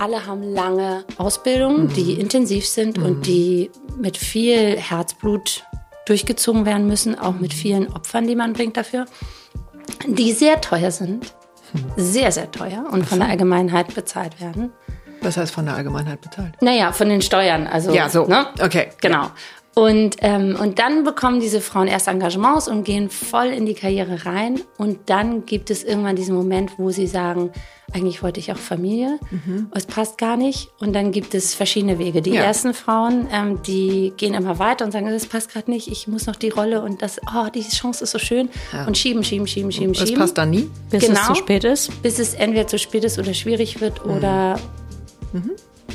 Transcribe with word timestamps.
alle 0.00 0.26
haben 0.26 0.42
lange 0.42 1.04
Ausbildungen, 1.16 1.88
die 1.88 2.14
intensiv 2.14 2.66
sind 2.66 2.98
und 2.98 3.26
die 3.26 3.70
mit 3.96 4.16
viel 4.16 4.76
Herzblut 4.76 5.64
durchgezogen 6.06 6.64
werden 6.64 6.86
müssen, 6.86 7.18
auch 7.18 7.34
mit 7.34 7.52
vielen 7.52 7.92
Opfern, 7.92 8.26
die 8.26 8.36
man 8.36 8.52
bringt 8.52 8.76
dafür, 8.76 9.06
die 10.06 10.32
sehr 10.32 10.60
teuer 10.60 10.90
sind, 10.90 11.34
sehr, 11.96 12.32
sehr 12.32 12.50
teuer 12.50 12.86
und 12.90 13.04
von 13.06 13.18
der 13.18 13.28
Allgemeinheit 13.28 13.94
bezahlt 13.94 14.40
werden. 14.40 14.72
Was 15.20 15.36
heißt 15.36 15.52
von 15.52 15.66
der 15.66 15.74
Allgemeinheit 15.74 16.20
bezahlt? 16.20 16.54
Naja, 16.62 16.92
von 16.92 17.08
den 17.08 17.20
Steuern. 17.22 17.66
Also, 17.66 17.92
Ja, 17.92 18.08
so. 18.08 18.26
Ne? 18.26 18.46
Okay. 18.62 18.88
Genau. 19.00 19.30
Und, 19.74 20.16
ähm, 20.22 20.56
und 20.60 20.80
dann 20.80 21.04
bekommen 21.04 21.38
diese 21.38 21.60
Frauen 21.60 21.86
erst 21.86 22.08
Engagements 22.08 22.66
und 22.66 22.82
gehen 22.82 23.10
voll 23.10 23.46
in 23.46 23.64
die 23.64 23.74
Karriere 23.74 24.26
rein. 24.26 24.60
Und 24.76 24.98
dann 25.08 25.46
gibt 25.46 25.70
es 25.70 25.84
irgendwann 25.84 26.16
diesen 26.16 26.34
Moment, 26.34 26.72
wo 26.78 26.90
sie 26.90 27.06
sagen, 27.06 27.50
eigentlich 27.92 28.20
wollte 28.24 28.40
ich 28.40 28.50
auch 28.50 28.56
Familie, 28.56 29.20
es 29.72 29.86
passt 29.86 30.18
gar 30.18 30.36
nicht. 30.36 30.68
Und 30.80 30.94
dann 30.94 31.12
gibt 31.12 31.32
es 31.32 31.54
verschiedene 31.54 31.98
Wege. 32.00 32.22
Die 32.22 32.30
Ja. 32.32 32.42
ersten 32.42 32.74
Frauen, 32.74 33.28
ähm, 33.32 33.62
die 33.62 34.12
gehen 34.16 34.34
immer 34.34 34.58
weiter 34.58 34.84
und 34.84 34.90
sagen, 34.90 35.06
das 35.08 35.26
passt 35.26 35.52
gerade 35.52 35.70
nicht, 35.70 35.86
ich 35.86 36.08
muss 36.08 36.26
noch 36.26 36.36
die 36.36 36.48
Rolle 36.50 36.82
und 36.82 37.00
das, 37.00 37.20
oh, 37.32 37.46
die 37.54 37.62
Chance 37.62 38.02
ist 38.02 38.10
so 38.10 38.18
schön. 38.18 38.48
Ja. 38.72 38.84
Und 38.84 38.98
schieben, 38.98 39.22
schieben, 39.22 39.46
schieben, 39.46 39.70
schieben, 39.70 39.92
Das 39.92 40.08
schieben. 40.08 40.20
passt 40.20 40.36
dann 40.36 40.50
nie. 40.50 40.68
Bis 40.90 41.06
Genau. 41.06 41.20
es 41.20 41.26
zu 41.28 41.34
spät 41.36 41.62
ist. 41.62 42.02
Bis 42.02 42.18
es 42.18 42.34
entweder 42.34 42.66
zu 42.66 42.78
spät 42.80 43.04
ist 43.04 43.16
oder 43.18 43.32
schwierig 43.32 43.80
wird 43.80 44.04
oder 44.04 44.58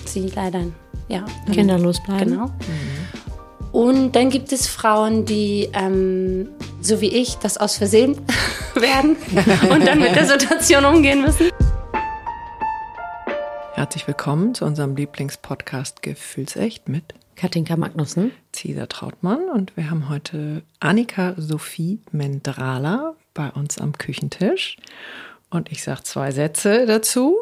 sie 0.05 0.31
leider, 0.34 0.62
ja, 1.09 1.26
Kinderlos 1.51 2.01
bleiben. 2.01 2.31
Genau. 2.31 2.49
Und 3.73 4.12
dann 4.12 4.30
gibt 4.30 4.52
es 4.52 4.68
Frauen, 4.68 5.26
die, 5.26 5.68
ähm, 5.73 6.48
so 6.80 7.02
wie 7.02 7.08
ich, 7.08 7.38
das 7.38 7.58
aus 7.58 7.76
Versehen 7.76 8.22
werden 8.76 9.16
und 9.68 9.88
dann 9.88 9.99
mit 9.99 10.16
der 10.16 10.27
Situation 10.27 10.86
umgehen 10.86 11.23
müssen. 11.23 11.49
Herzlich 13.73 14.08
willkommen 14.08 14.54
zu 14.54 14.66
unserem 14.66 14.96
Lieblingspodcast 14.96 16.04
Gefühlsecht 16.04 16.88
mit 16.88 17.16
Katinka 17.36 17.76
Magnussen. 17.76 18.32
Cesar 18.54 18.88
Trautmann. 18.90 19.49
Und 19.49 19.76
wir 19.76 19.90
haben 19.90 20.08
heute 20.08 20.62
Annika 20.80 21.34
Sophie 21.37 21.99
Mendrala 22.12 23.15
bei 23.34 23.49
uns 23.49 23.80
am 23.80 23.93
Küchentisch. 23.93 24.77
Und 25.49 25.71
ich 25.71 25.82
sage 25.82 26.04
zwei 26.04 26.30
Sätze 26.30 26.85
dazu 26.85 27.37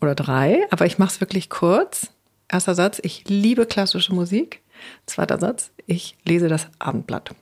oder 0.00 0.16
drei, 0.16 0.66
aber 0.72 0.84
ich 0.84 0.98
mache 0.98 1.10
es 1.10 1.20
wirklich 1.20 1.48
kurz. 1.48 2.08
Erster 2.48 2.74
Satz, 2.74 2.98
ich 3.04 3.28
liebe 3.28 3.66
klassische 3.66 4.12
Musik. 4.12 4.62
Zweiter 5.06 5.38
Satz, 5.38 5.70
ich 5.86 6.16
lese 6.24 6.48
das 6.48 6.68
Abendblatt. 6.78 7.34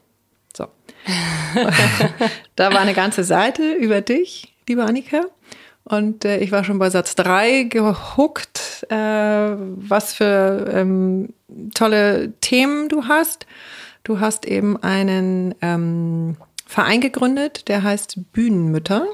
So. 0.55 0.67
da 2.55 2.73
war 2.73 2.79
eine 2.79 2.93
ganze 2.93 3.23
Seite 3.23 3.73
über 3.73 4.01
dich, 4.01 4.53
liebe 4.67 4.83
Annika. 4.83 5.25
Und 5.83 6.25
äh, 6.25 6.39
ich 6.39 6.51
war 6.51 6.63
schon 6.63 6.79
bei 6.79 6.89
Satz 6.89 7.15
drei 7.15 7.63
gehuckt, 7.63 8.85
äh, 8.89 8.95
was 8.95 10.13
für 10.15 10.71
ähm, 10.73 11.33
tolle 11.75 12.33
Themen 12.41 12.89
du 12.89 13.07
hast. 13.07 13.45
Du 14.03 14.19
hast 14.19 14.45
eben 14.45 14.81
einen 14.81 15.53
ähm, 15.61 16.37
Verein 16.65 17.01
gegründet, 17.01 17.67
der 17.67 17.83
heißt 17.83 18.31
Bühnenmütter. 18.33 19.07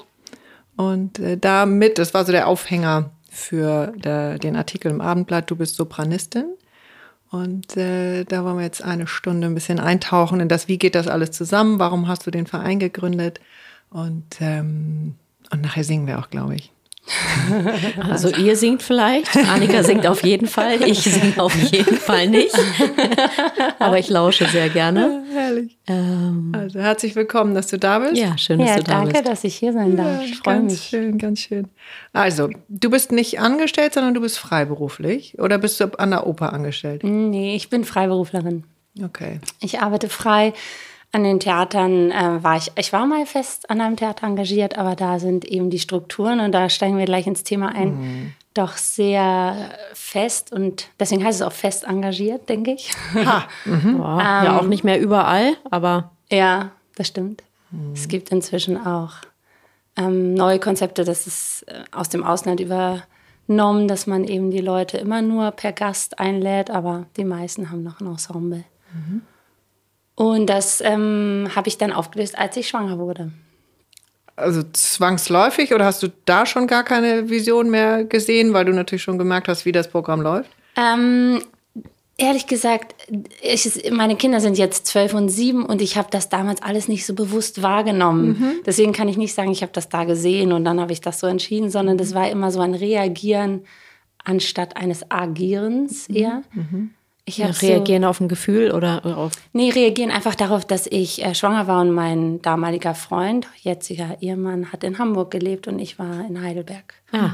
Und 0.77 1.19
äh, 1.19 1.37
damit, 1.37 1.97
das 1.97 2.13
war 2.13 2.25
so 2.25 2.31
der 2.31 2.47
Aufhänger 2.47 3.11
für 3.29 3.93
der, 3.97 4.39
den 4.39 4.55
Artikel 4.55 4.91
im 4.91 5.01
Abendblatt, 5.01 5.49
du 5.51 5.55
bist 5.55 5.75
Sopranistin. 5.75 6.45
Und 7.31 7.77
äh, 7.77 8.25
da 8.25 8.43
wollen 8.43 8.57
wir 8.57 8.65
jetzt 8.65 8.83
eine 8.83 9.07
Stunde 9.07 9.47
ein 9.47 9.53
bisschen 9.53 9.79
eintauchen 9.79 10.41
in 10.41 10.49
das, 10.49 10.67
wie 10.67 10.77
geht 10.77 10.95
das 10.95 11.07
alles 11.07 11.31
zusammen, 11.31 11.79
warum 11.79 12.09
hast 12.09 12.27
du 12.27 12.31
den 12.31 12.45
Verein 12.45 12.77
gegründet 12.77 13.39
und, 13.89 14.41
ähm, 14.41 15.15
und 15.49 15.61
nachher 15.61 15.85
singen 15.85 16.07
wir 16.07 16.19
auch, 16.19 16.29
glaube 16.29 16.55
ich. 16.55 16.73
Also 18.09 18.29
ihr 18.29 18.55
singt 18.55 18.81
vielleicht. 18.83 19.35
Annika 19.35 19.83
singt 19.83 20.05
auf 20.07 20.23
jeden 20.23 20.47
Fall. 20.47 20.81
Ich 20.87 21.01
singe 21.03 21.41
auf 21.41 21.53
jeden 21.55 21.97
Fall 21.97 22.27
nicht. 22.27 22.55
Aber 23.79 23.97
ich 23.99 24.09
lausche 24.09 24.45
sehr 24.47 24.69
gerne. 24.69 25.23
Herrlich. 25.33 25.77
Ähm, 25.87 26.51
Also 26.55 26.79
herzlich 26.79 27.15
willkommen, 27.15 27.55
dass 27.55 27.67
du 27.67 27.77
da 27.77 27.99
bist. 27.99 28.15
ja, 28.17 28.37
schön, 28.37 28.59
dass 28.59 28.69
Ja, 28.69 28.75
du 28.77 28.83
da 28.83 28.91
danke, 28.93 29.13
bist. 29.13 29.27
dass 29.27 29.43
ich 29.43 29.55
hier 29.55 29.73
sein 29.73 29.97
darf. 29.97 30.23
Ich 30.23 30.37
freue 30.37 30.55
ganz 30.59 30.71
mich. 30.73 30.81
schön, 30.83 31.17
ganz 31.17 31.39
schön. 31.39 31.67
Also, 32.13 32.49
du 32.69 32.89
bist 32.89 33.11
nicht 33.11 33.39
angestellt, 33.39 33.93
sondern 33.93 34.13
du 34.13 34.21
bist 34.21 34.39
freiberuflich 34.39 35.37
oder 35.39 35.57
bist 35.57 35.79
du 35.79 35.85
an 35.99 36.11
der 36.11 36.27
Oper 36.27 36.53
angestellt? 36.53 37.03
Nee, 37.03 37.55
ich 37.55 37.69
bin 37.69 37.83
Freiberuflerin. 37.83 38.63
Okay. 39.03 39.39
Ich 39.61 39.79
arbeite 39.79 40.09
frei. 40.09 40.53
An 41.13 41.23
den 41.23 41.39
Theatern 41.41 42.11
äh, 42.11 42.41
war 42.41 42.55
ich, 42.55 42.71
ich 42.77 42.93
war 42.93 43.05
mal 43.05 43.25
fest 43.25 43.69
an 43.69 43.81
einem 43.81 43.97
Theater 43.97 44.27
engagiert, 44.27 44.77
aber 44.77 44.95
da 44.95 45.19
sind 45.19 45.43
eben 45.43 45.69
die 45.69 45.79
Strukturen 45.79 46.39
und 46.39 46.53
da 46.53 46.69
steigen 46.69 46.97
wir 46.97 47.05
gleich 47.05 47.27
ins 47.27 47.43
Thema 47.43 47.67
ein, 47.75 48.33
doch 48.53 48.77
sehr 48.77 49.71
fest 49.93 50.51
und 50.53 50.87
deswegen 50.99 51.23
heißt 51.23 51.41
es 51.41 51.47
auch 51.47 51.51
fest 51.53 51.85
engagiert, 51.85 52.47
denke 52.49 52.71
ich. 52.71 52.91
Ha, 53.15 53.43
Ja, 53.65 54.43
ja, 54.43 54.59
auch 54.59 54.67
nicht 54.67 54.83
mehr 54.83 54.99
überall, 55.01 55.53
aber 55.69 56.11
Ja, 56.31 56.71
das 56.95 57.07
stimmt. 57.07 57.43
Es 57.93 58.07
gibt 58.07 58.31
inzwischen 58.31 58.77
auch 58.85 59.13
ähm, 59.97 60.33
neue 60.33 60.59
Konzepte, 60.59 61.03
das 61.03 61.27
ist 61.27 61.63
äh, 61.67 61.83
aus 61.91 62.09
dem 62.09 62.23
Ausland 62.23 62.59
übernommen, 62.61 63.87
dass 63.87 64.07
man 64.07 64.23
eben 64.25 64.51
die 64.51 64.59
Leute 64.59 64.97
immer 64.97 65.21
nur 65.21 65.51
per 65.51 65.71
Gast 65.73 66.19
einlädt, 66.19 66.69
aber 66.69 67.05
die 67.17 67.25
meisten 67.25 67.69
haben 67.69 67.83
noch 67.83 67.99
ein 67.99 68.07
Ensemble. 68.07 68.63
Und 70.21 70.45
das 70.45 70.81
ähm, 70.81 71.49
habe 71.55 71.67
ich 71.67 71.79
dann 71.79 71.91
aufgelöst, 71.91 72.37
als 72.37 72.55
ich 72.55 72.67
schwanger 72.67 72.99
wurde. 72.99 73.31
also 74.35 74.61
zwangsläufig 74.71 75.73
oder 75.73 75.85
hast 75.85 76.03
du 76.03 76.09
da 76.25 76.45
schon 76.45 76.67
gar 76.67 76.83
keine 76.83 77.31
Vision 77.31 77.71
mehr 77.71 78.03
gesehen, 78.03 78.53
weil 78.53 78.65
du 78.65 78.71
natürlich 78.71 79.01
schon 79.01 79.17
gemerkt 79.17 79.47
hast, 79.47 79.65
wie 79.65 79.71
das 79.71 79.89
Programm 79.89 80.21
läuft? 80.21 80.51
Ähm, 80.77 81.41
ehrlich 82.17 82.45
gesagt, 82.45 82.93
ich, 83.41 83.91
meine 83.91 84.15
Kinder 84.15 84.41
sind 84.41 84.59
jetzt 84.59 84.85
zwölf 84.85 85.15
und 85.15 85.29
sieben 85.29 85.65
und 85.65 85.81
ich 85.81 85.97
habe 85.97 86.09
das 86.11 86.29
damals 86.29 86.61
alles 86.61 86.87
nicht 86.87 87.07
so 87.07 87.15
bewusst 87.15 87.63
wahrgenommen. 87.63 88.59
Deswegen 88.63 88.93
kann 88.93 89.07
ich 89.07 89.17
nicht 89.17 89.33
sagen, 89.33 89.51
ich 89.51 89.63
habe 89.63 89.71
das 89.73 89.89
da 89.89 90.03
gesehen 90.03 90.51
und 90.51 90.65
dann 90.65 90.79
habe 90.79 90.93
ich 90.93 91.01
das 91.01 91.19
so 91.19 91.25
entschieden, 91.25 91.71
sondern 91.71 91.97
das 91.97 92.13
war 92.13 92.29
immer 92.29 92.51
so 92.51 92.59
ein 92.59 92.75
Reagieren 92.75 93.61
anstatt 94.23 94.77
eines 94.77 95.09
Agierens 95.09 96.07
eher. 96.09 96.43
Ich 97.25 97.37
ja, 97.37 97.47
hab 97.47 97.53
so- 97.55 97.67
reagieren 97.67 98.03
auf 98.03 98.19
ein 98.19 98.27
Gefühl 98.27 98.71
oder 98.71 99.05
auf. 99.05 99.31
Nee, 99.53 99.69
reagieren 99.69 100.11
einfach 100.11 100.35
darauf, 100.35 100.65
dass 100.65 100.87
ich 100.87 101.23
äh, 101.23 101.35
schwanger 101.35 101.67
war 101.67 101.81
und 101.81 101.91
mein 101.91 102.41
damaliger 102.41 102.95
Freund, 102.95 103.47
jetziger 103.61 104.17
Ehemann, 104.21 104.71
hat 104.71 104.83
in 104.83 104.97
Hamburg 104.97 105.31
gelebt 105.31 105.67
und 105.67 105.79
ich 105.79 105.99
war 105.99 106.25
in 106.27 106.41
Heidelberg. 106.41 106.95
Ah, 107.11 107.33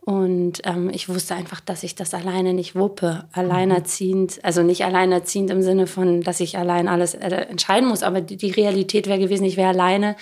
Und 0.00 0.62
ähm, 0.64 0.90
ich 0.92 1.08
wusste 1.08 1.34
einfach, 1.34 1.60
dass 1.60 1.82
ich 1.82 1.94
das 1.94 2.14
alleine 2.14 2.52
nicht 2.52 2.74
wuppe. 2.74 3.26
Alleinerziehend, 3.32 4.40
also 4.42 4.62
nicht 4.62 4.84
alleinerziehend 4.84 5.50
im 5.50 5.62
Sinne 5.62 5.86
von, 5.86 6.22
dass 6.22 6.40
ich 6.40 6.58
allein 6.58 6.88
alles 6.88 7.14
äh, 7.14 7.28
entscheiden 7.28 7.88
muss, 7.88 8.02
aber 8.02 8.20
die, 8.20 8.36
die 8.36 8.50
Realität 8.50 9.06
wäre 9.06 9.18
gewesen, 9.18 9.44
ich 9.44 9.56
wäre 9.56 9.68
alleine 9.68 10.16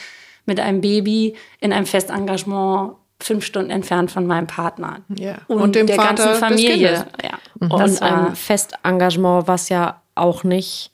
mit 0.44 0.60
einem 0.60 0.81
Baby 0.81 1.34
in 1.60 1.72
einem 1.72 1.87
Festengagement 1.87 2.93
fünf 3.21 3.44
Stunden 3.44 3.71
entfernt 3.71 4.10
von 4.10 4.27
meinem 4.27 4.47
Partner. 4.47 5.00
Ja. 5.16 5.38
Und, 5.49 5.60
Und 5.60 5.75
dem 5.75 5.87
der 5.87 5.97
Vater 5.97 6.25
ganzen 6.25 6.41
Familie. 6.41 7.06
Ja. 7.22 7.38
und 7.59 7.72
Das 7.72 8.00
war, 8.00 8.28
ein 8.28 8.37
Festengagement, 8.37 9.49
was 9.49 9.69
ja 9.69 10.03
auch 10.15 10.44
nicht. 10.44 10.91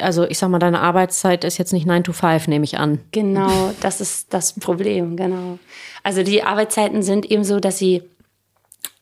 Also 0.00 0.24
ich 0.24 0.38
sag 0.38 0.48
mal, 0.48 0.58
deine 0.58 0.80
Arbeitszeit 0.80 1.44
ist 1.44 1.58
jetzt 1.58 1.72
nicht 1.72 1.86
9 1.86 2.04
to 2.04 2.12
5, 2.12 2.48
nehme 2.48 2.64
ich 2.64 2.78
an. 2.78 3.00
Genau, 3.12 3.74
das 3.80 4.00
ist 4.00 4.32
das 4.32 4.58
Problem, 4.58 5.16
genau. 5.16 5.58
Also 6.02 6.22
die 6.22 6.42
Arbeitszeiten 6.42 7.02
sind 7.02 7.30
eben 7.30 7.44
so, 7.44 7.60
dass 7.60 7.78
sie 7.78 8.02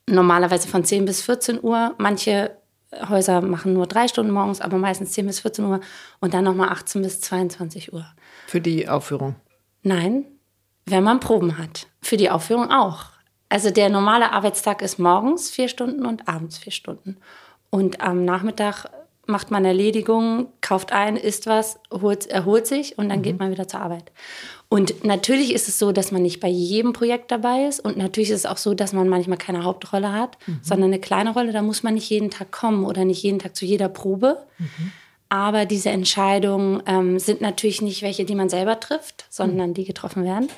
normalerweise 0.07 0.67
von 0.67 0.85
10 0.85 1.05
bis 1.05 1.23
14 1.23 1.63
Uhr, 1.63 1.95
manche 1.99 2.51
Häuser 3.09 3.41
machen 3.41 3.73
nur 3.73 3.87
drei 3.87 4.09
Stunden 4.09 4.33
morgens, 4.33 4.61
aber 4.61 4.77
meistens 4.79 5.13
10 5.13 5.27
bis 5.27 5.41
14 5.41 5.65
Uhr 5.65 5.81
und 6.19 6.35
dann 6.35 6.43
nochmal 6.45 6.71
18 6.71 7.03
bis 7.03 7.21
22 7.21 7.93
Uhr. 7.93 8.05
Für 8.49 8.61
die 8.61 8.89
Aufführung. 8.89 9.37
Nein, 9.83 10.25
wenn 10.91 11.05
man 11.05 11.21
Proben 11.21 11.59
hat. 11.59 11.87
Für 12.03 12.17
die 12.17 12.31
Aufführung 12.31 12.71
auch. 12.71 13.07
Also 13.49 13.71
der 13.71 13.89
normale 13.89 14.33
Arbeitstag 14.33 14.83
ist 14.83 14.99
morgens 14.99 15.51
vier 15.51 15.69
Stunden 15.69 16.07
und 16.07 16.29
abends 16.29 16.59
vier 16.59 16.73
Stunden. 16.73 17.17
Und 17.71 18.01
am 18.01 18.25
Nachmittag 18.25 18.91
macht 19.27 19.51
man 19.51 19.65
Erledigungen, 19.65 20.49
kauft 20.61 20.93
ein, 20.93 21.17
isst 21.17 21.47
was, 21.47 21.79
holt, 21.93 22.27
erholt 22.27 22.67
sich 22.67 22.99
und 22.99 23.09
dann 23.09 23.23
geht 23.23 23.39
man 23.39 23.51
wieder 23.51 23.69
zur 23.69 23.81
Arbeit. 23.81 24.11
Und 24.69 25.05
natürlich 25.05 25.53
ist 25.53 25.69
es 25.69 25.79
so, 25.79 25.91
dass 25.91 26.13
man 26.13 26.23
nicht 26.23 26.39
bei 26.39 26.49
jedem 26.49 26.93
Projekt 26.93 27.33
dabei 27.33 27.67
ist. 27.67 27.81
Und 27.81 27.97
natürlich 27.97 28.31
ist 28.31 28.41
es 28.41 28.47
auch 28.47 28.57
so, 28.57 28.73
dass 28.75 28.93
man 28.93 29.09
manchmal 29.09 29.39
keine 29.39 29.65
Hauptrolle 29.65 30.13
hat, 30.13 30.39
sondern 30.63 30.91
eine 30.91 31.01
kleine 31.01 31.33
Rolle. 31.33 31.53
Da 31.53 31.61
muss 31.61 31.83
man 31.83 31.95
nicht 31.95 32.09
jeden 32.09 32.31
Tag 32.31 32.53
kommen 32.53 32.85
oder 32.85 33.05
nicht 33.05 33.23
jeden 33.23 33.41
Tag 33.41 33.57
zu 33.57 33.65
jeder 33.65 33.89
Probe. 33.89 34.39
Aber 35.31 35.65
diese 35.65 35.91
Entscheidungen 35.91 36.83
ähm, 36.87 37.19
sind 37.19 37.41
natürlich 37.41 37.81
nicht 37.81 38.03
welche, 38.03 38.25
die 38.25 38.35
man 38.35 38.49
selber 38.49 38.81
trifft, 38.81 39.27
sondern 39.31 39.75
die 39.75 39.85
getroffen 39.85 40.25
werden. 40.25 40.49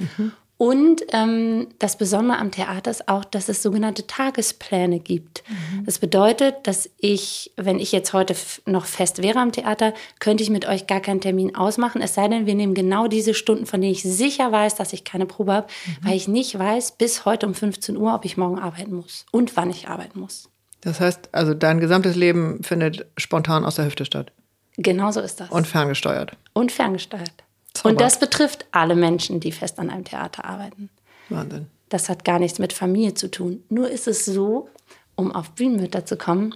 Und 0.57 1.03
ähm, 1.13 1.67
das 1.81 1.99
Besondere 1.99 2.39
am 2.39 2.53
Theater 2.53 2.91
ist 2.91 3.09
auch, 3.09 3.25
dass 3.25 3.49
es 3.49 3.63
sogenannte 3.63 4.07
Tagespläne 4.07 5.01
gibt. 5.01 5.43
Mhm. 5.49 5.85
Das 5.85 5.99
bedeutet, 5.99 6.55
dass 6.63 6.89
ich, 6.99 7.51
wenn 7.57 7.81
ich 7.81 7.91
jetzt 7.91 8.13
heute 8.13 8.37
noch 8.65 8.87
fest 8.87 9.23
wäre 9.23 9.41
am 9.41 9.51
Theater, 9.51 9.93
könnte 10.21 10.45
ich 10.45 10.51
mit 10.51 10.69
euch 10.69 10.87
gar 10.87 11.01
keinen 11.01 11.21
Termin 11.21 11.57
ausmachen. 11.57 12.01
Es 12.01 12.15
sei 12.15 12.29
denn, 12.29 12.47
wir 12.47 12.55
nehmen 12.55 12.75
genau 12.75 13.09
diese 13.09 13.35
Stunden, 13.35 13.67
von 13.67 13.81
denen 13.81 13.93
ich 13.93 14.05
sicher 14.05 14.53
weiß, 14.53 14.77
dass 14.77 14.93
ich 14.93 15.03
keine 15.03 15.27
Probe 15.27 15.53
habe, 15.53 15.67
mhm. 15.67 16.07
weil 16.07 16.17
ich 16.17 16.29
nicht 16.29 16.57
weiß 16.57 16.93
bis 16.93 17.25
heute 17.25 17.49
um 17.49 17.55
15 17.55 17.97
Uhr, 17.97 18.15
ob 18.15 18.25
ich 18.25 18.37
morgen 18.37 18.61
arbeiten 18.61 18.95
muss 18.95 19.27
und 19.33 19.57
wann 19.57 19.69
ich 19.69 19.89
arbeiten 19.89 20.21
muss. 20.21 20.49
Das 20.81 21.01
heißt, 21.01 21.31
also 21.33 21.55
dein 21.55 21.81
gesamtes 21.81 22.15
Leben 22.15 22.63
findet 22.63 23.07
spontan 23.17 23.65
aus 23.65 23.75
der 23.75 23.87
Hüfte 23.87 24.05
statt. 24.05 24.31
Genau 24.77 25.11
so 25.11 25.21
ist 25.21 25.41
das. 25.41 25.51
Und 25.51 25.67
ferngesteuert. 25.67 26.33
Und 26.55 26.73
ferngesteuert. 26.73 27.33
Zauber. 27.75 27.91
Und 27.91 28.01
das 28.01 28.19
betrifft 28.19 28.67
alle 28.71 28.95
Menschen, 28.95 29.41
die 29.41 29.53
fest 29.53 29.79
an 29.79 29.91
einem 29.91 30.05
Theater 30.05 30.45
arbeiten. 30.45 30.91
Wahnsinn. 31.29 31.67
Das 31.89 32.09
hat 32.09 32.25
gar 32.25 32.39
nichts 32.39 32.59
mit 32.59 32.73
Familie 32.73 33.15
zu 33.15 33.31
tun. 33.31 33.63
Nur 33.69 33.91
ist 33.91 34.09
es 34.09 34.25
so, 34.25 34.69
um 35.15 35.33
auf 35.33 35.51
Bühnenmütter 35.51 36.07
zu 36.07 36.17
kommen, 36.17 36.55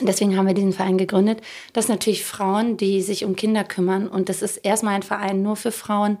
deswegen 0.00 0.36
haben 0.36 0.46
wir 0.46 0.54
diesen 0.54 0.72
Verein 0.72 0.98
gegründet, 0.98 1.40
dass 1.72 1.88
natürlich 1.88 2.24
Frauen, 2.24 2.76
die 2.76 3.02
sich 3.02 3.24
um 3.24 3.36
Kinder 3.36 3.64
kümmern, 3.64 4.08
und 4.08 4.28
das 4.28 4.42
ist 4.42 4.58
erstmal 4.58 4.94
ein 4.94 5.02
Verein 5.02 5.42
nur 5.42 5.56
für 5.56 5.72
Frauen, 5.72 6.18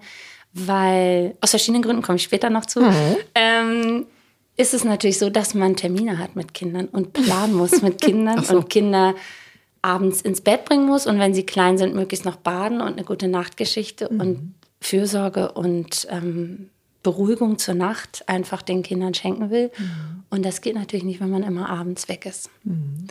weil, 0.52 1.36
aus 1.40 1.50
verschiedenen 1.50 1.82
Gründen 1.82 2.02
komme 2.02 2.16
ich 2.16 2.22
später 2.22 2.50
noch 2.50 2.66
zu, 2.66 2.80
mhm. 2.80 3.16
ähm, 3.34 4.06
ist 4.56 4.74
es 4.74 4.84
natürlich 4.84 5.18
so, 5.18 5.30
dass 5.30 5.54
man 5.54 5.76
Termine 5.76 6.18
hat 6.18 6.36
mit 6.36 6.52
Kindern 6.52 6.86
und 6.86 7.12
planen 7.12 7.54
muss 7.54 7.82
mit 7.82 8.00
Kindern 8.02 8.44
so. 8.44 8.56
und 8.56 8.70
Kinder 8.70 9.14
abends 9.82 10.20
ins 10.20 10.40
Bett 10.40 10.64
bringen 10.64 10.86
muss 10.86 11.06
und 11.06 11.18
wenn 11.18 11.34
sie 11.34 11.44
klein 11.44 11.76
sind, 11.76 11.94
möglichst 11.94 12.24
noch 12.24 12.36
baden 12.36 12.80
und 12.80 12.92
eine 12.92 13.04
gute 13.04 13.28
Nachtgeschichte 13.28 14.08
mhm. 14.10 14.20
und 14.20 14.54
Fürsorge 14.80 15.52
und 15.52 16.06
ähm, 16.10 16.70
Beruhigung 17.02 17.58
zur 17.58 17.74
Nacht 17.74 18.24
einfach 18.28 18.62
den 18.62 18.82
Kindern 18.82 19.14
schenken 19.14 19.50
will. 19.50 19.70
Mhm. 19.76 20.22
Und 20.30 20.44
das 20.44 20.60
geht 20.60 20.76
natürlich 20.76 21.04
nicht, 21.04 21.20
wenn 21.20 21.30
man 21.30 21.42
immer 21.42 21.68
abends 21.68 22.08
weg 22.08 22.26
ist. 22.26 22.48
Mhm. 22.64 23.08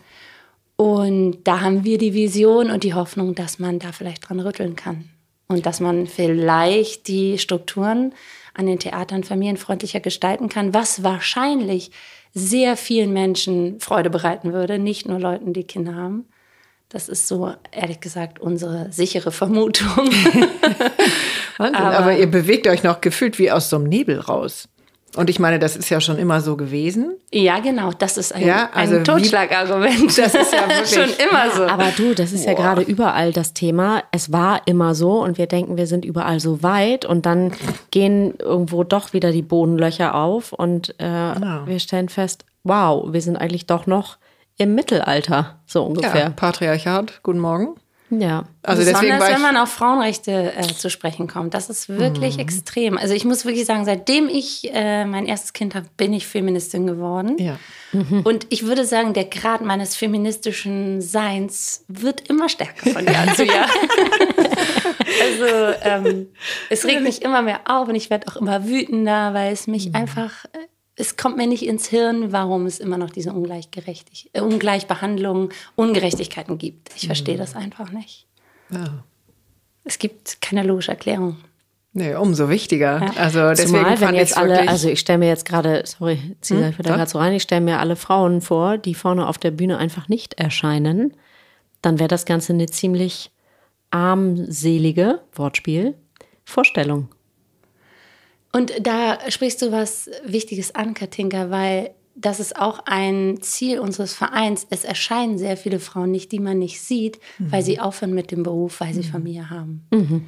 Und 0.78 1.44
da 1.44 1.62
haben 1.62 1.84
wir 1.84 1.98
die 1.98 2.14
Vision 2.14 2.72
und 2.72 2.84
die 2.84 2.94
Hoffnung, 2.94 3.36
dass 3.36 3.60
man 3.60 3.80
da 3.80 3.92
vielleicht 3.92 4.28
dran 4.28 4.40
rütteln 4.40 4.76
kann. 4.76 5.10
Und 5.48 5.66
dass 5.66 5.82
man 5.82 6.08
vielleicht 6.08 7.08
die 7.08 7.38
Strukturen 7.38 8.14
an 8.54 8.66
den 8.66 8.80
Theatern 8.80 9.24
familienfreundlicher 9.24 10.00
gestalten 10.00 10.50
kann, 10.50 10.74
was 10.74 11.04
wahrscheinlich 11.04 11.92
sehr 12.34 12.78
vielen 12.78 13.12
Menschen 13.12 13.80
Freude 13.80 14.10
bereiten 14.10 14.54
würde, 14.54 14.80
nicht 14.80 15.08
nur 15.08 15.20
Leuten, 15.20 15.54
die 15.54 15.66
Kinder 15.66 15.96
haben. 15.96 16.26
Das 16.92 17.08
ist 17.08 17.28
so, 17.28 17.54
ehrlich 17.72 18.02
gesagt, 18.02 18.40
unsere 18.40 18.92
sichere 18.92 19.32
Vermutung. 19.32 19.88
Wahnsinn, 21.58 21.76
aber, 21.76 21.98
aber, 21.98 22.18
ihr 22.18 22.30
bewegt 22.30 22.68
euch 22.68 22.84
noch 22.84 23.00
gefühlt 23.00 23.40
wie 23.40 23.50
aus 23.50 23.70
so 23.70 23.78
einem 23.78 23.86
Nebel 23.86 24.20
raus. 24.20 24.68
Und 25.16 25.30
ich 25.30 25.40
meine, 25.40 25.58
das 25.60 25.76
ist 25.76 25.90
ja 25.90 26.02
schon 26.02 26.18
immer 26.18 26.42
so 26.42 26.56
gewesen. 26.58 27.18
Ja, 27.34 27.60
genau, 27.60 27.92
das 27.98 28.18
ist 28.18 28.34
ein, 28.34 28.46
ja, 28.46 28.70
also 28.74 28.98
ein 28.98 29.04
Totschlagargument. 29.04 30.18
Das 30.18 30.34
ist 30.36 30.54
ja 30.54 30.68
wirklich 30.68 30.90
schon 30.90 31.10
immer 31.30 31.52
so. 31.54 31.64
Aber 31.64 31.92
du, 31.96 32.14
das 32.14 32.34
ist 32.34 32.46
Boah. 32.46 32.52
ja 32.52 32.58
gerade 32.58 32.82
überall 32.82 33.32
das 33.32 33.54
Thema. 33.54 34.04
Es 34.12 34.32
war 34.32 34.62
immer 34.66 34.94
so 34.94 35.22
und 35.22 35.38
wir 35.38 35.48
denken, 35.48 35.78
wir 35.78 35.88
sind 35.88 36.04
überall 36.04 36.40
so 36.42 36.62
weit 36.62 37.06
und 37.06 37.26
dann 37.26 37.54
gehen 37.92 38.36
irgendwo 38.40 38.84
doch 38.84 39.14
wieder 39.14 39.32
die 39.32 39.42
Bodenlöcher 39.42 40.16
auf 40.16 40.54
und 40.54 40.92
äh, 40.98 41.34
genau. 41.34 41.66
wir 41.66 41.80
stellen 41.80 42.10
fest, 42.10 42.46
wow, 42.64 43.12
wir 43.12 43.22
sind 43.22 43.38
eigentlich 43.38 43.66
doch 43.66 43.88
noch 43.88 44.18
im 44.58 44.76
Mittelalter, 44.76 45.60
so 45.66 45.84
ungefähr. 45.84 46.22
Ja, 46.22 46.30
Patriarchat, 46.30 47.22
guten 47.24 47.40
Morgen. 47.40 47.76
Ja, 48.12 48.44
also 48.64 48.84
deswegen 48.84 49.14
besonders 49.14 49.32
wenn 49.32 49.42
man 49.42 49.56
auf 49.56 49.70
Frauenrechte 49.70 50.54
äh, 50.54 50.68
zu 50.68 50.90
sprechen 50.90 51.28
kommt. 51.28 51.54
Das 51.54 51.70
ist 51.70 51.88
wirklich 51.88 52.36
mhm. 52.36 52.42
extrem. 52.42 52.98
Also 52.98 53.14
ich 53.14 53.24
muss 53.24 53.46
wirklich 53.46 53.66
sagen, 53.66 53.86
seitdem 53.86 54.28
ich 54.28 54.70
äh, 54.74 55.06
mein 55.06 55.26
erstes 55.26 55.54
Kind 55.54 55.76
habe, 55.76 55.88
bin 55.96 56.12
ich 56.12 56.28
Feministin 56.28 56.88
geworden. 56.88 57.38
Ja. 57.40 57.58
Mhm. 57.94 58.22
Und 58.24 58.48
ich 58.50 58.66
würde 58.66 58.86
sagen, 58.86 59.14
der 59.14 59.26
Grad 59.26 59.62
meines 59.62 59.96
feministischen 59.96 61.02
Seins 61.02 61.86
wird 61.88 62.28
immer 62.28 62.50
stärker 62.50 62.90
von 62.90 63.06
Jahr 63.06 63.34
zu 63.34 63.46
Jahr. 63.46 63.70
also 65.24 65.78
ähm, 65.84 66.28
es 66.70 66.84
regt 66.84 67.04
mich 67.04 67.22
immer 67.22 67.42
mehr 67.42 67.62
auf 67.66 67.88
und 67.88 67.96
ich 67.96 68.10
werde 68.10 68.28
auch 68.28 68.36
immer 68.36 68.66
wütender, 68.66 69.34
weil 69.34 69.54
es 69.54 69.68
mich 69.68 69.88
mhm. 69.88 69.96
einfach 69.96 70.46
äh, 70.46 70.68
es 70.96 71.18
kommt 71.18 71.38
mir 71.38 71.48
nicht 71.48 71.66
ins 71.66 71.88
Hirn, 71.88 72.32
warum 72.32 72.66
es 72.66 72.80
immer 72.80 72.98
noch 72.98 73.10
diese 73.10 73.30
äh, 73.30 74.42
Ungleichbehandlung, 74.42 75.50
Ungerechtigkeiten 75.76 76.58
gibt. 76.58 76.90
Ich 76.96 77.08
verstehe 77.08 77.36
mhm. 77.36 77.40
das 77.40 77.56
einfach 77.56 77.92
nicht. 77.92 78.28
Ja. 78.70 79.04
Es 79.84 79.98
gibt 80.00 80.42
keine 80.42 80.64
logische 80.64 80.92
Erklärung. 80.92 81.38
Nee, 81.94 82.16
umso 82.16 82.50
wichtiger. 82.50 83.02
Ja. 83.02 83.14
Also 83.18 83.50
deswegen 83.50 83.70
Zumal, 83.70 84.00
wenn 84.00 84.16
jetzt 84.16 84.38
alle, 84.38 84.70
also 84.70 84.88
ich 84.88 85.00
stelle 85.00 85.20
mir 85.20 85.28
jetzt 85.28 85.46
gerade, 85.46 85.84
sorry, 85.86 86.20
zieh 86.40 86.56
hm? 86.56 86.74
da 86.78 86.96
gerade 86.96 87.10
so 87.10 87.20
rein, 87.20 87.34
ich 87.34 87.44
stelle 87.44 87.62
mir 87.62 87.80
alle 87.80 87.98
Frauen 87.98 88.42
vor, 88.42 88.78
die 88.78 88.96
vorne 88.96 89.28
auf 89.28 89.38
der 89.38 89.52
Bühne 89.52 89.78
einfach 89.78 90.08
nicht 90.08 90.36
erscheinen, 90.36 91.14
dann 91.82 92.00
wäre 92.00 92.08
das 92.08 92.26
Ganze 92.26 92.54
eine 92.54 92.68
ziemlich 92.68 93.32
armselige, 93.90 95.20
Wortspiel, 95.34 95.96
Vorstellung. 96.46 97.10
Und 98.52 98.74
da 98.86 99.20
sprichst 99.30 99.62
du 99.62 99.72
was 99.72 100.10
Wichtiges 100.26 100.76
an, 100.76 100.94
Katinka, 100.94 101.50
weil 101.50 101.92
das 102.16 102.40
ist 102.40 102.58
auch 102.58 102.80
ein 102.86 103.42
Ziel 103.42 103.80
unseres 103.80 104.14
Vereins. 104.14 104.68
Es 104.70 104.84
erscheinen 104.84 105.38
sehr 105.38 105.58
viele 105.58 105.80
Frauen 105.80 106.12
nicht, 106.12 106.32
die 106.32 106.40
man 106.40 106.60
nicht 106.60 106.82
sieht, 106.82 107.20
mhm. 107.40 107.52
weil 107.52 107.64
sie 107.64 107.80
aufhören 107.80 108.14
mit 108.14 108.32
dem 108.32 108.44
Beruf, 108.44 108.82
weil 108.82 108.94
sie 108.94 109.02
mhm. 109.02 109.12
Familie 109.12 109.50
haben. 109.50 109.88
Mhm. 109.92 110.26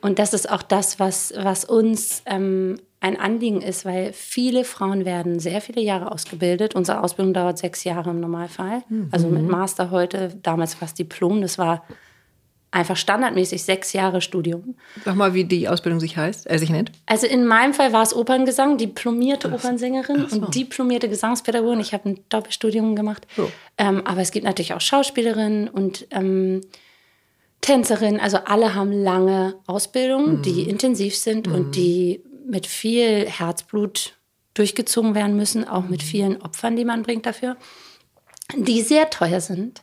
Und 0.00 0.18
das 0.18 0.34
ist 0.34 0.50
auch 0.50 0.62
das, 0.62 0.98
was, 0.98 1.32
was 1.36 1.64
uns 1.64 2.22
ähm, 2.26 2.80
ein 3.00 3.18
Anliegen 3.18 3.60
ist, 3.60 3.84
weil 3.84 4.12
viele 4.12 4.64
Frauen 4.64 5.04
werden 5.04 5.40
sehr 5.40 5.60
viele 5.60 5.80
Jahre 5.80 6.10
ausgebildet. 6.10 6.74
Unsere 6.74 7.02
Ausbildung 7.02 7.34
dauert 7.34 7.58
sechs 7.58 7.84
Jahre 7.84 8.10
im 8.10 8.20
Normalfall. 8.20 8.82
Mhm. 8.88 9.08
Also 9.10 9.28
mit 9.28 9.46
Master 9.46 9.90
heute, 9.90 10.38
damals 10.42 10.74
fast 10.74 10.98
Diplom. 10.98 11.40
Das 11.42 11.58
war 11.58 11.84
einfach 12.72 12.96
standardmäßig 12.96 13.62
sechs 13.62 13.92
Jahre 13.92 14.20
Studium. 14.20 14.76
Sag 15.04 15.16
mal, 15.16 15.34
wie 15.34 15.44
die 15.44 15.68
Ausbildung 15.68 15.98
sich 15.98 16.16
heißt, 16.16 16.48
äh, 16.48 16.58
sich 16.58 16.70
nennt. 16.70 16.92
Also 17.06 17.26
in 17.26 17.46
meinem 17.46 17.74
Fall 17.74 17.92
war 17.92 18.02
es 18.02 18.14
Operngesang, 18.14 18.78
diplomierte 18.78 19.52
Opernsängerin 19.52 20.28
so. 20.28 20.36
und 20.36 20.54
diplomierte 20.54 21.08
Gesangspädagogin. 21.08 21.80
Ich 21.80 21.92
habe 21.92 22.10
ein 22.10 22.20
Doppelstudium 22.28 22.94
gemacht. 22.94 23.26
So. 23.36 23.50
Ähm, 23.76 24.06
aber 24.06 24.20
es 24.20 24.30
gibt 24.30 24.44
natürlich 24.44 24.72
auch 24.72 24.80
Schauspielerinnen 24.80 25.68
und 25.68 26.06
ähm, 26.10 26.60
Tänzerin. 27.60 28.20
Also 28.20 28.38
alle 28.44 28.74
haben 28.74 28.92
lange 28.92 29.56
Ausbildungen, 29.66 30.38
mhm. 30.38 30.42
die 30.42 30.62
intensiv 30.62 31.16
sind 31.16 31.48
mhm. 31.48 31.54
und 31.54 31.76
die 31.76 32.22
mit 32.46 32.66
viel 32.66 33.28
Herzblut 33.28 34.16
durchgezogen 34.54 35.14
werden 35.14 35.36
müssen, 35.36 35.66
auch 35.66 35.88
mit 35.88 36.02
mhm. 36.02 36.06
vielen 36.06 36.42
Opfern, 36.42 36.76
die 36.76 36.84
man 36.84 37.02
bringt 37.02 37.26
dafür, 37.26 37.56
die 38.56 38.82
sehr 38.82 39.10
teuer 39.10 39.40
sind 39.40 39.82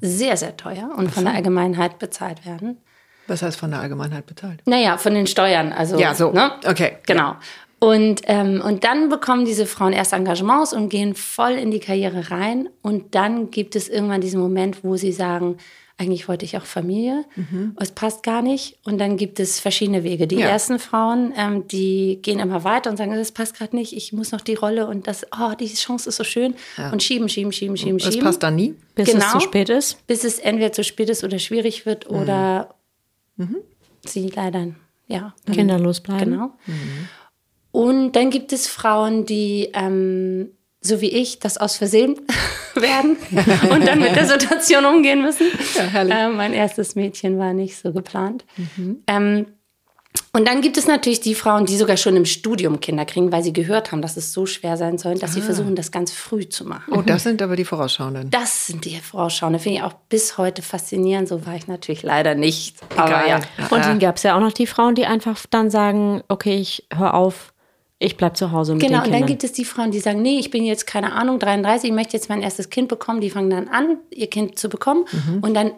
sehr, 0.00 0.36
sehr 0.36 0.56
teuer 0.56 0.90
und 0.96 1.10
von 1.10 1.24
der 1.24 1.34
Allgemeinheit 1.34 1.98
bezahlt 1.98 2.44
werden. 2.46 2.78
Was 3.26 3.42
heißt 3.42 3.58
von 3.58 3.70
der 3.70 3.80
Allgemeinheit 3.80 4.26
bezahlt? 4.26 4.62
Naja, 4.66 4.98
von 4.98 5.14
den 5.14 5.26
Steuern. 5.26 5.72
Also, 5.72 5.98
ja, 5.98 6.14
so. 6.14 6.32
Ne? 6.32 6.52
Okay. 6.64 6.98
Genau. 7.06 7.22
Ja. 7.22 7.40
Und, 7.78 8.22
ähm, 8.24 8.62
und 8.64 8.84
dann 8.84 9.08
bekommen 9.08 9.44
diese 9.44 9.66
Frauen 9.66 9.92
erst 9.92 10.12
Engagements 10.12 10.72
und 10.72 10.88
gehen 10.88 11.14
voll 11.14 11.52
in 11.52 11.70
die 11.70 11.80
Karriere 11.80 12.30
rein. 12.30 12.68
Und 12.82 13.14
dann 13.14 13.50
gibt 13.50 13.76
es 13.76 13.88
irgendwann 13.88 14.20
diesen 14.20 14.40
Moment, 14.40 14.82
wo 14.82 14.96
sie 14.96 15.12
sagen, 15.12 15.58
eigentlich 15.98 16.28
wollte 16.28 16.44
ich 16.44 16.58
auch 16.58 16.66
Familie, 16.66 17.24
mhm. 17.36 17.74
es 17.80 17.90
passt 17.90 18.22
gar 18.22 18.42
nicht. 18.42 18.78
Und 18.84 18.98
dann 18.98 19.16
gibt 19.16 19.40
es 19.40 19.60
verschiedene 19.60 20.04
Wege. 20.04 20.26
Die 20.26 20.36
ja. 20.36 20.46
ersten 20.46 20.78
Frauen, 20.78 21.32
ähm, 21.36 21.66
die 21.68 22.18
gehen 22.20 22.38
immer 22.38 22.64
weiter 22.64 22.90
und 22.90 22.98
sagen, 22.98 23.12
das 23.12 23.32
passt 23.32 23.56
gerade 23.56 23.74
nicht, 23.74 23.94
ich 23.94 24.12
muss 24.12 24.30
noch 24.30 24.42
die 24.42 24.54
Rolle 24.54 24.86
und 24.88 25.06
das, 25.06 25.26
oh, 25.32 25.54
die 25.58 25.72
Chance 25.72 26.10
ist 26.10 26.16
so 26.16 26.24
schön. 26.24 26.54
Ja. 26.76 26.92
Und 26.92 27.02
schieben, 27.02 27.28
schieben, 27.28 27.50
schieben, 27.50 27.76
schieben, 27.76 27.98
schieben. 27.98 28.16
Das 28.16 28.24
passt 28.24 28.42
dann 28.42 28.56
nie? 28.56 28.74
Bis 28.94 29.10
genau, 29.10 29.24
es 29.24 29.32
zu 29.32 29.40
spät 29.40 29.70
ist? 29.70 30.06
Bis 30.06 30.24
es 30.24 30.38
entweder 30.38 30.72
zu 30.72 30.84
spät 30.84 31.08
ist 31.08 31.24
oder 31.24 31.38
schwierig 31.38 31.86
wird 31.86 32.10
mhm. 32.10 32.16
oder 32.18 32.74
mhm. 33.36 33.56
sie 34.04 34.28
leider, 34.28 34.68
ja. 35.08 35.34
Kinderlos 35.50 36.00
bleiben. 36.00 36.32
Genau. 36.32 36.52
Mhm. 36.66 37.08
Und 37.72 38.12
dann 38.12 38.30
gibt 38.30 38.52
es 38.52 38.66
Frauen, 38.66 39.24
die 39.24 39.70
ähm, 39.72 40.50
so 40.86 41.00
wie 41.00 41.10
ich, 41.10 41.38
das 41.38 41.58
aus 41.58 41.76
Versehen 41.76 42.16
werden 42.74 43.16
und 43.70 43.86
dann 43.86 43.98
mit 43.98 44.16
der 44.16 44.26
Situation 44.26 44.84
umgehen 44.84 45.22
müssen. 45.22 45.46
Ja, 45.92 46.02
äh, 46.02 46.28
mein 46.28 46.52
erstes 46.52 46.94
Mädchen 46.94 47.38
war 47.38 47.52
nicht 47.52 47.76
so 47.76 47.92
geplant. 47.92 48.44
Mhm. 48.56 49.02
Ähm, 49.06 49.46
und 50.32 50.46
dann 50.46 50.60
gibt 50.60 50.76
es 50.76 50.86
natürlich 50.86 51.20
die 51.20 51.34
Frauen, 51.34 51.66
die 51.66 51.76
sogar 51.76 51.96
schon 51.96 52.16
im 52.16 52.24
Studium 52.24 52.80
Kinder 52.80 53.04
kriegen, 53.04 53.32
weil 53.32 53.42
sie 53.42 53.52
gehört 53.52 53.92
haben, 53.92 54.02
dass 54.02 54.16
es 54.16 54.32
so 54.32 54.46
schwer 54.46 54.76
sein 54.76 54.98
soll, 54.98 55.18
dass 55.18 55.30
ah. 55.30 55.34
sie 55.34 55.40
versuchen, 55.40 55.74
das 55.74 55.90
ganz 55.90 56.12
früh 56.12 56.48
zu 56.48 56.64
machen. 56.64 56.92
Oh, 56.92 57.02
das 57.02 57.22
sind 57.22 57.40
aber 57.42 57.56
die 57.56 57.64
Vorausschauenden. 57.64 58.30
Das 58.30 58.66
sind 58.66 58.84
die 58.84 58.96
Vorausschauenden. 58.96 59.60
Finde 59.60 59.78
ich 59.78 59.84
auch 59.84 59.94
bis 60.08 60.38
heute 60.38 60.62
faszinierend. 60.62 61.28
So 61.28 61.46
war 61.46 61.54
ich 61.54 61.68
natürlich 61.68 62.02
leider 62.02 62.34
nicht. 62.34 62.76
Aber 62.96 63.26
ja. 63.26 63.40
Und 63.70 63.84
dann 63.84 63.98
gab 63.98 64.16
es 64.16 64.22
ja 64.22 64.36
auch 64.36 64.40
noch 64.40 64.52
die 64.52 64.66
Frauen, 64.66 64.94
die 64.94 65.06
einfach 65.06 65.38
dann 65.50 65.70
sagen, 65.70 66.22
okay, 66.28 66.56
ich 66.56 66.86
höre 66.94 67.14
auf, 67.14 67.52
ich 67.98 68.16
bleibe 68.16 68.34
zu 68.34 68.52
Hause 68.52 68.74
mit 68.74 68.82
genau, 68.82 68.98
den 68.98 69.04
Kindern. 69.04 69.04
Genau, 69.04 69.16
und 69.16 69.20
dann 69.22 69.28
gibt 69.28 69.44
es 69.44 69.52
die 69.52 69.64
Frauen, 69.64 69.90
die 69.90 70.00
sagen, 70.00 70.20
nee, 70.20 70.38
ich 70.38 70.50
bin 70.50 70.64
jetzt, 70.64 70.86
keine 70.86 71.12
Ahnung, 71.12 71.38
33, 71.38 71.90
ich 71.90 71.94
möchte 71.94 72.14
jetzt 72.14 72.28
mein 72.28 72.42
erstes 72.42 72.68
Kind 72.68 72.88
bekommen. 72.88 73.20
Die 73.20 73.30
fangen 73.30 73.50
dann 73.50 73.68
an, 73.68 73.98
ihr 74.10 74.28
Kind 74.28 74.58
zu 74.58 74.68
bekommen. 74.68 75.06
Mhm. 75.12 75.38
Und 75.40 75.54
dann 75.54 75.72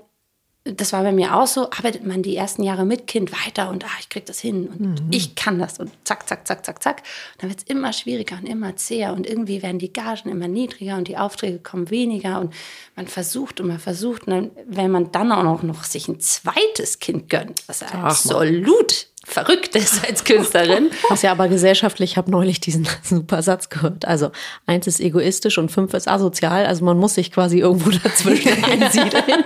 das 0.77 0.93
war 0.93 1.03
bei 1.03 1.13
mir 1.13 1.35
auch 1.35 1.47
so, 1.47 1.71
arbeitet 1.71 2.05
man 2.05 2.23
die 2.23 2.37
ersten 2.37 2.63
Jahre 2.63 2.85
mit 2.85 3.07
Kind 3.07 3.33
weiter 3.33 3.71
und 3.71 3.85
ah, 3.85 3.97
ich 4.01 4.09
krieg 4.09 4.27
das 4.27 4.41
hin 4.41 4.69
und 4.69 4.81
mhm. 4.81 5.09
ich 5.11 5.35
kann 5.35 5.59
das 5.59 5.79
und 5.79 5.91
zack, 6.05 6.29
zack, 6.29 6.47
zack, 6.47 6.65
zack, 6.65 6.83
zack. 6.83 6.99
Und 7.35 7.43
dann 7.43 7.51
wird 7.51 7.61
es 7.61 7.65
immer 7.67 7.93
schwieriger 7.93 8.37
und 8.37 8.47
immer 8.47 8.77
zäher 8.77 9.15
und 9.15 9.27
irgendwie 9.27 9.63
werden 9.63 9.79
die 9.79 9.93
Gagen 9.93 10.31
immer 10.31 10.49
niedriger 10.49 10.97
und 10.97 11.09
die 11.09 11.17
Aufträge 11.17 11.59
kommen 11.59 11.91
weniger 11.91 12.41
und 12.41 12.53
man 12.97 13.07
versucht 13.07 13.61
und 13.61 13.69
man 13.69 13.79
versucht. 13.79 14.27
Und 14.27 14.33
dann, 14.33 14.51
wenn 14.67 14.91
man 14.91 15.11
dann 15.13 15.33
auch 15.33 15.63
noch 15.63 15.85
sich 15.85 16.09
ein 16.09 16.21
zweites 16.21 16.99
Kind 16.99 17.31
gönnt, 17.31 17.67
was 17.67 17.83
Ach, 17.83 17.95
absolut 17.95 19.08
verrückt 19.29 19.77
ist 19.77 20.07
als 20.09 20.25
Künstlerin. 20.25 20.91
Was 21.11 21.23
ja 21.23 21.33
aber 21.33 21.49
gesellschaftlich, 21.49 22.13
ich 22.13 22.17
habe 22.17 22.31
neulich 22.31 22.61
diesen 22.61 22.89
super 23.03 23.43
Satz 23.43 23.69
gehört. 23.69 24.07
Also 24.07 24.31
eins 24.67 24.87
ist 24.87 25.01
egoistisch 25.01 25.59
und 25.59 25.71
fünf 25.71 25.93
ist 25.95 26.09
asozial. 26.09 26.67
Also 26.67 26.85
man 26.85 26.99
muss 26.99 27.15
sich 27.15 27.31
quasi 27.31 27.59
irgendwo 27.59 27.91
dazwischen 27.91 28.65
einsiedeln. 28.65 29.45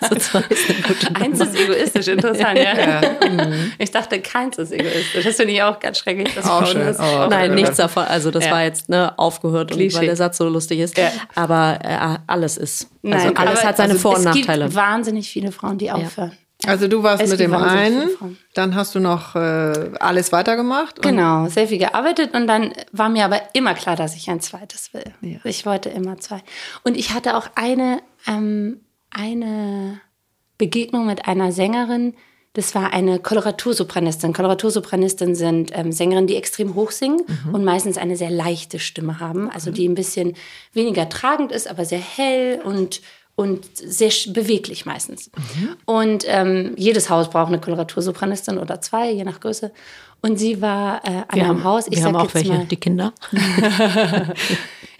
Also 0.00 0.16
zwei 0.16 0.40
ist 0.48 0.68
eine 0.68 0.82
gute 0.82 1.16
Eins 1.16 1.40
ist 1.40 1.54
egoistisch, 1.58 2.08
interessant, 2.08 2.58
ja. 2.58 2.78
ja. 2.78 3.00
Ich 3.78 3.90
dachte, 3.90 4.20
keins 4.20 4.58
ist 4.58 4.72
egoistisch. 4.72 5.24
Das 5.24 5.36
finde 5.36 5.54
ich 5.54 5.62
auch 5.62 5.78
ganz 5.78 5.98
schrecklich. 5.98 6.34
Das 6.34 6.46
auch 6.46 6.66
schön. 6.66 6.94
Oh, 6.98 7.26
Nein, 7.30 7.54
nichts 7.54 7.76
davon. 7.76 8.04
Also 8.04 8.30
das 8.30 8.46
ja. 8.46 8.50
war 8.50 8.64
jetzt 8.64 8.88
ne, 8.88 9.16
aufgehört, 9.18 9.72
und, 9.72 9.78
weil 9.78 10.06
der 10.06 10.16
Satz 10.16 10.38
so 10.38 10.48
lustig 10.48 10.80
ist. 10.80 10.98
Ja. 10.98 11.12
Aber 11.34 11.78
äh, 11.82 12.18
alles 12.26 12.56
ist. 12.56 12.88
Also 13.04 13.26
Nein, 13.28 13.36
alles 13.36 13.64
hat 13.64 13.76
seine 13.76 13.92
also 13.92 14.02
Vor- 14.02 14.16
und 14.16 14.24
Nachteile. 14.24 14.64
Es 14.64 14.70
gibt 14.70 14.76
wahnsinnig 14.76 15.30
viele 15.30 15.52
Frauen, 15.52 15.78
die 15.78 15.90
aufhören. 15.90 16.32
Also 16.66 16.88
du 16.88 17.02
warst 17.02 17.22
es 17.22 17.30
mit 17.30 17.40
dem 17.40 17.54
einen, 17.54 18.36
dann 18.54 18.74
hast 18.74 18.94
du 18.94 19.00
noch 19.00 19.34
äh, 19.34 19.90
alles 19.98 20.32
weitergemacht. 20.32 21.00
Genau, 21.02 21.46
sehr 21.48 21.68
viel 21.68 21.78
gearbeitet 21.78 22.34
und 22.34 22.46
dann 22.46 22.72
war 22.92 23.08
mir 23.08 23.24
aber 23.24 23.40
immer 23.54 23.74
klar, 23.74 23.96
dass 23.96 24.14
ich 24.14 24.28
ein 24.30 24.40
zweites 24.40 24.92
will. 24.92 25.04
Ja. 25.22 25.38
Ich 25.44 25.64
wollte 25.64 25.88
immer 25.88 26.18
zwei. 26.18 26.42
Und 26.82 26.96
ich 26.96 27.12
hatte 27.14 27.36
auch 27.36 27.48
eine, 27.54 28.02
ähm, 28.26 28.80
eine 29.10 30.00
Begegnung 30.58 31.06
mit 31.06 31.26
einer 31.26 31.52
Sängerin, 31.52 32.14
das 32.54 32.74
war 32.74 32.92
eine 32.92 33.20
Koloratursopranistin. 33.20 34.32
Koloratursopranistin 34.32 35.36
sind 35.36 35.70
ähm, 35.72 35.92
Sängerinnen, 35.92 36.26
die 36.26 36.34
extrem 36.34 36.74
hoch 36.74 36.90
singen 36.90 37.22
mhm. 37.26 37.54
und 37.54 37.64
meistens 37.64 37.96
eine 37.96 38.16
sehr 38.16 38.30
leichte 38.30 38.80
Stimme 38.80 39.20
haben. 39.20 39.48
Also 39.48 39.70
die 39.70 39.88
ein 39.88 39.94
bisschen 39.94 40.34
weniger 40.72 41.08
tragend 41.08 41.52
ist, 41.52 41.70
aber 41.70 41.84
sehr 41.84 42.00
hell 42.00 42.60
und 42.64 43.02
und 43.40 43.64
sehr 43.74 44.10
beweglich 44.34 44.84
meistens. 44.84 45.30
Mhm. 45.34 45.76
Und 45.86 46.24
ähm, 46.26 46.74
jedes 46.76 47.08
Haus 47.08 47.30
braucht 47.30 47.48
eine 47.48 47.58
Koloratursopranistin 47.58 48.58
oder 48.58 48.82
zwei, 48.82 49.10
je 49.10 49.24
nach 49.24 49.40
Größe. 49.40 49.72
Und 50.20 50.38
sie 50.38 50.60
war 50.60 51.02
äh, 51.06 51.08
an 51.08 51.24
wir 51.32 51.44
einem 51.44 51.48
haben, 51.48 51.64
Haus. 51.64 51.86
Ich 51.88 51.96
wir 51.96 52.04
haben 52.04 52.16
auch 52.16 52.34
welche, 52.34 52.52
mal, 52.52 52.66
die 52.66 52.76
Kinder. 52.76 53.14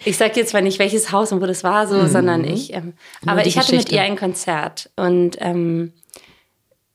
ich 0.05 0.17
sage 0.17 0.31
jetzt 0.37 0.49
zwar 0.49 0.61
nicht, 0.61 0.79
welches 0.79 1.11
Haus 1.11 1.31
und 1.31 1.39
wo 1.39 1.45
das 1.45 1.63
war, 1.63 1.85
so, 1.85 1.97
mhm. 1.97 2.07
sondern 2.07 2.43
ich. 2.43 2.73
Ähm, 2.73 2.93
aber 3.27 3.45
ich 3.45 3.59
hatte 3.59 3.73
Geschichte. 3.73 3.91
mit 3.91 3.95
ihr 3.95 4.01
ein 4.01 4.17
Konzert 4.17 4.89
und 4.95 5.37
ähm, 5.39 5.93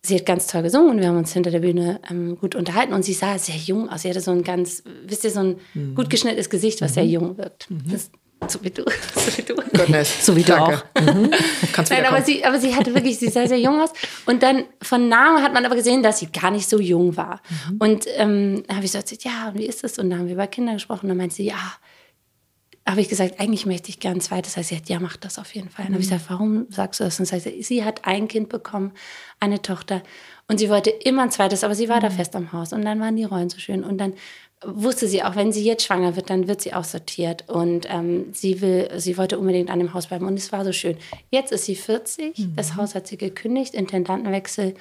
sie 0.02 0.16
hat 0.16 0.26
ganz 0.26 0.48
toll 0.48 0.62
gesungen 0.62 0.96
und 0.96 0.98
wir 0.98 1.06
haben 1.06 1.18
uns 1.18 1.32
hinter 1.32 1.52
der 1.52 1.60
Bühne 1.60 2.00
ähm, 2.10 2.36
gut 2.40 2.56
unterhalten 2.56 2.92
und 2.92 3.04
sie 3.04 3.12
sah 3.12 3.38
sehr 3.38 3.54
jung 3.54 3.88
aus. 3.88 4.02
Sie 4.02 4.10
hatte 4.10 4.20
so 4.20 4.32
ein 4.32 4.42
ganz, 4.42 4.82
wisst 5.04 5.22
ihr, 5.22 5.30
so 5.30 5.38
ein 5.38 5.60
mhm. 5.74 5.94
gut 5.94 6.10
geschnittenes 6.10 6.50
Gesicht, 6.50 6.80
was 6.80 6.90
mhm. 6.90 6.94
sehr 6.94 7.06
jung 7.06 7.38
wirkt. 7.38 7.70
Mhm. 7.70 7.84
Das 7.88 8.10
so 8.50 8.62
wie 8.62 8.70
du. 8.70 8.84
So 9.14 9.38
wie 9.38 9.42
du. 9.42 9.54
Goodness. 9.54 10.24
So 10.24 10.36
wie 10.36 10.42
du 10.42 10.52
Danke. 10.52 10.82
auch. 10.94 11.00
Mhm. 11.00 11.30
Nein, 11.90 12.06
aber 12.06 12.22
sie, 12.22 12.44
aber 12.44 12.58
sie 12.60 12.74
hatte 12.74 12.94
wirklich, 12.94 13.18
sie 13.18 13.28
sah 13.28 13.46
sehr 13.46 13.58
jung 13.58 13.80
aus. 13.80 13.90
Und 14.26 14.42
dann 14.42 14.64
von 14.82 15.08
Namen 15.08 15.42
hat 15.42 15.52
man 15.52 15.64
aber 15.64 15.74
gesehen, 15.74 16.02
dass 16.02 16.20
sie 16.20 16.26
gar 16.26 16.50
nicht 16.50 16.68
so 16.68 16.80
jung 16.80 17.16
war. 17.16 17.40
Mhm. 17.48 17.76
Und 17.78 18.06
ähm, 18.16 18.62
habe 18.72 18.84
ich 18.84 18.92
so 18.92 18.98
erzählt, 18.98 19.24
ja, 19.24 19.48
und 19.48 19.58
wie 19.58 19.66
ist 19.66 19.82
das? 19.84 19.98
Und 19.98 20.10
dann 20.10 20.20
haben 20.20 20.26
wir 20.26 20.34
über 20.34 20.46
Kinder 20.46 20.74
gesprochen. 20.74 21.06
Und 21.06 21.08
dann 21.10 21.18
meinte 21.18 21.34
sie, 21.34 21.46
ja, 21.46 21.58
habe 22.88 23.00
ich 23.00 23.08
gesagt, 23.08 23.40
eigentlich 23.40 23.66
möchte 23.66 23.88
ich 23.88 23.98
gern 23.98 24.18
ein 24.18 24.20
zweites. 24.20 24.56
Also 24.56 24.68
sie 24.68 24.76
hat, 24.76 24.88
ja, 24.88 25.00
mach 25.00 25.16
das 25.16 25.38
auf 25.38 25.54
jeden 25.54 25.70
Fall. 25.70 25.86
Und 25.86 25.90
mhm. 25.90 25.94
habe 25.94 26.02
ich 26.02 26.10
gesagt, 26.10 26.30
warum 26.30 26.66
sagst 26.70 27.00
du 27.00 27.04
das? 27.04 27.18
Und 27.18 27.26
sie, 27.26 27.62
sie 27.62 27.84
hat 27.84 28.04
ein 28.04 28.28
Kind 28.28 28.48
bekommen, 28.48 28.92
eine 29.40 29.60
Tochter. 29.60 30.02
Und 30.46 30.58
sie 30.58 30.70
wollte 30.70 30.90
immer 30.90 31.22
ein 31.22 31.32
zweites, 31.32 31.64
aber 31.64 31.74
sie 31.74 31.88
war 31.88 31.96
mhm. 31.96 32.02
da 32.02 32.10
fest 32.10 32.36
am 32.36 32.52
Haus. 32.52 32.72
Und 32.72 32.84
dann 32.84 33.00
waren 33.00 33.16
die 33.16 33.24
Rollen 33.24 33.50
so 33.50 33.58
schön. 33.58 33.82
Und 33.82 33.98
dann 33.98 34.14
wusste 34.64 35.06
sie 35.06 35.22
auch, 35.22 35.36
wenn 35.36 35.52
sie 35.52 35.64
jetzt 35.64 35.84
schwanger 35.84 36.16
wird, 36.16 36.30
dann 36.30 36.48
wird 36.48 36.60
sie 36.60 36.72
auch 36.72 36.84
sortiert. 36.84 37.44
Und 37.48 37.86
ähm, 37.90 38.26
sie 38.32 38.60
will, 38.60 38.90
sie 38.96 39.18
wollte 39.18 39.38
unbedingt 39.38 39.70
an 39.70 39.78
dem 39.78 39.94
Haus 39.94 40.06
bleiben. 40.06 40.26
Und 40.26 40.34
es 40.34 40.52
war 40.52 40.64
so 40.64 40.72
schön. 40.72 40.96
Jetzt 41.30 41.52
ist 41.52 41.66
sie 41.66 41.76
40, 41.76 42.38
mhm. 42.38 42.56
das 42.56 42.76
Haus 42.76 42.94
hat 42.94 43.06
sie 43.06 43.18
gekündigt, 43.18 43.74
Intendantenwechsel. 43.74 44.74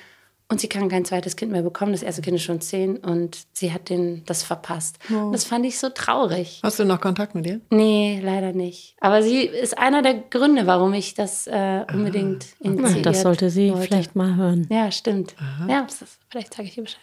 Und 0.47 0.61
sie 0.61 0.69
kann 0.69 0.89
kein 0.89 1.03
zweites 1.05 1.35
Kind 1.35 1.51
mehr 1.51 1.63
bekommen. 1.63 1.91
Das 1.91 2.03
erste 2.03 2.21
Kind 2.21 2.35
ist 2.35 2.43
schon 2.43 2.61
zehn 2.61 2.97
und 2.97 3.47
sie 3.53 3.73
hat 3.73 3.89
den, 3.89 4.23
das 4.25 4.43
verpasst. 4.43 4.99
Oh. 5.11 5.31
Das 5.31 5.43
fand 5.43 5.65
ich 5.65 5.79
so 5.79 5.89
traurig. 5.89 6.59
Hast 6.61 6.77
du 6.77 6.85
noch 6.85 7.01
Kontakt 7.01 7.33
mit 7.33 7.47
ihr? 7.47 7.61
Nee, 7.71 8.21
leider 8.23 8.53
nicht. 8.53 8.95
Aber 9.01 9.23
sie 9.23 9.39
ist 9.41 9.75
einer 9.75 10.03
der 10.03 10.13
Gründe, 10.13 10.67
warum 10.67 10.93
ich 10.93 11.15
das 11.15 11.47
äh, 11.47 11.83
unbedingt 11.91 12.45
ah. 12.59 12.65
initiiert 12.67 13.07
Das 13.07 13.21
sollte 13.23 13.49
sie 13.49 13.71
wollte. 13.71 13.87
vielleicht 13.87 14.15
mal 14.15 14.35
hören. 14.35 14.67
Ja, 14.69 14.91
stimmt. 14.91 15.33
Aha. 15.39 15.67
Ja, 15.67 15.87
ist, 15.89 16.05
vielleicht 16.29 16.53
sage 16.53 16.67
ich 16.67 16.77
ihr 16.77 16.83
Bescheid. 16.83 17.01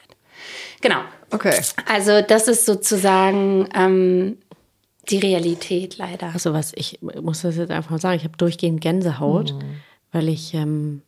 Genau. 0.80 1.00
Okay. 1.30 1.54
Also 1.86 2.20
das 2.20 2.48
ist 2.48 2.66
sozusagen 2.66 3.68
ähm, 3.74 4.38
die 5.08 5.18
Realität 5.18 5.98
leider. 5.98 6.30
Also 6.32 6.52
was 6.52 6.72
ich 6.74 7.00
muss 7.00 7.42
das 7.42 7.56
jetzt 7.56 7.70
einfach 7.70 7.90
mal 7.90 8.00
sagen, 8.00 8.16
ich 8.16 8.24
habe 8.24 8.36
durchgehend 8.36 8.80
Gänsehaut, 8.80 9.54
mhm. 9.54 9.80
weil 10.12 10.28
ich, 10.28 10.54
ähm, 10.54 11.02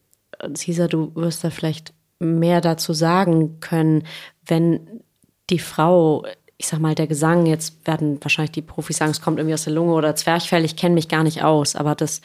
Cesar, 0.54 0.88
du 0.88 1.14
wirst 1.14 1.44
da 1.44 1.50
vielleicht 1.50 1.92
mehr 2.18 2.60
dazu 2.60 2.92
sagen 2.92 3.60
können, 3.60 4.04
wenn 4.46 5.02
die 5.50 5.58
Frau 5.58 6.24
ich 6.56 6.68
sag 6.68 6.78
mal, 6.78 6.94
der 6.94 7.08
Gesang, 7.08 7.46
jetzt 7.46 7.86
werden 7.86 8.18
wahrscheinlich 8.22 8.52
die 8.52 8.62
Profis 8.62 8.98
sagen, 8.98 9.10
es 9.10 9.20
kommt 9.20 9.38
irgendwie 9.38 9.54
aus 9.54 9.64
der 9.64 9.72
Lunge 9.72 9.92
oder 9.92 10.14
Zwerchfell, 10.14 10.64
ich 10.64 10.76
kenne 10.76 10.94
mich 10.94 11.08
gar 11.08 11.24
nicht 11.24 11.42
aus, 11.42 11.74
aber 11.74 11.94
das 11.94 12.20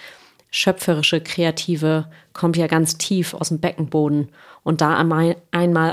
schöpferische, 0.52 1.22
kreative 1.22 2.06
kommt 2.34 2.58
ja 2.58 2.68
ganz 2.68 2.98
tief 2.98 3.34
aus 3.34 3.50
dem 3.50 3.60
Beckenboden. 3.60 4.30
Und 4.64 4.82
da 4.82 4.98
einmal 4.98 5.36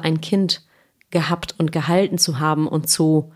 ein 0.01 0.21
Kind 0.21 0.63
gehabt 1.11 1.55
und 1.59 1.73
gehalten 1.73 2.19
zu 2.19 2.39
haben 2.39 2.67
und 2.67 2.89
zu 2.89 3.33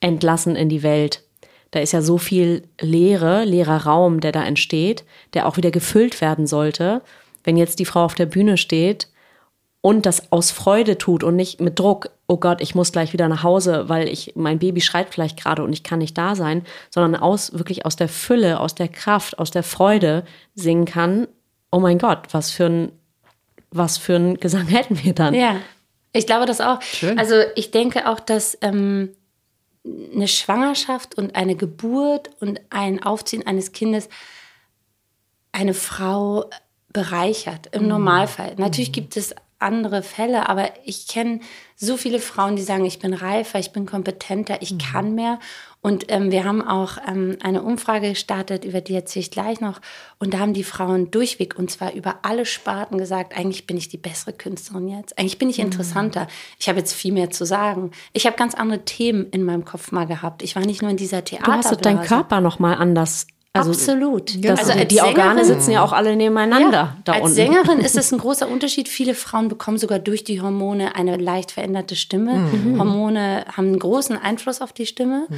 entlassen 0.00 0.56
in 0.56 0.68
die 0.68 0.82
Welt. 0.82 1.22
Da 1.70 1.80
ist 1.80 1.92
ja 1.92 2.00
so 2.00 2.18
viel 2.18 2.62
Leere, 2.80 3.44
leerer 3.44 3.84
Raum, 3.84 4.20
der 4.20 4.32
da 4.32 4.44
entsteht, 4.44 5.04
der 5.34 5.46
auch 5.46 5.56
wieder 5.56 5.70
gefüllt 5.70 6.20
werden 6.20 6.46
sollte. 6.46 7.02
Wenn 7.44 7.56
jetzt 7.56 7.78
die 7.78 7.84
Frau 7.84 8.04
auf 8.04 8.14
der 8.14 8.26
Bühne 8.26 8.56
steht 8.56 9.08
und 9.80 10.06
das 10.06 10.32
aus 10.32 10.50
Freude 10.50 10.96
tut 10.96 11.22
und 11.22 11.36
nicht 11.36 11.60
mit 11.60 11.78
Druck, 11.78 12.10
oh 12.26 12.38
Gott, 12.38 12.60
ich 12.60 12.74
muss 12.74 12.92
gleich 12.92 13.12
wieder 13.12 13.28
nach 13.28 13.42
Hause, 13.42 13.88
weil 13.88 14.08
ich 14.08 14.32
mein 14.34 14.58
Baby 14.58 14.80
schreit 14.80 15.08
vielleicht 15.10 15.42
gerade 15.42 15.62
und 15.62 15.72
ich 15.72 15.82
kann 15.82 15.98
nicht 15.98 16.16
da 16.16 16.34
sein, 16.34 16.64
sondern 16.90 17.20
aus 17.20 17.52
wirklich 17.52 17.84
aus 17.84 17.96
der 17.96 18.08
Fülle, 18.08 18.60
aus 18.60 18.74
der 18.74 18.88
Kraft, 18.88 19.38
aus 19.38 19.50
der 19.50 19.62
Freude 19.62 20.24
singen 20.54 20.86
kann. 20.86 21.28
Oh 21.70 21.80
mein 21.80 21.98
Gott, 21.98 22.28
was 22.32 22.50
für 22.50 22.66
ein 22.66 22.92
was 23.70 23.98
für 23.98 24.16
ein 24.16 24.40
Gesang 24.40 24.66
hätten 24.68 25.02
wir 25.02 25.12
dann? 25.12 25.34
Ja, 25.34 25.56
ich 26.12 26.26
glaube 26.26 26.46
das 26.46 26.60
auch. 26.60 26.80
Schön. 26.82 27.18
Also 27.18 27.34
ich 27.54 27.70
denke 27.70 28.08
auch, 28.08 28.20
dass 28.20 28.58
ähm, 28.62 29.14
eine 29.84 30.28
Schwangerschaft 30.28 31.16
und 31.16 31.34
eine 31.34 31.54
Geburt 31.54 32.30
und 32.40 32.60
ein 32.70 33.02
Aufziehen 33.02 33.46
eines 33.46 33.72
Kindes 33.72 34.08
eine 35.52 35.74
Frau 35.74 36.48
bereichert 36.92 37.68
im 37.72 37.82
mhm. 37.82 37.88
Normalfall. 37.88 38.54
Natürlich 38.56 38.90
mhm. 38.90 38.94
gibt 38.94 39.16
es 39.16 39.34
andere 39.58 40.02
Fälle, 40.02 40.48
aber 40.48 40.70
ich 40.84 41.08
kenne 41.08 41.40
so 41.74 41.96
viele 41.96 42.20
Frauen, 42.20 42.56
die 42.56 42.62
sagen, 42.62 42.84
ich 42.84 43.00
bin 43.00 43.12
reifer, 43.12 43.58
ich 43.58 43.72
bin 43.72 43.86
kompetenter, 43.86 44.62
ich 44.62 44.72
mhm. 44.72 44.78
kann 44.78 45.14
mehr. 45.14 45.40
Und 45.80 46.06
ähm, 46.08 46.32
wir 46.32 46.44
haben 46.44 46.66
auch 46.66 46.98
ähm, 47.06 47.36
eine 47.40 47.62
Umfrage 47.62 48.10
gestartet, 48.10 48.64
über 48.64 48.80
die 48.80 48.94
erzähle 48.94 49.22
ich 49.22 49.30
gleich 49.30 49.60
noch. 49.60 49.80
Und 50.18 50.34
da 50.34 50.40
haben 50.40 50.52
die 50.52 50.64
Frauen 50.64 51.10
durchweg, 51.10 51.56
und 51.56 51.70
zwar 51.70 51.92
über 51.92 52.20
alle 52.22 52.46
Sparten 52.46 52.98
gesagt, 52.98 53.36
eigentlich 53.36 53.66
bin 53.66 53.76
ich 53.76 53.88
die 53.88 53.96
bessere 53.96 54.32
Künstlerin 54.32 54.88
jetzt. 54.88 55.18
Eigentlich 55.18 55.38
bin 55.38 55.48
ich 55.48 55.58
mhm. 55.58 55.66
interessanter. 55.66 56.22
Mhm. 56.22 56.28
Ich 56.58 56.68
habe 56.68 56.78
jetzt 56.80 56.94
viel 56.94 57.12
mehr 57.12 57.30
zu 57.30 57.44
sagen. 57.44 57.92
Ich 58.12 58.26
habe 58.26 58.36
ganz 58.36 58.54
andere 58.54 58.84
Themen 58.84 59.26
in 59.30 59.44
meinem 59.44 59.64
Kopf 59.64 59.92
mal 59.92 60.06
gehabt. 60.06 60.42
Ich 60.42 60.56
war 60.56 60.66
nicht 60.66 60.82
nur 60.82 60.90
in 60.90 60.96
dieser 60.96 61.24
Theater. 61.24 61.44
Du 61.44 61.52
hast 61.52 61.84
deinen 61.84 62.02
Körper 62.02 62.40
noch 62.40 62.58
mal 62.58 62.74
anders 62.74 63.28
also, 63.54 63.70
Absolut. 63.70 64.44
Das, 64.44 64.60
also 64.60 64.72
die 64.84 64.94
Sängerin, 64.94 65.18
Organe 65.18 65.44
sitzen 65.44 65.70
ja 65.70 65.82
auch 65.82 65.92
alle 65.92 66.14
nebeneinander 66.16 66.70
ja, 66.70 66.96
da 67.04 67.12
als 67.12 67.22
unten. 67.22 67.34
Sängerin 67.34 67.78
ist 67.78 67.96
es 67.96 68.12
ein 68.12 68.18
großer 68.18 68.48
Unterschied. 68.48 68.88
Viele 68.88 69.14
Frauen 69.14 69.48
bekommen 69.48 69.78
sogar 69.78 69.98
durch 69.98 70.22
die 70.22 70.40
Hormone 70.40 70.94
eine 70.94 71.16
leicht 71.16 71.52
veränderte 71.52 71.96
Stimme. 71.96 72.34
Mhm. 72.34 72.78
Hormone 72.78 73.46
haben 73.50 73.68
einen 73.68 73.78
großen 73.78 74.18
Einfluss 74.18 74.60
auf 74.60 74.72
die 74.72 74.86
Stimme. 74.86 75.26
Mhm. 75.28 75.36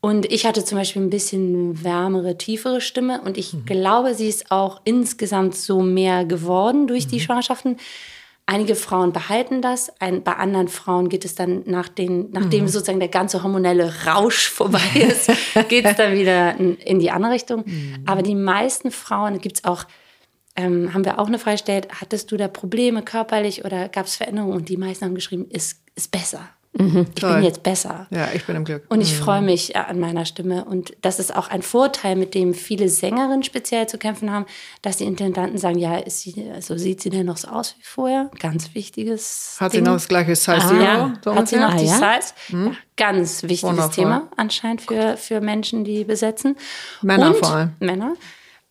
Und 0.00 0.32
ich 0.32 0.46
hatte 0.46 0.64
zum 0.64 0.78
Beispiel 0.78 1.02
ein 1.02 1.10
bisschen 1.10 1.82
wärmere, 1.82 2.38
tiefere 2.38 2.80
Stimme. 2.80 3.20
Und 3.22 3.36
ich 3.36 3.52
mhm. 3.52 3.64
glaube, 3.66 4.14
sie 4.14 4.28
ist 4.28 4.50
auch 4.52 4.80
insgesamt 4.84 5.56
so 5.56 5.80
mehr 5.80 6.24
geworden 6.24 6.86
durch 6.86 7.08
die 7.08 7.16
mhm. 7.16 7.20
Schwangerschaften. 7.20 7.76
Einige 8.50 8.76
Frauen 8.76 9.12
behalten 9.12 9.60
das, 9.60 9.92
ein, 10.00 10.22
bei 10.22 10.32
anderen 10.32 10.68
Frauen 10.68 11.10
geht 11.10 11.26
es 11.26 11.34
dann, 11.34 11.64
nach 11.66 11.86
den, 11.86 12.30
nachdem 12.30 12.62
mhm. 12.62 12.68
sozusagen 12.68 12.98
der 12.98 13.10
ganze 13.10 13.42
hormonelle 13.42 14.06
Rausch 14.06 14.48
vorbei 14.50 14.80
ist, 14.94 15.30
geht 15.68 15.84
es 15.84 15.96
dann 15.96 16.14
wieder 16.14 16.56
in, 16.56 16.98
die 16.98 17.10
andere 17.10 17.32
Richtung. 17.32 17.64
Mhm. 17.66 18.04
Aber 18.06 18.22
die 18.22 18.34
meisten 18.34 18.90
Frauen, 18.90 19.42
gibt 19.42 19.58
es 19.58 19.64
auch, 19.64 19.84
ähm, 20.56 20.94
haben 20.94 21.04
wir 21.04 21.18
auch 21.18 21.26
eine 21.26 21.38
Freistellung, 21.38 21.90
hattest 22.00 22.32
du 22.32 22.38
da 22.38 22.48
Probleme 22.48 23.02
körperlich 23.02 23.66
oder 23.66 23.90
gab 23.90 24.06
es 24.06 24.16
Veränderungen? 24.16 24.54
Und 24.54 24.70
die 24.70 24.78
meisten 24.78 25.04
haben 25.04 25.14
geschrieben, 25.14 25.44
ist, 25.50 25.82
ist 25.94 26.10
besser. 26.10 26.48
Mhm. 26.72 27.06
Ich 27.14 27.20
Toll. 27.20 27.34
bin 27.34 27.44
jetzt 27.44 27.62
besser. 27.62 28.06
Ja, 28.10 28.28
ich 28.34 28.44
bin 28.44 28.54
im 28.56 28.64
Glück. 28.64 28.84
Und 28.88 29.00
ich 29.00 29.12
mhm. 29.12 29.24
freue 29.24 29.42
mich 29.42 29.74
äh, 29.74 29.78
an 29.78 29.98
meiner 29.98 30.24
Stimme. 30.24 30.64
Und 30.64 30.94
das 31.00 31.18
ist 31.18 31.34
auch 31.34 31.48
ein 31.48 31.62
Vorteil, 31.62 32.14
mit 32.14 32.34
dem 32.34 32.54
viele 32.54 32.88
Sängerinnen 32.88 33.42
speziell 33.42 33.86
zu 33.86 33.98
kämpfen 33.98 34.30
haben, 34.30 34.46
dass 34.82 34.98
die 34.98 35.04
Intendanten 35.04 35.58
sagen, 35.58 35.78
ja, 35.78 35.96
ist 35.96 36.20
sie, 36.20 36.50
also 36.54 36.76
sieht 36.76 37.00
sie 37.00 37.10
denn 37.10 37.26
noch 37.26 37.38
so 37.38 37.48
aus 37.48 37.74
wie 37.78 37.84
vorher? 37.84 38.30
Ganz 38.38 38.74
wichtiges 38.74 39.56
Hat 39.58 39.72
Ding. 39.72 39.80
sie 39.80 39.84
noch 39.84 39.96
das 39.96 40.08
gleiche 40.08 40.36
Size 40.36 40.58
Zero? 40.58 40.82
Ja, 40.82 41.14
so 41.24 41.34
hat 41.34 41.48
sie 41.48 41.56
noch 41.56 41.74
die 41.74 41.88
ah, 41.88 42.00
ja? 42.00 42.20
Size? 42.20 42.34
Mhm. 42.56 42.66
Ja, 42.66 42.72
ganz 42.96 43.42
wichtiges 43.42 43.62
Wundervoll. 43.62 43.94
Thema 43.94 44.28
anscheinend 44.36 44.82
für, 44.82 45.16
für 45.16 45.40
Menschen, 45.40 45.84
die 45.84 46.04
besetzen. 46.04 46.56
Männer 47.02 47.28
Und 47.28 47.36
vor 47.36 47.50
allem. 47.50 47.72
Männer. 47.80 48.14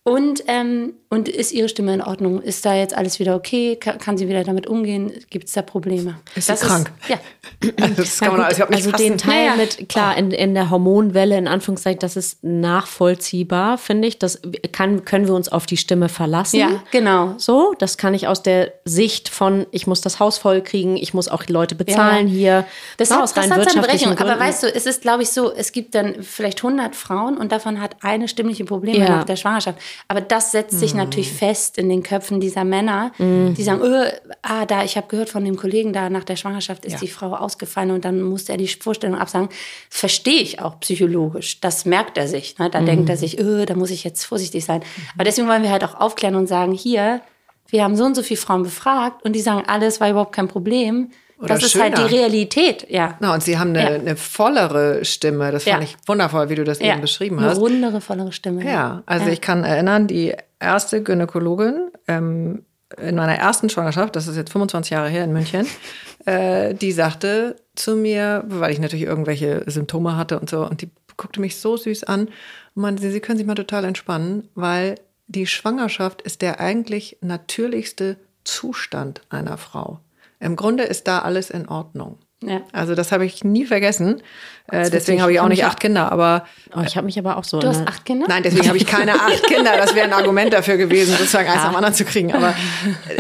Und, 0.07 0.45
ähm, 0.47 0.93
und 1.09 1.27
ist 1.27 1.51
ihre 1.51 1.67
Stimme 1.67 1.93
in 1.93 2.01
Ordnung? 2.01 2.41
Ist 2.41 2.65
da 2.65 2.73
jetzt 2.73 2.95
alles 2.95 3.19
wieder 3.19 3.35
okay? 3.35 3.75
Kann, 3.75 3.97
kann 3.97 4.17
sie 4.17 4.29
wieder 4.29 4.41
damit 4.45 4.65
umgehen? 4.65 5.11
Gibt 5.29 5.47
es 5.47 5.51
da 5.51 5.61
Probleme? 5.61 6.17
Ist 6.33 6.47
das 6.47 6.61
sie 6.61 6.65
krank? 6.65 6.93
Ist, 7.01 7.09
ja. 7.09 7.87
das 7.97 8.19
kann 8.21 8.37
man 8.37 8.45
also, 8.45 8.63
nicht 8.67 8.85
also 8.85 8.91
den 8.91 9.17
Teil 9.17 9.47
ja, 9.47 9.51
ja. 9.51 9.55
mit, 9.57 9.89
klar, 9.89 10.17
in, 10.17 10.31
in 10.31 10.53
der 10.53 10.69
Hormonwelle, 10.69 11.37
in 11.37 11.49
Anführungszeichen, 11.49 11.99
das 11.99 12.15
ist 12.15 12.41
nachvollziehbar, 12.41 13.77
finde 13.77 14.07
ich. 14.07 14.17
Das 14.17 14.41
kann, 14.71 15.03
können 15.03 15.27
wir 15.27 15.33
uns 15.33 15.49
auf 15.49 15.65
die 15.65 15.75
Stimme 15.75 16.07
verlassen. 16.07 16.57
Ja, 16.57 16.81
genau. 16.91 17.33
So, 17.37 17.75
das 17.77 17.97
kann 17.97 18.13
ich 18.13 18.29
aus 18.29 18.41
der 18.41 18.71
Sicht 18.85 19.27
von, 19.27 19.65
ich 19.71 19.87
muss 19.87 19.99
das 19.99 20.21
Haus 20.21 20.37
voll 20.37 20.61
kriegen, 20.61 20.95
ich 20.95 21.13
muss 21.13 21.27
auch 21.27 21.43
die 21.43 21.51
Leute 21.51 21.75
bezahlen 21.75 22.29
ja. 22.29 22.33
hier. 22.33 22.65
Das, 22.95 23.11
hat, 23.11 23.23
aus 23.23 23.33
das 23.33 23.49
hat 23.49 23.69
seine 23.69 23.85
Berechnung. 23.85 24.17
Aber 24.17 24.39
weißt 24.39 24.63
du, 24.63 24.73
es 24.73 24.85
ist, 24.85 25.01
glaube 25.01 25.23
ich, 25.23 25.31
so, 25.31 25.51
es 25.51 25.73
gibt 25.73 25.95
dann 25.95 26.23
vielleicht 26.23 26.59
100 26.59 26.95
Frauen 26.95 27.35
und 27.35 27.51
davon 27.51 27.81
hat 27.81 27.97
eine 28.03 28.29
stimmliche 28.29 28.63
Probleme 28.63 29.03
nach 29.03 29.25
der 29.25 29.35
Schwangerschaft. 29.35 29.79
Aber 30.07 30.21
das 30.21 30.51
setzt 30.51 30.79
sich 30.79 30.93
mm. 30.93 30.97
natürlich 30.97 31.31
fest 31.31 31.77
in 31.77 31.89
den 31.89 32.03
Köpfen 32.03 32.39
dieser 32.39 32.63
Männer, 32.63 33.11
mm. 33.17 33.53
die 33.53 33.63
sagen, 33.63 33.81
oh, 33.83 34.31
ah, 34.41 34.65
da, 34.65 34.83
ich 34.83 34.97
habe 34.97 35.07
gehört 35.07 35.29
von 35.29 35.43
dem 35.43 35.57
Kollegen, 35.57 35.93
da 35.93 36.09
nach 36.09 36.23
der 36.23 36.35
Schwangerschaft 36.35 36.85
ist 36.85 36.93
ja. 36.93 36.99
die 36.99 37.07
Frau 37.07 37.33
ausgefallen 37.33 37.91
und 37.91 38.05
dann 38.05 38.21
musste 38.21 38.53
er 38.53 38.57
die 38.57 38.67
Vorstellung 38.67 39.17
absagen. 39.17 39.49
Das 39.89 39.99
verstehe 39.99 40.41
ich 40.41 40.61
auch 40.61 40.79
psychologisch. 40.79 41.59
Das 41.59 41.85
merkt 41.85 42.17
er 42.17 42.27
sich. 42.27 42.57
Ne? 42.57 42.69
Da 42.69 42.81
mm. 42.81 42.85
denkt 42.85 43.09
er 43.09 43.17
sich, 43.17 43.39
oh, 43.41 43.65
da 43.65 43.75
muss 43.75 43.89
ich 43.89 44.03
jetzt 44.03 44.23
vorsichtig 44.23 44.65
sein. 44.65 44.81
Aber 45.15 45.23
deswegen 45.23 45.47
wollen 45.47 45.63
wir 45.63 45.71
halt 45.71 45.83
auch 45.83 45.95
aufklären 45.95 46.35
und 46.35 46.47
sagen, 46.47 46.73
hier, 46.73 47.21
wir 47.69 47.83
haben 47.83 47.95
so 47.95 48.05
und 48.05 48.15
so 48.15 48.23
viele 48.23 48.39
Frauen 48.39 48.63
befragt 48.63 49.23
und 49.23 49.33
die 49.33 49.41
sagen, 49.41 49.63
alles 49.67 49.99
war 49.99 50.09
überhaupt 50.09 50.33
kein 50.33 50.47
Problem. 50.47 51.11
Oder 51.39 51.55
das 51.55 51.71
schöner. 51.71 51.87
ist 51.87 51.97
halt 51.97 52.11
die 52.11 52.15
Realität, 52.15 52.87
ja. 52.89 53.15
Na, 53.19 53.33
und 53.33 53.43
sie 53.43 53.59
haben 53.59 53.69
eine, 53.69 53.81
ja. 53.81 53.89
eine 53.89 54.15
vollere 54.15 55.05
Stimme. 55.05 55.51
Das 55.51 55.65
fand 55.65 55.83
ja. 55.83 55.83
ich 55.83 55.95
wundervoll, 56.07 56.49
wie 56.49 56.55
du 56.55 56.63
das 56.63 56.79
ja. 56.79 56.93
eben 56.93 57.01
beschrieben 57.01 57.39
hast. 57.41 57.51
Eine 57.51 57.59
rundere, 57.59 58.01
vollere 58.01 58.31
Stimme. 58.31 58.65
Ja, 58.65 59.03
also 59.05 59.27
ich 59.27 59.41
kann 59.41 59.63
erinnern, 59.63 60.07
die 60.07 60.33
erste 60.59 61.03
Gynäkologin 61.03 61.91
ähm, 62.07 62.65
in 62.97 63.15
meiner 63.15 63.35
ersten 63.35 63.69
Schwangerschaft, 63.69 64.15
das 64.15 64.27
ist 64.27 64.37
jetzt 64.37 64.51
25 64.51 64.91
Jahre 64.91 65.09
her 65.09 65.23
in 65.23 65.33
München, 65.33 65.67
äh, 66.25 66.73
die 66.73 66.91
sagte 66.91 67.57
zu 67.75 67.95
mir, 67.95 68.43
weil 68.47 68.71
ich 68.71 68.79
natürlich 68.79 69.05
irgendwelche 69.05 69.63
Symptome 69.67 70.15
hatte 70.15 70.39
und 70.39 70.49
so, 70.49 70.65
und 70.65 70.81
die 70.81 70.89
guckte 71.17 71.41
mich 71.41 71.57
so 71.57 71.77
süß 71.77 72.05
an 72.05 72.27
und 72.75 72.81
meinte, 72.81 73.11
sie 73.11 73.19
können 73.19 73.37
sich 73.37 73.47
mal 73.47 73.55
total 73.55 73.85
entspannen, 73.85 74.47
weil 74.55 74.95
die 75.27 75.47
Schwangerschaft 75.47 76.21
ist 76.21 76.41
der 76.41 76.59
eigentlich 76.59 77.17
natürlichste 77.21 78.17
Zustand 78.43 79.21
einer 79.29 79.57
Frau. 79.57 79.99
Im 80.39 80.55
Grunde 80.55 80.83
ist 80.83 81.07
da 81.07 81.19
alles 81.19 81.49
in 81.49 81.67
Ordnung. 81.67 82.19
Ja. 82.43 82.61
Also 82.71 82.93
das 82.93 83.11
habe 83.11 83.25
ich 83.25 83.43
nie 83.43 83.65
vergessen. 83.65 84.21
Äh, 84.71 84.91
deswegen 84.91 85.23
habe 85.23 85.33
ich 85.33 85.39
auch 85.39 85.47
nicht 85.47 85.65
acht 85.65 85.79
Kinder, 85.79 86.11
aber 86.11 86.45
oh, 86.75 86.81
ich 86.85 86.95
habe 86.95 87.05
mich 87.05 87.17
aber 87.17 87.37
auch 87.37 87.43
so. 87.43 87.59
Du 87.59 87.67
hast 87.67 87.87
acht 87.87 88.05
Kinder? 88.05 88.27
Nein, 88.29 88.43
deswegen 88.43 88.67
habe 88.67 88.77
ich 88.77 88.85
keine 88.85 89.15
acht 89.15 89.43
Kinder. 89.47 89.75
Das 89.75 89.95
wäre 89.95 90.05
ein 90.05 90.13
Argument 90.13 90.53
dafür 90.53 90.77
gewesen, 90.77 91.15
sozusagen 91.17 91.49
eins 91.49 91.63
ja. 91.63 91.69
am 91.69 91.75
anderen 91.75 91.95
zu 91.95 92.05
kriegen. 92.05 92.31
Aber 92.33 92.53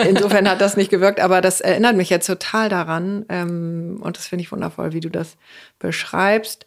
insofern 0.07 0.47
hat 0.47 0.61
das 0.61 0.77
nicht 0.77 0.91
gewirkt. 0.91 1.19
Aber 1.19 1.41
das 1.41 1.61
erinnert 1.61 1.95
mich 1.95 2.11
jetzt 2.11 2.27
total 2.27 2.69
daran 2.69 3.25
ähm, 3.29 3.99
und 4.03 4.17
das 4.17 4.27
finde 4.27 4.43
ich 4.43 4.51
wundervoll, 4.51 4.93
wie 4.93 4.99
du 4.99 5.09
das 5.09 5.37
beschreibst, 5.79 6.65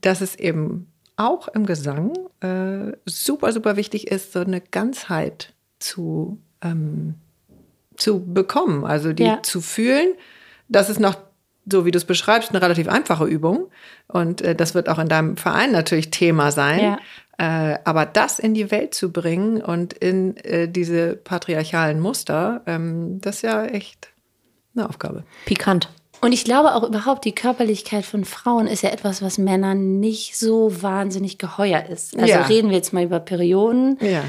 dass 0.00 0.20
es 0.20 0.34
eben 0.34 0.90
auch 1.14 1.46
im 1.46 1.66
Gesang 1.66 2.14
äh, 2.40 2.96
super 3.04 3.52
super 3.52 3.76
wichtig 3.76 4.08
ist, 4.08 4.32
so 4.32 4.40
eine 4.40 4.60
Ganzheit 4.60 5.54
zu 5.78 6.40
ähm, 6.62 7.14
zu 7.96 8.24
bekommen, 8.24 8.84
also 8.84 9.12
die 9.12 9.24
ja. 9.24 9.42
zu 9.42 9.60
fühlen. 9.60 10.14
Das 10.68 10.88
ist 10.90 11.00
noch, 11.00 11.16
so 11.70 11.84
wie 11.84 11.90
du 11.90 11.98
es 11.98 12.04
beschreibst, 12.04 12.50
eine 12.50 12.62
relativ 12.62 12.88
einfache 12.88 13.24
Übung. 13.24 13.68
Und 14.08 14.42
äh, 14.42 14.54
das 14.54 14.74
wird 14.74 14.88
auch 14.88 14.98
in 14.98 15.08
deinem 15.08 15.36
Verein 15.36 15.72
natürlich 15.72 16.10
Thema 16.10 16.52
sein. 16.52 16.80
Ja. 16.80 16.98
Äh, 17.38 17.78
aber 17.84 18.06
das 18.06 18.38
in 18.38 18.54
die 18.54 18.70
Welt 18.70 18.94
zu 18.94 19.12
bringen 19.12 19.60
und 19.60 19.92
in 19.92 20.36
äh, 20.38 20.68
diese 20.68 21.16
patriarchalen 21.16 22.00
Muster, 22.00 22.62
ähm, 22.66 23.20
das 23.20 23.36
ist 23.36 23.42
ja 23.42 23.64
echt 23.64 24.08
eine 24.74 24.88
Aufgabe. 24.88 25.24
Pikant. 25.44 25.90
Und 26.22 26.32
ich 26.32 26.44
glaube 26.44 26.74
auch 26.74 26.82
überhaupt, 26.82 27.24
die 27.24 27.34
Körperlichkeit 27.34 28.04
von 28.04 28.24
Frauen 28.24 28.66
ist 28.66 28.82
ja 28.82 28.90
etwas, 28.90 29.20
was 29.20 29.36
Männern 29.36 30.00
nicht 30.00 30.36
so 30.36 30.82
wahnsinnig 30.82 31.36
geheuer 31.38 31.84
ist. 31.84 32.16
Also 32.16 32.32
ja. 32.32 32.42
reden 32.42 32.70
wir 32.70 32.76
jetzt 32.76 32.92
mal 32.92 33.04
über 33.04 33.20
Perioden. 33.20 33.98
Ja. 34.00 34.24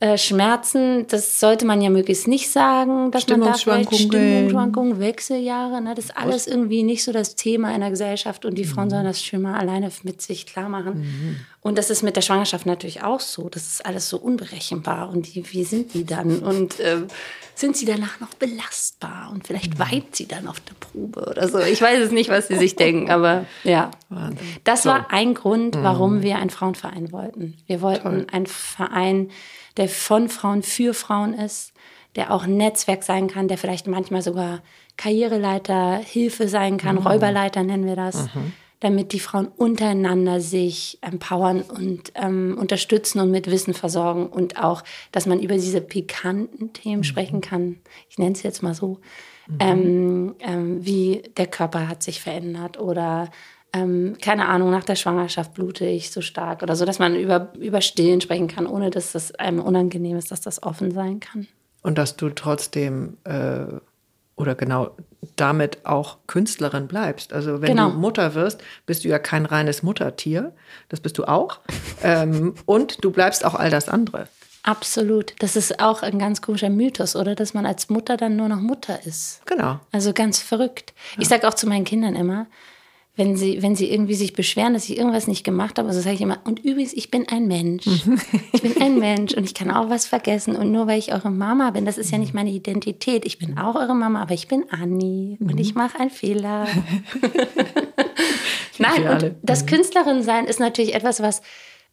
Äh, 0.00 0.16
Schmerzen, 0.16 1.08
das 1.08 1.40
sollte 1.40 1.66
man 1.66 1.82
ja 1.82 1.90
möglichst 1.90 2.28
nicht 2.28 2.52
sagen, 2.52 3.10
dass 3.10 3.26
man 3.26 3.40
da 3.40 3.54
vielleicht 3.54 3.92
Stimmungsschwankungen, 3.92 5.00
Wechseljahre, 5.00 5.80
ne, 5.80 5.92
das 5.96 6.06
ist 6.06 6.16
alles 6.16 6.46
irgendwie 6.46 6.84
nicht 6.84 7.02
so 7.02 7.10
das 7.10 7.34
Thema 7.34 7.74
in 7.74 7.80
der 7.80 7.90
Gesellschaft 7.90 8.44
und 8.44 8.56
die 8.56 8.64
Frauen 8.64 8.86
mhm. 8.86 8.90
sollen 8.90 9.04
das 9.06 9.24
schon 9.24 9.42
mal 9.42 9.58
alleine 9.58 9.90
mit 10.04 10.22
sich 10.22 10.46
klar 10.46 10.68
machen. 10.68 11.00
Mhm. 11.00 11.36
Und 11.62 11.78
das 11.78 11.90
ist 11.90 12.04
mit 12.04 12.14
der 12.14 12.22
Schwangerschaft 12.22 12.64
natürlich 12.64 13.02
auch 13.02 13.18
so. 13.18 13.48
Das 13.48 13.66
ist 13.66 13.84
alles 13.84 14.08
so 14.08 14.18
unberechenbar 14.18 15.10
und 15.10 15.34
die, 15.34 15.44
wie 15.52 15.64
sind 15.64 15.92
die 15.94 16.06
dann 16.06 16.38
und 16.38 16.78
äh, 16.78 16.98
sind 17.56 17.76
sie 17.76 17.84
danach 17.84 18.20
noch 18.20 18.34
belastbar 18.34 19.30
und 19.32 19.48
vielleicht 19.48 19.74
mhm. 19.74 19.78
weint 19.80 20.14
sie 20.14 20.28
dann 20.28 20.46
auf 20.46 20.60
der 20.60 20.74
Probe 20.74 21.28
oder 21.28 21.48
so. 21.48 21.58
Ich 21.58 21.82
weiß 21.82 22.04
es 22.04 22.12
nicht, 22.12 22.30
was 22.30 22.46
sie 22.46 22.56
sich 22.56 22.76
denken, 22.76 23.10
aber 23.10 23.46
ja. 23.64 23.90
Wahnsinn. 24.10 24.46
Das 24.62 24.86
war 24.86 25.10
ein 25.10 25.34
Grund, 25.34 25.76
warum 25.82 26.18
mhm. 26.18 26.22
wir 26.22 26.36
einen 26.36 26.50
Frauenverein 26.50 27.10
wollten. 27.10 27.56
Wir 27.66 27.80
wollten 27.80 28.02
Toll. 28.02 28.26
einen 28.30 28.46
Verein, 28.46 29.30
der 29.78 29.88
von 29.88 30.28
Frauen 30.28 30.62
für 30.62 30.92
Frauen 30.92 31.34
ist, 31.34 31.72
der 32.16 32.32
auch 32.32 32.44
ein 32.44 32.56
Netzwerk 32.56 33.04
sein 33.04 33.28
kann, 33.28 33.48
der 33.48 33.58
vielleicht 33.58 33.86
manchmal 33.86 34.22
sogar 34.22 34.60
Karriereleiter, 34.96 35.98
Hilfe 35.98 36.48
sein 36.48 36.76
kann, 36.76 36.96
mhm. 36.96 37.06
Räuberleiter 37.06 37.62
nennen 37.62 37.86
wir 37.86 37.96
das, 37.96 38.34
mhm. 38.34 38.52
damit 38.80 39.12
die 39.12 39.20
Frauen 39.20 39.46
untereinander 39.46 40.40
sich 40.40 40.98
empowern 41.00 41.62
und 41.62 42.12
ähm, 42.16 42.56
unterstützen 42.60 43.20
und 43.20 43.30
mit 43.30 43.48
Wissen 43.48 43.72
versorgen 43.72 44.26
und 44.26 44.62
auch, 44.62 44.82
dass 45.12 45.26
man 45.26 45.40
über 45.40 45.54
diese 45.54 45.80
pikanten 45.80 46.72
Themen 46.72 46.98
mhm. 46.98 47.04
sprechen 47.04 47.40
kann. 47.40 47.78
Ich 48.10 48.18
nenne 48.18 48.32
es 48.32 48.42
jetzt 48.42 48.62
mal 48.62 48.74
so. 48.74 48.98
Mhm. 49.46 49.56
Ähm, 49.60 50.34
ähm, 50.40 50.84
wie 50.84 51.22
der 51.36 51.46
Körper 51.46 51.88
hat 51.88 52.02
sich 52.02 52.20
verändert 52.20 52.78
oder 52.80 53.30
ähm, 53.72 54.16
keine 54.20 54.48
Ahnung, 54.48 54.70
nach 54.70 54.84
der 54.84 54.96
Schwangerschaft 54.96 55.54
blute 55.54 55.84
ich 55.84 56.10
so 56.10 56.20
stark 56.20 56.62
oder 56.62 56.76
so, 56.76 56.84
dass 56.84 56.98
man 56.98 57.14
über, 57.14 57.52
über 57.58 57.80
Stillen 57.80 58.20
sprechen 58.20 58.48
kann, 58.48 58.66
ohne 58.66 58.90
dass 58.90 59.12
das 59.12 59.34
einem 59.34 59.60
unangenehm 59.60 60.16
ist, 60.16 60.30
dass 60.30 60.40
das 60.40 60.62
offen 60.62 60.90
sein 60.90 61.20
kann. 61.20 61.46
Und 61.82 61.98
dass 61.98 62.16
du 62.16 62.30
trotzdem 62.30 63.18
äh, 63.24 63.66
oder 64.36 64.54
genau 64.54 64.96
damit 65.36 65.84
auch 65.84 66.18
Künstlerin 66.26 66.86
bleibst. 66.86 67.32
Also 67.32 67.60
wenn 67.60 67.70
genau. 67.70 67.90
du 67.90 67.98
Mutter 67.98 68.34
wirst, 68.34 68.62
bist 68.86 69.04
du 69.04 69.08
ja 69.08 69.18
kein 69.18 69.44
reines 69.44 69.82
Muttertier, 69.82 70.52
das 70.88 71.00
bist 71.00 71.18
du 71.18 71.24
auch. 71.24 71.60
ähm, 72.02 72.54
und 72.64 73.04
du 73.04 73.10
bleibst 73.10 73.44
auch 73.44 73.54
all 73.54 73.70
das 73.70 73.88
andere. 73.88 74.28
Absolut. 74.62 75.34
Das 75.38 75.56
ist 75.56 75.80
auch 75.80 76.02
ein 76.02 76.18
ganz 76.18 76.42
komischer 76.42 76.70
Mythos, 76.70 77.16
oder? 77.16 77.34
Dass 77.34 77.54
man 77.54 77.64
als 77.64 77.88
Mutter 77.88 78.16
dann 78.16 78.36
nur 78.36 78.48
noch 78.48 78.60
Mutter 78.60 78.98
ist. 79.06 79.40
Genau. 79.46 79.80
Also 79.92 80.12
ganz 80.12 80.40
verrückt. 80.40 80.92
Ja. 81.14 81.22
Ich 81.22 81.28
sage 81.28 81.48
auch 81.48 81.54
zu 81.54 81.66
meinen 81.66 81.84
Kindern 81.84 82.14
immer, 82.14 82.46
wenn 83.18 83.36
sie, 83.36 83.62
wenn 83.62 83.74
sie 83.74 83.90
irgendwie 83.90 84.14
sich 84.14 84.32
beschweren, 84.32 84.74
dass 84.74 84.88
ich 84.88 84.96
irgendwas 84.96 85.26
nicht 85.26 85.42
gemacht 85.42 85.76
habe, 85.78 85.88
also 85.88 86.00
sage 86.00 86.14
ich 86.14 86.20
immer, 86.20 86.38
und 86.44 86.60
übrigens, 86.60 86.92
ich 86.92 87.10
bin 87.10 87.28
ein 87.28 87.48
Mensch. 87.48 87.84
Ich 88.52 88.62
bin 88.62 88.80
ein 88.82 88.98
Mensch 88.98 89.34
und 89.34 89.44
ich 89.44 89.54
kann 89.54 89.70
auch 89.70 89.88
was 89.90 90.06
vergessen. 90.06 90.56
Und 90.56 90.72
nur 90.72 90.86
weil 90.86 90.98
ich 90.98 91.12
eure 91.12 91.30
Mama 91.30 91.70
bin, 91.70 91.84
das 91.84 91.98
ist 91.98 92.10
ja 92.10 92.18
nicht 92.18 92.34
meine 92.34 92.50
Identität. 92.50 93.24
Ich 93.24 93.38
bin 93.38 93.58
auch 93.58 93.76
eure 93.76 93.94
Mama, 93.94 94.22
aber 94.22 94.34
ich 94.34 94.48
bin 94.48 94.64
Anni 94.70 95.36
und 95.40 95.54
mhm. 95.54 95.58
ich 95.58 95.74
mache 95.74 96.00
einen 96.00 96.10
Fehler. 96.10 96.66
Nein, 98.78 99.08
und 99.08 99.34
das 99.42 99.62
mhm. 99.62 99.66
Künstlerin 99.66 100.22
sein 100.22 100.46
ist 100.46 100.60
natürlich 100.60 100.94
etwas, 100.94 101.20
was, 101.20 101.42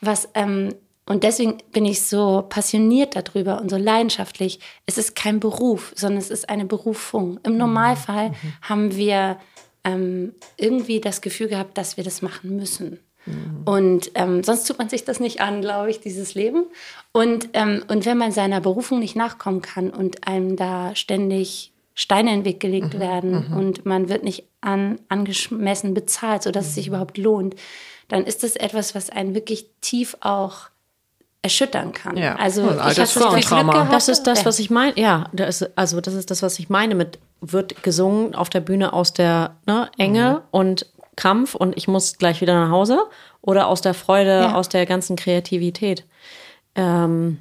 was 0.01 0.29
ähm, 0.33 0.73
und 1.07 1.23
deswegen 1.23 1.57
bin 1.71 1.85
ich 1.85 2.01
so 2.01 2.45
passioniert 2.47 3.15
darüber 3.15 3.61
und 3.61 3.69
so 3.69 3.77
leidenschaftlich. 3.77 4.59
Es 4.87 4.97
ist 4.97 5.15
kein 5.15 5.39
Beruf, 5.39 5.93
sondern 5.95 6.17
es 6.17 6.31
ist 6.31 6.49
eine 6.49 6.65
Berufung. 6.65 7.39
Im 7.43 7.57
Normalfall 7.57 8.29
mhm. 8.29 8.35
haben 8.61 8.95
wir 8.95 9.37
ähm, 9.85 10.33
irgendwie 10.57 10.99
das 10.99 11.21
Gefühl 11.21 11.47
gehabt, 11.47 11.77
dass 11.77 11.95
wir 11.95 12.03
das 12.03 12.21
machen 12.21 12.55
müssen. 12.55 12.99
Mhm. 13.25 13.61
Und 13.65 14.11
ähm, 14.15 14.43
sonst 14.43 14.67
tut 14.67 14.77
man 14.77 14.89
sich 14.89 15.05
das 15.05 15.19
nicht 15.19 15.41
an, 15.41 15.61
glaube 15.61 15.89
ich, 15.89 15.99
dieses 15.99 16.35
Leben. 16.35 16.65
Und, 17.11 17.49
ähm, 17.53 17.83
und 17.87 18.05
wenn 18.05 18.17
man 18.17 18.31
seiner 18.31 18.61
Berufung 18.61 18.99
nicht 18.99 19.15
nachkommen 19.15 19.61
kann 19.61 19.89
und 19.89 20.27
einem 20.27 20.55
da 20.55 20.95
ständig 20.95 21.71
Steine 21.93 22.33
in 22.33 22.39
den 22.41 22.45
Weg 22.45 22.59
gelegt 22.59 22.95
mhm. 22.95 22.99
werden 22.99 23.49
mhm. 23.49 23.57
und 23.57 23.85
man 23.85 24.09
wird 24.09 24.23
nicht 24.23 24.43
an, 24.61 24.99
angemessen 25.07 25.93
bezahlt, 25.93 26.43
sodass 26.43 26.67
es 26.67 26.75
sich 26.75 26.87
mhm. 26.87 26.93
überhaupt 26.93 27.17
lohnt, 27.17 27.55
dann 28.09 28.25
ist 28.25 28.43
das 28.43 28.55
etwas, 28.55 28.93
was 28.93 29.09
einen 29.09 29.33
wirklich 29.33 29.67
tief 29.81 30.17
auch 30.19 30.69
erschüttern 31.41 31.93
kann. 31.93 32.17
Ja. 32.17 32.35
Also 32.35 32.69
ich 32.71 32.95
das, 32.95 33.13
das 33.13 34.09
ist 34.09 34.23
das, 34.23 34.45
was 34.45 34.59
ich 34.59 34.69
meine. 34.69 34.99
Ja, 34.99 35.29
das, 35.31 35.63
also 35.77 36.01
das 36.01 36.15
ist 36.15 36.31
das, 36.31 36.41
was 36.41 36.59
ich 36.59 36.69
meine 36.69 36.95
mit 36.95 37.19
wird 37.41 37.83
gesungen 37.83 38.33
auf 38.35 38.49
der 38.49 38.61
Bühne 38.61 38.93
aus 38.93 39.13
der 39.13 39.55
ne, 39.65 39.89
Enge 39.97 40.35
Mhm. 40.41 40.47
und 40.51 40.85
Krampf 41.15 41.55
und 41.55 41.77
ich 41.77 41.87
muss 41.87 42.17
gleich 42.17 42.41
wieder 42.41 42.53
nach 42.55 42.71
Hause 42.71 42.99
oder 43.41 43.67
aus 43.67 43.81
der 43.81 43.93
Freude, 43.93 44.41
Ja. 44.41 44.55
aus 44.55 44.67
der 44.69 44.85
ganzen 44.85 45.15
Kreativität. 45.15 46.03
Ähm, 46.75 47.37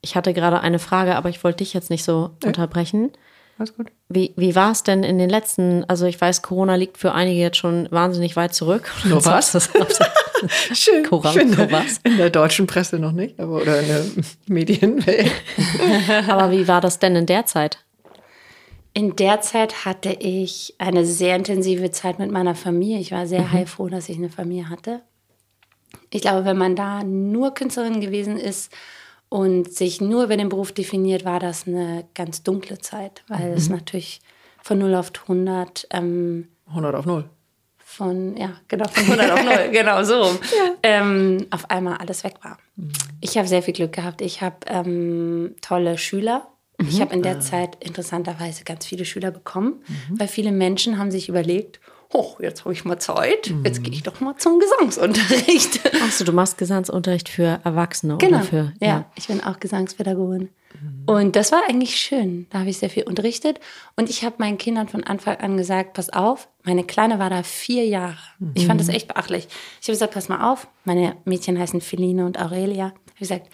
ich 0.00 0.16
hatte 0.16 0.32
gerade 0.34 0.60
eine 0.60 0.78
Frage, 0.80 1.14
aber 1.16 1.28
ich 1.28 1.44
wollte 1.44 1.58
dich 1.58 1.74
jetzt 1.74 1.90
nicht 1.90 2.02
so 2.04 2.30
unterbrechen. 2.44 3.12
Alles 3.58 3.76
gut. 3.76 3.88
Wie, 4.08 4.32
wie 4.36 4.54
war 4.56 4.72
es 4.72 4.82
denn 4.82 5.04
in 5.04 5.18
den 5.18 5.30
letzten, 5.30 5.84
also 5.88 6.06
ich 6.06 6.20
weiß, 6.20 6.42
Corona 6.42 6.74
liegt 6.74 6.98
für 6.98 7.12
einige 7.12 7.40
jetzt 7.40 7.58
schon 7.58 7.86
wahnsinnig 7.92 8.34
weit 8.34 8.54
zurück. 8.54 8.90
So 9.04 9.24
was? 9.24 9.52
Schön. 10.72 11.04
Ich 11.04 11.30
finde, 11.30 11.56
Coras. 11.68 12.00
in 12.02 12.16
der 12.16 12.30
deutschen 12.30 12.66
Presse 12.66 12.98
noch 12.98 13.12
nicht, 13.12 13.38
aber 13.38 13.62
oder 13.62 13.78
in 13.80 13.86
der 13.86 14.04
Medienwelt. 14.48 15.30
aber 16.28 16.50
wie 16.50 16.66
war 16.66 16.80
das 16.80 16.98
denn 16.98 17.14
in 17.14 17.26
der 17.26 17.46
Zeit? 17.46 17.78
In 18.94 19.16
der 19.16 19.40
Zeit 19.40 19.84
hatte 19.84 20.10
ich 20.12 20.74
eine 20.78 21.06
sehr 21.06 21.34
intensive 21.36 21.90
Zeit 21.90 22.18
mit 22.18 22.30
meiner 22.30 22.54
Familie. 22.54 22.98
Ich 22.98 23.12
war 23.12 23.26
sehr 23.26 23.50
heilfroh, 23.52 23.88
dass 23.88 24.08
ich 24.08 24.18
eine 24.18 24.28
Familie 24.28 24.68
hatte. 24.68 25.00
Ich 26.10 26.22
glaube, 26.22 26.44
wenn 26.44 26.58
man 26.58 26.76
da 26.76 27.02
nur 27.02 27.54
Künstlerin 27.54 28.00
gewesen 28.00 28.36
ist 28.36 28.70
und 29.30 29.72
sich 29.72 30.00
nur 30.02 30.24
über 30.24 30.36
den 30.36 30.50
Beruf 30.50 30.72
definiert, 30.72 31.24
war 31.24 31.40
das 31.40 31.66
eine 31.66 32.04
ganz 32.14 32.42
dunkle 32.42 32.78
Zeit, 32.78 33.22
weil 33.28 33.52
es 33.52 33.70
natürlich 33.70 34.20
von 34.62 34.78
0 34.78 34.94
auf 34.94 35.10
100 35.22 35.88
ähm, 35.90 36.48
100 36.68 36.94
auf 36.94 37.06
0. 37.06 37.24
von, 37.78 38.36
ja, 38.36 38.52
genau, 38.68 38.88
von 38.88 39.04
100 39.18 39.30
auf 39.30 39.44
0, 39.44 39.70
genau 39.72 40.02
so, 40.04 40.38
ähm, 40.82 41.46
auf 41.50 41.70
einmal 41.70 41.96
alles 41.96 42.24
weg 42.24 42.34
war. 42.42 42.58
Ich 43.20 43.38
habe 43.38 43.48
sehr 43.48 43.62
viel 43.62 43.74
Glück 43.74 43.92
gehabt. 43.92 44.20
Ich 44.20 44.42
habe 44.42 44.56
ähm, 44.66 45.54
tolle 45.62 45.96
Schüler. 45.96 46.48
Ich 46.88 47.00
habe 47.00 47.14
in 47.14 47.22
der 47.22 47.40
Zeit 47.40 47.76
interessanterweise 47.84 48.64
ganz 48.64 48.86
viele 48.86 49.04
Schüler 49.04 49.30
bekommen, 49.30 49.82
weil 50.10 50.28
viele 50.28 50.52
Menschen 50.52 50.98
haben 50.98 51.10
sich 51.10 51.28
überlegt, 51.28 51.80
oh, 52.14 52.36
jetzt 52.40 52.64
habe 52.64 52.74
ich 52.74 52.84
mal 52.84 52.98
Zeit, 52.98 53.52
jetzt 53.64 53.82
gehe 53.82 53.92
ich 53.92 54.02
doch 54.02 54.20
mal 54.20 54.36
zum 54.36 54.60
Gesangsunterricht. 54.60 55.80
Achso, 56.04 56.24
du 56.24 56.32
machst 56.32 56.58
Gesangsunterricht 56.58 57.28
für 57.28 57.60
Erwachsene 57.64 58.18
Genau. 58.18 58.38
oder 58.38 58.44
für. 58.46 58.72
ja. 58.80 59.06
ich 59.14 59.28
bin 59.28 59.42
auch 59.42 59.58
Gesangspädagogin. 59.60 60.50
Und 61.06 61.36
das 61.36 61.52
war 61.52 61.60
eigentlich 61.68 61.96
schön. 61.96 62.46
Da 62.50 62.60
habe 62.60 62.70
ich 62.70 62.78
sehr 62.78 62.88
viel 62.90 63.02
unterrichtet. 63.04 63.60
Und 63.96 64.08
ich 64.08 64.24
habe 64.24 64.36
meinen 64.38 64.56
Kindern 64.58 64.88
von 64.88 65.04
Anfang 65.04 65.36
an 65.36 65.56
gesagt, 65.58 65.92
pass 65.92 66.10
auf, 66.10 66.48
meine 66.64 66.84
Kleine 66.84 67.18
war 67.18 67.28
da 67.30 67.42
vier 67.42 67.84
Jahre. 67.86 68.16
Ich 68.54 68.66
fand 68.66 68.80
das 68.80 68.88
echt 68.88 69.06
beachtlich. 69.08 69.48
Ich 69.80 69.88
habe 69.88 69.92
gesagt, 69.92 70.14
pass 70.14 70.28
mal 70.28 70.50
auf, 70.50 70.66
meine 70.84 71.16
Mädchen 71.24 71.58
heißen 71.58 71.80
Feline 71.82 72.24
und 72.24 72.40
Aurelia. 72.40 72.94
Ich 73.06 73.10
habe 73.12 73.18
gesagt, 73.18 73.48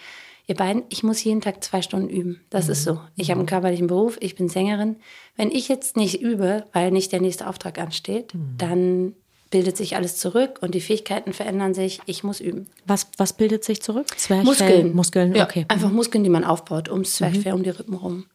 ihr 0.49 0.55
beiden, 0.55 0.83
ich 0.89 1.03
muss 1.03 1.23
jeden 1.23 1.41
Tag 1.41 1.63
zwei 1.63 1.81
Stunden 1.81 2.09
üben. 2.09 2.41
Das 2.49 2.69
ist 2.69 2.83
so. 2.83 2.99
Ich 3.15 3.29
habe 3.29 3.39
einen 3.39 3.47
körperlichen 3.47 3.87
Beruf, 3.87 4.17
ich 4.19 4.35
bin 4.35 4.49
Sängerin. 4.49 4.95
Wenn 5.37 5.51
ich 5.51 5.69
jetzt 5.69 5.95
nicht 5.95 6.21
übe, 6.21 6.65
weil 6.73 6.91
nicht 6.91 7.11
der 7.11 7.21
nächste 7.21 7.47
Auftrag 7.47 7.77
ansteht, 7.77 8.33
dann 8.57 9.13
bildet 9.51 9.77
sich 9.77 9.95
alles 9.95 10.17
zurück 10.17 10.59
und 10.61 10.75
die 10.75 10.81
Fähigkeiten 10.81 11.33
verändern 11.33 11.73
sich. 11.73 11.99
Ich 12.05 12.23
muss 12.23 12.39
üben. 12.39 12.67
Was, 12.85 13.07
was 13.17 13.33
bildet 13.33 13.63
sich 13.63 13.81
zurück? 13.81 14.07
Zwerchfell? 14.17 14.43
Muskeln. 14.43 14.95
Muskeln, 14.95 15.35
ja, 15.35 15.43
okay. 15.43 15.65
Einfach 15.67 15.91
Muskeln, 15.91 16.23
die 16.23 16.29
man 16.29 16.43
aufbaut, 16.43 16.89
ums 16.89 17.13
Zwerchfell, 17.13 17.53
um 17.53 17.63
die 17.63 17.69
Rippen 17.69 17.95
rum. 17.95 18.25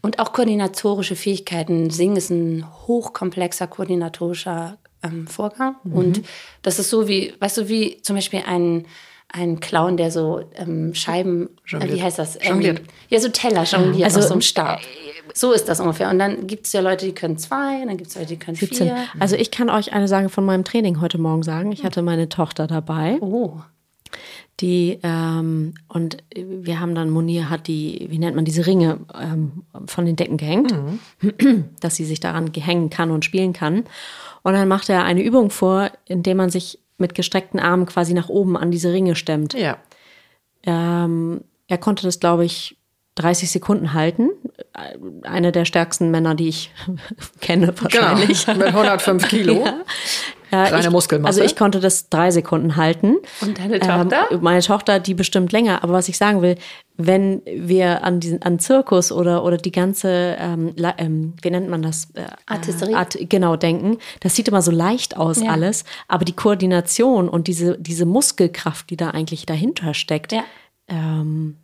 Und 0.00 0.18
auch 0.18 0.32
koordinatorische 0.32 1.16
Fähigkeiten. 1.16 1.90
Singen 1.90 2.16
ist 2.16 2.30
ein 2.30 2.66
hochkomplexer 2.86 3.66
koordinatorischer 3.66 4.78
ähm, 5.02 5.26
Vorgang. 5.26 5.76
Und 5.84 6.22
das 6.62 6.78
ist 6.78 6.88
so 6.88 7.08
wie, 7.08 7.34
weißt 7.38 7.58
du, 7.58 7.68
wie 7.68 8.00
zum 8.00 8.16
Beispiel 8.16 8.42
ein, 8.46 8.86
ein 9.32 9.60
Clown, 9.60 9.96
der 9.96 10.10
so 10.10 10.42
ähm, 10.54 10.94
Scheiben, 10.94 11.48
äh, 11.72 11.92
wie 11.92 12.02
heißt 12.02 12.18
das? 12.18 12.36
Ähm, 12.36 12.52
Jongliert. 12.52 12.82
ja, 13.08 13.18
so 13.18 13.28
Teller 13.28 13.64
jongliert 13.64 14.04
Also, 14.04 14.20
aus 14.20 14.28
so 14.28 14.34
einem 14.34 14.42
Stab. 14.42 14.80
So 15.34 15.52
ist 15.52 15.68
das 15.68 15.80
ungefähr. 15.80 16.10
Und 16.10 16.18
dann 16.18 16.46
gibt 16.46 16.66
es 16.66 16.72
ja 16.72 16.80
Leute, 16.80 17.06
die 17.06 17.12
können 17.12 17.38
zwei, 17.38 17.84
dann 17.86 17.96
gibt 17.96 18.10
es 18.10 18.16
Leute, 18.16 18.28
die 18.28 18.38
können 18.38 18.56
17. 18.56 18.86
vier. 18.86 18.96
Also 19.18 19.36
ich 19.36 19.50
kann 19.50 19.70
euch 19.70 19.92
eine 19.92 20.08
Sache 20.08 20.28
von 20.28 20.44
meinem 20.44 20.64
Training 20.64 21.00
heute 21.00 21.18
Morgen 21.18 21.42
sagen. 21.42 21.72
Ich 21.72 21.84
hatte 21.84 22.02
meine 22.02 22.28
Tochter 22.28 22.66
dabei. 22.66 23.16
Oh. 23.20 23.60
Die, 24.60 24.98
ähm, 25.02 25.74
und 25.88 26.18
wir 26.36 26.78
haben 26.78 26.94
dann, 26.94 27.08
Monir 27.08 27.48
hat 27.48 27.66
die, 27.66 28.06
wie 28.10 28.18
nennt 28.18 28.36
man 28.36 28.44
diese 28.44 28.66
Ringe 28.66 29.00
ähm, 29.18 29.64
von 29.86 30.04
den 30.04 30.16
Decken 30.16 30.36
gehängt, 30.36 30.74
dass 31.80 31.96
sie 31.96 32.04
sich 32.04 32.20
daran 32.20 32.52
hängen 32.54 32.90
kann 32.90 33.10
und 33.10 33.24
spielen 33.24 33.54
kann. 33.54 33.84
Und 34.42 34.52
dann 34.52 34.68
macht 34.68 34.90
er 34.90 35.04
eine 35.04 35.22
Übung 35.22 35.50
vor, 35.50 35.90
indem 36.06 36.36
man 36.36 36.50
sich 36.50 36.78
mit 37.02 37.14
gestreckten 37.14 37.60
Armen 37.60 37.84
quasi 37.84 38.14
nach 38.14 38.30
oben 38.30 38.56
an 38.56 38.70
diese 38.70 38.92
Ringe 38.92 39.14
stemmt. 39.14 39.52
Ja. 39.52 39.76
Ähm, 40.64 41.42
er 41.68 41.78
konnte 41.78 42.04
das, 42.04 42.18
glaube 42.18 42.46
ich, 42.46 42.78
30 43.16 43.50
Sekunden 43.50 43.92
halten. 43.92 44.30
Einer 45.22 45.52
der 45.52 45.66
stärksten 45.66 46.10
Männer, 46.10 46.34
die 46.34 46.48
ich 46.48 46.72
kenne, 47.40 47.74
wahrscheinlich. 47.78 48.46
Genau. 48.46 48.58
Mit 48.58 48.68
105 48.68 49.28
Kilo. 49.28 49.54
Ja, 49.64 49.82
Kleine 50.52 50.80
ich, 50.80 50.90
Muskelmasse. 50.90 51.40
Also 51.40 51.42
ich 51.42 51.56
konnte 51.56 51.80
das 51.80 52.10
drei 52.10 52.30
Sekunden 52.30 52.76
halten. 52.76 53.16
Und 53.40 53.58
deine 53.58 53.80
Tochter? 53.80 54.26
Ähm, 54.30 54.38
meine 54.42 54.60
Tochter, 54.60 55.00
die 55.00 55.14
bestimmt 55.14 55.50
länger. 55.52 55.82
Aber 55.82 55.94
was 55.94 56.08
ich 56.08 56.18
sagen 56.18 56.42
will, 56.42 56.56
wenn 56.98 57.40
wir 57.46 58.04
an 58.04 58.20
diesen 58.20 58.42
an 58.42 58.58
Zirkus 58.58 59.10
oder 59.12 59.44
oder 59.44 59.56
die 59.56 59.72
ganze, 59.72 60.36
ähm, 60.38 60.74
ähm, 60.98 61.32
wie 61.40 61.50
nennt 61.50 61.70
man 61.70 61.80
das? 61.82 62.08
Äh, 62.14 62.26
Artisterie? 62.46 62.94
Art, 62.96 63.16
genau, 63.30 63.56
denken. 63.56 63.96
Das 64.20 64.36
sieht 64.36 64.46
immer 64.48 64.60
so 64.60 64.70
leicht 64.70 65.16
aus 65.16 65.40
Ja. 65.42 65.50
alles. 65.50 65.84
Aber 66.06 66.24
die 66.26 66.34
Koordination 66.34 67.28
und 67.30 67.46
diese, 67.46 67.78
diese 67.78 68.04
Muskelkraft, 68.04 68.90
die 68.90 68.96
da 68.96 69.10
eigentlich 69.10 69.46
dahinter 69.46 69.94
steckt, 69.94 70.32
Ja. 70.32 70.44
ähm, 70.88 71.56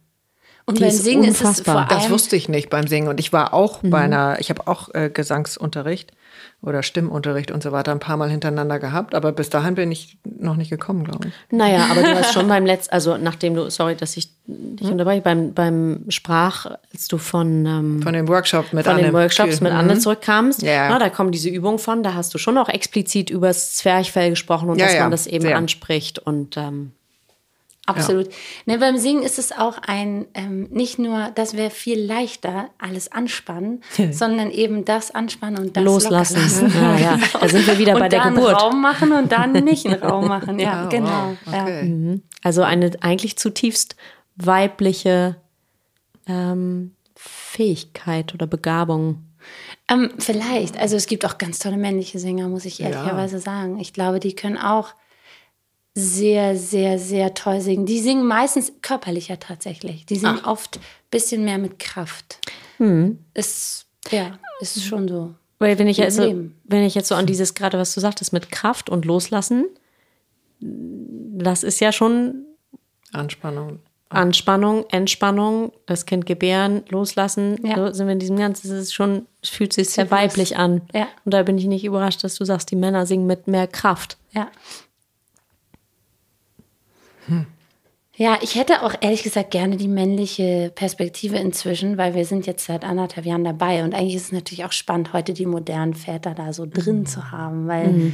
Und 0.65 0.81
beim 0.81 0.89
ist 0.89 1.05
Singen 1.05 1.25
ist 1.25 1.37
es 1.37 1.41
unfassbar. 1.43 1.87
vor 1.89 1.95
Das 1.95 2.05
allem 2.05 2.13
wusste 2.13 2.37
ich 2.37 2.49
nicht 2.49 2.71
beim 2.71 2.87
Singen. 2.87 3.09
Und 3.09 3.21
ich 3.21 3.33
war 3.33 3.53
auch 3.53 3.81
bei 3.83 4.01
einer, 4.01 4.37
ich 4.41 4.49
habe 4.51 4.67
auch 4.67 4.89
äh, 4.95 5.11
Gesangsunterricht 5.13 6.13
oder 6.61 6.83
Stimmunterricht 6.83 7.53
und 7.53 7.63
so 7.63 7.71
weiter 7.71 7.93
ein 7.93 8.01
paar 8.01 8.17
Mal 8.17 8.31
hintereinander 8.31 8.81
gehabt. 8.81 9.15
Aber 9.15 9.31
bis 9.31 9.49
dahin 9.49 9.77
bin 9.77 9.93
ich 9.93 10.19
noch 10.25 10.57
nicht 10.57 10.71
gekommen, 10.71 11.05
glaube 11.05 11.29
ich. 11.29 11.35
Naja, 11.57 11.87
aber 11.91 12.03
du 12.03 12.09
hast 12.17 12.33
schon 12.35 12.49
beim 12.49 12.67
letzten, 12.67 12.93
also 12.93 13.17
nachdem 13.17 13.55
du, 13.55 13.71
sorry, 13.71 13.95
dass 13.95 14.17
ich 14.17 14.31
dich 14.47 14.89
unterbreche, 14.91 15.21
beim, 15.23 15.55
beim 15.55 16.05
Sprach, 16.09 16.67
als 16.93 17.07
du 17.07 17.19
von, 17.19 17.65
ähm, 17.65 18.03
Von 18.03 18.13
dem 18.13 18.27
Workshop 18.27 18.73
mit 18.73 18.87
von 18.87 18.97
den 18.97 19.05
Anne. 19.07 19.15
Workshops 19.15 19.61
mit 19.61 19.73
Mhm. 19.73 19.79
Anne 19.79 19.99
zurückkamst, 19.99 20.63
Ja. 20.63 20.89
na, 20.89 20.99
da 20.99 21.11
kommen 21.11 21.31
diese 21.31 21.49
Übungen 21.49 21.79
von, 21.79 22.03
da 22.03 22.15
hast 22.15 22.35
du 22.35 22.39
schon 22.39 22.59
auch 22.59 22.69
explizit 22.69 23.31
über 23.31 23.47
das 23.49 23.77
Zwerchfell 23.77 24.31
gesprochen 24.31 24.69
und 24.69 24.79
Ja, 24.79 24.87
dass 24.87 24.95
ja, 24.95 25.03
man 25.03 25.11
das 25.13 25.27
eben 25.29 25.43
sehr. 25.43 25.57
anspricht 25.57 26.19
und 26.19 26.57
ähm, 26.57 26.91
Absolut. 27.89 28.29
Ne, 28.67 28.79
beim 28.79 28.97
Singen 28.99 29.23
ist 29.23 29.39
es 29.39 29.53
auch 29.53 29.79
ein, 29.87 30.27
ähm, 30.35 30.69
nicht 30.71 30.99
nur, 30.99 31.31
das 31.35 31.57
wäre 31.57 31.71
viel 31.71 32.01
leichter, 32.01 32.71
alles 32.79 33.11
anspannen, 33.11 33.83
sondern 34.11 34.51
eben 34.51 34.85
das 34.85 35.11
anspannen 35.11 35.59
und 35.65 35.77
das 35.77 35.85
loslassen. 35.85 36.37
locker 36.37 36.45
lassen. 36.45 36.73
Ja, 36.81 36.97
ja. 36.99 37.19
Da 37.41 37.49
sind 37.49 37.67
wir 37.67 37.79
wieder 37.79 37.95
und 37.95 38.01
bei 38.01 38.09
der 38.09 38.25
dann 38.25 38.35
Geburt. 38.35 38.61
Raum 38.63 38.81
machen 38.81 39.13
und 39.13 39.33
dann 39.33 39.53
nicht 39.53 39.87
einen 39.87 40.03
Raum 40.03 40.27
machen. 40.29 40.59
Ja, 40.59 40.85
Ah, 40.85 40.87
genau. 40.89 41.37
wow. 41.45 41.55
Okay. 41.55 41.83
Mhm. 41.85 42.23
Also 42.43 42.63
eine 42.63 42.91
eigentlich 43.01 43.37
zutiefst 43.39 43.97
weibliche 44.37 45.37
ähm, 46.27 46.95
Fähigkeit 47.17 48.35
oder 48.35 48.47
Begabung. 48.47 49.25
Ja. 49.91 49.97
Ähm, 49.97 50.11
vielleicht. 50.19 50.79
Also 50.79 50.97
es 50.97 51.07
gibt 51.07 51.25
auch 51.25 51.39
ganz 51.39 51.59
tolle 51.59 51.77
männliche 51.79 52.19
Sänger, 52.19 52.49
muss 52.49 52.65
ich 52.65 52.81
ehrlicherweise 52.81 53.39
sagen. 53.39 53.79
Ich 53.81 53.93
glaube, 53.93 54.21
die 54.21 54.35
können 54.35 54.59
auch 54.59 54.91
sehr, 55.99 56.57
sehr, 56.57 56.99
sehr 56.99 57.35
toll 57.35 57.61
singen. 57.61 57.85
Die 57.85 58.01
singen 58.01 58.27
meistens 58.27 58.73
körperlicher 58.83 59.41
tatsächlich. 59.41 60.07
Die 60.07 60.17
singen 60.17 60.45
oft 60.45 60.77
ein 60.79 60.83
bisschen 61.11 61.45
mehr 61.45 61.59
mit 61.59 61.79
Kraft. 61.79 62.39
Hm. 62.77 63.19
Ist, 63.35 63.87
ja, 64.11 64.39
ist 64.61 64.85
schon 64.85 65.09
so. 65.09 65.35
Weil 65.59 65.79
wenn 65.79 65.89
ich, 65.89 66.01
also, 66.01 66.51
wenn 66.65 66.85
ich 66.85 66.95
jetzt 66.95 67.09
so 67.09 67.17
an 67.17 67.27
dieses, 67.27 67.55
gerade 67.55 67.79
was 67.79 67.95
du 67.95 68.01
sagtest, 68.01 68.33
mit 68.33 68.53
Kraft 68.53 68.89
und 68.89 69.05
Loslassen, 69.05 69.67
das 70.61 71.65
ist 71.65 71.81
ja 71.81 71.91
schon 71.91 72.45
Anspannung. 73.13 73.81
Anspannung, 74.11 74.87
Entspannung, 74.89 75.73
das 75.85 76.07
Kind 76.07 76.25
gebären, 76.25 76.83
loslassen. 76.89 77.59
Ja. 77.63 77.77
So 77.77 77.93
sind 77.93 78.07
wir 78.07 78.13
in 78.13 78.19
diesem 78.19 78.37
Ganzen, 78.37 78.73
es 78.73 78.85
ist 78.85 78.95
schon, 78.95 79.27
es 79.43 79.51
fühlt 79.51 79.73
sich 79.73 79.91
sehr 79.91 80.11
weiblich 80.11 80.57
an. 80.57 80.81
Ja. 80.95 81.09
Und 81.25 81.35
da 81.35 81.43
bin 81.43 81.59
ich 81.59 81.67
nicht 81.67 81.85
überrascht, 81.85 82.25
dass 82.25 82.37
du 82.37 82.45
sagst, 82.45 82.71
die 82.71 82.77
Männer 82.77 83.05
singen 83.05 83.27
mit 83.27 83.49
mehr 83.49 83.67
Kraft. 83.67 84.17
Ja. 84.33 84.49
Ja, 88.17 88.37
ich 88.43 88.57
hätte 88.57 88.83
auch 88.83 88.95
ehrlich 89.01 89.23
gesagt 89.23 89.53
gerne 89.53 89.77
die 89.77 89.87
männliche 89.87 90.73
Perspektive 90.75 91.37
inzwischen, 91.37 91.97
weil 91.99 92.15
wir 92.15 92.25
sind 92.25 92.47
jetzt 92.47 92.67
seit 92.67 92.83
anderthalb 92.85 93.25
Jahren 93.27 93.45
dabei 93.45 93.85
und 93.85 93.95
eigentlich 93.95 94.17
ist 94.17 94.25
es 94.27 94.33
natürlich 94.33 94.65
auch 94.65 94.73
spannend, 94.73 95.13
heute 95.13 95.35
die 95.35 95.47
modernen 95.47 95.95
Väter 95.95 96.35
da 96.35 96.53
so 96.53 96.67
drin 96.67 97.07
zu 97.07 97.31
haben, 97.31 97.69
weil 97.69 98.13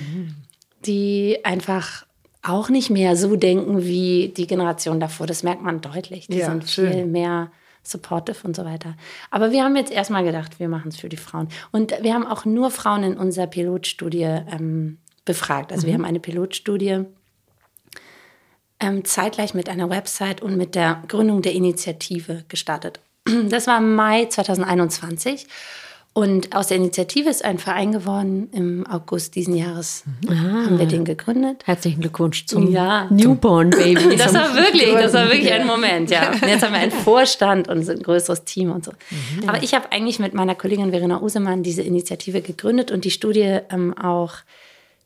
die 0.84 1.38
einfach 1.44 2.04
auch 2.42 2.68
nicht 2.68 2.90
mehr 2.90 3.16
so 3.16 3.36
denken 3.36 3.84
wie 3.84 4.32
die 4.36 4.46
Generation 4.46 5.00
davor. 5.00 5.26
Das 5.26 5.42
merkt 5.42 5.62
man 5.62 5.80
deutlich. 5.80 6.26
Die 6.26 6.36
Ja, 6.38 6.50
sind 6.50 6.68
schön. 6.68 6.92
viel 6.92 7.06
mehr 7.06 7.50
supportive 7.82 8.46
und 8.46 8.54
so 8.54 8.66
weiter. 8.66 8.96
Aber 9.30 9.52
wir 9.52 9.64
haben 9.64 9.76
jetzt 9.76 9.90
erstmal 9.90 10.24
gedacht, 10.24 10.60
wir 10.60 10.68
machen 10.68 10.88
es 10.88 10.96
für 10.98 11.08
die 11.08 11.16
Frauen. 11.16 11.48
Und 11.72 11.94
wir 12.02 12.12
haben 12.12 12.26
auch 12.26 12.44
nur 12.44 12.70
Frauen 12.70 13.02
in 13.02 13.16
unserer 13.16 13.46
Pilotstudie 13.46 14.22
ähm, 14.24 14.98
befragt. 15.24 15.72
Also 15.72 15.86
wir 15.86 15.94
haben 15.94 16.04
eine 16.04 16.20
Pilotstudie 16.20 17.04
ähm, 18.80 19.04
zeitgleich 19.04 19.54
mit 19.54 19.68
einer 19.68 19.90
Website 19.90 20.42
und 20.42 20.56
mit 20.56 20.74
der 20.74 21.02
Gründung 21.08 21.42
der 21.42 21.52
Initiative 21.52 22.44
gestartet. 22.48 23.00
Das 23.48 23.66
war 23.66 23.78
im 23.78 23.94
Mai 23.94 24.26
2021. 24.26 25.46
Und 26.16 26.54
aus 26.54 26.68
der 26.68 26.76
Initiative 26.76 27.28
ist 27.28 27.44
ein 27.44 27.58
Verein 27.58 27.90
geworden. 27.90 28.48
Im 28.52 28.86
August 28.86 29.34
diesen 29.34 29.56
Jahres 29.56 30.04
haben 30.28 30.78
wir 30.78 30.86
den 30.86 31.04
gegründet. 31.04 31.62
Herzlichen 31.66 32.02
Glückwunsch 32.02 32.46
zum 32.46 32.70
Ja. 32.70 33.08
Newborn 33.10 33.70
Baby. 33.70 34.14
Das 34.16 34.32
war 34.32 34.54
wirklich, 34.54 34.92
das 34.92 35.12
war 35.12 35.24
wirklich 35.28 35.52
ein 35.52 35.66
Moment, 35.66 36.10
ja. 36.10 36.30
Und 36.30 36.46
jetzt 36.46 36.62
haben 36.62 36.72
wir 36.72 36.78
einen 36.78 36.92
Vorstand 36.92 37.66
und 37.66 37.88
ein 37.88 38.00
größeres 38.00 38.44
Team 38.44 38.70
und 38.70 38.84
so. 38.84 38.92
Aber 39.48 39.60
ich 39.64 39.74
habe 39.74 39.90
eigentlich 39.90 40.20
mit 40.20 40.34
meiner 40.34 40.54
Kollegin 40.54 40.90
Verena 40.90 41.20
Usemann 41.20 41.64
diese 41.64 41.82
Initiative 41.82 42.42
gegründet 42.42 42.92
und 42.92 43.04
die 43.04 43.10
Studie 43.10 43.58
ähm, 43.70 43.92
auch 43.98 44.34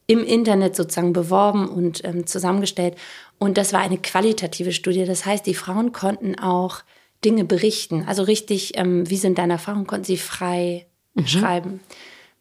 im 0.08 0.22
Internet 0.24 0.76
sozusagen 0.76 1.14
beworben 1.14 1.68
und 1.68 2.04
ähm, 2.04 2.26
zusammengestellt. 2.26 2.96
Und 3.38 3.56
das 3.56 3.72
war 3.72 3.80
eine 3.80 3.98
qualitative 3.98 4.72
Studie. 4.72 5.04
Das 5.04 5.24
heißt, 5.24 5.46
die 5.46 5.54
Frauen 5.54 5.92
konnten 5.92 6.38
auch 6.38 6.82
Dinge 7.24 7.44
berichten. 7.44 8.04
Also 8.06 8.22
richtig, 8.22 8.76
ähm, 8.76 9.08
wie 9.08 9.16
sind 9.16 9.38
deine 9.38 9.54
Erfahrungen, 9.54 9.86
konnten 9.86 10.04
sie 10.04 10.16
frei 10.16 10.86
schreiben. 11.24 11.80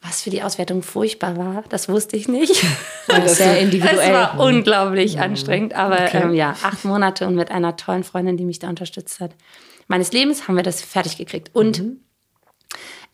Was 0.02 0.22
für 0.22 0.30
die 0.30 0.44
Auswertung 0.44 0.84
furchtbar 0.84 1.38
war, 1.38 1.64
das 1.70 1.90
wusste 1.90 2.16
ich 2.18 2.28
nicht. 2.28 2.64
Das 3.08 3.32
ist 3.32 3.38
sehr 3.38 3.58
Es 3.58 3.64
individuell. 3.64 4.14
war 4.14 4.40
unglaublich 4.40 5.20
anstrengend, 5.20 5.74
aber 5.74 6.14
ähm, 6.14 6.34
ja, 6.34 6.56
acht 6.62 6.86
Monate 6.86 7.26
und 7.26 7.36
mit 7.36 7.50
einer 7.50 7.76
tollen 7.78 8.04
Freundin, 8.04 8.38
die 8.38 8.46
mich 8.46 8.60
da 8.60 8.70
unterstützt 8.70 9.20
hat, 9.20 9.32
meines 9.88 10.12
Lebens 10.12 10.48
haben 10.48 10.56
wir 10.56 10.64
das 10.64 10.82
fertig 10.82 11.18
gekriegt. 11.18 11.50
Und 11.54 11.82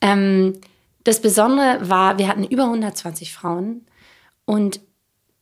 ähm, 0.01 0.59
das 1.03 1.21
Besondere 1.21 1.89
war, 1.89 2.17
wir 2.17 2.27
hatten 2.27 2.43
über 2.43 2.63
120 2.63 3.33
Frauen 3.33 3.85
und 4.45 4.79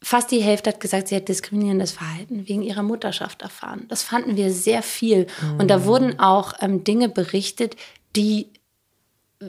fast 0.01 0.31
die 0.31 0.41
Hälfte 0.41 0.71
hat 0.71 0.79
gesagt, 0.79 1.07
sie 1.07 1.15
hat 1.15 1.27
diskriminierendes 1.27 1.91
Verhalten 1.91 2.47
wegen 2.47 2.63
ihrer 2.63 2.83
Mutterschaft 2.83 3.41
erfahren. 3.41 3.85
Das 3.87 4.03
fanden 4.03 4.35
wir 4.35 4.51
sehr 4.51 4.81
viel. 4.81 5.27
Und 5.59 5.69
da 5.69 5.85
wurden 5.85 6.19
auch 6.19 6.53
ähm, 6.59 6.83
Dinge 6.83 7.07
berichtet, 7.07 7.75
die 8.15 8.47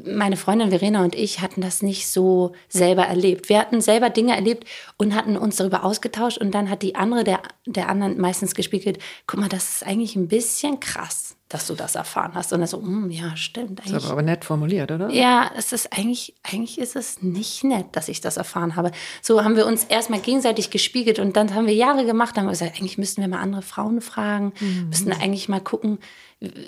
meine 0.07 0.37
Freundin 0.37 0.71
Verena 0.71 1.05
und 1.05 1.15
ich 1.15 1.41
hatten 1.41 1.61
das 1.61 1.83
nicht 1.83 2.09
so 2.09 2.53
selber 2.69 3.05
erlebt. 3.05 3.49
Wir 3.49 3.59
hatten 3.59 3.81
selber 3.81 4.09
Dinge 4.09 4.35
erlebt 4.35 4.67
und 4.97 5.15
hatten 5.15 5.37
uns 5.37 5.57
darüber 5.57 5.85
ausgetauscht 5.85 6.38
und 6.38 6.53
dann 6.53 6.71
hat 6.71 6.83
die 6.83 6.95
andere 6.95 7.25
der, 7.25 7.43
der 7.67 7.88
anderen 7.88 8.19
meistens 8.19 8.55
gespiegelt, 8.55 8.99
guck 9.27 9.41
mal, 9.41 9.49
das 9.49 9.77
ist 9.77 9.87
eigentlich 9.87 10.17
ein 10.17 10.29
bisschen 10.29 10.81
krass, 10.81 11.32
dass 11.53 11.67
du 11.67 11.75
das 11.75 11.95
erfahren 11.95 12.33
hast. 12.35 12.53
Und 12.53 12.61
dann 12.61 12.69
so, 12.69 12.81
"Hm, 12.81 13.11
ja, 13.11 13.37
stimmt. 13.37 13.79
Das 13.79 13.87
ist 13.87 14.05
aber, 14.05 14.12
aber 14.12 14.23
nett 14.23 14.45
formuliert, 14.45 14.91
oder? 14.91 15.11
ja, 15.11 15.51
es 15.57 15.73
ist 15.73 15.93
eigentlich, 15.93 16.35
eigentlich 16.43 16.79
ist 16.79 16.97
es 16.97 17.23
nicht 17.23 17.65
nett, 17.65 17.87
dass 17.93 18.09
ich 18.09 18.21
das 18.21 18.37
erfahren 18.37 18.77
habe. 18.77 18.91
So 19.21 19.45
haben 19.45 19.57
wir 19.57 19.67
uns 19.67 19.85
erstmal 19.85 20.21
gegenseitig 20.21 20.71
gespiegelt 20.71 21.19
und 21.19 21.37
dann 21.37 21.55
haben 21.55 21.67
wir 21.67 21.75
Jahre 21.75 22.05
gemacht, 22.05 22.37
haben 22.37 22.47
wir 22.47 22.51
gesagt, 22.51 22.77
eigentlich 22.77 22.99
müssten 22.99 23.21
wir 23.21 23.29
mal 23.29 23.41
andere 23.41 23.62
Frauen 23.62 24.01
fragen, 24.01 24.53
müssten 24.88 25.12
eigentlich 25.12 25.49
mal 25.49 25.61
gucken, 25.61 25.99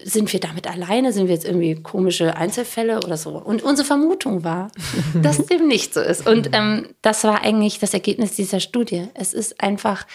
sind 0.04 0.32
wir 0.32 0.40
damit 0.40 0.68
alleine, 0.68 1.12
sind 1.12 1.26
wir 1.26 1.34
jetzt 1.34 1.44
irgendwie 1.44 1.74
komische 1.74 2.36
Einzelfälle 2.36 2.98
oder 2.98 3.16
so. 3.16 3.30
Und 3.30 3.62
unsere 3.62 3.86
Vermutung 3.86 4.44
war, 4.44 4.70
dass 5.22 5.44
dem 5.46 5.66
nicht 5.66 5.94
so 5.94 6.00
ist. 6.00 6.28
Und 6.28 6.50
ähm, 6.52 6.88
das 7.02 7.24
war 7.24 7.42
eigentlich 7.42 7.78
das 7.78 7.94
Ergebnis 7.94 8.32
dieser 8.36 8.60
Studie. 8.60 9.08
Es 9.14 9.32
ist 9.34 9.60
einfach 9.60 10.06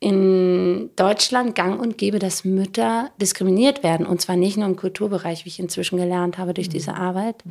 in 0.00 0.90
Deutschland 0.96 1.54
gang 1.54 1.78
und 1.78 1.98
gäbe, 1.98 2.18
dass 2.18 2.44
Mütter 2.44 3.10
diskriminiert 3.20 3.82
werden. 3.82 4.06
Und 4.06 4.20
zwar 4.22 4.36
nicht 4.36 4.56
nur 4.56 4.66
im 4.66 4.76
Kulturbereich, 4.76 5.44
wie 5.44 5.50
ich 5.50 5.60
inzwischen 5.60 5.98
gelernt 5.98 6.38
habe 6.38 6.54
durch 6.54 6.70
diese 6.70 6.94
Arbeit, 6.94 7.44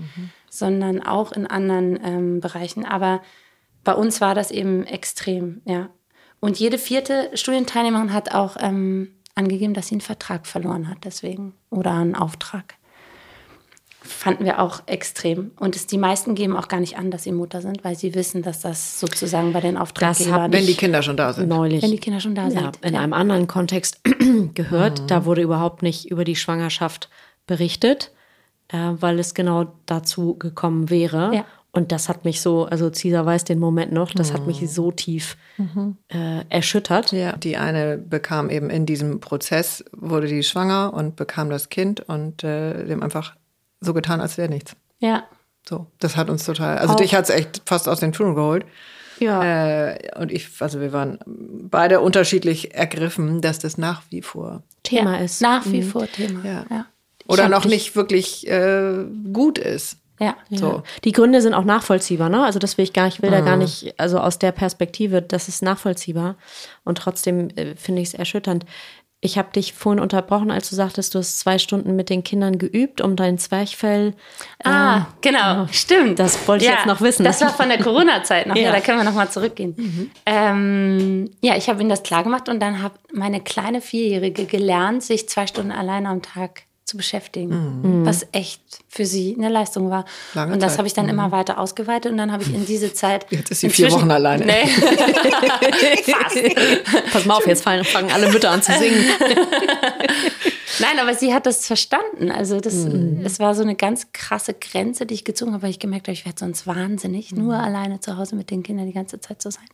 sondern 0.49 1.01
auch 1.03 1.31
in 1.31 1.45
anderen 1.45 1.99
ähm, 2.03 2.39
Bereichen. 2.39 2.85
Aber 2.85 3.21
bei 3.83 3.93
uns 3.93 4.19
war 4.19 4.33
das 4.33 4.49
eben 4.51 4.83
extrem, 4.85 5.61
ja. 5.65 5.89
Und 6.41 6.57
jede 6.57 6.77
vierte 6.77 7.29
Studienteilnehmerin 7.33 8.13
hat 8.13 8.33
auch 8.33 8.55
ähm, 8.59 9.09
angegeben, 9.35 9.73
dass 9.73 9.87
sie 9.87 9.95
einen 9.95 10.01
Vertrag 10.01 10.47
verloren 10.47 10.87
hat, 10.87 10.99
deswegen. 11.03 11.53
Oder 11.69 11.93
einen 11.93 12.15
Auftrag. 12.15 12.75
Fanden 14.01 14.45
wir 14.45 14.59
auch 14.59 14.81
extrem. 14.85 15.51
Und 15.59 15.75
es, 15.75 15.85
die 15.87 15.97
meisten 15.97 16.33
geben 16.33 16.55
auch 16.55 16.67
gar 16.69 16.79
nicht 16.79 16.97
an, 16.97 17.11
dass 17.11 17.23
sie 17.23 17.31
Mutter 17.33 17.61
sind, 17.61 17.83
weil 17.83 17.95
sie 17.97 18.15
wissen, 18.15 18.41
dass 18.41 18.61
das 18.61 18.99
sozusagen 18.99 19.51
bei 19.51 19.59
den 19.59 19.77
Auftraggebern 19.77 20.51
Wenn 20.53 20.65
die 20.65 20.75
Kinder 20.75 21.01
schon 21.03 21.17
da 21.17 21.33
sind. 21.33 21.49
Neulich. 21.49 21.83
wenn 21.83 21.91
die 21.91 21.97
Kinder 21.99 22.19
schon 22.21 22.33
da 22.35 22.49
sind. 22.49 22.61
ja, 22.61 22.71
in 22.81 22.93
Ja. 22.93 23.01
einem 23.01 23.13
anderen 23.13 23.47
Kontext 23.47 23.99
gehört. 24.53 25.03
Da 25.11 25.25
wurde 25.25 25.41
überhaupt 25.41 25.83
nicht 25.83 26.09
über 26.09 26.23
die 26.23 26.35
Schwangerschaft 26.37 27.09
berichtet, 27.45 28.11
äh, 28.69 28.77
weil 28.77 29.19
es 29.19 29.33
genau 29.33 29.73
dazu 29.85 30.35
gekommen 30.37 30.89
wäre. 30.89 31.35
Ja. 31.35 31.45
Und 31.71 31.91
das 31.91 32.09
hat 32.09 32.25
mich 32.25 32.41
so, 32.41 32.65
also 32.65 32.89
Cesar 32.89 33.25
weiß 33.27 33.43
den 33.43 33.59
Moment 33.59 33.91
noch, 33.91 34.09
das 34.11 34.33
hat 34.33 34.47
mich 34.47 34.67
so 34.71 34.91
tief 34.91 35.37
äh, 36.07 36.43
erschüttert. 36.49 37.11
Ja, 37.11 37.35
die 37.37 37.57
eine 37.57 37.97
bekam 37.97 38.49
eben 38.49 38.71
in 38.71 38.87
diesem 38.87 39.19
Prozess, 39.19 39.85
wurde 39.91 40.25
die 40.27 40.41
schwanger 40.41 40.93
und 40.95 41.15
bekam 41.15 41.51
das 41.51 41.69
Kind 41.69 41.99
und 42.01 42.43
äh, 42.43 42.85
dem 42.85 43.03
einfach 43.03 43.35
so 43.81 43.93
getan, 43.93 44.21
als 44.21 44.37
wäre 44.37 44.49
nichts. 44.49 44.75
ja. 44.99 45.23
So, 45.67 45.85
das 45.99 46.15
hat 46.15 46.31
uns 46.31 46.45
total, 46.45 46.79
also 46.79 46.93
Auch- 46.93 46.97
dich 46.97 47.13
hat 47.13 47.25
es 47.25 47.29
echt 47.29 47.61
fast 47.67 47.87
aus 47.87 47.99
den 47.99 48.11
Schuhen 48.11 48.33
geholt. 48.33 48.65
Ja. 49.19 49.43
Äh, 49.91 49.99
und 50.17 50.31
ich, 50.31 50.49
also 50.61 50.79
wir 50.79 50.93
waren 50.93 51.19
beide 51.27 51.99
unterschiedlich 51.99 52.73
ergriffen, 52.73 53.41
dass 53.41 53.59
das 53.59 53.77
nach 53.77 54.01
wie 54.09 54.23
vor 54.23 54.63
Thema 54.81 55.17
ja. 55.19 55.25
ist. 55.25 55.41
Nach 55.41 55.65
wie 55.67 55.83
vor 55.83 56.07
Thema. 56.07 56.43
Ja. 56.43 56.65
Ja. 56.71 56.85
oder 57.27 57.49
noch 57.49 57.65
nicht 57.65 57.95
wirklich 57.95 58.47
äh, 58.47 59.03
gut 59.31 59.59
ist. 59.59 59.97
Ja. 60.19 60.35
So. 60.49 60.81
Die 61.05 61.11
Gründe 61.11 61.41
sind 61.41 61.53
auch 61.53 61.63
nachvollziehbar, 61.63 62.29
ne? 62.29 62.43
Also 62.43 62.57
das 62.59 62.77
will 62.77 62.83
ich 62.83 62.91
gar 62.93 63.05
nicht, 63.05 63.17
ich 63.17 63.21
will 63.21 63.29
da 63.31 63.39
Mhm. 63.41 63.45
gar 63.45 63.55
nicht, 63.57 63.93
also 63.99 64.19
aus 64.19 64.39
der 64.39 64.51
Perspektive, 64.51 65.21
das 65.21 65.47
ist 65.47 65.61
nachvollziehbar. 65.61 66.35
Und 66.83 66.97
trotzdem 66.97 67.49
äh, 67.55 67.75
finde 67.75 68.01
ich 68.01 68.09
es 68.09 68.13
erschütternd. 68.15 68.65
Ich 69.21 69.37
habe 69.37 69.51
dich 69.51 69.73
vorhin 69.73 70.01
unterbrochen, 70.01 70.49
als 70.49 70.69
du 70.69 70.75
sagtest, 70.75 71.13
du 71.13 71.19
hast 71.19 71.39
zwei 71.39 71.57
Stunden 71.57 71.95
mit 71.97 72.09
den 72.09 72.23
Kindern 72.23 72.57
geübt, 72.57 73.01
um 73.01 73.17
dein 73.17 73.37
Zwerchfell. 73.37 74.13
Ah, 74.63 75.07
genau, 75.19 75.67
stimmt. 75.71 76.19
das 76.19 76.47
wollte 76.47 76.63
ich 76.63 76.71
jetzt 76.71 76.85
noch 76.85 77.01
wissen. 77.01 77.25
Das 77.25 77.41
war 77.41 77.49
von 77.49 77.67
der 77.67 77.79
Corona-Zeit 77.83 78.47
noch. 78.47 78.55
ja. 78.57 78.63
Ja. 78.63 78.71
da 78.71 78.79
können 78.79 78.97
wir 78.97 79.03
noch 79.03 79.13
mal 79.13 79.29
zurückgehen. 79.29 80.11
Ähm, 80.25 81.29
ja, 81.41 81.57
ich 81.57 81.67
habe 81.67 81.81
ihnen 81.81 81.89
das 81.89 82.03
klar 82.03 82.23
gemacht 82.23 82.47
und 82.47 82.61
dann 82.61 82.81
hat 82.81 82.93
meine 83.13 83.41
kleine 83.41 83.81
Vierjährige 83.81 84.45
gelernt, 84.45 85.03
sich 85.03 85.27
zwei 85.27 85.47
Stunden 85.47 85.71
alleine 85.71 86.07
am 86.07 86.21
Tag 86.21 86.63
zu 86.89 86.97
beschäftigen, 86.97 88.03
was 88.05 88.25
echt 88.31 88.61
für 88.89 89.05
sie 89.05 89.35
eine 89.37 89.49
Leistung 89.49 89.89
war. 89.89 90.05
Lange 90.33 90.53
und 90.53 90.61
das 90.61 90.77
habe 90.77 90.87
ich 90.87 90.93
dann 90.93 91.07
immer 91.07 91.31
weiter 91.31 91.59
ausgeweitet 91.59 92.11
und 92.11 92.17
dann 92.17 92.31
habe 92.31 92.43
ich 92.43 92.53
in 92.53 92.65
diese 92.65 92.93
Zeit. 92.93 93.25
Jetzt 93.29 93.51
ist 93.51 93.61
sie 93.61 93.69
vier 93.69 93.91
Wochen 93.91 94.09
alleine. 94.11 94.45
Nee. 94.45 94.63
Pass 97.11 97.25
mal 97.25 97.35
auf, 97.35 97.47
jetzt 97.47 97.63
fallen, 97.63 97.83
fangen 97.83 98.11
alle 98.11 98.31
Mütter 98.31 98.51
an 98.51 98.61
zu 98.61 98.71
singen. 98.73 99.03
Nein, 100.79 100.99
aber 100.99 101.13
sie 101.13 101.33
hat 101.33 101.45
das 101.45 101.67
verstanden. 101.67 102.31
Also 102.31 102.59
das, 102.59 102.73
Mhm. 102.73 103.21
es 103.25 103.39
war 103.39 103.53
so 103.53 103.63
eine 103.63 103.75
ganz 103.75 104.07
krasse 104.13 104.53
Grenze, 104.53 105.05
die 105.05 105.13
ich 105.13 105.25
gezogen 105.25 105.53
habe, 105.53 105.63
weil 105.63 105.69
ich 105.71 105.79
gemerkt 105.79 106.07
habe, 106.07 106.13
ich 106.13 106.25
werde 106.25 106.39
sonst 106.39 106.67
wahnsinnig, 106.67 107.31
nur 107.33 107.55
Mhm. 107.55 107.63
alleine 107.63 107.99
zu 107.99 108.17
Hause 108.17 108.35
mit 108.35 108.49
den 108.49 108.63
Kindern 108.63 108.85
die 108.87 108.93
ganze 108.93 109.19
Zeit 109.19 109.41
zu 109.41 109.51
sein. 109.51 109.65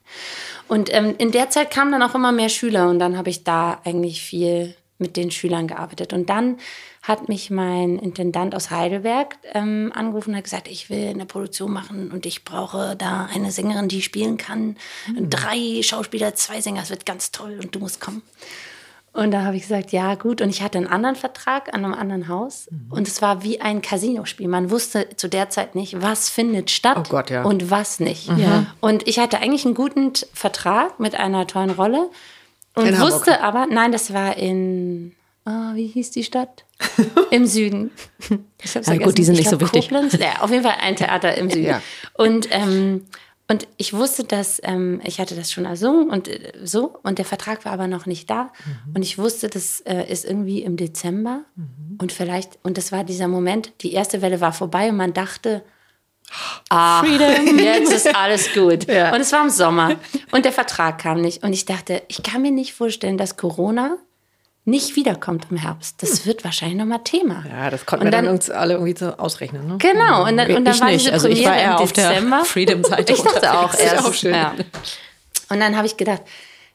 Und 0.67 0.93
ähm, 0.93 1.15
in 1.17 1.31
der 1.31 1.49
Zeit 1.49 1.71
kamen 1.71 1.91
dann 1.91 2.01
auch 2.01 2.15
immer 2.15 2.31
mehr 2.31 2.49
Schüler 2.49 2.89
und 2.89 2.99
dann 2.99 3.17
habe 3.17 3.29
ich 3.29 3.43
da 3.43 3.79
eigentlich 3.85 4.21
viel 4.21 4.75
mit 4.97 5.17
den 5.17 5.29
Schülern 5.29 5.67
gearbeitet. 5.67 6.13
Und 6.13 6.29
dann 6.29 6.57
hat 7.07 7.29
mich 7.29 7.51
mein 7.51 7.99
Intendant 7.99 8.55
aus 8.55 8.71
Heidelberg 8.71 9.37
ähm, 9.53 9.91
angerufen 9.93 10.31
und 10.31 10.37
hat 10.37 10.43
gesagt, 10.45 10.67
ich 10.67 10.89
will 10.89 11.09
eine 11.09 11.27
Produktion 11.27 11.71
machen 11.71 12.11
und 12.11 12.25
ich 12.25 12.43
brauche 12.43 12.95
da 12.95 13.29
eine 13.31 13.51
Sängerin, 13.51 13.87
die 13.87 14.01
spielen 14.01 14.37
kann. 14.37 14.75
Mhm. 15.07 15.29
Drei 15.29 15.81
Schauspieler, 15.83 16.33
zwei 16.33 16.61
Sänger, 16.61 16.81
es 16.81 16.89
wird 16.89 17.05
ganz 17.05 17.31
toll 17.31 17.59
und 17.61 17.75
du 17.75 17.79
musst 17.79 18.01
kommen. 18.01 18.23
Und 19.13 19.31
da 19.31 19.43
habe 19.43 19.55
ich 19.55 19.61
gesagt, 19.61 19.91
ja 19.93 20.15
gut. 20.15 20.41
Und 20.41 20.49
ich 20.49 20.61
hatte 20.61 20.77
einen 20.77 20.87
anderen 20.87 21.15
Vertrag 21.15 21.73
an 21.73 21.85
einem 21.85 21.93
anderen 21.93 22.27
Haus. 22.27 22.67
Mhm. 22.69 22.91
Und 22.91 23.07
es 23.07 23.21
war 23.21 23.43
wie 23.43 23.61
ein 23.61 23.81
Casinospiel. 23.81 24.47
Man 24.47 24.71
wusste 24.71 25.07
zu 25.15 25.29
der 25.29 25.49
Zeit 25.49 25.73
nicht, 25.75 26.01
was 26.01 26.29
findet 26.29 26.69
statt 26.71 26.97
Oh 26.99 27.03
Gott, 27.09 27.29
ja. 27.29 27.43
und 27.43 27.69
was 27.71 28.01
nicht. 28.01 28.27
Ja. 28.37 28.65
Und 28.81 29.07
ich 29.07 29.19
hatte 29.19 29.37
eigentlich 29.37 29.63
einen 29.63 29.75
guten 29.75 30.11
Vertrag 30.33 30.99
mit 30.99 31.15
einer 31.15 31.47
tollen 31.47 31.69
Rolle. 31.69 32.09
Und 32.73 32.87
In 32.87 32.99
Hamburg. 32.99 33.13
wusste 33.13 33.41
aber, 33.41 33.67
nein, 33.67 33.93
das 33.93 34.11
war 34.11 34.35
in, 34.35 35.15
ah, 35.45 35.71
wie 35.75 35.87
hieß 35.87 36.11
die 36.11 36.23
Stadt? 36.23 36.65
Im 37.31 37.45
Süden. 37.45 37.91
Ich 38.61 38.75
hab's 38.75 38.87
Ja, 38.87 38.97
gut, 38.97 39.17
die 39.17 39.23
sind 39.23 39.35
Ich 39.35 39.41
nicht 39.41 39.49
so 39.49 39.61
wichtig. 39.61 39.89
Koblenz. 39.89 40.13
Ja, 40.13 40.41
auf 40.41 40.51
jeden 40.51 40.63
Fall 40.63 40.75
ein 40.81 40.95
Theater 40.95 41.35
im 41.37 41.49
Süden. 41.49 41.65
Ja. 41.65 41.81
Und, 42.13 42.47
ähm, 42.51 43.05
und 43.47 43.67
ich 43.77 43.93
wusste, 43.93 44.23
dass 44.23 44.59
ähm, 44.63 45.01
ich 45.03 45.19
hatte 45.19 45.35
das 45.35 45.51
schon 45.51 45.65
ersungen 45.65 46.09
und 46.09 46.27
äh, 46.27 46.51
so. 46.63 46.97
Und 47.03 47.19
der 47.19 47.25
Vertrag 47.25 47.63
war 47.63 47.73
aber 47.73 47.87
noch 47.87 48.07
nicht 48.07 48.29
da. 48.29 48.51
Und 48.93 49.03
ich 49.03 49.17
wusste, 49.17 49.47
das 49.47 49.81
äh, 49.81 50.11
ist 50.11 50.25
irgendwie 50.25 50.63
im 50.63 50.77
Dezember. 50.77 51.41
Und 51.99 52.11
vielleicht, 52.11 52.57
und 52.63 52.77
das 52.77 52.91
war 52.91 53.03
dieser 53.03 53.27
Moment, 53.27 53.71
die 53.81 53.93
erste 53.93 54.21
Welle 54.21 54.41
war 54.41 54.51
vorbei 54.51 54.89
und 54.89 54.97
man 54.97 55.13
dachte, 55.13 55.63
ah, 56.69 57.05
jetzt 57.57 57.93
ist 57.93 58.15
alles 58.15 58.51
gut. 58.53 58.87
Ja. 58.87 59.13
Und 59.13 59.21
es 59.21 59.31
war 59.31 59.43
im 59.43 59.51
Sommer. 59.51 59.95
Und 60.31 60.45
der 60.45 60.51
Vertrag 60.51 60.97
kam 60.97 61.21
nicht. 61.21 61.43
Und 61.43 61.53
ich 61.53 61.65
dachte, 61.65 62.01
ich 62.07 62.23
kann 62.23 62.41
mir 62.41 62.51
nicht 62.51 62.73
vorstellen, 62.73 63.17
dass 63.17 63.37
Corona 63.37 63.97
nicht 64.65 64.95
wiederkommt 64.95 65.47
im 65.51 65.57
Herbst. 65.57 66.01
Das 66.01 66.25
wird 66.25 66.43
wahrscheinlich 66.43 66.77
nochmal 66.77 67.01
Thema. 67.03 67.43
Ja, 67.47 67.69
das 67.69 67.85
konnten 67.85 68.05
Und 68.05 68.07
wir 68.07 68.11
dann, 68.17 68.25
dann- 68.25 68.33
uns 68.33 68.49
alle 68.49 68.73
irgendwie 68.73 68.97
so 68.97 69.11
ausrechnen. 69.17 69.67
Ne? 69.67 69.77
Genau, 69.77 70.27
und 70.27 70.37
dann, 70.37 70.51
und 70.55 70.65
dann 70.65 70.73
Ich 70.73 70.81
war 70.81 70.87
nicht. 70.89 71.01
diese 71.01 71.13
Also 71.13 71.27
ich 71.27 71.45
war 71.45 71.55
eher 71.55 71.71
im 71.71 71.77
auf 71.77 71.93
der 71.93 72.09
Dezember. 72.09 72.43
Freedom-Seite 72.45 73.13
Ich 73.13 73.21
dachte 73.21 73.53
auch 73.59 73.73
erst. 73.73 74.05
auch 74.05 74.13
schön. 74.13 74.33
Ja. 74.33 74.53
Und 75.49 75.59
dann 75.59 75.75
habe 75.77 75.85
ich 75.87 75.97
gedacht, 75.97 76.21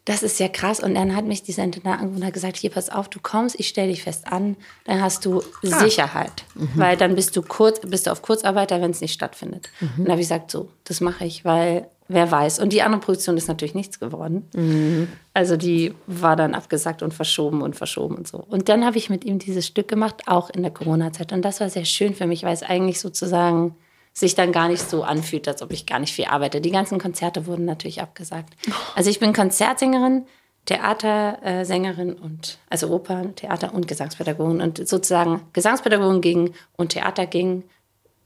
Das 0.06 0.22
ist 0.22 0.40
ja 0.40 0.48
krass. 0.48 0.80
Und 0.80 0.94
dann 0.94 1.14
hat 1.14 1.26
mich 1.26 1.42
dieser 1.42 1.62
Internatanwohner 1.62 2.30
gesagt, 2.32 2.56
hier, 2.56 2.70
pass 2.70 2.88
auf, 2.88 3.08
du 3.08 3.18
kommst, 3.20 3.60
ich 3.60 3.68
stelle 3.68 3.88
dich 3.88 4.02
fest 4.02 4.26
an, 4.32 4.56
dann 4.84 5.02
hast 5.02 5.26
du 5.26 5.42
ah. 5.70 5.78
Sicherheit. 5.78 6.32
Mhm. 6.54 6.70
Weil 6.74 6.96
dann 6.96 7.14
bist 7.14 7.36
du 7.36 7.42
kurz, 7.42 7.80
bist 7.80 8.06
du 8.06 8.10
auf 8.10 8.22
Kurzarbeiter, 8.22 8.80
wenn 8.80 8.92
es 8.92 9.02
nicht 9.02 9.12
stattfindet. 9.12 9.68
Mhm. 9.80 9.90
Und 9.98 10.04
da 10.06 10.12
habe 10.12 10.22
ich 10.22 10.26
gesagt, 10.28 10.50
so, 10.50 10.70
das 10.84 11.00
mache 11.02 11.26
ich, 11.26 11.44
weil 11.44 11.86
wer 12.10 12.30
weiß. 12.30 12.58
Und 12.58 12.72
die 12.72 12.82
andere 12.82 13.00
Produktion 13.00 13.36
ist 13.36 13.48
natürlich 13.48 13.74
nichts 13.74 14.00
geworden. 14.00 14.48
Mhm. 14.54 15.08
Also 15.32 15.56
die 15.56 15.94
war 16.06 16.36
dann 16.36 16.54
abgesagt 16.54 17.02
und 17.02 17.14
verschoben 17.14 17.62
und 17.62 17.76
verschoben 17.76 18.16
und 18.16 18.26
so. 18.26 18.38
Und 18.38 18.68
dann 18.68 18.84
habe 18.84 18.98
ich 18.98 19.10
mit 19.10 19.24
ihm 19.24 19.38
dieses 19.38 19.66
Stück 19.66 19.88
gemacht, 19.88 20.22
auch 20.26 20.50
in 20.50 20.62
der 20.62 20.72
Corona-Zeit. 20.72 21.32
Und 21.32 21.42
das 21.42 21.60
war 21.60 21.70
sehr 21.70 21.84
schön 21.84 22.14
für 22.14 22.26
mich, 22.26 22.42
weil 22.42 22.52
es 22.52 22.62
eigentlich 22.62 23.00
sozusagen 23.00 23.76
sich 24.12 24.34
dann 24.34 24.50
gar 24.50 24.68
nicht 24.68 24.88
so 24.88 25.04
anfühlt, 25.04 25.46
als 25.46 25.62
ob 25.62 25.72
ich 25.72 25.86
gar 25.86 26.00
nicht 26.00 26.12
viel 26.12 26.24
arbeite. 26.24 26.60
Die 26.60 26.72
ganzen 26.72 26.98
Konzerte 26.98 27.46
wurden 27.46 27.64
natürlich 27.64 28.02
abgesagt. 28.02 28.54
Also 28.96 29.08
ich 29.08 29.20
bin 29.20 29.32
Konzertsängerin, 29.32 30.24
Theatersängerin 30.66 32.14
und 32.14 32.58
also 32.68 32.90
Oper, 32.90 33.34
Theater 33.36 33.72
und 33.72 33.86
Gesangspädagogin 33.86 34.60
und 34.60 34.86
sozusagen 34.86 35.42
Gesangspädagogin 35.52 36.20
ging 36.20 36.54
und 36.76 36.90
Theater 36.90 37.26
ging 37.26 37.62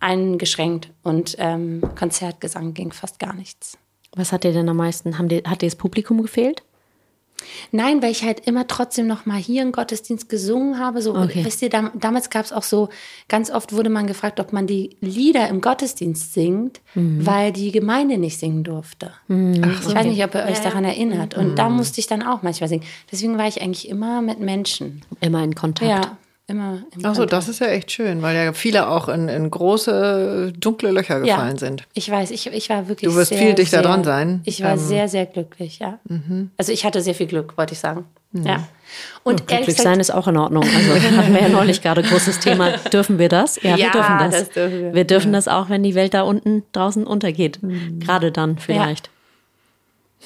eingeschränkt 0.04 0.90
und 1.02 1.36
ähm, 1.38 1.82
Konzertgesang 1.98 2.74
ging 2.74 2.92
fast 2.92 3.18
gar 3.18 3.34
nichts. 3.34 3.78
Was 4.14 4.32
hat 4.32 4.44
dir 4.44 4.52
denn 4.52 4.68
am 4.68 4.76
meisten? 4.76 5.18
Haben 5.18 5.28
dir, 5.28 5.42
hat 5.46 5.62
dir 5.62 5.66
das 5.66 5.76
Publikum 5.76 6.22
gefehlt? 6.22 6.62
Nein, 7.72 8.02
weil 8.02 8.12
ich 8.12 8.22
halt 8.22 8.46
immer 8.46 8.66
trotzdem 8.68 9.06
noch 9.06 9.26
mal 9.26 9.38
hier 9.38 9.62
im 9.62 9.72
Gottesdienst 9.72 10.28
gesungen 10.28 10.78
habe. 10.78 11.02
So, 11.02 11.16
okay. 11.16 11.44
wisst 11.44 11.62
ihr, 11.62 11.68
dam 11.68 11.90
damals 11.94 12.30
gab 12.30 12.44
es 12.44 12.52
auch 12.52 12.62
so, 12.62 12.90
ganz 13.28 13.50
oft 13.50 13.72
wurde 13.72 13.90
man 13.90 14.06
gefragt, 14.06 14.40
ob 14.40 14.52
man 14.52 14.66
die 14.66 14.96
Lieder 15.00 15.48
im 15.48 15.60
Gottesdienst 15.60 16.32
singt, 16.32 16.80
mhm. 16.94 17.26
weil 17.26 17.52
die 17.52 17.72
Gemeinde 17.72 18.18
nicht 18.18 18.38
singen 18.38 18.62
durfte. 18.62 19.10
Mhm. 19.28 19.62
Ach, 19.64 19.80
ich 19.80 19.86
okay. 19.86 19.96
weiß 19.96 20.06
nicht, 20.06 20.24
ob 20.24 20.34
ihr 20.34 20.44
euch 20.44 20.58
ja. 20.58 20.64
daran 20.64 20.84
erinnert. 20.84 21.34
Und 21.36 21.52
mhm. 21.52 21.56
da 21.56 21.68
musste 21.68 22.00
ich 22.00 22.06
dann 22.06 22.22
auch 22.22 22.42
manchmal 22.42 22.68
singen. 22.68 22.84
Deswegen 23.10 23.36
war 23.36 23.48
ich 23.48 23.60
eigentlich 23.60 23.88
immer 23.88 24.22
mit 24.22 24.38
Menschen. 24.38 25.02
Immer 25.20 25.42
in 25.42 25.54
Kontakt. 25.54 25.90
Ja 25.90 26.18
immer 26.46 26.82
im 26.94 27.04
Ach 27.04 27.14
so, 27.14 27.24
das 27.24 27.48
ist 27.48 27.60
ja 27.60 27.68
echt 27.68 27.90
schön, 27.90 28.22
weil 28.22 28.36
ja 28.36 28.52
viele 28.52 28.88
auch 28.88 29.08
in, 29.08 29.28
in 29.28 29.50
große, 29.50 30.52
dunkle 30.56 30.90
Löcher 30.90 31.20
gefallen 31.20 31.56
ja, 31.56 31.58
sind. 31.58 31.84
Ich 31.94 32.10
weiß, 32.10 32.30
ich, 32.30 32.46
ich 32.46 32.68
war 32.68 32.88
wirklich 32.88 33.10
Du 33.10 33.16
wirst 33.16 33.30
sehr, 33.30 33.38
viel 33.38 33.54
dichter 33.54 33.78
sehr, 33.78 33.82
dran 33.82 34.04
sein. 34.04 34.42
Ich 34.44 34.62
war 34.62 34.72
ähm. 34.72 34.78
sehr, 34.78 35.08
sehr 35.08 35.26
glücklich, 35.26 35.78
ja. 35.78 35.98
Mhm. 36.04 36.50
Also 36.56 36.72
ich 36.72 36.84
hatte 36.84 37.00
sehr 37.00 37.14
viel 37.14 37.26
Glück, 37.26 37.56
wollte 37.56 37.72
ich 37.72 37.78
sagen. 37.78 38.04
Mhm. 38.32 38.46
Ja. 38.46 38.68
Und 39.22 39.40
ja, 39.40 39.56
glücklich 39.56 39.76
sein 39.76 40.00
ist 40.00 40.12
auch 40.12 40.28
in 40.28 40.36
Ordnung. 40.36 40.64
Also 40.64 40.94
hatten 41.16 41.32
wir 41.32 41.40
ja 41.40 41.48
neulich 41.48 41.80
gerade 41.80 42.02
großes 42.02 42.40
Thema. 42.40 42.76
Dürfen 42.92 43.18
wir 43.18 43.28
das? 43.28 43.62
Ja, 43.62 43.76
ja 43.76 43.86
wir 43.86 43.90
dürfen 43.90 44.18
das. 44.18 44.30
das 44.30 44.50
dürfen 44.50 44.82
wir. 44.82 44.94
wir. 44.94 45.04
dürfen 45.04 45.32
ja. 45.32 45.38
das 45.38 45.48
auch, 45.48 45.70
wenn 45.70 45.82
die 45.82 45.94
Welt 45.94 46.14
da 46.14 46.22
unten 46.22 46.62
draußen 46.72 47.06
untergeht. 47.06 47.62
Mhm. 47.62 48.00
Gerade 48.00 48.32
dann 48.32 48.58
vielleicht. 48.58 49.06
Ja. 49.06 49.12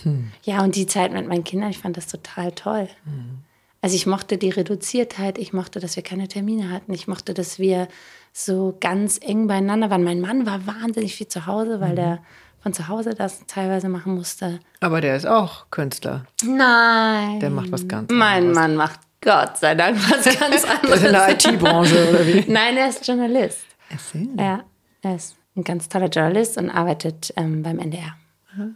Hm. 0.05 0.31
ja, 0.45 0.63
und 0.63 0.77
die 0.77 0.87
Zeit 0.87 1.13
mit 1.13 1.27
meinen 1.27 1.43
Kindern, 1.43 1.71
ich 1.71 1.79
fand 1.79 1.97
das 1.97 2.07
total 2.07 2.53
toll. 2.53 2.89
Mhm. 3.05 3.41
Also 3.81 3.95
ich 3.95 4.07
mochte 4.07 4.39
die 4.39 4.51
Reduziertheit, 4.51 5.39
ich 5.39 5.53
mochte, 5.53 5.79
dass 5.79 5.95
wir 5.97 6.03
keine 6.03 6.27
Termine 6.27 6.71
hatten, 6.71 6.93
ich 6.93 7.07
mochte, 7.07 7.33
dass 7.33 7.59
wir 7.59 7.89
so 8.33 8.77
ganz 8.81 9.19
eng 9.23 9.47
beieinander 9.47 9.91
waren. 9.91 10.03
Mein 10.03 10.21
Mann 10.21 10.47
war 10.47 10.67
wahnsinnig 10.67 11.15
viel 11.15 11.29
zu 11.29 11.47
Hause, 11.47 11.81
weil 11.81 11.93
mhm. 11.93 11.97
der 11.97 12.19
von 12.61 12.73
zu 12.73 12.89
Hause 12.89 13.15
das 13.15 13.47
teilweise 13.47 13.89
machen 13.89 14.15
musste. 14.15 14.59
Aber 14.81 15.01
der 15.01 15.17
ist 15.17 15.27
auch 15.27 15.71
Künstler. 15.71 16.25
Nein. 16.45 17.39
Der 17.41 17.51
macht 17.51 17.71
was 17.71 17.87
ganz 17.87 18.11
anderes. 18.11 18.19
Mein 18.19 18.53
Mann 18.53 18.75
macht 18.75 19.01
Gott 19.21 19.59
sei 19.59 19.75
Dank 19.75 19.97
was 20.11 20.25
ganz 20.39 20.65
anderes. 20.65 21.03
in 21.05 21.13
der 21.13 21.31
IT-Branche 21.31 22.09
oder 22.11 22.27
wie? 22.27 22.45
Nein, 22.49 22.77
er 22.77 22.89
ist 22.89 23.07
Journalist. 23.07 23.61
Erzähl. 23.91 24.29
Ja, 24.37 24.65
er 25.03 25.15
ist 25.15 25.37
ein 25.57 25.65
ganz 25.65 25.89
toller 25.89 26.09
Journalist 26.09 26.59
und 26.59 26.71
arbeitet 26.71 27.33
ähm, 27.37 27.63
beim 27.63 27.79
NDR. 27.79 28.17
Aha. 28.55 28.69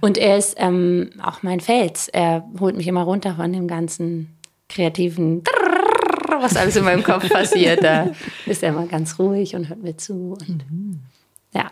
Und 0.00 0.18
er 0.18 0.38
ist 0.38 0.54
ähm, 0.58 1.10
auch 1.22 1.42
mein 1.42 1.60
Fels. 1.60 2.08
Er 2.08 2.44
holt 2.60 2.76
mich 2.76 2.86
immer 2.86 3.02
runter 3.02 3.34
von 3.36 3.52
dem 3.52 3.68
ganzen 3.68 4.36
kreativen, 4.68 5.42
was 6.28 6.56
alles 6.56 6.76
in 6.76 6.84
meinem 6.84 7.02
Kopf 7.02 7.28
passiert. 7.28 7.82
Da 7.82 8.10
ist 8.46 8.62
er 8.62 8.70
immer 8.70 8.86
ganz 8.86 9.18
ruhig 9.18 9.54
und 9.54 9.68
hört 9.68 9.82
mir 9.82 9.96
zu. 9.96 10.36
Und 10.40 10.70
mhm. 10.70 11.00
ja, 11.54 11.70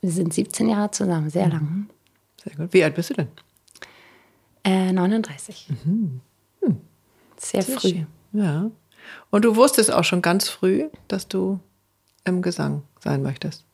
wir 0.00 0.10
sind 0.10 0.32
17 0.32 0.68
Jahre 0.68 0.90
zusammen, 0.90 1.30
sehr 1.30 1.48
lang. 1.48 1.62
Mhm. 1.62 1.90
Sehr 2.42 2.54
gut. 2.56 2.72
Wie 2.72 2.84
alt 2.84 2.94
bist 2.94 3.10
du 3.10 3.14
denn? 3.14 3.28
Äh, 4.64 4.92
39. 4.92 5.68
Mhm. 5.84 6.20
Hm. 6.62 6.80
Sehr, 7.36 7.62
sehr 7.62 7.78
früh. 7.78 7.88
Schön. 7.88 8.06
Ja. 8.32 8.70
Und 9.30 9.44
du 9.44 9.56
wusstest 9.56 9.92
auch 9.92 10.04
schon 10.04 10.22
ganz 10.22 10.48
früh, 10.48 10.88
dass 11.08 11.28
du 11.28 11.60
im 12.24 12.40
Gesang 12.42 12.82
sein 13.00 13.22
möchtest. 13.22 13.64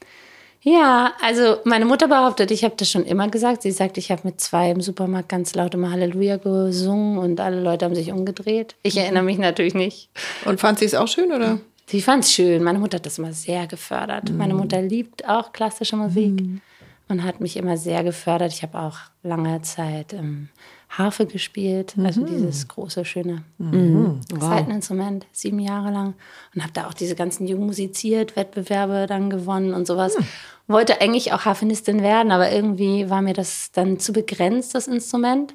Ja, 0.63 1.15
also 1.23 1.57
meine 1.65 1.87
Mutter 1.87 2.07
behauptet, 2.07 2.51
ich 2.51 2.65
habe 2.65 2.75
das 2.77 2.91
schon 2.91 3.05
immer 3.05 3.29
gesagt. 3.29 3.63
Sie 3.63 3.71
sagt, 3.71 3.97
ich 3.97 4.11
habe 4.11 4.23
mit 4.25 4.41
zwei 4.41 4.71
im 4.71 4.83
Supermarkt 4.83 5.31
ganz 5.31 5.55
laut 5.55 5.73
immer 5.75 5.91
Halleluja 5.91 6.37
gesungen 6.37 7.19
und 7.19 7.41
alle 7.41 7.61
Leute 7.61 7.87
haben 7.87 7.95
sich 7.95 8.13
umgedreht. 8.13 8.77
Ich 8.83 8.95
mhm. 8.95 9.01
erinnere 9.01 9.23
mich 9.23 9.39
natürlich 9.39 9.75
nicht. 9.75 10.11
Und 10.45 10.61
fand 10.61 10.79
sie 10.79 10.85
es 10.85 10.95
auch 10.95 11.09
schön, 11.09 11.33
oder? 11.33 11.61
Sie 11.87 12.03
fand 12.03 12.25
es 12.25 12.33
schön. 12.33 12.63
Meine 12.63 12.79
Mutter 12.79 12.97
hat 12.97 13.07
das 13.07 13.19
immer 13.19 13.33
sehr 13.33 13.67
gefördert. 13.67 14.31
Mhm. 14.31 14.37
Meine 14.37 14.55
Mutter 14.55 14.83
liebt 14.83 15.27
auch 15.27 15.53
klassische 15.53 15.97
Musik 15.97 16.41
mhm. 16.41 16.61
und 17.09 17.25
hat 17.25 17.41
mich 17.41 17.57
immer 17.57 17.79
sehr 17.79 18.05
gefördert. 18.05 18.53
Ich 18.53 18.63
habe 18.63 18.79
auch 18.79 18.99
lange 19.23 19.63
Zeit 19.63 20.13
ähm, 20.13 20.51
Harfe 20.91 21.27
gespielt, 21.27 21.95
also 22.03 22.23
mhm. 22.23 22.27
dieses 22.27 22.67
große, 22.67 23.05
schöne 23.05 23.45
mhm. 23.59 24.21
wow. 24.33 24.43
Seiteninstrument, 24.43 25.25
sieben 25.31 25.61
Jahre 25.61 25.93
lang. 25.93 26.15
Und 26.55 26.63
habe 26.63 26.73
da 26.73 26.89
auch 26.89 26.95
diese 26.95 27.15
ganzen 27.15 27.47
Jugend 27.47 27.67
musiziert, 27.67 28.35
Wettbewerbe 28.35 29.07
dann 29.07 29.31
gewonnen 29.31 29.73
und 29.73 29.87
sowas. 29.87 30.19
Mhm. 30.19 30.25
Wollte 30.67 31.01
eigentlich 31.01 31.33
auch 31.33 31.45
Harfenistin 31.45 32.03
werden, 32.03 32.33
aber 32.33 32.51
irgendwie 32.51 33.09
war 33.09 33.23
mir 33.23 33.35
das 33.35 33.71
dann 33.73 34.01
zu 34.01 34.13
begrenzt, 34.13 34.75
das 34.75 34.89
Instrument, 34.89 35.55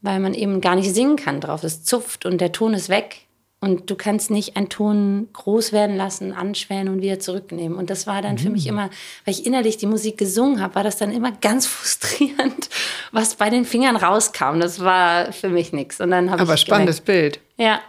weil 0.00 0.18
man 0.18 0.34
eben 0.34 0.60
gar 0.60 0.74
nicht 0.74 0.92
singen 0.92 1.16
kann 1.16 1.40
drauf. 1.40 1.62
Es 1.62 1.84
zupft 1.84 2.26
und 2.26 2.40
der 2.40 2.50
Ton 2.50 2.74
ist 2.74 2.88
weg. 2.88 3.28
Und 3.62 3.88
du 3.90 3.94
kannst 3.94 4.32
nicht 4.32 4.56
einen 4.56 4.68
Ton 4.68 5.28
groß 5.32 5.70
werden 5.70 5.96
lassen, 5.96 6.32
anschwellen 6.32 6.88
und 6.88 7.00
wieder 7.00 7.20
zurücknehmen. 7.20 7.78
Und 7.78 7.90
das 7.90 8.08
war 8.08 8.20
dann 8.20 8.32
mhm. 8.32 8.38
für 8.38 8.50
mich 8.50 8.64
mhm. 8.64 8.70
immer, 8.70 8.90
weil 9.24 9.34
ich 9.34 9.46
innerlich 9.46 9.76
die 9.76 9.86
Musik 9.86 10.18
gesungen 10.18 10.60
habe, 10.60 10.74
war 10.74 10.82
das 10.82 10.96
dann 10.96 11.12
immer 11.12 11.30
ganz 11.30 11.66
frustrierend, 11.68 12.68
was 13.12 13.36
bei 13.36 13.50
den 13.50 13.64
Fingern 13.64 13.94
rauskam. 13.94 14.58
Das 14.58 14.80
war 14.80 15.32
für 15.32 15.48
mich 15.48 15.72
nichts. 15.72 16.00
Und 16.00 16.10
dann 16.10 16.28
Aber 16.28 16.56
spannendes 16.56 17.04
gemerkt, 17.04 17.34
Bild. 17.34 17.40
Ja. 17.56 17.80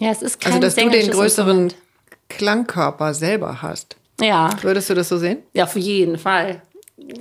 Ja, 0.00 0.10
es 0.10 0.22
ist 0.22 0.40
kein 0.40 0.54
Also, 0.54 0.62
dass 0.62 0.74
du 0.74 0.88
den 0.88 1.10
größeren 1.10 1.64
Instrument. 1.64 1.76
Klangkörper 2.30 3.12
selber 3.12 3.60
hast. 3.60 3.96
Ja. 4.22 4.48
Würdest 4.62 4.88
du 4.88 4.94
das 4.94 5.10
so 5.10 5.18
sehen? 5.18 5.42
Ja, 5.52 5.64
auf 5.64 5.76
jeden 5.76 6.16
Fall. 6.16 6.62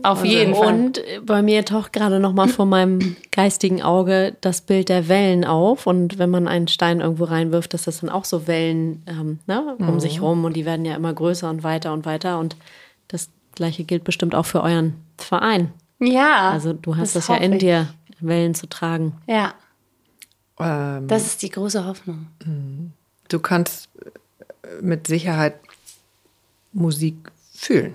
Auf 0.04 0.26
jeden 0.26 0.56
Fall. 0.56 0.74
Und 0.74 1.02
bei 1.26 1.42
mir 1.42 1.66
taucht 1.66 1.94
gerade 1.94 2.20
noch 2.20 2.34
mal 2.34 2.48
vor 2.48 2.66
meinem 2.66 3.16
geistigen 3.32 3.82
Auge 3.82 4.36
das 4.42 4.62
Bild 4.62 4.90
der 4.90 5.08
Wellen 5.08 5.46
auf. 5.46 5.88
Und 5.88 6.18
wenn 6.18 6.30
man 6.30 6.48
einen 6.48 6.68
Stein 6.68 7.02
irgendwo 7.02 7.26
reinwirft, 7.26 7.74
dass 7.74 7.84
das 7.84 8.00
dann 8.02 8.10
auch 8.10 8.26
so 8.26 8.48
Wellen 8.48 9.04
ähm, 9.08 9.40
ne, 9.48 9.76
um 9.80 9.94
mhm. 9.94 10.00
sich 10.00 10.22
rum 10.22 10.46
und 10.46 10.56
die 10.56 10.66
werden 10.66 10.86
ja 10.86 10.96
immer 10.96 11.14
größer 11.14 11.50
und 11.50 11.64
weiter 11.64 11.94
und 11.94 12.06
weiter. 12.06 12.40
Und 12.40 12.56
das 13.08 13.30
Gleiche 13.56 13.84
gilt 13.84 14.04
bestimmt 14.04 14.36
auch 14.36 14.46
für 14.46 14.62
euren 14.62 14.96
Verein. 15.18 15.72
Ja. 16.00 16.50
Also 16.50 16.74
du 16.74 16.96
hast 16.96 17.16
das, 17.16 17.28
das 17.28 17.38
ja 17.38 17.44
in 17.44 17.60
dir, 17.60 17.88
Wellen 18.20 18.56
zu 18.56 18.68
tragen. 18.68 19.14
Ja. 19.28 19.54
Ähm, 20.60 21.08
das 21.08 21.26
ist 21.26 21.42
die 21.42 21.50
große 21.50 21.86
Hoffnung. 21.86 22.28
Mhm. 22.46 22.92
Du 23.30 23.40
kannst 23.40 23.90
mit 24.82 25.08
Sicherheit 25.08 25.56
Musik 26.74 27.32
fühlen. 27.54 27.94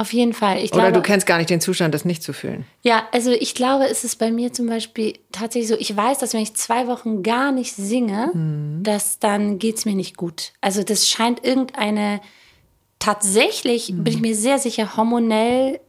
Auf 0.00 0.12
jeden 0.12 0.32
Fall. 0.32 0.58
Ich 0.58 0.72
Oder 0.72 0.82
glaube, 0.82 0.92
du 0.92 1.02
kennst 1.02 1.26
gar 1.26 1.38
nicht 1.38 1.50
den 1.50 1.60
Zustand, 1.60 1.92
das 1.92 2.04
nicht 2.04 2.22
zu 2.22 2.32
fühlen. 2.32 2.64
Ja, 2.82 3.08
also 3.10 3.32
ich 3.32 3.56
glaube, 3.56 3.88
es 3.88 4.04
ist 4.04 4.16
bei 4.16 4.30
mir 4.30 4.52
zum 4.52 4.66
Beispiel 4.66 5.18
tatsächlich 5.32 5.68
so, 5.68 5.76
ich 5.76 5.94
weiß, 5.94 6.18
dass 6.18 6.34
wenn 6.34 6.40
ich 6.40 6.54
zwei 6.54 6.86
Wochen 6.86 7.24
gar 7.24 7.50
nicht 7.50 7.74
singe, 7.74 8.30
mhm. 8.32 8.84
dass 8.84 9.18
dann 9.18 9.58
geht 9.58 9.78
es 9.78 9.84
mir 9.86 9.96
nicht 9.96 10.16
gut. 10.16 10.52
Also 10.60 10.84
das 10.84 11.08
scheint 11.08 11.44
irgendeine 11.44 12.20
tatsächlich, 13.00 13.92
mhm. 13.92 14.04
bin 14.04 14.14
ich 14.14 14.20
mir 14.20 14.36
sehr 14.36 14.60
sicher, 14.60 14.96
hormonelle 14.96 15.80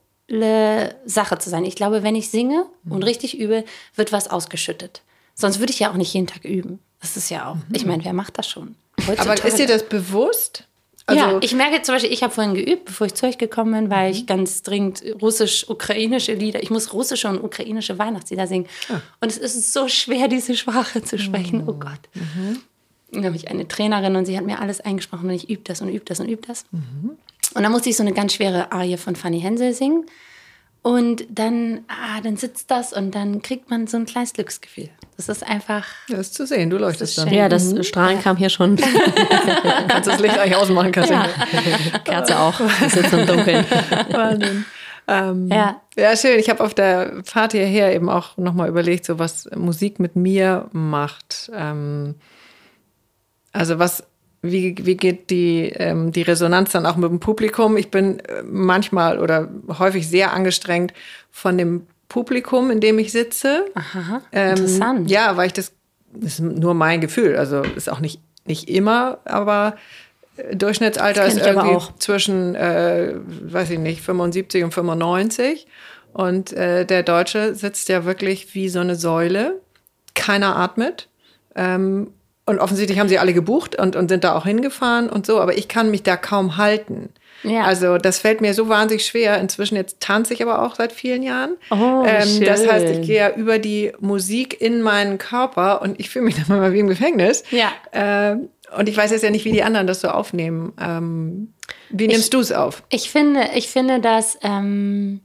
Sache 1.06 1.38
zu 1.38 1.52
sein. 1.52 1.63
Ich 1.63 1.76
glaube, 1.76 2.02
wenn 2.02 2.15
ich 2.15 2.32
singe 2.32 2.65
mhm. 2.84 2.91
und 2.91 3.04
richtig 3.04 3.38
übe, 3.38 3.63
wird 3.93 4.12
was 4.12 4.28
ausgeschüttet. 4.28 5.04
Sonst 5.36 5.60
würde 5.60 5.72
ich 5.72 5.80
ja 5.80 5.91
auch 5.91 5.98
nicht 5.98 6.15
jeden 6.15 6.28
Tag 6.28 6.45
üben. 6.45 6.80
Das 7.00 7.15
ist 7.15 7.30
ja 7.30 7.52
auch, 7.52 7.58
ich 7.72 7.84
mhm. 7.84 7.91
meine, 7.91 8.06
wer 8.06 8.13
macht 8.13 8.39
das 8.39 8.50
schon? 8.50 8.76
Heutzutage 9.06 9.39
Aber 9.39 9.48
ist 9.48 9.60
dir 9.60 9.67
das 9.67 9.88
bewusst? 9.88 10.65
Also 11.10 11.22
ja, 11.22 11.39
ich 11.41 11.54
merke 11.54 11.82
zum 11.82 11.95
Beispiel, 11.95 12.12
ich 12.12 12.24
habe 12.24 12.34
vorhin 12.34 12.54
geübt, 12.54 12.86
bevor 12.86 13.08
ich 13.08 13.13
zu 13.15 13.26
euch 13.26 13.38
gekommen 13.38 13.74
bin, 13.74 13.89
weil 13.89 14.12
ich 14.12 14.22
mhm. 14.22 14.28
ganz 14.28 14.62
dringend 14.62 15.04
russisch-ukrainische 15.22 16.34
Lieder, 16.34 16.62
ich 16.62 16.69
muss 16.69 16.93
russische 16.93 17.28
und 17.28 17.43
ukrainische 17.43 17.98
Weihnachtslieder 17.98 18.48
singen. 18.48 18.67
Ah. 18.89 19.02
Und 19.22 19.30
es 19.30 19.38
ist 19.38 19.74
so 19.74 19.88
schwer, 19.88 20.28
diese 20.28 20.56
Sprache 20.56 21.04
zu 21.04 21.17
sprechen. 21.17 21.63
Oh, 21.65 21.72
oh 21.72 21.74
Gott. 21.74 22.00
Mhm. 22.13 22.62
Dann 23.12 23.26
habe 23.26 23.36
ich 23.36 23.50
eine 23.50 23.67
Trainerin 23.67 24.15
und 24.15 24.26
sie 24.26 24.38
hat 24.38 24.45
mir 24.45 24.60
alles 24.60 24.82
eingesprochen 24.82 25.30
und 25.30 25.36
ich 25.36 25.50
übe 25.50 25.63
das 25.63 25.82
und 25.82 25.89
übe 25.89 26.06
das 26.06 26.19
und 26.19 26.30
übe 26.30 26.45
das. 26.45 26.65
Mhm. 26.72 27.12
Und 27.56 27.63
dann 27.63 27.72
musste 27.72 27.89
ich 27.89 27.98
so 27.98 28.04
eine 28.04 28.13
ganz 28.13 28.34
schwere 28.34 28.72
Arie 28.72 28.98
von 28.98 29.15
Fanny 29.15 29.41
Hensel 29.41 29.74
singen. 29.74 30.06
Und 30.81 31.25
dann, 31.29 31.81
ah, 31.87 32.21
dann 32.23 32.37
sitzt 32.37 32.71
das 32.71 32.93
und 32.93 33.13
dann 33.13 33.41
kriegt 33.41 33.69
man 33.69 33.87
so 33.87 33.97
ein 33.97 34.05
kleines 34.05 34.31
Glücksgefühl. 34.33 34.89
Das 35.17 35.27
ist 35.27 35.45
einfach. 35.45 35.85
Das 36.07 36.19
ist 36.19 36.33
zu 36.35 36.47
sehen, 36.47 36.69
du 36.69 36.77
leuchtest 36.77 37.17
dann. 37.17 37.33
Ja, 37.33 37.49
das 37.49 37.73
mhm. 37.73 37.83
Strahlen 37.83 38.17
ja. 38.17 38.21
kam 38.21 38.37
hier 38.37 38.49
schon. 38.49 38.77
Kannst 39.89 40.07
das 40.07 40.19
Licht 40.21 40.37
eigentlich 40.37 40.55
ausmachen, 40.55 40.93
Katja. 40.93 41.25
Ja. 41.25 41.99
Kerze 42.05 42.39
auch. 42.39 42.57
Wir 42.59 42.89
sitzen 42.89 43.19
im 43.19 43.27
Dunkeln. 43.27 43.65
Ähm, 45.09 45.47
ja. 45.47 45.82
Ja, 45.97 46.15
schön. 46.15 46.39
Ich 46.39 46.51
habe 46.51 46.63
auf 46.63 46.75
der 46.75 47.23
Fahrt 47.23 47.53
hierher 47.53 47.95
eben 47.95 48.09
auch 48.09 48.38
nochmal 48.38 48.69
überlegt, 48.69 49.05
so 49.05 49.17
was 49.17 49.49
Musik 49.55 49.99
mit 49.99 50.15
mir 50.15 50.69
macht. 50.71 51.49
Ähm, 51.51 52.13
also 53.51 53.80
was, 53.80 54.03
wie, 54.41 54.75
wie 54.85 54.95
geht 54.95 55.29
die, 55.29 55.69
ähm, 55.75 56.11
die 56.11 56.21
Resonanz 56.21 56.71
dann 56.71 56.85
auch 56.85 56.95
mit 56.95 57.09
dem 57.09 57.19
Publikum? 57.19 57.75
Ich 57.77 57.91
bin 57.91 58.19
äh, 58.19 58.43
manchmal 58.43 59.19
oder 59.19 59.49
häufig 59.79 60.07
sehr 60.07 60.33
angestrengt 60.33 60.93
von 61.31 61.57
dem 61.57 61.87
Publikum, 62.07 62.71
in 62.71 62.79
dem 62.79 62.97
ich 62.99 63.11
sitze. 63.11 63.65
Aha, 63.75 64.21
Ähm, 64.31 64.49
interessant. 64.51 65.09
ja, 65.11 65.35
weil 65.37 65.47
ich 65.47 65.53
das, 65.53 65.73
das 66.13 66.33
ist 66.33 66.39
nur 66.39 66.73
mein 66.73 67.01
Gefühl. 67.01 67.35
Also 67.35 67.61
ist 67.61 67.89
auch 67.89 67.99
nicht, 67.99 68.21
nicht 68.45 68.69
immer, 68.69 69.19
aber 69.25 69.75
äh, 70.37 70.55
Durchschnittsalter 70.55 71.25
ist 71.25 71.37
irgendwie 71.37 71.75
auch. 71.75 71.95
zwischen, 71.97 72.55
äh, 72.55 73.13
weiß 73.15 73.69
ich 73.71 73.79
nicht, 73.79 74.01
75 74.01 74.63
und 74.63 74.73
95. 74.73 75.67
Und 76.13 76.53
äh, 76.53 76.85
der 76.85 77.03
Deutsche 77.03 77.53
sitzt 77.53 77.89
ja 77.89 78.05
wirklich 78.05 78.55
wie 78.55 78.69
so 78.69 78.79
eine 78.79 78.95
Säule. 78.95 79.61
Keiner 80.15 80.55
atmet. 80.57 81.07
Ähm, 81.55 82.13
und 82.50 82.58
offensichtlich 82.58 82.97
haben 82.97 83.10
sie 83.10 83.20
alle 83.20 83.34
gebucht 83.34 83.76
und, 83.80 83.95
und 83.95 84.10
sind 84.10 84.24
da 84.24 84.36
auch 84.36 84.45
hingefahren 84.45 85.08
und 85.08 85.28
so, 85.28 85.39
aber 85.39 85.56
ich 85.56 85.68
kann 85.68 85.91
mich 85.91 86.02
da 86.02 86.18
kaum 86.18 86.58
halten. 86.58 87.10
Ja. 87.43 87.62
Also 87.62 88.00
das 88.00 88.18
fällt 88.18 88.41
mir 88.41 88.56
so 88.56 88.70
wahnsinnig 88.70 89.06
schwer. 89.06 89.39
Inzwischen 89.39 89.76
jetzt 89.76 90.00
tanze 90.00 90.34
ich 90.34 90.41
aber 90.41 90.66
auch 90.66 90.74
seit 90.74 90.91
vielen 90.91 91.22
Jahren. 91.22 91.58
Oh, 91.70 92.04
ähm, 92.08 92.43
das 92.43 92.62
schön. 92.62 92.72
heißt, 92.72 92.88
ich 92.88 93.06
gehe 93.06 93.18
ja 93.18 93.30
über 93.36 93.60
die 93.60 93.93
Musik 94.00 94.60
in 94.60 94.82
meinen 94.82 95.20
Körper 95.20 95.84
und 95.84 96.00
ich 96.00 96.10
fühle 96.10 96.26
mich 96.26 96.36
dann 96.38 96.45
manchmal 96.47 96.74
wie 96.74 96.80
im 96.80 96.88
Gefängnis. 96.88 97.43
Ja. 97.52 97.72
Ähm, 97.93 98.50
und 98.76 98.89
ich 98.89 98.97
weiß 98.97 99.12
jetzt 99.12 99.24
ja 99.24 99.30
nicht, 99.30 99.45
wie 99.45 99.52
die 99.52 99.62
anderen 99.62 99.86
das 99.86 100.02
so 100.02 100.08
aufnehmen. 100.08 100.74
Ähm, 100.82 101.54
wie 101.91 102.08
nimmst 102.08 102.34
du 102.34 102.39
es 102.39 102.52
auf? 102.52 102.82
Ich 102.89 103.12
finde, 103.12 103.41
ich 103.54 103.70
finde, 103.70 104.00
dass 104.00 104.39
ähm, 104.41 105.22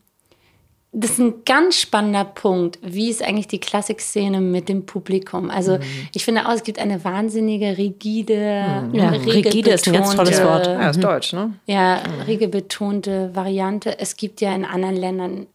das 0.94 1.10
ist 1.10 1.18
ein 1.18 1.44
ganz 1.44 1.76
spannender 1.76 2.24
Punkt. 2.24 2.78
Wie 2.80 3.10
ist 3.10 3.22
eigentlich 3.22 3.48
die 3.48 3.58
Klassikszene 3.58 4.40
mit 4.40 4.68
dem 4.68 4.86
Publikum? 4.86 5.50
Also 5.50 5.78
ich 6.14 6.24
finde 6.24 6.46
auch, 6.46 6.52
es 6.52 6.62
gibt 6.62 6.78
eine 6.78 7.04
wahnsinnige 7.04 7.76
rigide, 7.76 8.90
Ja, 8.92 9.08
rigide 9.10 9.70
ist 9.70 9.88
ein 9.88 9.94
ganz 9.94 10.14
tolles 10.14 10.42
Wort. 10.42 10.66
Ja, 10.66 10.90
ist 10.90 11.02
Deutsch, 11.02 11.32
ne? 11.32 11.54
Ja, 11.66 12.00
regelbetonte 12.26 13.34
Variante. 13.34 13.98
Es 13.98 14.16
gibt 14.16 14.40
ja 14.40 14.54
in 14.54 14.64
anderen 14.64 14.96
Ländern 14.96 15.46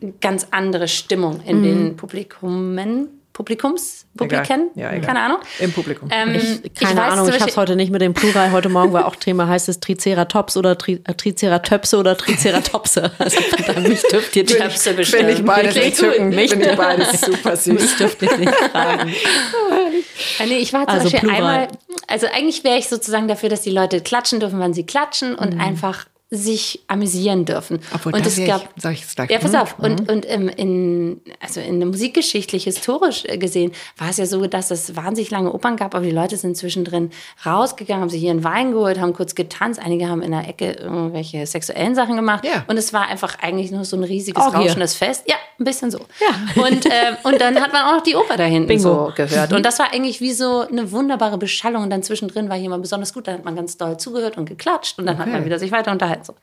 eine 0.00 0.12
ganz 0.20 0.46
andere 0.52 0.86
Stimmung 0.86 1.40
in 1.44 1.62
den 1.62 1.96
Publikumen. 1.96 3.08
Publikums? 3.36 4.06
Publiken? 4.16 4.70
Ja. 4.76 4.98
Keine 4.98 5.20
Ahnung. 5.20 5.38
Im 5.58 5.70
Publikum. 5.70 6.08
Ähm, 6.10 6.34
Ich, 6.34 6.72
keine 6.72 6.98
weiß 6.98 7.12
Ahnung, 7.12 7.28
ich 7.28 7.38
habe 7.38 7.50
es 7.50 7.56
heute 7.58 7.76
nicht 7.76 7.92
mit 7.92 8.00
dem 8.00 8.14
Plural. 8.14 8.50
Heute 8.50 8.70
Morgen 8.70 8.94
war 8.94 9.04
auch 9.06 9.14
Thema, 9.14 9.46
heißt 9.46 9.68
es 9.68 9.78
Triceratops 9.78 10.56
oder 10.56 10.78
Tri 10.78 11.02
äh, 11.04 11.12
Triceratops 11.12 11.92
oder 11.92 12.16
Triceratopse. 12.16 13.10
Also 13.18 13.36
daher, 13.66 13.80
mich 13.86 14.00
dürft 14.04 14.34
ihr 14.36 14.46
Töpse 14.46 14.94
nicht, 14.94 15.10
Finde 15.14 15.32
ich 15.32 15.44
beides 15.44 15.76
entzückend. 15.76 16.34
gut. 16.34 16.48
Finde 16.50 16.70
ich 16.70 16.76
beides 16.78 17.20
super 17.26 17.56
süß. 17.56 17.74
mich 17.74 17.96
dürft 17.96 18.22
ihr 18.22 18.36
nicht 18.38 18.54
fragen. 18.54 19.10
Äh, 20.38 20.46
nee, 20.46 20.56
ich 20.58 20.72
war 20.72 20.86
zum 20.86 20.94
Also 20.94 21.10
Beispiel 21.10 21.20
Plural. 21.28 21.36
einmal, 21.36 21.68
also 22.08 22.26
eigentlich 22.34 22.64
wäre 22.64 22.78
ich 22.78 22.88
sozusagen 22.88 23.28
dafür, 23.28 23.50
dass 23.50 23.60
die 23.60 23.70
Leute 23.70 24.00
klatschen 24.00 24.40
dürfen, 24.40 24.58
wann 24.60 24.72
sie 24.72 24.86
klatschen 24.86 25.34
und 25.34 25.54
Mhm. 25.56 25.60
einfach 25.60 26.06
sich 26.28 26.80
amüsieren 26.88 27.44
dürfen. 27.44 27.78
Obwohl, 27.94 28.12
und 28.14 28.26
es 28.26 28.36
gab, 28.44 28.62
ich- 28.76 28.82
sag 28.82 28.94
ich 28.94 29.30
ja, 29.30 29.38
pass 29.38 29.52
Mhm. 29.52 29.58
auf. 29.58 29.78
Und, 29.78 30.10
und 30.10 30.28
ähm, 30.28 30.48
in, 30.48 31.20
also 31.40 31.60
in 31.60 31.78
der 31.78 31.88
musikgeschichtlich, 31.88 32.64
historisch 32.64 33.24
äh, 33.26 33.38
gesehen, 33.38 33.70
war 33.96 34.08
es 34.10 34.16
ja 34.16 34.26
so, 34.26 34.44
dass 34.48 34.72
es 34.72 34.96
wahnsinnig 34.96 35.30
lange 35.30 35.52
Opern 35.52 35.76
gab, 35.76 35.94
aber 35.94 36.04
die 36.04 36.10
Leute 36.10 36.36
sind 36.36 36.56
zwischendrin 36.56 37.10
rausgegangen, 37.44 38.02
haben 38.02 38.10
sich 38.10 38.20
hier 38.20 38.32
einen 38.32 38.42
Wein 38.42 38.72
geholt, 38.72 38.98
haben 39.00 39.12
kurz 39.12 39.36
getanzt. 39.36 39.78
Einige 39.80 40.08
haben 40.08 40.20
in 40.20 40.32
der 40.32 40.48
Ecke 40.48 40.72
irgendwelche 40.72 41.46
sexuellen 41.46 41.94
Sachen 41.94 42.16
gemacht. 42.16 42.44
Ja. 42.44 42.64
Und 42.66 42.76
es 42.76 42.92
war 42.92 43.06
einfach 43.06 43.38
eigentlich 43.40 43.70
nur 43.70 43.84
so 43.84 43.96
ein 43.96 44.02
riesiges, 44.02 44.42
Orgie. 44.42 44.56
rauschendes 44.56 44.94
Fest. 44.94 45.22
Ja, 45.28 45.36
ein 45.60 45.64
bisschen 45.64 45.92
so. 45.92 45.98
Ja. 46.20 46.62
Und, 46.64 46.86
ähm, 46.86 47.16
und 47.22 47.40
dann 47.40 47.60
hat 47.60 47.72
man 47.72 47.82
auch 47.84 47.96
noch 47.98 48.02
die 48.02 48.16
Oper 48.16 48.36
da 48.36 48.42
hinten 48.44 48.66
Bingo. 48.66 48.82
so 48.82 49.12
gehört. 49.14 49.52
Und 49.52 49.64
das 49.64 49.78
war 49.78 49.92
eigentlich 49.92 50.20
wie 50.20 50.32
so 50.32 50.62
eine 50.62 50.90
wunderbare 50.90 51.38
Beschallung. 51.38 51.84
Und 51.84 51.90
dann 51.90 52.02
zwischendrin 52.02 52.48
war 52.48 52.56
jemand 52.56 52.82
besonders 52.82 53.14
gut, 53.14 53.28
dann 53.28 53.34
hat 53.34 53.44
man 53.44 53.54
ganz 53.54 53.76
doll 53.76 53.96
zugehört 53.96 54.36
und 54.36 54.46
geklatscht 54.46 54.98
und 54.98 55.06
dann 55.06 55.18
hat 55.18 55.26
Okay. 55.28 55.36
man 55.36 55.44
wieder 55.44 55.60
sich 55.60 55.70
weiter 55.70 55.92
unterhalten. 55.92 56.15
So. 56.24 56.34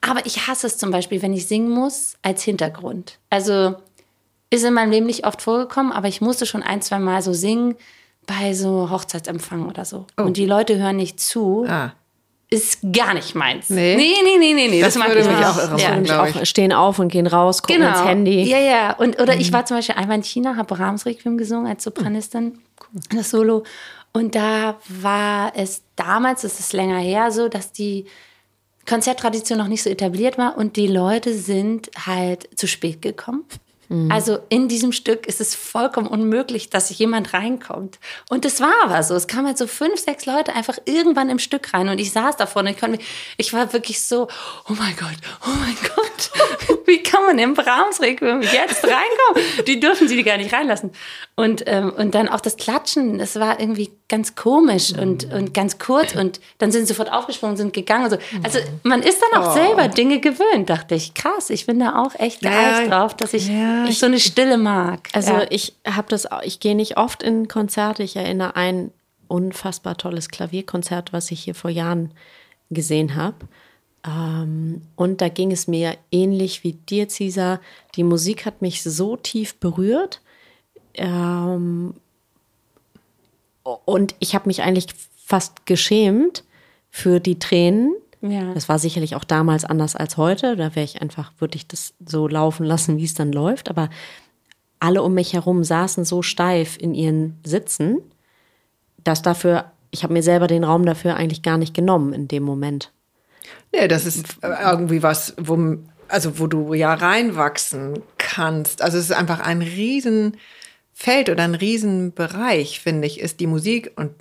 Aber 0.00 0.24
ich 0.26 0.46
hasse 0.46 0.66
es 0.66 0.78
zum 0.78 0.90
Beispiel, 0.90 1.22
wenn 1.22 1.32
ich 1.32 1.46
singen 1.46 1.70
muss 1.70 2.14
als 2.22 2.42
Hintergrund. 2.42 3.18
Also 3.30 3.76
ist 4.50 4.64
in 4.64 4.74
meinem 4.74 4.90
Leben 4.90 5.06
nicht 5.06 5.26
oft 5.26 5.42
vorgekommen, 5.42 5.92
aber 5.92 6.08
ich 6.08 6.20
musste 6.20 6.46
schon 6.46 6.62
ein, 6.62 6.80
zwei 6.82 6.98
Mal 6.98 7.22
so 7.22 7.32
singen 7.32 7.76
bei 8.26 8.54
so 8.54 8.90
Hochzeitsempfang 8.90 9.68
oder 9.68 9.84
so. 9.84 10.06
Und 10.16 10.36
die 10.36 10.46
Leute 10.46 10.78
hören 10.78 10.96
nicht 10.96 11.20
zu. 11.20 11.66
Ah. 11.68 11.92
Ist 12.50 12.78
gar 12.94 13.12
nicht 13.12 13.34
meins. 13.34 13.68
Nee? 13.68 13.94
nee, 13.96 14.14
nee, 14.24 14.38
nee, 14.38 14.54
nee. 14.54 14.68
nee. 14.68 14.80
Das 14.80 14.96
mag 14.96 15.08
würde 15.08 15.20
ich 15.20 15.28
mich 15.28 15.44
auch 15.44 15.58
irre 15.58 15.78
ja. 15.78 16.00
machen, 16.00 16.38
auch 16.38 16.44
stehen 16.46 16.72
auf 16.72 16.98
und 16.98 17.08
gehen 17.08 17.26
raus, 17.26 17.62
gucken 17.62 17.82
Genau. 17.82 17.90
ins 17.90 18.08
Handy. 18.08 18.42
Ja, 18.44 18.58
ja. 18.58 18.92
Und, 18.96 19.20
oder 19.20 19.36
ich 19.36 19.52
war 19.52 19.66
zum 19.66 19.76
Beispiel 19.76 19.96
einmal 19.96 20.16
in 20.16 20.22
China, 20.22 20.56
habe 20.56 20.74
Brahms 20.74 21.04
Requiem 21.04 21.36
gesungen 21.36 21.66
als 21.66 21.84
Sopranistin, 21.84 22.58
das 23.14 23.30
Solo. 23.30 23.64
Und 24.12 24.34
da 24.34 24.78
war 24.88 25.52
es 25.56 25.82
damals, 25.94 26.40
das 26.40 26.58
ist 26.58 26.72
länger 26.72 26.98
her, 26.98 27.30
so, 27.30 27.48
dass 27.48 27.72
die 27.72 28.06
Konzerttradition 28.88 29.58
noch 29.58 29.68
nicht 29.68 29.82
so 29.82 29.90
etabliert 29.90 30.38
war 30.38 30.56
und 30.56 30.76
die 30.76 30.86
Leute 30.86 31.34
sind 31.34 31.90
halt 32.06 32.48
zu 32.58 32.66
spät 32.66 33.02
gekommen. 33.02 33.44
Also 34.10 34.38
in 34.50 34.68
diesem 34.68 34.92
Stück 34.92 35.26
ist 35.26 35.40
es 35.40 35.54
vollkommen 35.54 36.08
unmöglich, 36.08 36.68
dass 36.68 36.96
jemand 36.98 37.32
reinkommt. 37.32 37.98
Und 38.28 38.44
es 38.44 38.60
war 38.60 38.74
aber 38.84 39.02
so. 39.02 39.14
Es 39.14 39.26
kamen 39.26 39.46
halt 39.46 39.56
so 39.56 39.66
fünf, 39.66 39.98
sechs 39.98 40.26
Leute 40.26 40.54
einfach 40.54 40.78
irgendwann 40.84 41.30
im 41.30 41.38
Stück 41.38 41.72
rein 41.72 41.88
und 41.88 41.98
ich 41.98 42.12
saß 42.12 42.36
davor 42.36 42.60
und 42.60 42.68
ich 42.68 42.78
konnte 42.78 42.98
mich, 42.98 43.06
ich 43.38 43.54
war 43.54 43.72
wirklich 43.72 44.02
so, 44.02 44.28
oh 44.68 44.74
mein 44.78 44.94
Gott, 44.96 45.16
oh 45.46 45.56
mein 45.60 45.76
Gott, 45.82 46.78
wie 46.86 47.02
kann 47.02 47.24
man 47.24 47.38
im 47.38 47.54
Brahms 47.54 48.00
Requiem 48.02 48.42
jetzt 48.42 48.84
reinkommen? 48.84 49.64
Die 49.66 49.80
dürfen 49.80 50.06
sie 50.06 50.22
gar 50.22 50.36
nicht 50.36 50.52
reinlassen. 50.52 50.90
Und, 51.34 51.62
ähm, 51.66 51.90
und 51.96 52.14
dann 52.14 52.28
auch 52.28 52.40
das 52.40 52.56
Klatschen, 52.56 53.18
das 53.18 53.40
war 53.40 53.58
irgendwie 53.58 53.90
ganz 54.08 54.34
komisch 54.34 54.92
und, 54.92 55.32
und 55.32 55.54
ganz 55.54 55.78
kurz 55.78 56.14
und 56.14 56.40
dann 56.58 56.72
sind 56.72 56.82
sie 56.82 56.94
sofort 56.94 57.12
aufgesprungen, 57.12 57.56
sind 57.56 57.72
gegangen. 57.72 58.04
und 58.04 58.10
So. 58.10 58.18
Also 58.42 58.58
man 58.82 59.02
ist 59.02 59.20
dann 59.22 59.42
auch 59.42 59.52
selber 59.54 59.88
Dinge 59.88 60.20
gewöhnt, 60.20 60.68
dachte 60.68 60.94
ich. 60.94 61.14
Krass, 61.14 61.50
ich 61.50 61.66
bin 61.66 61.78
da 61.78 62.02
auch 62.02 62.14
echt 62.18 62.42
Ja, 62.42 62.50
geeicht 62.50 62.90
drauf, 62.90 63.14
dass 63.14 63.34
ich, 63.34 63.48
ja, 63.48 63.77
ich 63.86 63.98
so 63.98 64.06
eine 64.06 64.20
Stille 64.20 64.58
mag. 64.58 65.08
Also 65.12 65.32
ja. 65.32 65.46
ich 65.50 65.74
habe 65.86 66.08
das, 66.08 66.26
ich 66.42 66.60
gehe 66.60 66.74
nicht 66.74 66.96
oft 66.96 67.22
in 67.22 67.48
Konzerte. 67.48 68.02
Ich 68.02 68.16
erinnere 68.16 68.56
ein 68.56 68.90
unfassbar 69.28 69.96
tolles 69.96 70.28
Klavierkonzert, 70.28 71.12
was 71.12 71.30
ich 71.30 71.40
hier 71.40 71.54
vor 71.54 71.70
Jahren 71.70 72.12
gesehen 72.70 73.14
habe. 73.14 73.36
Ähm, 74.06 74.82
und 74.96 75.20
da 75.20 75.28
ging 75.28 75.52
es 75.52 75.66
mir 75.66 75.96
ähnlich 76.10 76.64
wie 76.64 76.72
dir, 76.72 77.08
Cesar. 77.08 77.60
Die 77.96 78.04
Musik 78.04 78.46
hat 78.46 78.62
mich 78.62 78.82
so 78.82 79.16
tief 79.16 79.56
berührt. 79.56 80.20
Ähm, 80.94 81.94
und 83.62 84.14
ich 84.18 84.34
habe 84.34 84.48
mich 84.48 84.62
eigentlich 84.62 84.86
fast 85.24 85.66
geschämt 85.66 86.44
für 86.90 87.20
die 87.20 87.38
Tränen. 87.38 87.94
Ja. 88.20 88.52
Das 88.54 88.68
war 88.68 88.78
sicherlich 88.78 89.14
auch 89.14 89.24
damals 89.24 89.64
anders 89.64 89.94
als 89.94 90.16
heute. 90.16 90.56
Da 90.56 90.74
wäre 90.74 90.84
ich 90.84 91.00
einfach, 91.00 91.32
würde 91.38 91.56
ich 91.56 91.68
das 91.68 91.94
so 92.04 92.26
laufen 92.26 92.64
lassen, 92.64 92.96
wie 92.98 93.04
es 93.04 93.14
dann 93.14 93.32
läuft. 93.32 93.70
Aber 93.70 93.90
alle 94.80 95.02
um 95.02 95.14
mich 95.14 95.32
herum 95.32 95.64
saßen 95.64 96.04
so 96.04 96.22
steif 96.22 96.76
in 96.78 96.94
ihren 96.94 97.38
Sitzen, 97.44 97.98
dass 99.04 99.22
dafür, 99.22 99.72
ich 99.90 100.02
habe 100.02 100.12
mir 100.12 100.22
selber 100.22 100.46
den 100.46 100.64
Raum 100.64 100.84
dafür 100.84 101.16
eigentlich 101.16 101.42
gar 101.42 101.58
nicht 101.58 101.74
genommen 101.74 102.12
in 102.12 102.28
dem 102.28 102.42
Moment. 102.42 102.92
Nee, 103.72 103.88
das 103.88 104.06
ist 104.06 104.38
irgendwie 104.42 105.02
was, 105.02 105.34
wo, 105.38 105.76
also 106.08 106.38
wo 106.38 106.46
du 106.46 106.74
ja 106.74 106.94
reinwachsen 106.94 108.00
kannst. 108.18 108.82
Also 108.82 108.98
es 108.98 109.04
ist 109.04 109.16
einfach 109.16 109.40
ein 109.40 109.62
Riesenfeld 110.98 111.30
oder 111.30 111.44
ein 111.44 111.54
Riesenbereich, 111.54 112.80
finde 112.80 113.06
ich, 113.06 113.20
ist 113.20 113.40
die 113.40 113.46
Musik. 113.46 113.92
Und 113.96 114.12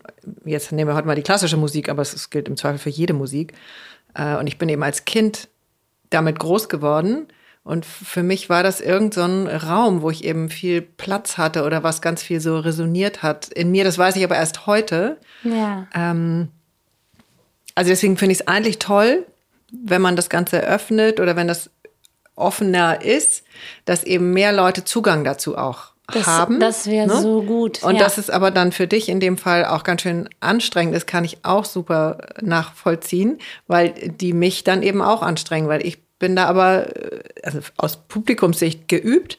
jetzt 0.45 0.71
nehmen 0.71 0.89
wir 0.89 0.95
heute 0.95 1.07
mal 1.07 1.15
die 1.15 1.23
klassische 1.23 1.57
Musik, 1.57 1.89
aber 1.89 2.01
es 2.01 2.29
gilt 2.29 2.47
im 2.47 2.57
Zweifel 2.57 2.77
für 2.79 2.89
jede 2.89 3.13
Musik. 3.13 3.53
Äh, 4.13 4.35
Und 4.37 4.47
ich 4.47 4.57
bin 4.57 4.69
eben 4.69 4.83
als 4.83 5.05
Kind 5.05 5.49
damit 6.09 6.39
groß 6.39 6.69
geworden. 6.69 7.27
Und 7.63 7.85
für 7.85 8.23
mich 8.23 8.49
war 8.49 8.63
das 8.63 8.79
irgend 8.79 9.13
so 9.13 9.23
ein 9.23 9.47
Raum, 9.47 10.01
wo 10.01 10.09
ich 10.09 10.23
eben 10.23 10.49
viel 10.49 10.81
Platz 10.81 11.37
hatte 11.37 11.65
oder 11.65 11.83
was 11.83 12.01
ganz 12.01 12.23
viel 12.23 12.39
so 12.39 12.59
resoniert 12.59 13.23
hat 13.23 13.49
in 13.49 13.71
mir. 13.71 13.83
Das 13.83 13.97
weiß 13.97 14.15
ich 14.15 14.23
aber 14.23 14.35
erst 14.35 14.67
heute. 14.67 15.17
ja. 15.43 15.87
Ähm, 15.93 16.49
also 17.75 17.91
deswegen 17.91 18.17
finde 18.17 18.31
ich 18.31 18.39
es 18.39 18.47
eigentlich 18.47 18.79
toll, 18.79 19.27
wenn 19.71 20.01
man 20.01 20.15
das 20.15 20.29
Ganze 20.29 20.61
öffnet 20.61 21.19
oder 21.19 21.35
wenn 21.35 21.47
das 21.47 21.69
offener 22.35 23.03
ist, 23.03 23.43
dass 23.85 24.03
eben 24.03 24.33
mehr 24.33 24.51
Leute 24.51 24.83
Zugang 24.83 25.23
dazu 25.23 25.55
auch 25.55 25.91
Das- 26.13 26.25
haben. 26.27 26.59
das 26.61 26.87
wäre 26.87 27.09
so 27.21 27.41
gut, 27.43 27.83
Und 27.83 27.95
ja. 27.95 27.99
dass 27.99 28.17
es 28.17 28.29
aber 28.29 28.49
dann 28.51 28.71
für 28.71 28.87
dich 28.87 29.09
in 29.09 29.19
dem 29.19 29.37
Fall 29.37 29.65
auch 29.65 29.83
ganz 29.83 30.03
schön 30.03 30.29
anstrengend 30.39 30.95
ist, 30.95 31.05
kann 31.05 31.25
ich 31.25 31.43
auch 31.43 31.65
super 31.65 32.19
nachvollziehen, 32.41 33.39
weil 33.67 33.89
die 33.91 34.33
mich 34.33 34.63
dann 34.63 34.83
eben 34.83 35.01
auch 35.01 35.21
anstrengen, 35.21 35.67
weil 35.67 35.85
ich 35.85 35.99
bin 36.19 36.35
da 36.35 36.45
aber 36.45 36.95
äh, 36.95 37.19
also 37.43 37.59
aus 37.77 38.07
Publikumssicht 38.07 38.87
geübt 38.87 39.37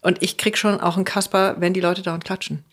und 0.00 0.22
ich 0.22 0.36
krieg 0.36 0.58
schon 0.58 0.80
auch 0.80 0.96
einen 0.96 1.04
Kasper, 1.04 1.56
wenn 1.60 1.72
die 1.72 1.80
Leute 1.80 2.02
dauernd 2.02 2.24
klatschen. 2.24 2.64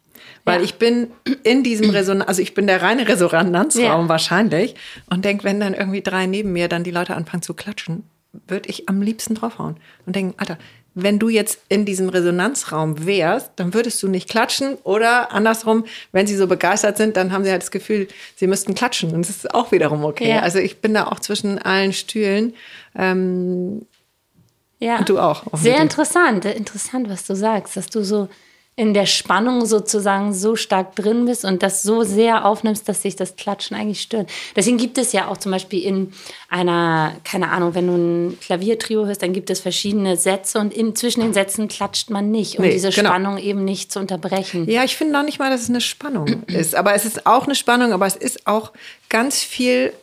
Weil 0.44 0.60
Ja. 0.60 0.66
ich 0.66 0.76
bin 0.76 1.12
in 1.44 1.64
diesem 1.64 1.92
Resonanz, 1.92 2.28
also 2.28 2.42
ich 2.42 2.54
bin 2.56 2.66
der 2.68 2.82
reine 2.82 3.08
Resonanzraum 3.08 3.84
Ja. 4.06 4.10
wahrscheinlich 4.10 4.74
und 5.10 5.24
denk, 5.24 5.44
wenn 5.44 5.60
dann 5.60 5.74
irgendwie 5.76 6.02
drei 6.02 6.26
neben 6.26 6.52
mir 6.52 6.68
dann 6.68 6.84
die 6.84 6.92
Leute 6.92 7.16
anfangen 7.16 7.44
zu 7.44 7.54
klatschen, 7.54 8.04
würde 8.48 8.70
ich 8.70 8.90
am 8.90 9.02
liebsten 9.02 9.36
draufhauen 9.36 9.78
und 10.06 10.16
denken, 10.16 10.34
Alter, 10.38 10.58
wenn 10.96 11.20
du 11.20 11.28
jetzt 11.28 11.60
in 11.68 11.86
diesem 11.86 12.08
Resonanzraum 12.08 13.06
wärst, 13.06 13.52
dann 13.58 13.74
würdest 13.74 14.02
du 14.02 14.08
nicht 14.08 14.30
klatschen 14.30 14.76
oder 14.84 15.34
andersrum, 15.34 15.86
wenn 16.14 16.26
sie 16.26 16.38
so 16.38 16.48
begeistert 16.48 16.98
sind, 16.98 17.18
dann 17.18 17.34
haben 17.34 17.44
sie 17.44 17.52
halt 17.52 17.62
das 17.62 17.70
Gefühl, 17.70 18.08
sie 18.38 18.48
müssten 18.48 18.74
klatschen 18.76 19.14
und 19.14 19.28
das 19.28 19.30
ist 19.30 19.54
auch 19.54 19.74
wiederum 19.74 20.06
okay. 20.06 20.30
Ja. 20.30 20.40
Also 20.40 20.60
ich 20.60 20.80
bin 20.80 20.94
da 20.94 21.08
auch 21.08 21.20
zwischen 21.20 21.60
allen 21.60 21.92
Stühlen. 21.92 22.54
Ähm, 22.96 23.86
ja. 24.80 25.00
Und 25.00 25.10
du 25.10 25.20
auch. 25.20 25.44
Sehr 25.54 25.82
interessant, 25.82 26.46
interessant, 26.46 27.10
was 27.10 27.28
du 27.28 27.36
sagst, 27.36 27.76
dass 27.76 27.88
du 27.88 28.04
so 28.04 28.30
in 28.78 28.94
der 28.94 29.06
Spannung 29.06 29.66
sozusagen 29.66 30.34
so 30.34 30.58
stark 30.58 30.98
drin 30.98 31.26
bist 31.26 31.46
und 31.46 31.64
das 31.64 31.82
so 31.82 32.04
sehr 32.04 32.44
aufnimmst, 32.44 32.90
dass 32.90 33.04
sich 33.04 33.16
das 33.16 33.38
Klatschen 33.38 33.78
eigentlich 33.78 34.02
stört. 34.02 34.30
Deswegen 34.54 34.78
gibt 34.78 34.98
es 34.98 35.14
ja 35.14 35.28
auch 35.28 35.38
zum 35.38 35.54
Beispiel 35.54 35.82
in 35.82 36.12
einer, 36.50 37.16
keine 37.24 37.52
Ahnung, 37.52 37.74
wenn 37.74 37.88
du 37.88 37.94
ein 37.94 38.40
Klaviertrio 38.42 39.06
hörst, 39.06 39.22
dann 39.22 39.32
gibt 39.32 39.50
es 39.50 39.62
verschiedene 39.62 40.18
Sätze 40.18 40.60
und 40.60 40.74
in, 40.74 40.94
zwischen 40.94 41.22
den 41.22 41.34
Sätzen 41.34 41.70
klatscht 41.70 42.10
man 42.10 42.32
nicht, 42.32 42.58
um 42.60 42.66
nee, 42.66 42.72
diese 42.72 42.90
genau. 42.90 43.12
Spannung 43.12 43.38
eben 43.38 43.64
nicht 43.64 43.94
zu 43.94 44.00
unterbrechen. 44.00 44.70
Ja, 44.70 44.84
ich 44.84 44.98
finde 44.98 45.14
noch 45.14 45.24
nicht 45.24 45.40
mal, 45.40 45.50
dass 45.50 45.62
es 45.62 45.70
eine 45.70 45.80
Spannung 45.80 46.44
ist. 46.48 46.76
Aber 46.76 46.94
es 46.94 47.06
ist 47.06 47.26
auch 47.26 47.46
eine 47.46 47.56
Spannung, 47.56 47.94
aber 47.94 48.08
es 48.08 48.18
ist 48.18 48.46
auch 48.46 48.74
ganz 49.08 49.40
viel 49.42 49.94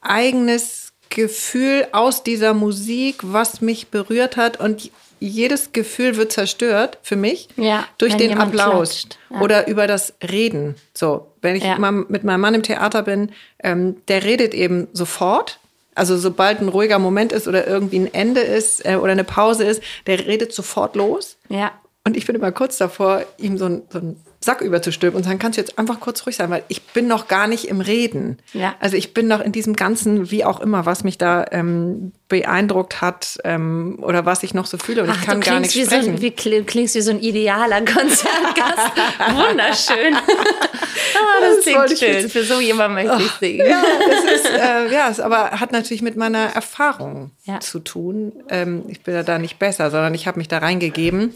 eigenes 0.00 0.92
Gefühl 1.10 1.88
aus 1.92 2.22
dieser 2.22 2.54
Musik, 2.54 3.16
was 3.20 3.60
mich 3.60 3.88
berührt 3.88 4.38
hat 4.38 4.58
und 4.58 4.90
jedes 5.24 5.72
Gefühl 5.72 6.16
wird 6.16 6.32
zerstört 6.32 6.98
für 7.02 7.16
mich 7.16 7.48
ja, 7.56 7.86
durch 7.98 8.16
den 8.16 8.36
Applaus 8.36 9.06
ja. 9.30 9.40
oder 9.40 9.66
über 9.68 9.86
das 9.86 10.14
Reden. 10.22 10.76
So, 10.92 11.28
wenn 11.40 11.56
ich 11.56 11.64
ja. 11.64 11.78
mal 11.78 11.92
mit 11.92 12.24
meinem 12.24 12.40
Mann 12.40 12.54
im 12.54 12.62
Theater 12.62 13.02
bin, 13.02 13.32
ähm, 13.62 13.96
der 14.08 14.24
redet 14.24 14.54
eben 14.54 14.88
sofort. 14.92 15.60
Also 15.94 16.18
sobald 16.18 16.60
ein 16.60 16.68
ruhiger 16.68 16.98
Moment 16.98 17.32
ist 17.32 17.46
oder 17.46 17.66
irgendwie 17.66 18.00
ein 18.00 18.12
Ende 18.12 18.40
ist 18.40 18.84
äh, 18.84 18.96
oder 18.96 19.12
eine 19.12 19.24
Pause 19.24 19.64
ist, 19.64 19.82
der 20.06 20.26
redet 20.26 20.52
sofort 20.52 20.96
los. 20.96 21.36
Ja. 21.48 21.72
Und 22.04 22.16
ich 22.16 22.26
bin 22.26 22.36
immer 22.36 22.52
kurz 22.52 22.76
davor, 22.76 23.24
ihm 23.38 23.56
so 23.56 23.66
ein, 23.66 23.82
so 23.90 23.98
ein 23.98 24.16
Sack 24.44 24.60
überzustülpen 24.60 25.16
und 25.16 25.24
sagen, 25.24 25.38
kannst 25.38 25.58
du 25.58 25.62
jetzt 25.62 25.78
einfach 25.78 26.00
kurz 26.00 26.26
ruhig 26.26 26.36
sein, 26.36 26.50
weil 26.50 26.64
ich 26.68 26.82
bin 26.82 27.06
noch 27.06 27.28
gar 27.28 27.46
nicht 27.46 27.66
im 27.68 27.80
Reden. 27.80 28.38
Ja. 28.52 28.74
Also 28.80 28.96
ich 28.96 29.14
bin 29.14 29.26
noch 29.26 29.40
in 29.40 29.52
diesem 29.52 29.74
ganzen, 29.74 30.30
wie 30.30 30.44
auch 30.44 30.60
immer, 30.60 30.86
was 30.86 31.04
mich 31.04 31.18
da 31.18 31.44
ähm, 31.50 32.12
beeindruckt 32.28 33.00
hat 33.00 33.38
ähm, 33.44 33.98
oder 34.00 34.26
was 34.26 34.42
ich 34.42 34.54
noch 34.54 34.66
so 34.66 34.78
fühle 34.78 35.02
und 35.02 35.10
Ach, 35.10 35.20
ich 35.20 35.26
kann 35.26 35.40
gar 35.40 35.60
nicht 35.60 35.72
sprechen. 35.72 36.16
So, 36.16 36.22
wie 36.22 36.30
klingst 36.30 36.94
wie 36.94 37.00
so 37.00 37.10
ein 37.10 37.20
idealer 37.20 37.80
Konzertgast. 37.84 38.92
Wunderschön. 39.34 40.14
ah, 40.16 41.40
das, 41.40 41.64
das 41.64 41.64
klingt 41.64 41.98
schön. 41.98 42.28
Für 42.28 42.44
so 42.44 42.60
jemand 42.60 42.94
möchte 42.94 43.22
ich 43.22 43.30
singen. 43.32 43.66
Ja, 43.66 43.82
das 44.08 44.40
ist, 44.40 44.50
äh, 44.50 44.92
ja, 44.92 45.08
es 45.10 45.20
aber 45.20 45.52
hat 45.52 45.72
natürlich 45.72 46.02
mit 46.02 46.16
meiner 46.16 46.46
Erfahrung 46.46 47.30
ja. 47.44 47.60
zu 47.60 47.78
tun. 47.78 48.32
Ähm, 48.48 48.84
ich 48.88 49.02
bin 49.02 49.14
ja 49.14 49.22
da 49.22 49.38
nicht 49.38 49.58
besser, 49.58 49.90
sondern 49.90 50.14
ich 50.14 50.26
habe 50.26 50.38
mich 50.38 50.48
da 50.48 50.58
reingegeben 50.58 51.34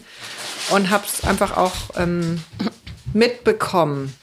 und 0.71 0.89
habe 0.89 1.05
es 1.05 1.27
einfach 1.27 1.55
auch 1.57 1.73
ähm, 1.97 2.41
mitbekommen 3.13 4.13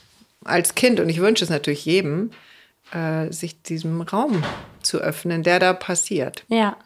als 0.43 0.75
Kind, 0.75 0.99
und 0.99 1.09
ich 1.09 1.19
wünsche 1.19 1.43
es 1.43 1.49
natürlich 1.49 1.85
jedem, 1.85 2.31
äh, 2.91 3.31
sich 3.31 3.61
diesem 3.61 4.01
Raum 4.01 4.43
zu 4.81 4.99
öffnen, 4.99 5.43
der 5.43 5.59
da 5.59 5.73
passiert. 5.73 6.45
Ja. 6.47 6.77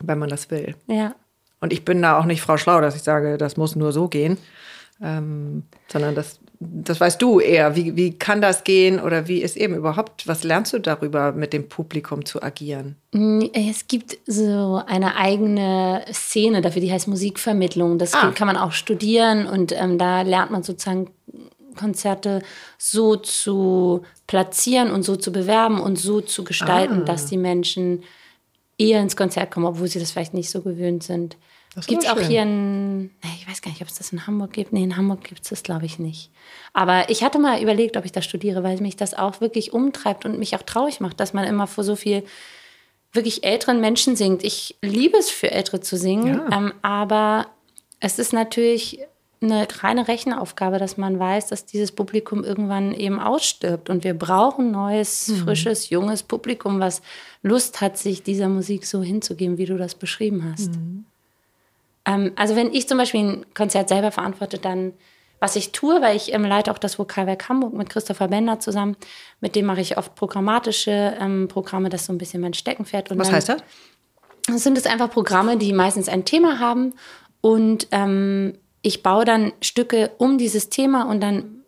Wenn 0.00 0.18
man 0.18 0.28
das 0.28 0.50
will. 0.50 0.74
Ja. 0.86 1.14
Und 1.60 1.72
ich 1.72 1.84
bin 1.84 2.02
da 2.02 2.18
auch 2.18 2.24
nicht 2.24 2.42
Frau 2.42 2.56
Schlau, 2.56 2.80
dass 2.80 2.96
ich 2.96 3.02
sage, 3.02 3.38
das 3.38 3.56
muss 3.56 3.76
nur 3.76 3.92
so 3.92 4.08
gehen, 4.08 4.36
ähm, 5.00 5.62
sondern 5.88 6.14
das, 6.14 6.40
das 6.72 7.00
weißt 7.00 7.20
du 7.20 7.40
eher. 7.40 7.76
Wie, 7.76 7.96
wie 7.96 8.12
kann 8.18 8.40
das 8.40 8.64
gehen 8.64 9.00
oder 9.00 9.28
wie 9.28 9.42
ist 9.42 9.56
eben 9.56 9.74
überhaupt, 9.74 10.26
was 10.26 10.44
lernst 10.44 10.72
du 10.72 10.78
darüber, 10.78 11.32
mit 11.32 11.52
dem 11.52 11.68
Publikum 11.68 12.24
zu 12.24 12.42
agieren? 12.42 12.96
Es 13.52 13.86
gibt 13.86 14.18
so 14.26 14.82
eine 14.86 15.16
eigene 15.16 16.04
Szene 16.12 16.60
dafür, 16.60 16.82
die 16.82 16.92
heißt 16.92 17.08
Musikvermittlung. 17.08 17.98
Das 17.98 18.14
ah. 18.14 18.32
kann 18.32 18.46
man 18.46 18.56
auch 18.56 18.72
studieren 18.72 19.46
und 19.46 19.72
ähm, 19.72 19.98
da 19.98 20.22
lernt 20.22 20.50
man 20.50 20.62
sozusagen 20.62 21.10
Konzerte 21.76 22.42
so 22.78 23.16
zu 23.16 24.02
platzieren 24.26 24.90
und 24.90 25.02
so 25.02 25.16
zu 25.16 25.32
bewerben 25.32 25.80
und 25.80 25.98
so 25.98 26.20
zu 26.20 26.44
gestalten, 26.44 27.02
ah. 27.02 27.04
dass 27.04 27.26
die 27.26 27.36
Menschen 27.36 28.02
eher 28.78 29.00
ins 29.00 29.16
Konzert 29.16 29.50
kommen, 29.50 29.66
obwohl 29.66 29.88
sie 29.88 30.00
das 30.00 30.10
vielleicht 30.10 30.34
nicht 30.34 30.50
so 30.50 30.62
gewöhnt 30.62 31.02
sind. 31.02 31.36
Gibt 31.86 32.04
es 32.04 32.08
auch 32.08 32.20
hier 32.20 32.42
in, 32.42 33.10
ich 33.38 33.48
weiß 33.48 33.62
gar 33.62 33.70
nicht, 33.70 33.82
ob 33.82 33.88
es 33.88 33.94
das 33.94 34.12
in 34.12 34.26
Hamburg 34.26 34.52
gibt. 34.52 34.72
Nee, 34.72 34.84
in 34.84 34.96
Hamburg 34.96 35.24
gibt 35.24 35.42
es 35.42 35.50
das, 35.50 35.62
glaube 35.62 35.86
ich, 35.86 35.98
nicht. 35.98 36.30
Aber 36.72 37.10
ich 37.10 37.22
hatte 37.24 37.38
mal 37.38 37.60
überlegt, 37.60 37.96
ob 37.96 38.04
ich 38.04 38.12
das 38.12 38.24
studiere, 38.24 38.62
weil 38.62 38.80
mich 38.80 38.96
das 38.96 39.14
auch 39.14 39.40
wirklich 39.40 39.72
umtreibt 39.72 40.24
und 40.24 40.38
mich 40.38 40.54
auch 40.56 40.62
traurig 40.62 41.00
macht, 41.00 41.18
dass 41.20 41.32
man 41.32 41.44
immer 41.44 41.66
vor 41.66 41.84
so 41.84 41.96
viel 41.96 42.24
wirklich 43.12 43.44
älteren 43.44 43.80
Menschen 43.80 44.16
singt. 44.16 44.44
Ich 44.44 44.76
liebe 44.82 45.16
es 45.16 45.30
für 45.30 45.50
Ältere 45.50 45.80
zu 45.80 45.96
singen, 45.96 46.42
ja. 46.50 46.56
ähm, 46.56 46.72
aber 46.82 47.46
es 48.00 48.18
ist 48.18 48.32
natürlich 48.32 49.00
eine 49.40 49.66
reine 49.82 50.08
Rechenaufgabe, 50.08 50.78
dass 50.78 50.96
man 50.96 51.18
weiß, 51.18 51.48
dass 51.48 51.66
dieses 51.66 51.92
Publikum 51.92 52.44
irgendwann 52.44 52.92
eben 52.92 53.20
ausstirbt. 53.20 53.90
Und 53.90 54.04
wir 54.04 54.14
brauchen 54.14 54.70
neues, 54.70 55.28
mhm. 55.28 55.36
frisches, 55.38 55.90
junges 55.90 56.22
Publikum, 56.22 56.80
was 56.80 57.02
Lust 57.42 57.80
hat, 57.80 57.98
sich 57.98 58.22
dieser 58.22 58.48
Musik 58.48 58.86
so 58.86 59.02
hinzugeben, 59.02 59.58
wie 59.58 59.66
du 59.66 59.76
das 59.76 59.94
beschrieben 59.94 60.50
hast. 60.50 60.72
Mhm. 60.72 61.04
Ähm, 62.04 62.32
also 62.36 62.56
wenn 62.56 62.72
ich 62.72 62.88
zum 62.88 62.98
Beispiel 62.98 63.20
ein 63.20 63.46
Konzert 63.54 63.88
selber 63.88 64.10
verantworte, 64.10 64.58
dann 64.58 64.92
was 65.40 65.56
ich 65.56 65.72
tue, 65.72 66.00
weil 66.00 66.16
ich 66.16 66.32
ähm, 66.32 66.44
leite 66.44 66.70
auch 66.70 66.78
das 66.78 66.98
Vokalwerk 66.98 67.50
Hamburg 67.50 67.74
mit 67.74 67.90
Christopher 67.90 68.28
Bender 68.28 68.60
zusammen, 68.60 68.96
mit 69.40 69.54
dem 69.54 69.66
mache 69.66 69.82
ich 69.82 69.98
oft 69.98 70.14
programmatische 70.14 71.18
ähm, 71.20 71.48
Programme, 71.48 71.90
das 71.90 72.06
so 72.06 72.14
ein 72.14 72.18
bisschen 72.18 72.40
mein 72.40 72.54
Steckenpferd. 72.54 73.10
Und 73.10 73.18
was 73.18 73.30
heißt 73.30 73.50
das? 73.50 74.62
Sind 74.62 74.78
es 74.78 74.86
einfach 74.86 75.10
Programme, 75.10 75.58
die 75.58 75.74
meistens 75.74 76.08
ein 76.08 76.24
Thema 76.24 76.60
haben 76.60 76.94
und 77.42 77.88
ähm, 77.90 78.56
ich 78.80 79.02
baue 79.02 79.26
dann 79.26 79.52
Stücke 79.60 80.12
um 80.16 80.38
dieses 80.38 80.70
Thema 80.70 81.02
und 81.10 81.20
dann 81.20 81.62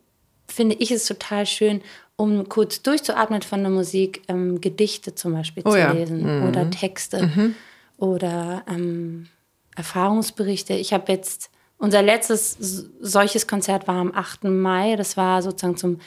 finde 0.49 0.76
ich 0.78 0.91
es 0.91 1.07
total 1.07 1.45
schön, 1.45 1.82
um 2.16 2.49
kurz 2.49 2.80
durchzuatmen 2.80 3.43
von 3.43 3.61
der 3.61 3.70
Musik, 3.70 4.22
ähm, 4.28 4.61
Gedichte 4.61 5.14
zum 5.14 5.34
Beispiel 5.34 5.62
oh, 5.66 5.72
zu 5.72 5.78
ja. 5.78 5.93
lesen 5.93 6.41
mhm. 6.41 6.49
oder 6.49 6.70
Texte 6.70 7.26
mhm. 7.26 7.55
oder 7.99 8.62
ähm, 8.68 9.28
Erfahrungsberichte. 9.77 10.74
Ich 10.74 10.93
habe 10.93 11.12
jetzt, 11.12 11.51
unser 11.79 12.03
letztes 12.03 12.57
solches 13.01 13.47
Konzert 13.47 13.87
war 13.87 13.97
am 13.97 14.12
8. 14.14 14.45
Mai. 14.45 14.97
Das 14.97 15.16
war 15.16 15.43
sozusagen 15.43 15.77
zum 15.77 16.01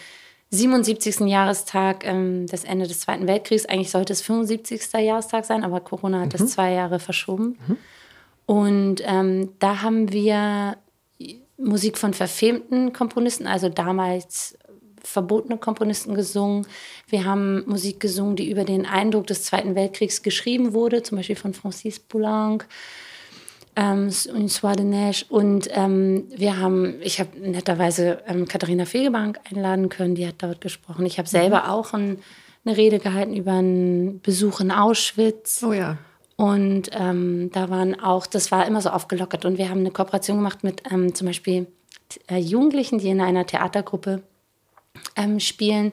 77. 0.52 1.22
Jahrestag 1.22 2.06
ähm, 2.06 2.48
des 2.48 2.64
Ende 2.64 2.88
des 2.88 3.02
Zweiten 3.02 3.28
Weltkriegs. 3.28 3.66
Eigentlich 3.66 3.92
sollte 3.92 4.14
es 4.14 4.22
75. 4.22 4.82
Jahrestag 4.94 5.46
sein, 5.46 5.64
aber 5.64 5.80
Corona 5.80 6.22
hat 6.22 6.28
mhm. 6.28 6.38
das 6.38 6.48
zwei 6.48 6.74
Jahre 6.74 7.00
verschoben. 7.00 7.58
Mhm. 7.68 7.78
Und 8.46 9.04
ähm, 9.06 9.50
da 9.60 9.84
haben 9.84 10.12
wir 10.12 10.78
Musik 11.58 11.98
von 11.98 12.14
verfemten 12.14 12.94
Komponisten, 12.94 13.46
also 13.46 13.70
damals 13.70 14.58
verbotene 15.04 15.58
Komponisten 15.58 16.16
gesungen. 16.16 16.66
Wir 17.08 17.26
haben 17.26 17.64
Musik 17.68 18.00
gesungen, 18.00 18.36
die 18.36 18.50
über 18.50 18.64
den 18.64 18.86
Eindruck 18.86 19.28
des 19.28 19.44
Zweiten 19.44 19.76
Weltkriegs 19.76 20.24
geschrieben 20.24 20.74
wurde, 20.74 21.04
zum 21.04 21.18
Beispiel 21.18 21.36
von 21.36 21.54
Francis 21.54 22.00
Poulenc, 22.00 22.68
ähm, 23.80 24.10
de 24.10 24.84
Neige. 24.84 25.26
Und 25.30 25.70
ähm, 25.72 26.26
wir 26.36 26.58
haben, 26.58 26.96
ich 27.02 27.20
habe 27.20 27.40
netterweise 27.40 28.22
ähm, 28.28 28.48
Katharina 28.48 28.86
Fegebank 28.86 29.40
einladen 29.50 29.90
können, 29.90 30.16
die 30.16 30.28
hat 30.28 30.36
dort 30.40 30.60
gesprochen. 30.60 31.06
Ich 31.06 31.18
habe 31.18 31.30
selber 31.30 31.64
mhm. 31.64 31.70
auch 31.70 31.94
ein, 31.94 32.20
eine 32.66 32.76
Rede 32.76 33.00
gehalten 33.00 33.36
über 33.36 33.54
einen 33.54 34.20
Besuch 34.22 34.60
in 34.60 34.72
Auschwitz. 34.72 35.64
Oh 35.64 35.72
ja. 35.72 35.98
Und 36.36 36.90
ähm, 36.94 37.52
da 37.54 37.70
waren 37.70 38.00
auch, 38.00 38.26
das 38.28 38.52
war 38.52 38.66
immer 38.68 38.82
so 38.82 38.90
aufgelockert. 38.90 39.46
Und 39.46 39.58
wir 39.58 39.70
haben 39.70 39.80
eine 39.80 39.92
Kooperation 39.92 40.38
gemacht 40.38 40.64
mit 40.64 40.84
ähm, 40.92 41.16
zum 41.16 41.28
Beispiel 41.28 41.68
äh, 42.30 42.38
Jugendlichen, 42.38 43.00
die 43.00 43.10
in 43.10 43.22
einer 43.22 43.46
Theatergruppe 43.46 44.24
ähm, 45.16 45.40
spielen, 45.40 45.92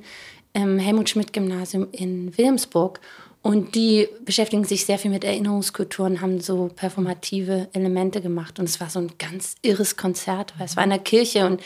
im 0.53 0.79
Helmut 0.79 1.11
Schmidt 1.11 1.33
Gymnasium 1.33 1.89
in 1.93 2.37
Wilhelmsburg. 2.37 3.01
Und 3.47 3.77
die 3.77 4.09
beschäftigen 4.25 4.65
sich 4.65 4.87
sehr 4.87 4.99
viel 4.99 5.13
mit 5.13 5.23
Erinnerungskulturen, 5.23 6.21
haben 6.21 6.41
so 6.41 6.69
performative 6.75 7.69
Elemente 7.75 8.21
gemacht. 8.21 8.59
Und 8.59 8.65
es 8.65 8.81
war 8.81 8.91
so 8.91 8.99
ein 8.99 9.13
ganz 9.21 9.55
irres 9.63 9.97
Konzert, 9.97 10.55
weil 10.59 10.67
es 10.67 10.75
war 10.77 10.83
in 10.83 10.91
der 10.91 10.99
Kirche 10.99 11.47
und 11.47 11.63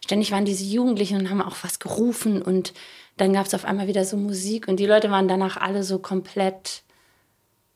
ständig 0.00 0.30
waren 0.30 0.44
diese 0.44 0.62
Jugendlichen 0.62 1.18
und 1.18 1.30
haben 1.30 1.42
auch 1.42 1.56
was 1.62 1.80
gerufen. 1.80 2.40
Und 2.40 2.72
dann 3.16 3.32
gab 3.32 3.46
es 3.46 3.54
auf 3.54 3.64
einmal 3.64 3.88
wieder 3.88 4.04
so 4.04 4.16
Musik 4.16 4.68
und 4.68 4.76
die 4.76 4.86
Leute 4.86 5.10
waren 5.10 5.26
danach 5.26 5.56
alle 5.56 5.82
so 5.82 5.98
komplett 5.98 6.82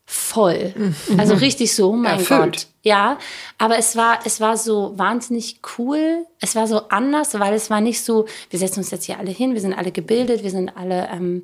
voll. 0.05 0.73
Mhm. 0.77 0.95
Also 1.19 1.33
richtig 1.33 1.75
so, 1.75 1.89
oh 1.89 1.97
mein 1.97 2.19
Erfüllt. 2.19 2.39
Gott. 2.39 2.67
Ja, 2.83 3.17
aber 3.57 3.77
es 3.77 3.97
war, 3.97 4.19
es 4.23 4.39
war 4.39 4.55
so 4.55 4.93
wahnsinnig 4.95 5.59
cool. 5.77 6.25
Es 6.39 6.55
war 6.55 6.65
so 6.65 6.87
anders, 6.87 7.37
weil 7.37 7.53
es 7.53 7.69
war 7.69 7.81
nicht 7.81 8.05
so, 8.05 8.25
wir 8.51 8.57
setzen 8.57 8.79
uns 8.79 8.91
jetzt 8.91 9.03
hier 9.03 9.19
alle 9.19 9.31
hin, 9.31 9.53
wir 9.53 9.59
sind 9.59 9.73
alle 9.73 9.91
gebildet, 9.91 10.43
wir 10.43 10.51
sind 10.51 10.77
alle 10.77 11.09
ähm, 11.11 11.43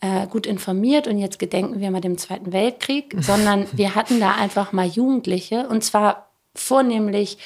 äh, 0.00 0.26
gut 0.26 0.46
informiert 0.46 1.06
und 1.06 1.18
jetzt 1.18 1.38
gedenken 1.38 1.80
wir 1.80 1.90
mal 1.90 2.00
dem 2.00 2.18
Zweiten 2.18 2.52
Weltkrieg, 2.52 3.14
sondern 3.20 3.66
wir 3.72 3.94
hatten 3.94 4.20
da 4.20 4.32
einfach 4.32 4.72
mal 4.72 4.86
Jugendliche 4.86 5.68
und 5.68 5.82
zwar 5.82 6.30
vornehmlich 6.54 7.38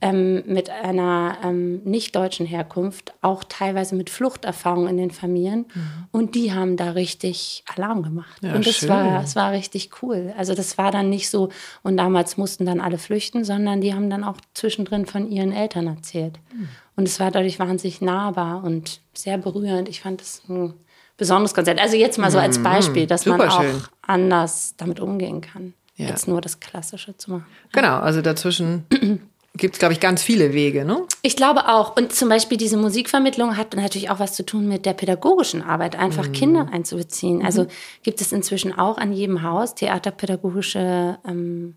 ähm, 0.00 0.42
mit 0.46 0.68
einer 0.68 1.38
ähm, 1.42 1.82
nicht 1.84 2.14
deutschen 2.14 2.44
Herkunft, 2.46 3.14
auch 3.22 3.44
teilweise 3.44 3.94
mit 3.94 4.10
Fluchterfahrung 4.10 4.88
in 4.88 4.96
den 4.96 5.10
Familien. 5.10 5.66
Mhm. 5.72 6.06
Und 6.12 6.34
die 6.34 6.52
haben 6.52 6.76
da 6.76 6.90
richtig 6.90 7.64
Alarm 7.74 8.02
gemacht. 8.02 8.42
Ja, 8.42 8.54
und 8.54 8.66
das 8.66 8.76
schön. 8.76 8.90
war, 8.90 9.20
das 9.20 9.36
war 9.36 9.52
richtig 9.52 10.02
cool. 10.02 10.34
Also 10.36 10.54
das 10.54 10.76
war 10.76 10.90
dann 10.90 11.08
nicht 11.08 11.30
so, 11.30 11.48
und 11.82 11.96
damals 11.96 12.36
mussten 12.36 12.66
dann 12.66 12.80
alle 12.80 12.98
flüchten, 12.98 13.44
sondern 13.44 13.80
die 13.80 13.94
haben 13.94 14.10
dann 14.10 14.24
auch 14.24 14.36
zwischendrin 14.52 15.06
von 15.06 15.30
ihren 15.30 15.52
Eltern 15.52 15.86
erzählt. 15.86 16.38
Mhm. 16.52 16.68
Und 16.96 17.08
es 17.08 17.18
war 17.18 17.30
dadurch 17.30 17.58
wahnsinnig 17.58 18.00
nahbar 18.00 18.64
und 18.64 19.00
sehr 19.14 19.38
berührend. 19.38 19.88
Ich 19.88 20.00
fand 20.00 20.20
das 20.20 20.42
ein 20.48 20.74
besonderes 21.16 21.54
Konzert. 21.54 21.80
Also 21.80 21.96
jetzt 21.96 22.18
mal 22.18 22.30
so 22.30 22.38
als 22.38 22.62
Beispiel, 22.62 23.06
dass 23.06 23.26
man 23.26 23.40
auch 23.40 23.50
Superschön. 23.50 23.82
anders 24.02 24.74
damit 24.76 25.00
umgehen 25.00 25.40
kann. 25.40 25.74
Ja. 25.96 26.08
Jetzt 26.08 26.28
nur 26.28 26.40
das 26.40 26.60
Klassische 26.60 27.16
zu 27.16 27.30
machen. 27.30 27.46
Genau, 27.72 27.98
also 27.98 28.20
dazwischen 28.20 28.84
gibt 29.56 29.74
es, 29.74 29.78
glaube 29.78 29.94
ich, 29.94 30.00
ganz 30.00 30.22
viele 30.22 30.52
Wege, 30.52 30.84
ne? 30.84 31.02
Ich 31.22 31.36
glaube 31.36 31.68
auch. 31.68 31.96
Und 31.96 32.12
zum 32.12 32.28
Beispiel 32.28 32.58
diese 32.58 32.76
Musikvermittlung 32.76 33.56
hat 33.56 33.74
natürlich 33.74 34.10
auch 34.10 34.18
was 34.18 34.34
zu 34.34 34.44
tun 34.44 34.68
mit 34.68 34.84
der 34.84 34.92
pädagogischen 34.92 35.62
Arbeit, 35.62 35.96
einfach 35.96 36.32
Kinder 36.32 36.68
einzubeziehen. 36.70 37.44
Also 37.44 37.66
gibt 38.02 38.20
es 38.20 38.32
inzwischen 38.32 38.78
auch 38.78 38.98
an 38.98 39.12
jedem 39.12 39.42
Haus 39.42 39.74
theaterpädagogische 39.74 41.18
ähm, 41.26 41.76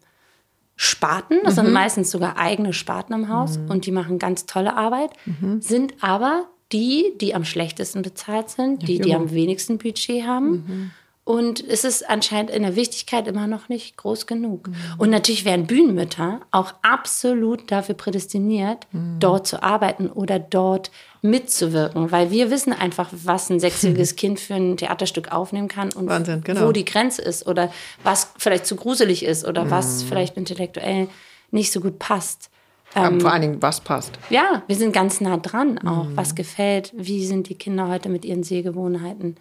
Sparten. 0.76 1.40
Das 1.44 1.56
sind 1.56 1.72
meistens 1.72 2.12
sogar 2.12 2.38
eigene 2.38 2.72
Sparten 2.72 3.14
im 3.14 3.30
Haus 3.30 3.58
und 3.68 3.86
die 3.86 3.92
machen 3.92 4.18
ganz 4.18 4.46
tolle 4.46 4.78
Arbeit, 4.78 5.12
sind 5.60 5.94
aber 6.00 6.48
die, 6.72 7.14
die 7.20 7.34
am 7.34 7.46
schlechtesten 7.46 8.02
bezahlt 8.02 8.50
sind, 8.50 8.88
die, 8.88 9.00
die 9.00 9.10
jo. 9.10 9.16
am 9.16 9.32
wenigsten 9.32 9.78
Budget 9.78 10.26
haben. 10.26 10.92
Und 11.30 11.64
es 11.64 11.84
ist 11.84 12.10
anscheinend 12.10 12.50
in 12.50 12.64
der 12.64 12.76
Wichtigkeit 12.76 13.28
immer 13.28 13.46
noch 13.46 13.70
nicht 13.70 13.98
groß 13.98 14.26
genug. 14.26 14.72
Und 14.98 15.12
natürlich 15.12 15.46
wären 15.46 15.68
Bühnenmütter 15.68 16.42
auch 16.50 16.74
absolut 16.82 17.72
dafür 17.72 17.94
prädestiniert, 17.94 18.88
dort 19.20 19.46
zu 19.46 19.62
arbeiten 19.62 20.10
oder 20.10 20.40
dort 20.40 20.90
mitzuwirken. 21.22 22.12
Weil 22.12 22.32
wir 22.32 22.50
wissen 22.50 22.74
einfach, 22.74 23.10
was 23.12 23.52
ein 23.52 23.60
sechsjähriges 23.60 24.16
Kind 24.16 24.40
für 24.40 24.56
ein 24.56 24.76
Theaterstück 24.78 25.32
aufnehmen 25.32 25.68
kann 25.68 25.94
und 25.94 26.08
Wahnsinn, 26.08 26.42
genau. 26.44 26.66
wo 26.66 26.72
die 26.72 26.86
Grenze 26.86 27.22
ist 27.22 27.46
oder 27.46 27.72
was 28.02 28.32
vielleicht 28.40 28.66
zu 28.66 28.76
gruselig 28.76 29.24
ist 29.24 29.46
oder 29.46 29.70
was 29.70 30.02
vielleicht 30.02 30.36
intellektuell 30.36 31.10
nicht 31.52 31.72
so 31.72 31.80
gut 31.80 32.00
passt. 32.00 32.50
Aber 32.94 33.20
vor 33.20 33.32
allen 33.32 33.42
Dingen, 33.42 33.62
was 33.62 33.82
passt. 33.82 34.18
Ja, 34.30 34.64
wir 34.68 34.76
sind 34.76 34.94
ganz 34.94 35.22
nah 35.22 35.38
dran 35.38 35.78
auch. 35.80 36.08
Was 36.16 36.36
gefällt? 36.36 36.92
Wie 36.96 37.26
sind 37.26 37.50
die 37.50 37.56
Kinder 37.56 37.88
heute 37.88 38.10
mit 38.10 38.26
ihren 38.26 38.44
Sehgewohnheiten? 38.44 39.38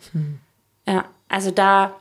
Ja, 0.86 1.04
also 1.28 1.50
da 1.50 1.94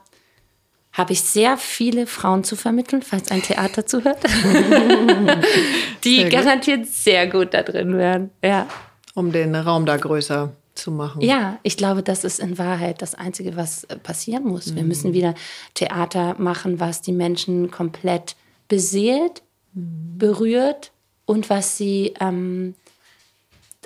habe 0.92 1.14
ich 1.14 1.22
sehr 1.22 1.58
viele 1.58 2.08
Frauen 2.08 2.44
zu 2.44 2.56
vermitteln, 2.56 3.04
falls 3.04 3.30
ein 3.30 3.44
Theater 3.44 3.86
zuhört, 3.86 4.18
die 6.04 6.24
gut. 6.24 6.32
garantiert 6.32 6.88
sehr 6.88 7.28
gut 7.28 7.54
da 7.54 7.62
drin 7.62 7.96
wären. 7.98 8.32
Ja. 8.44 8.68
Um 9.14 9.32
den 9.32 9.56
Raum 9.56 9.86
da 9.86 9.98
größer 9.98 10.52
zu 10.74 10.92
machen. 10.92 11.22
Ja, 11.22 11.60
ich 11.64 11.78
glaube, 11.78 12.02
das 12.02 12.24
ist 12.24 12.40
in 12.40 12.58
Wahrheit 12.58 13.02
das 13.02 13.14
Einzige, 13.14 13.56
was 13.56 13.84
äh, 13.86 13.98
passieren 13.98 14.46
muss. 14.46 14.76
Wir 14.76 14.84
müssen 14.84 15.14
wieder 15.14 15.36
Theater 15.76 16.36
machen, 16.40 16.80
was 16.80 17.02
die 17.02 17.12
Menschen 17.12 17.70
komplett 17.70 18.36
beseelt, 18.68 19.44
berührt 19.74 20.92
und 21.28 21.52
was 21.52 21.78
sie 21.78 22.14
ähm, 22.20 22.74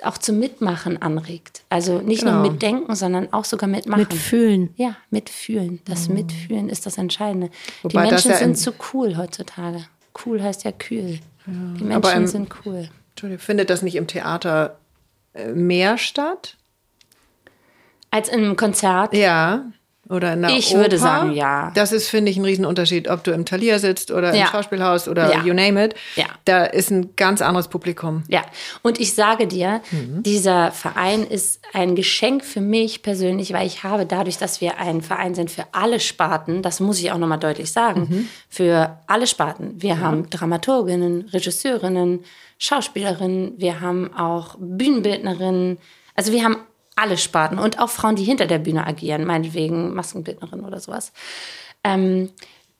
auch 0.02 0.16
zum 0.16 0.38
Mitmachen 0.38 1.00
anregt. 1.02 1.62
Also 1.68 1.98
nicht 2.00 2.20
Genau. 2.20 2.40
nur 2.42 2.50
mitdenken, 2.50 2.94
sondern 2.96 3.30
auch 3.34 3.44
sogar 3.44 3.68
mitmachen. 3.68 4.00
Mitfühlen. 4.00 4.72
Ja, 4.76 4.96
mitfühlen. 5.10 5.80
Das 5.84 6.08
Mitfühlen 6.08 6.68
ist 6.70 6.86
das 6.86 6.96
Entscheidende. 6.98 7.50
Wobei 7.82 8.04
die 8.06 8.10
Menschen 8.12 8.30
ja 8.30 8.38
in- 8.38 8.54
sind 8.54 8.58
so 8.58 8.72
cool 8.94 9.16
heutzutage. 9.18 9.84
Cool 10.24 10.42
heißt 10.42 10.64
ja 10.64 10.72
kühl. 10.72 11.20
Die 11.46 11.84
Menschen 11.84 12.16
im- 12.16 12.26
sind 12.26 12.48
cool. 12.64 12.88
Entschuldigung, 13.10 13.44
findet 13.44 13.68
das 13.70 13.82
nicht 13.82 13.94
im 13.96 14.06
Theater 14.06 14.78
äh, 15.34 15.52
mehr 15.52 15.98
statt? 15.98 16.56
Als 18.10 18.28
einem 18.28 18.56
Konzert. 18.56 19.14
Ja. 19.14 19.66
Oder 20.12 20.34
in 20.34 20.42
der 20.42 20.50
Ich 20.50 20.70
Oper? 20.72 20.80
würde 20.82 20.98
sagen, 20.98 21.32
ja. 21.32 21.70
Das 21.74 21.90
ist, 21.90 22.08
finde 22.08 22.30
ich, 22.30 22.36
ein 22.36 22.44
Riesenunterschied, 22.44 23.08
ob 23.08 23.24
du 23.24 23.30
im 23.32 23.44
Thalia 23.46 23.78
sitzt 23.78 24.10
oder 24.10 24.34
Ja. 24.34 24.44
im 24.44 24.50
Schauspielhaus 24.50 25.08
oder 25.08 25.30
Ja. 25.32 25.42
you 25.44 25.54
name 25.54 25.82
it. 25.84 25.94
Ja. 26.16 26.26
Da 26.44 26.64
ist 26.64 26.90
ein 26.90 27.16
ganz 27.16 27.40
anderes 27.40 27.68
Publikum. 27.68 28.22
Ja, 28.28 28.42
und 28.82 29.00
ich 29.00 29.14
sage 29.14 29.46
dir, 29.46 29.80
Mhm. 29.90 30.22
dieser 30.22 30.70
Verein 30.70 31.24
ist 31.24 31.60
ein 31.72 31.94
Geschenk 31.94 32.44
für 32.44 32.60
mich 32.60 33.02
persönlich, 33.02 33.52
weil 33.52 33.66
ich 33.66 33.82
habe 33.84 34.04
dadurch, 34.06 34.36
dass 34.38 34.60
wir 34.60 34.78
ein 34.78 35.00
Verein 35.02 35.34
sind 35.34 35.50
für 35.50 35.64
alle 35.72 35.98
Sparten, 36.00 36.62
das 36.62 36.78
muss 36.80 36.98
ich 37.00 37.10
auch 37.10 37.18
nochmal 37.18 37.38
deutlich 37.38 37.72
sagen, 37.72 38.00
Mhm. 38.10 38.28
für 38.48 38.98
alle 39.06 39.26
Sparten. 39.26 39.74
Wir 39.80 39.98
haben 40.00 40.28
Dramaturginnen, 40.28 41.28
Regisseurinnen, 41.32 42.24
Schauspielerinnen, 42.58 43.54
wir 43.56 43.80
haben 43.80 44.12
auch 44.14 44.56
Bühnenbildnerinnen, 44.58 45.78
also 46.14 46.32
wir 46.32 46.44
haben 46.44 46.56
alle 46.96 47.16
Sparten 47.16 47.58
und 47.58 47.78
auch 47.78 47.90
Frauen, 47.90 48.16
die 48.16 48.24
hinter 48.24 48.46
der 48.46 48.58
Bühne 48.58 48.86
agieren, 48.86 49.24
meinetwegen 49.24 49.94
Maskenbildnerin 49.94 50.64
oder 50.64 50.80
sowas. 50.80 51.12
Ähm, 51.84 52.30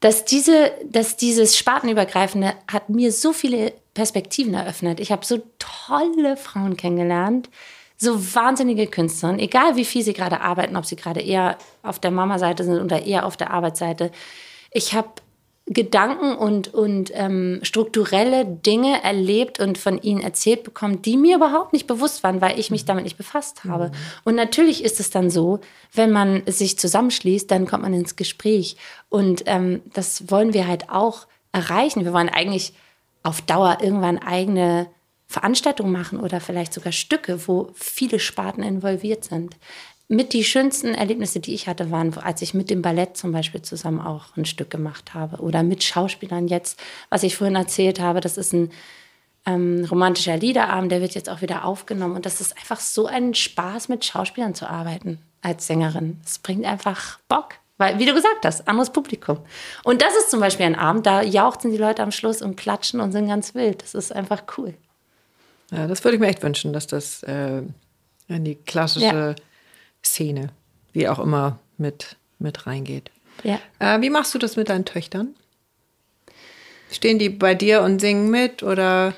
dass, 0.01 0.25
diese, 0.25 0.73
dass 0.85 1.17
dieses 1.17 1.57
Spartenübergreifende 1.57 2.55
hat 2.71 2.89
mir 2.89 3.13
so 3.13 3.33
viele 3.33 3.73
Perspektiven 3.95 4.55
eröffnet. 4.55 5.01
Ich 5.01 5.13
habe 5.13 5.25
so 5.25 5.43
tolle 5.59 6.37
Frauen 6.37 6.77
kennengelernt, 6.77 7.49
so 7.97 8.35
wahnsinnige 8.35 8.89
Künstlerinnen, 8.89 9.41
egal 9.41 9.77
wie 9.77 9.85
viel 9.85 10.03
sie 10.03 10.13
gerade 10.13 10.41
arbeiten, 10.41 10.77
ob 10.77 10.87
sie 10.87 10.97
gerade 10.97 11.21
eher 11.21 11.57
auf 11.83 12.01
der 12.01 12.11
Mama-Seite 12.11 12.65
sind 12.65 12.81
oder 12.81 13.05
eher 13.05 13.25
auf 13.25 13.37
der 13.37 13.53
Arbeitsseite. 13.53 14.11
Ich 14.73 14.93
habe 14.95 15.09
Gedanken 15.67 16.35
und, 16.35 16.75
und 16.75 17.13
ähm, 17.15 17.61
strukturelle 17.63 18.45
Dinge 18.45 19.03
erlebt 19.03 19.61
und 19.61 19.79
von 19.79 20.03
ihnen 20.03 20.21
erzählt 20.21 20.65
bekommen, 20.65 21.03
die 21.03 21.17
mir 21.17 21.37
überhaupt 21.37 21.73
nicht 21.73 21.87
bewusst 21.87 22.25
waren, 22.25 22.41
weil 22.41 22.59
ich 22.59 22.71
mich 22.71 22.85
damit 22.85 23.05
nicht 23.05 23.17
befasst 23.17 23.65
habe. 23.65 23.93
Und 24.25 24.35
natürlich 24.35 24.83
ist 24.83 24.99
es 24.99 25.11
dann 25.11 25.31
so, 25.31 25.61
wenn 25.93 26.11
man 26.11 26.43
sich 26.47 26.79
zusammenschließt, 26.79 27.51
dann 27.51 27.67
kommt 27.67 27.85
man 27.85 27.95
ins 27.95 28.17
Gespräch. 28.17 28.77
Und 29.09 29.45
ähm, 29.47 29.83
das 29.93 30.31
wollen 30.31 30.53
wir 30.53 30.67
halt 30.67 30.91
auch 30.91 31.27
erreichen. 31.53 32.05
Wir 32.05 32.13
wollen 32.13 32.29
eigentlich 32.29 32.75
auf 33.23 33.41
Dauer 33.41 33.79
irgendwann 33.81 34.19
eigene 34.19 34.89
Veranstaltungen 35.29 35.93
machen 35.93 36.21
oder 36.21 36.41
vielleicht 36.41 36.75
sogar 36.75 36.93
Stücke, 36.93 37.49
wo 37.49 37.71
viele 37.75 38.19
Sparten 38.19 38.63
involviert 38.63 39.25
sind. 39.25 39.57
Mit 40.09 40.33
die 40.33 40.45
schönsten 40.45 40.95
Erlebnisse, 40.95 41.41
die 41.41 41.55
ich 41.55 41.69
hatte, 41.69 41.91
waren, 41.91 42.17
als 42.19 42.43
ich 42.43 42.53
mit 42.53 42.69
dem 42.69 42.83
Ballett 42.83 43.17
zum 43.17 43.33
Beispiel 43.33 43.63
zusammen 43.63 44.01
auch 44.01 44.37
ein 44.37 44.45
Stück 44.45 44.71
gemacht 44.71 45.15
habe 45.15 45.39
oder 45.39 45.63
mit 45.63 45.83
Schauspielern 45.83 46.49
jetzt, 46.49 46.79
was 47.09 47.23
ich 47.23 47.37
vorhin 47.37 47.57
erzählt 47.57 47.99
habe, 47.99 48.21
das 48.21 48.37
ist 48.37 48.53
ein 48.53 48.71
ähm, 49.47 49.87
romantischer 49.91 50.37
Liederabend, 50.37 50.93
der 50.93 51.01
wird 51.01 51.15
jetzt 51.15 51.31
auch 51.31 51.41
wieder 51.41 51.65
aufgenommen 51.65 52.15
und 52.15 52.27
das 52.27 52.41
ist 52.41 52.57
einfach 52.59 52.81
so 52.81 53.07
ein 53.07 53.35
Spaß, 53.35 53.89
mit 53.89 54.05
Schauspielern 54.05 54.55
zu 54.55 54.69
arbeiten 54.69 55.19
als 55.41 55.67
Sängerin. 55.67 56.21
Es 56.25 56.39
bringt 56.39 56.65
einfach 56.65 57.19
Bock. 57.29 57.55
Weil, 57.79 57.99
wie 57.99 58.07
du 58.07 58.15
gesagt 58.15 58.45
hast, 58.45 58.69
anderes 58.69 58.91
Publikum. 58.91 59.39
Und 59.83 60.03
das 60.03 60.15
ist 60.15 60.31
zum 60.31 60.39
Beispiel 60.39 60.67
ein 60.67 60.77
Abend, 60.77 61.07
da 61.07 61.23
jauchzen 61.23 61.73
die 61.73 61.79
Leute 61.79 62.03
am 62.03 62.13
Schluss 62.13 62.41
und 62.41 62.57
klatschen 62.57 63.01
und 63.01 63.11
sind 63.11 63.27
ganz 63.27 63.55
wild. 63.55 63.83
Das 63.83 63.95
ist 63.95 64.15
einfach 64.15 64.45
cool. 64.57 64.75
Ja, 65.73 65.87
das 65.87 66.05
würde 66.05 66.17
ich 66.17 66.21
mir 66.21 66.29
echt 66.29 66.43
wünschen, 66.43 66.73
dass 66.73 66.87
das 66.87 67.23
äh, 67.25 67.63
in 68.29 68.45
die 68.45 68.55
klassische 68.55 69.07
Ja. 69.07 69.35
Szene, 70.05 70.49
wie 70.93 71.09
auch 71.09 71.19
immer, 71.19 71.59
mit, 71.79 72.17
mit 72.39 72.67
reingeht. 72.67 73.11
Ja. 73.45 73.59
Äh, 73.79 74.01
wie 74.01 74.11
machst 74.11 74.35
du 74.35 74.39
das 74.39 74.57
mit 74.57 74.69
deinen 74.69 74.85
Töchtern? 74.85 75.35
Stehen 76.91 77.19
die 77.19 77.31
bei 77.31 77.55
dir 77.55 77.83
und 77.83 78.01
singen 78.01 78.31
mit 78.31 78.63
oder 78.63 79.15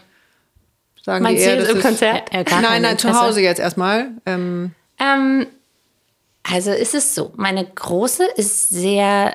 sagen 1.02 1.24
Meinst 1.24 1.42
die 1.42 1.46
eher, 1.48 1.54
jetzt 1.56 1.64
das 1.64 1.70
im 1.72 1.76
ist- 1.78 1.84
Konzert? 1.84 2.32
Äh, 2.34 2.44
gar 2.44 2.60
nein, 2.60 2.82
nein, 2.82 2.98
zu. 2.98 3.12
Hause 3.12 3.40
jetzt 3.40 3.58
erstmal. 3.58 4.10
Ähm, 4.26 4.72
Ähm, 5.00 5.46
also 6.44 6.70
ist 6.70 6.94
es 6.94 7.14
so, 7.14 7.32
meine 7.36 7.64
Große 7.64 8.24
ist 8.36 8.68
sehr 8.68 9.34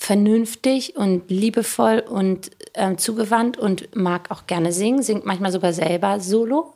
vernünftig 0.00 0.96
und 0.96 1.30
liebevoll 1.30 1.98
und 2.00 2.50
ähm, 2.72 2.96
zugewandt 2.96 3.58
und 3.58 3.94
mag 3.94 4.30
auch 4.30 4.46
gerne 4.46 4.72
singen, 4.72 5.02
singt 5.02 5.26
manchmal 5.26 5.52
sogar 5.52 5.74
selber 5.74 6.20
solo. 6.20 6.72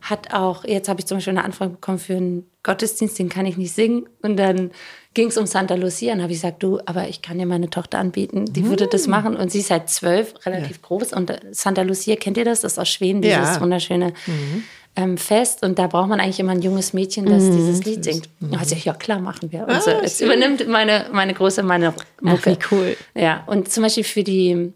Hat 0.00 0.34
auch, 0.34 0.64
jetzt 0.64 0.88
habe 0.88 0.98
ich 0.98 1.06
zum 1.06 1.18
Beispiel 1.18 1.30
eine 1.30 1.44
Anfrage 1.44 1.70
bekommen 1.70 1.98
für 2.00 2.16
einen 2.16 2.50
Gottesdienst, 2.64 3.18
den 3.20 3.28
kann 3.28 3.46
ich 3.46 3.56
nicht 3.56 3.72
singen. 3.72 4.08
Und 4.20 4.36
dann 4.36 4.72
ging 5.14 5.28
es 5.28 5.38
um 5.38 5.46
Santa 5.46 5.76
Lucia 5.76 6.12
und 6.12 6.20
habe 6.22 6.32
ich 6.32 6.38
gesagt, 6.38 6.60
du, 6.64 6.80
aber 6.86 7.08
ich 7.08 7.22
kann 7.22 7.38
dir 7.38 7.46
meine 7.46 7.70
Tochter 7.70 7.98
anbieten, 8.00 8.46
die 8.46 8.66
würde 8.66 8.88
das 8.88 9.06
machen. 9.06 9.36
Und 9.36 9.52
sie 9.52 9.60
ist 9.60 9.70
halt 9.70 9.88
zwölf, 9.88 10.34
relativ 10.44 10.82
groß. 10.82 11.12
Und 11.12 11.30
äh, 11.30 11.38
Santa 11.52 11.82
Lucia, 11.82 12.16
kennt 12.16 12.36
ihr 12.36 12.44
das? 12.44 12.62
Das 12.62 12.72
ist 12.72 12.78
aus 12.80 12.88
Schweden, 12.88 13.22
dieses 13.22 13.38
Ja. 13.54 13.60
wunderschöne 13.60 14.12
ähm, 14.96 15.16
Fest. 15.18 15.62
Und 15.62 15.78
da 15.78 15.86
braucht 15.86 16.08
man 16.08 16.18
eigentlich 16.20 16.40
immer 16.40 16.52
ein 16.52 16.62
junges 16.62 16.92
Mädchen, 16.92 17.26
das 17.26 17.44
dieses 17.44 17.84
Lied 17.84 18.02
singt. 18.04 18.28
Also 18.58 18.74
ja, 18.74 18.94
klar, 18.94 19.20
machen 19.20 19.52
wir. 19.52 19.68
Also 19.68 19.90
Ah, 19.92 20.00
jetzt 20.02 20.18
schön. 20.18 20.26
übernimmt 20.26 20.66
meine, 20.68 21.06
meine 21.12 21.34
Große 21.34 21.62
meine 21.62 21.94
Mucke. 22.20 22.52
wie 22.52 22.58
cool. 22.70 22.96
Ja, 23.14 23.44
und 23.46 23.70
zum 23.70 23.82
Beispiel 23.82 24.04
für 24.04 24.24
die 24.24 24.72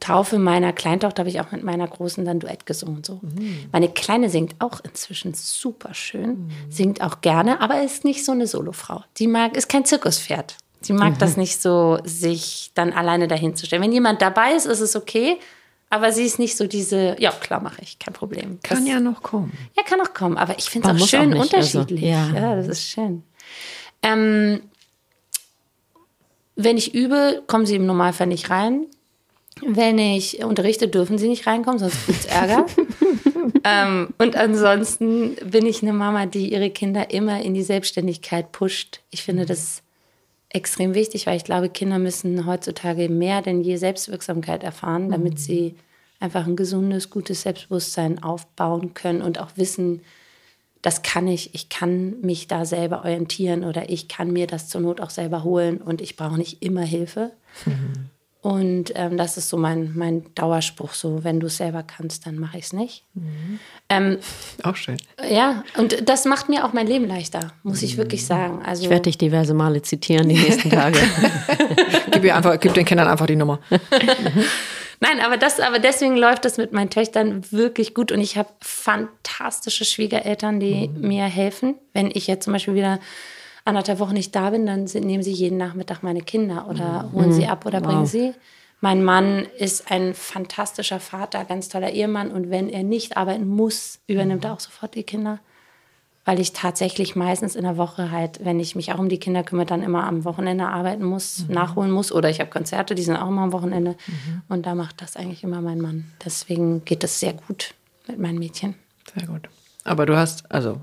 Taufe 0.00 0.38
meiner 0.38 0.72
Kleintochter 0.72 1.20
habe 1.20 1.28
ich 1.28 1.40
auch 1.40 1.52
mit 1.52 1.62
meiner 1.62 1.86
Großen 1.86 2.24
dann 2.24 2.40
Duett 2.40 2.64
gesungen. 2.64 2.96
und 2.96 3.06
So. 3.06 3.20
Meine 3.70 3.90
Kleine 3.90 4.30
singt 4.30 4.54
auch 4.58 4.80
inzwischen 4.82 5.34
super 5.34 5.92
schön, 5.92 6.50
singt 6.70 7.02
auch 7.02 7.20
gerne, 7.20 7.60
aber 7.60 7.82
ist 7.82 8.04
nicht 8.04 8.24
so 8.24 8.32
eine 8.32 8.46
Solofrau. 8.46 9.04
Die 9.18 9.26
mag, 9.26 9.56
ist 9.56 9.68
kein 9.68 9.84
Zirkuspferd. 9.84 10.56
Sie 10.80 10.94
mag 10.94 11.18
das 11.18 11.36
nicht 11.36 11.60
so, 11.60 11.98
sich 12.04 12.70
dann 12.74 12.94
alleine 12.94 13.28
dahin 13.28 13.54
zu 13.54 13.66
stellen. 13.66 13.82
Wenn 13.82 13.92
jemand 13.92 14.22
dabei 14.22 14.54
ist, 14.54 14.64
ist 14.64 14.80
es 14.80 14.96
okay, 14.96 15.36
Aber 15.92 16.12
sie 16.12 16.24
ist 16.24 16.38
nicht 16.38 16.56
so 16.56 16.68
diese, 16.68 17.16
ja, 17.18 17.32
klar 17.32 17.60
mache 17.60 17.82
ich, 17.82 17.98
kein 17.98 18.14
Problem. 18.14 18.60
Kann 18.62 18.78
das, 18.78 18.88
ja 18.88 19.00
noch 19.00 19.22
kommen. 19.22 19.52
Ja, 19.76 19.82
kann 19.82 20.00
auch 20.00 20.14
kommen. 20.14 20.38
Aber 20.38 20.56
ich 20.56 20.70
finde 20.70 20.88
es 20.88 21.02
auch 21.02 21.06
schön 21.06 21.34
auch 21.34 21.42
nicht, 21.42 21.54
also, 21.54 21.80
unterschiedlich. 21.80 22.08
ja. 22.08 22.32
ja. 22.32 22.56
das 22.56 22.68
ist 22.68 22.84
schön. 22.84 23.24
Ähm, 24.02 24.62
wenn 26.54 26.76
ich 26.76 26.94
übe, 26.94 27.42
kommen 27.48 27.66
sie 27.66 27.74
im 27.74 27.86
Normalfall 27.86 28.28
nicht 28.28 28.50
rein. 28.50 28.86
Wenn 29.66 29.98
ich 29.98 30.44
unterrichte, 30.44 30.86
dürfen 30.86 31.18
sie 31.18 31.28
nicht 31.28 31.46
reinkommen, 31.46 31.80
sonst 31.80 32.06
gibt 32.06 32.20
es 32.20 32.26
Ärger. 32.26 32.66
ähm, 33.64 34.14
und 34.16 34.36
ansonsten 34.36 35.34
bin 35.44 35.66
ich 35.66 35.82
eine 35.82 35.92
Mama, 35.92 36.26
die 36.26 36.52
ihre 36.52 36.70
Kinder 36.70 37.10
immer 37.10 37.42
in 37.42 37.52
die 37.54 37.62
Selbstständigkeit 37.62 38.52
pusht. 38.52 39.00
Ich 39.10 39.22
finde 39.22 39.44
das 39.44 39.82
extrem 40.50 40.94
wichtig, 40.94 41.26
weil 41.26 41.36
ich 41.36 41.44
glaube, 41.44 41.68
Kinder 41.68 41.98
müssen 41.98 42.44
heutzutage 42.46 43.08
mehr 43.08 43.40
denn 43.40 43.62
je 43.62 43.76
Selbstwirksamkeit 43.76 44.62
erfahren, 44.62 45.08
damit 45.10 45.38
sie 45.38 45.76
einfach 46.18 46.46
ein 46.46 46.56
gesundes, 46.56 47.08
gutes 47.08 47.42
Selbstbewusstsein 47.42 48.22
aufbauen 48.22 48.92
können 48.92 49.22
und 49.22 49.40
auch 49.40 49.52
wissen, 49.56 50.02
das 50.82 51.02
kann 51.02 51.28
ich, 51.28 51.54
ich 51.54 51.68
kann 51.68 52.20
mich 52.20 52.48
da 52.48 52.64
selber 52.64 53.00
orientieren 53.00 53.64
oder 53.64 53.90
ich 53.90 54.08
kann 54.08 54.32
mir 54.32 54.46
das 54.46 54.68
zur 54.68 54.80
Not 54.80 55.00
auch 55.00 55.10
selber 55.10 55.44
holen 55.44 55.78
und 55.78 56.00
ich 56.00 56.16
brauche 56.16 56.38
nicht 56.38 56.62
immer 56.62 56.82
Hilfe. 56.82 57.32
Und 58.42 58.92
ähm, 58.94 59.18
das 59.18 59.36
ist 59.36 59.50
so 59.50 59.58
mein, 59.58 59.92
mein 59.94 60.24
Dauerspruch, 60.34 60.94
so 60.94 61.24
wenn 61.24 61.40
du 61.40 61.48
es 61.48 61.58
selber 61.58 61.82
kannst, 61.82 62.26
dann 62.26 62.38
mache 62.38 62.56
ich 62.56 62.64
es 62.64 62.72
nicht. 62.72 63.04
Ähm, 63.90 64.16
Auch 64.62 64.76
schön. 64.76 64.96
ja, 65.28 65.62
und 65.76 66.08
das 66.08 66.24
macht 66.24 66.48
mir 66.48 66.64
auch 66.64 66.72
mein 66.72 66.86
Leben 66.86 67.06
leichter, 67.06 67.52
muss 67.62 67.82
ich 67.82 67.98
wirklich 67.98 68.24
sagen. 68.24 68.62
Also, 68.64 68.84
Ich 68.84 68.88
werde 68.90 69.02
dich 69.02 69.18
diverse 69.18 69.52
Male 69.52 69.82
zitieren 69.82 70.28
die 70.28 70.36
nächsten 70.36 70.70
Tage. 70.70 70.98
Gib, 72.12 72.24
ihr 72.24 72.34
einfach, 72.34 72.58
gib 72.58 72.72
den 72.72 72.86
Kindern 72.86 73.08
einfach 73.08 73.26
die 73.26 73.36
Nummer. 73.36 73.60
Nein, 75.02 75.20
aber 75.24 75.36
das, 75.36 75.60
aber 75.60 75.78
deswegen 75.78 76.16
läuft 76.16 76.44
das 76.44 76.56
mit 76.58 76.72
meinen 76.72 76.90
Töchtern 76.90 77.42
wirklich 77.50 77.94
gut 77.94 78.12
und 78.12 78.20
ich 78.20 78.36
habe 78.36 78.48
fantastische 78.60 79.84
Schwiegereltern, 79.84 80.60
die 80.60 80.88
mir 80.88 81.24
helfen. 81.24 81.74
Wenn 81.94 82.10
ich 82.12 82.26
jetzt 82.26 82.44
zum 82.44 82.52
Beispiel 82.52 82.74
wieder 82.74 83.00
anderthalb 83.70 83.98
Wochen 83.98 84.14
nicht 84.14 84.34
da 84.36 84.50
bin, 84.50 84.66
dann 84.66 84.86
sind, 84.86 85.06
nehmen 85.06 85.22
sie 85.22 85.32
jeden 85.32 85.56
Nachmittag 85.56 86.02
meine 86.02 86.20
Kinder 86.20 86.68
oder 86.68 87.10
holen 87.12 87.32
sie 87.32 87.46
ab 87.46 87.66
oder 87.66 87.80
bringen 87.80 88.06
sie. 88.06 88.34
Mein 88.80 89.04
Mann 89.04 89.46
ist 89.58 89.90
ein 89.90 90.14
fantastischer 90.14 91.00
Vater, 91.00 91.44
ganz 91.44 91.68
toller 91.68 91.90
Ehemann 91.90 92.30
und 92.30 92.50
wenn 92.50 92.68
er 92.68 92.82
nicht 92.82 93.16
arbeiten 93.16 93.46
muss, 93.46 93.98
übernimmt 94.06 94.44
er 94.44 94.54
auch 94.54 94.60
sofort 94.60 94.94
die 94.94 95.02
Kinder. 95.02 95.38
Weil 96.26 96.38
ich 96.38 96.52
tatsächlich 96.52 97.16
meistens 97.16 97.56
in 97.56 97.64
der 97.64 97.76
Woche 97.76 98.10
halt, 98.10 98.44
wenn 98.44 98.60
ich 98.60 98.76
mich 98.76 98.92
auch 98.92 98.98
um 98.98 99.08
die 99.08 99.18
Kinder 99.18 99.42
kümmere, 99.42 99.66
dann 99.66 99.82
immer 99.82 100.04
am 100.04 100.24
Wochenende 100.24 100.68
arbeiten 100.68 101.02
muss, 101.02 101.46
nachholen 101.48 101.90
muss. 101.90 102.12
Oder 102.12 102.28
ich 102.28 102.40
habe 102.40 102.50
Konzerte, 102.50 102.94
die 102.94 103.02
sind 103.02 103.16
auch 103.16 103.28
immer 103.28 103.42
am 103.42 103.52
Wochenende. 103.52 103.96
Und 104.48 104.66
da 104.66 104.74
macht 104.74 105.00
das 105.00 105.16
eigentlich 105.16 105.44
immer 105.44 105.62
mein 105.62 105.80
Mann. 105.80 106.12
Deswegen 106.24 106.84
geht 106.84 107.02
das 107.02 107.20
sehr 107.20 107.32
gut 107.32 107.74
mit 108.06 108.18
meinen 108.18 108.38
Mädchen. 108.38 108.74
Sehr 109.14 109.26
gut. 109.26 109.48
Aber 109.84 110.04
du 110.06 110.16
hast, 110.16 110.50
also 110.52 110.80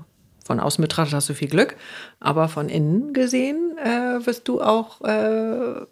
von 0.48 0.60
außen 0.60 0.80
betrachtet 0.80 1.14
hast 1.14 1.28
du 1.28 1.34
viel 1.34 1.48
Glück, 1.48 1.76
aber 2.20 2.48
von 2.48 2.70
innen 2.70 3.12
gesehen 3.12 3.76
äh, 3.78 4.26
wirst 4.26 4.48
du 4.48 4.62
auch 4.62 5.02
äh, 5.02 5.86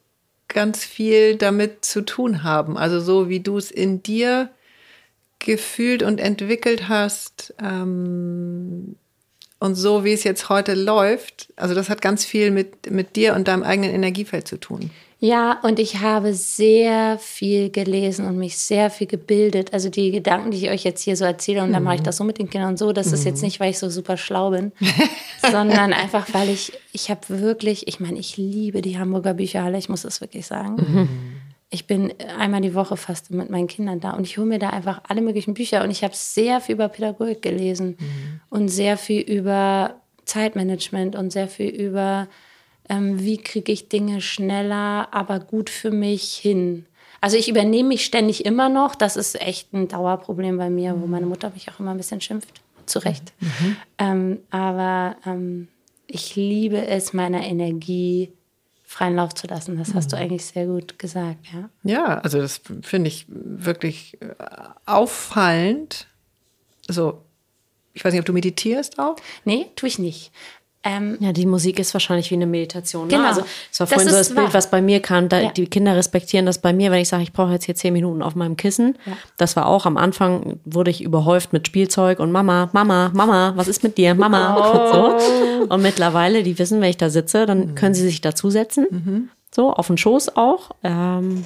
ganz 0.49 0.83
viel 0.83 1.37
damit 1.37 1.85
zu 1.85 2.01
tun 2.01 2.43
haben. 2.43 2.79
Also 2.79 2.99
so 3.01 3.29
wie 3.29 3.41
du 3.41 3.59
es 3.59 3.71
in 3.71 4.03
dir 4.03 4.49
gefühlt 5.41 6.03
und 6.03 6.19
entwickelt 6.19 6.89
hast 6.89 7.55
ähm, 7.63 8.97
und 9.61 9.75
so 9.75 10.05
wie 10.05 10.15
es 10.15 10.25
jetzt 10.25 10.49
heute 10.49 10.73
läuft, 10.73 11.53
also 11.57 11.75
das 11.75 11.91
hat 11.91 12.01
ganz 12.01 12.25
viel 12.25 12.51
mit, 12.51 12.91
mit 12.91 13.15
dir 13.15 13.35
und 13.35 13.49
deinem 13.49 13.63
eigenen 13.63 13.91
Energiefeld 13.91 14.49
zu 14.49 14.57
tun. 14.59 14.91
Ja, 15.19 15.61
und 15.63 15.79
ich 15.79 16.01
habe 16.01 16.35
sehr 16.35 17.19
viel 17.19 17.71
gelesen 17.71 18.27
und 18.27 18.37
mich 18.37 18.59
sehr 18.59 18.91
viel 18.91 19.07
gebildet. 19.07 19.73
Also 19.73 19.89
die 19.89 20.11
Gedanken, 20.11 20.51
die 20.51 20.59
ich 20.59 20.71
euch 20.71 20.85
jetzt 20.85 21.03
hier 21.03 21.17
so 21.17 21.25
erzähle, 21.25 21.63
und 21.63 21.73
dann 21.73 21.83
mache 21.83 21.97
ich 21.97 22.03
das 22.03 22.19
so 22.19 22.25
mit 22.25 22.39
den 22.39 22.51
Kindern 22.51 22.71
und 22.71 22.79
so, 22.79 22.93
das 22.93 23.13
ist 23.13 23.25
jetzt 23.25 23.43
nicht, 23.43 23.59
weil 23.59 23.71
ich 23.71 23.79
so 23.79 23.89
super 23.89 24.19
schlau 24.19 24.51
bin, 24.51 24.73
sondern 25.51 25.95
einfach, 25.95 26.27
weil 26.33 26.51
ich, 26.51 26.73
ich 26.93 27.11
habe 27.11 27.23
wirklich, 27.29 27.89
ich 27.89 27.99
meine, 27.99 28.19
ich 28.19 28.37
liebe 28.37 28.83
die 28.83 28.99
Hamburger 28.99 29.33
Bücherhalle, 29.33 29.79
ich 29.79 29.89
muss 29.89 30.03
das 30.03 30.21
wirklich 30.21 30.47
sagen. 30.47 30.77
Ich 31.71 31.87
bin 31.87 32.13
einmal 32.39 32.61
die 32.61 32.75
Woche 32.75 32.99
fast 32.99 33.31
mit 33.31 33.49
meinen 33.49 33.69
Kindern 33.69 34.01
da 34.01 34.13
und 34.13 34.25
ich 34.25 34.37
hole 34.37 34.47
mir 34.47 34.59
da 34.59 34.71
einfach 34.71 35.01
alle 35.09 35.23
möglichen 35.23 35.55
Bücher 35.55 35.83
und 35.83 35.91
ich 35.91 36.05
habe 36.05 36.15
sehr 36.15 36.61
viel 36.61 36.75
über 36.75 36.89
Pädagogik 36.89 37.41
gelesen 37.41 37.97
und 38.51 38.69
sehr 38.69 38.99
viel 38.99 39.23
über 39.23 39.95
Zeitmanagement 40.27 41.17
und 41.17 41.33
sehr 41.33 41.49
viel 41.49 41.71
über 41.71 42.29
ähm, 42.89 43.21
wie 43.21 43.39
kriege 43.39 43.73
ich 43.73 43.89
Dinge 43.89 44.21
schneller, 44.21 45.09
aber 45.13 45.41
gut 45.41 45.71
für 45.71 45.91
mich 45.91 46.35
hin. 46.35 46.87
Also 47.21 47.37
ich 47.37 47.49
übernehme 47.49 47.89
mich 47.89 48.05
ständig 48.05 48.45
immer 48.45 48.69
noch. 48.69 48.95
Das 48.95 49.17
ist 49.17 49.41
echt 49.41 49.73
ein 49.73 49.89
Dauerproblem 49.89 50.59
bei 50.59 50.71
mir, 50.71 51.01
wo 51.01 51.07
meine 51.07 51.27
Mutter 51.27 51.51
mich 51.51 51.69
auch 51.71 51.81
immer 51.81 51.93
ein 51.93 51.97
bisschen 51.97 52.21
schimpft. 52.21 52.61
Zu 52.87 53.01
Recht. 53.01 53.33
Ähm, 53.99 54.39
aber 54.51 55.17
ähm, 55.27 55.67
ich 56.07 56.37
liebe 56.37 56.87
es, 56.87 57.13
meiner 57.13 57.43
Energie 57.43 58.31
freien 58.85 59.17
Lauf 59.17 59.35
zu 59.35 59.49
lassen. 59.49 59.77
Das 59.77 59.95
hast 59.95 60.13
du 60.13 60.17
eigentlich 60.17 60.45
sehr 60.45 60.67
gut 60.67 60.99
gesagt, 60.99 61.47
ja. 61.53 61.69
Ja, 61.83 62.19
also 62.19 62.41
das 62.41 62.61
finde 62.83 63.09
ich 63.09 63.27
wirklich 63.29 64.17
äh, 64.23 64.35
auffallend. 64.87 66.07
So, 66.89 67.21
ich 67.93 68.05
weiß 68.05 68.13
nicht, 68.13 68.21
ob 68.21 68.27
du 68.27 68.33
meditierst 68.33 68.99
auch? 68.99 69.17
Nee, 69.45 69.67
tue 69.75 69.89
ich 69.89 69.99
nicht. 69.99 70.31
Ähm, 70.87 71.17
Ja, 71.21 71.33
die 71.33 71.47
Musik 71.47 71.79
ist 71.79 71.93
wahrscheinlich 71.95 72.31
wie 72.31 72.35
eine 72.37 72.47
Meditation. 72.47 73.09
Genau. 73.09 73.23
Ne? 73.23 73.29
Also 73.29 73.43
es 73.73 73.81
war 73.81 73.87
Das 73.87 73.95
vorhin 73.95 74.09
so 74.09 74.17
ist 74.17 74.29
das 74.31 74.35
Bild, 74.35 74.47
wahr. 74.49 74.55
was 74.55 74.71
bei 74.71 74.81
mir 74.81 75.01
kam. 75.01 75.29
Da, 75.29 75.41
Ja. 75.41 75.51
Die 75.51 75.67
Kinder 75.67 75.97
respektieren 75.97 76.47
das 76.47 76.59
bei 76.61 76.73
mir, 76.73 76.91
wenn 76.91 77.01
ich 77.01 77.09
sage, 77.09 77.23
ich 77.23 77.33
brauche 77.33 77.53
jetzt 77.53 77.65
hier 77.65 77.75
zehn 77.75 77.93
Minuten 77.93 78.23
auf 78.23 78.35
meinem 78.35 78.57
Kissen. 78.57 78.97
Ja. 79.07 79.13
Das 79.37 79.57
war 79.57 79.67
auch 79.67 79.85
am 79.87 79.97
Anfang, 79.97 80.61
wurde 80.65 80.91
ich 80.91 81.03
überhäuft 81.03 81.53
mit 81.53 81.67
Spielzeug 81.67 82.21
und 82.21 82.31
Mama, 82.33 82.71
Mama, 82.73 83.11
Mama, 83.15 83.53
was 83.57 83.69
ist 83.69 83.83
mit 83.83 83.99
dir, 83.99 84.15
Mama? 84.15 84.55
Und, 84.55 85.21
so. 85.21 85.67
und 85.75 85.83
mittlerweile, 85.83 86.43
die 86.43 86.59
wissen, 86.59 86.81
wenn 86.81 86.91
ich 86.91 86.97
da 86.97 87.11
sitze, 87.11 87.47
dann 87.47 87.75
können 87.75 87.95
sie 87.95 88.03
sich 88.03 88.21
dazusetzen. 88.21 89.31
So, 89.55 89.73
auf 89.73 89.87
den 89.89 89.99
Schoß 89.99 90.37
auch. 90.37 90.71
Ähm, 90.85 91.45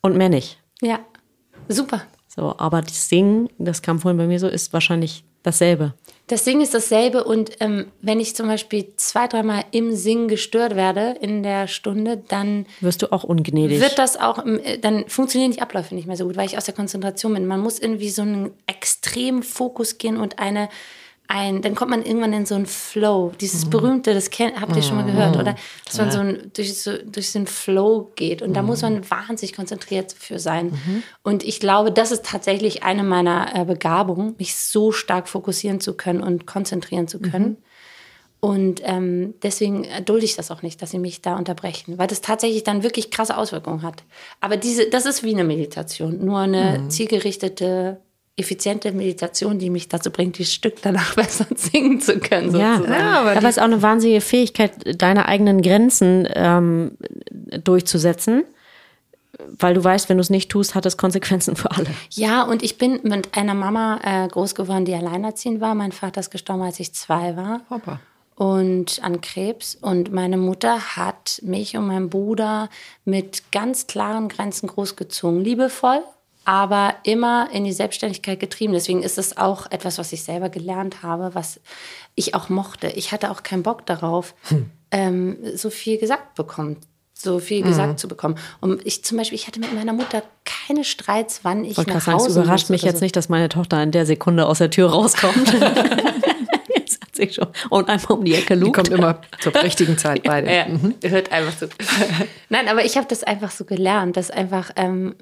und 0.00 0.16
mehr 0.16 0.28
nicht. 0.28 0.58
ja, 0.80 0.98
super. 1.68 2.02
So, 2.28 2.54
aber 2.58 2.82
das 2.82 3.08
Singen, 3.08 3.48
das 3.58 3.80
kam 3.80 4.00
vorhin 4.00 4.18
bei 4.18 4.26
mir 4.26 4.40
so, 4.40 4.48
ist 4.48 4.72
wahrscheinlich 4.72 5.22
dasselbe. 5.44 5.94
Das 6.26 6.42
Ding 6.44 6.62
ist 6.62 6.72
dasselbe 6.72 7.22
und 7.24 7.50
ähm, 7.60 7.92
wenn 8.00 8.18
ich 8.18 8.34
zum 8.34 8.46
Beispiel 8.48 8.86
zwei, 8.96 9.26
dreimal 9.26 9.64
im 9.72 9.94
Singen 9.94 10.26
gestört 10.26 10.74
werde 10.74 11.16
in 11.20 11.42
der 11.42 11.68
Stunde, 11.68 12.22
dann 12.28 12.64
Wirst 12.80 13.02
du 13.02 13.12
auch 13.12 13.24
ungnädig. 13.24 13.78
wird 13.80 13.98
das 13.98 14.16
auch, 14.16 14.38
ähm, 14.44 14.58
äh, 14.64 14.78
dann 14.78 15.06
funktionieren 15.06 15.52
die 15.52 15.60
Abläufe 15.60 15.94
nicht 15.94 16.06
mehr 16.06 16.16
so 16.16 16.24
gut, 16.24 16.36
weil 16.36 16.46
ich 16.46 16.56
aus 16.56 16.64
der 16.64 16.72
Konzentration 16.72 17.34
bin. 17.34 17.46
Man 17.46 17.60
muss 17.60 17.78
irgendwie 17.78 18.08
so 18.08 18.22
einen 18.22 18.52
extremen 18.66 19.42
Fokus 19.42 19.98
gehen 19.98 20.16
und 20.16 20.38
eine, 20.38 20.70
ein, 21.26 21.62
dann 21.62 21.74
kommt 21.74 21.90
man 21.90 22.04
irgendwann 22.04 22.32
in 22.32 22.46
so 22.46 22.54
einen 22.54 22.66
Flow. 22.66 23.32
Dieses 23.40 23.68
berühmte, 23.70 24.12
das 24.14 24.30
kennt, 24.30 24.60
habt 24.60 24.76
ihr 24.76 24.82
schon 24.82 24.96
mal 24.96 25.06
gehört, 25.06 25.36
oder? 25.36 25.56
Dass 25.86 25.98
man 25.98 26.10
so, 26.10 26.18
ein, 26.20 26.50
durch, 26.54 26.80
so 26.80 26.92
durch 27.04 27.34
einen 27.34 27.46
Flow 27.46 28.12
geht 28.14 28.42
und 28.42 28.54
da 28.54 28.62
muss 28.62 28.82
man 28.82 29.08
wahnsinnig 29.10 29.56
konzentriert 29.56 30.12
für 30.12 30.38
sein. 30.38 30.78
Und 31.22 31.42
ich 31.42 31.60
glaube, 31.60 31.90
das 31.92 32.12
ist 32.12 32.26
tatsächlich 32.26 32.82
eine 32.82 33.02
meiner 33.02 33.54
äh, 33.54 33.64
Begabungen, 33.64 34.34
mich 34.38 34.54
so 34.54 34.92
stark 34.92 35.28
fokussieren 35.28 35.80
zu 35.80 35.94
können 35.94 36.20
und 36.20 36.46
konzentrieren 36.46 37.08
zu 37.08 37.20
können. 37.20 37.56
Und 38.44 38.82
ähm, 38.84 39.32
deswegen 39.42 39.86
dulde 40.04 40.26
ich 40.26 40.36
das 40.36 40.50
auch 40.50 40.60
nicht, 40.60 40.82
dass 40.82 40.90
sie 40.90 40.98
mich 40.98 41.22
da 41.22 41.36
unterbrechen, 41.36 41.96
weil 41.96 42.08
das 42.08 42.20
tatsächlich 42.20 42.62
dann 42.62 42.82
wirklich 42.82 43.10
krasse 43.10 43.38
Auswirkungen 43.38 43.80
hat. 43.80 44.04
Aber 44.42 44.58
diese, 44.58 44.90
das 44.90 45.06
ist 45.06 45.22
wie 45.22 45.32
eine 45.32 45.44
Meditation, 45.44 46.22
nur 46.22 46.40
eine 46.40 46.88
zielgerichtete, 46.88 48.02
effiziente 48.36 48.90
Meditation, 48.92 49.58
die 49.58 49.70
mich 49.70 49.88
dazu 49.88 50.10
bringt, 50.10 50.38
dieses 50.38 50.52
Stück 50.52 50.82
danach 50.82 51.14
besser 51.16 51.46
singen 51.54 52.00
zu 52.00 52.18
können. 52.18 52.54
Ja, 52.56 52.76
Sozusagen. 52.78 53.02
aber 53.02 53.30
aber, 53.30 53.40
die- 53.40 53.46
es 53.46 53.56
ist 53.56 53.58
auch 53.60 53.64
eine 53.64 53.82
wahnsinnige 53.82 54.20
Fähigkeit, 54.20 55.00
deine 55.00 55.26
eigenen 55.26 55.62
Grenzen 55.62 56.28
ähm, 56.34 56.96
durchzusetzen. 57.62 58.44
Weil 59.58 59.74
du 59.74 59.82
weißt, 59.82 60.08
wenn 60.08 60.16
du 60.16 60.20
es 60.20 60.30
nicht 60.30 60.48
tust, 60.50 60.74
hat 60.76 60.86
es 60.86 60.96
Konsequenzen 60.96 61.56
für 61.56 61.70
alle. 61.72 61.86
Ja, 62.10 62.44
und 62.44 62.62
ich 62.62 62.78
bin 62.78 63.00
mit 63.02 63.36
einer 63.36 63.54
Mama 63.54 63.98
äh, 64.04 64.28
groß 64.28 64.54
geworden, 64.54 64.84
die 64.84 64.94
alleinerziehend 64.94 65.60
war. 65.60 65.74
Mein 65.74 65.90
Vater 65.92 66.20
ist 66.20 66.30
gestorben, 66.30 66.62
als 66.62 66.78
ich 66.78 66.92
zwei 66.94 67.36
war. 67.36 67.62
Hoppa. 67.68 67.98
und 68.36 69.00
an 69.02 69.20
Krebs. 69.20 69.74
Und 69.80 70.12
meine 70.12 70.36
Mutter 70.36 70.96
hat 70.96 71.40
mich 71.42 71.76
und 71.76 71.86
meinen 71.88 72.10
Bruder 72.10 72.68
mit 73.04 73.42
ganz 73.50 73.88
klaren 73.88 74.28
Grenzen 74.28 74.68
großgezogen. 74.68 75.40
Liebevoll, 75.40 76.02
aber 76.44 76.94
immer 77.04 77.48
in 77.52 77.64
die 77.64 77.72
Selbstständigkeit 77.72 78.38
getrieben. 78.40 78.72
Deswegen 78.72 79.02
ist 79.02 79.18
es 79.18 79.36
auch 79.36 79.70
etwas, 79.70 79.98
was 79.98 80.12
ich 80.12 80.22
selber 80.24 80.48
gelernt 80.48 81.02
habe, 81.02 81.34
was 81.34 81.60
ich 82.14 82.34
auch 82.34 82.48
mochte. 82.48 82.88
Ich 82.88 83.12
hatte 83.12 83.30
auch 83.30 83.42
keinen 83.42 83.62
Bock 83.62 83.86
darauf, 83.86 84.34
ähm, 84.90 85.38
so 85.54 85.70
viel 85.70 85.98
gesagt 85.98 86.34
bekommen. 86.34 86.76
So 87.16 87.38
viel 87.38 87.62
gesagt 87.62 88.00
zu 88.00 88.08
bekommen. 88.08 88.34
Und 88.60 88.84
ich 88.84 89.04
zum 89.04 89.16
Beispiel, 89.16 89.36
ich 89.36 89.46
hatte 89.46 89.60
mit 89.60 89.72
meiner 89.72 89.92
Mutter 89.92 90.22
keine 90.44 90.82
Streits, 90.84 91.40
wann 91.44 91.64
ich 91.64 91.76
wollte 91.76 91.92
nach 91.92 92.00
sagen, 92.00 92.18
es 92.18 92.24
Hause 92.24 92.40
überrascht 92.42 92.70
mich 92.70 92.82
oder 92.82 92.90
jetzt 92.90 92.98
so. 92.98 93.04
nicht, 93.04 93.14
dass 93.14 93.28
meine 93.28 93.48
Tochter 93.48 93.80
in 93.82 93.92
der 93.92 94.04
Sekunde 94.04 94.46
aus 94.46 94.58
der 94.58 94.70
Tür 94.70 94.90
rauskommt. 94.90 95.52
jetzt 96.76 97.00
hat 97.00 97.14
sie 97.14 97.32
schon 97.32 97.46
und 97.70 97.88
einmal 97.88 98.18
um 98.18 98.24
die 98.24 98.34
Ecke 98.34 98.54
Die 98.56 98.60
lugt. 98.60 98.74
kommt 98.74 98.88
immer 98.88 99.20
zur 99.40 99.54
richtigen 99.62 99.96
Zeit 99.96 100.24
beide. 100.24 100.52
Ja, 100.52 100.66
hört 101.08 101.30
einfach 101.32 101.56
zu. 101.56 101.68
Nein, 102.48 102.68
aber 102.68 102.84
ich 102.84 102.96
habe 102.96 103.06
das 103.08 103.22
einfach 103.22 103.52
so 103.52 103.64
gelernt, 103.64 104.16
dass 104.16 104.30
einfach 104.30 104.72
ähm, 104.76 105.14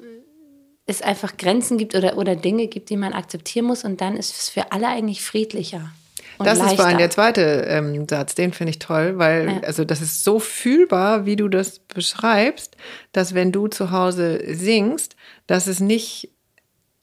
es 0.93 1.03
einfach 1.03 1.36
Grenzen 1.36 1.78
gibt 1.78 1.95
oder, 1.95 2.16
oder 2.16 2.36
Dinge 2.36 2.66
gibt, 2.68 2.90
die 2.90 2.97
man 2.97 3.12
akzeptieren 3.12 3.66
muss 3.66 3.84
und 3.84 4.01
dann 4.01 4.16
ist 4.16 4.36
es 4.36 4.49
für 4.49 4.72
alle 4.72 4.88
eigentlich 4.88 5.22
friedlicher. 5.22 5.90
das 6.38 6.59
leichter. 6.59 6.72
ist 6.72 6.76
vor 6.76 6.86
allem 6.86 6.99
der 6.99 7.11
zweite 7.11 7.64
ähm, 7.68 8.07
Satz, 8.09 8.34
den 8.34 8.53
finde 8.53 8.70
ich 8.70 8.78
toll, 8.78 9.18
weil 9.18 9.47
ja. 9.47 9.61
also 9.66 9.84
das 9.84 10.01
ist 10.01 10.24
so 10.24 10.38
fühlbar, 10.38 11.26
wie 11.26 11.36
du 11.36 11.49
das 11.49 11.78
beschreibst, 11.80 12.76
dass 13.12 13.34
wenn 13.34 13.53
du 13.53 13.68
zu 13.68 13.90
Hause 13.90 14.40
singst, 14.47 15.16
dass 15.47 15.66
es 15.66 15.80
nicht 15.80 16.30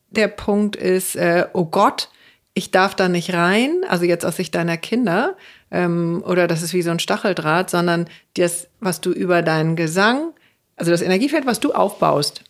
der 0.10 0.28
Punkt 0.28 0.76
ist, 0.76 1.16
äh, 1.16 1.46
oh 1.54 1.66
Gott, 1.66 2.10
ich 2.54 2.72
darf 2.72 2.96
da 2.96 3.08
nicht 3.08 3.34
rein, 3.34 3.84
also 3.88 4.06
jetzt 4.06 4.26
aus 4.26 4.36
Sicht 4.36 4.56
deiner 4.56 4.78
Kinder, 4.78 5.38
ähm, 5.72 6.24
oder 6.26 6.48
das 6.48 6.62
ist 6.62 6.74
wie 6.74 6.82
so 6.82 6.92
ein 6.92 7.00
Stacheldraht, 7.00 7.70
sondern 7.70 8.10
das, 8.36 8.68
was 8.80 9.02
du 9.02 9.12
über 9.12 9.42
deinen 9.42 9.76
Gesang, 9.76 10.34
also 10.76 10.92
das 10.92 11.02
Energiefeld, 11.02 11.46
was 11.46 11.60
du 11.60 11.74
aufbaust, 11.74 12.44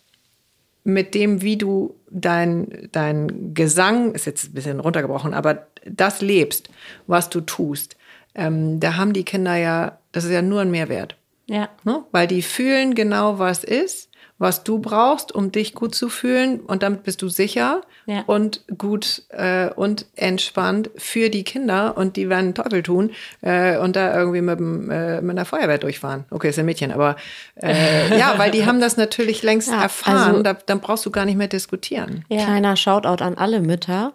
mit 0.92 1.14
dem, 1.14 1.42
wie 1.42 1.56
du 1.56 1.96
dein, 2.10 2.88
dein 2.92 3.54
Gesang, 3.54 4.14
ist 4.14 4.26
jetzt 4.26 4.50
ein 4.50 4.54
bisschen 4.54 4.80
runtergebrochen, 4.80 5.34
aber 5.34 5.66
das 5.84 6.20
lebst, 6.20 6.68
was 7.06 7.30
du 7.30 7.40
tust, 7.40 7.96
ähm, 8.34 8.80
da 8.80 8.96
haben 8.96 9.12
die 9.12 9.24
Kinder 9.24 9.56
ja, 9.56 9.98
das 10.12 10.24
ist 10.24 10.32
ja 10.32 10.42
nur 10.42 10.60
ein 10.60 10.70
Mehrwert. 10.70 11.16
Ja. 11.46 11.68
Ne? 11.84 12.04
Weil 12.12 12.26
die 12.26 12.42
fühlen 12.42 12.94
genau, 12.94 13.38
was 13.38 13.64
ist 13.64 14.09
was 14.40 14.64
du 14.64 14.78
brauchst, 14.78 15.32
um 15.32 15.52
dich 15.52 15.74
gut 15.74 15.94
zu 15.94 16.08
fühlen. 16.08 16.60
Und 16.60 16.82
damit 16.82 17.02
bist 17.02 17.20
du 17.20 17.28
sicher 17.28 17.82
ja. 18.06 18.22
und 18.26 18.64
gut 18.78 19.22
äh, 19.28 19.68
und 19.68 20.06
entspannt 20.16 20.90
für 20.96 21.28
die 21.28 21.44
Kinder. 21.44 21.98
Und 21.98 22.16
die 22.16 22.30
werden 22.30 22.54
Teufel 22.54 22.82
tun 22.82 23.10
äh, 23.42 23.76
und 23.76 23.96
da 23.96 24.18
irgendwie 24.18 24.40
mit, 24.40 24.58
dem, 24.58 24.90
äh, 24.90 25.20
mit 25.20 25.36
einer 25.36 25.44
Feuerwehr 25.44 25.76
durchfahren. 25.76 26.24
Okay, 26.30 26.48
ist 26.48 26.58
ein 26.58 26.64
Mädchen, 26.64 26.90
aber 26.90 27.16
äh, 27.56 28.18
ja, 28.18 28.38
weil 28.38 28.50
die 28.50 28.64
haben 28.66 28.80
das 28.80 28.96
natürlich 28.96 29.42
längst 29.42 29.68
ja, 29.68 29.82
erfahren. 29.82 30.30
Also, 30.30 30.42
da, 30.42 30.54
dann 30.54 30.80
brauchst 30.80 31.04
du 31.04 31.10
gar 31.10 31.26
nicht 31.26 31.36
mehr 31.36 31.48
diskutieren. 31.48 32.24
Ja. 32.30 32.46
Kleiner 32.46 32.76
Shoutout 32.76 33.22
an 33.22 33.36
alle 33.36 33.60
Mütter, 33.60 34.14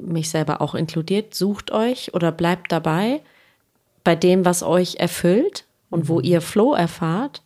mich 0.00 0.28
selber 0.28 0.60
auch 0.60 0.74
inkludiert. 0.74 1.36
Sucht 1.36 1.70
euch 1.70 2.14
oder 2.14 2.32
bleibt 2.32 2.72
dabei 2.72 3.20
bei 4.02 4.16
dem, 4.16 4.44
was 4.44 4.64
euch 4.64 4.96
erfüllt 4.96 5.66
und 5.88 6.08
wo 6.08 6.18
mhm. 6.18 6.24
ihr 6.24 6.40
Flow 6.40 6.74
erfahrt, 6.74 7.42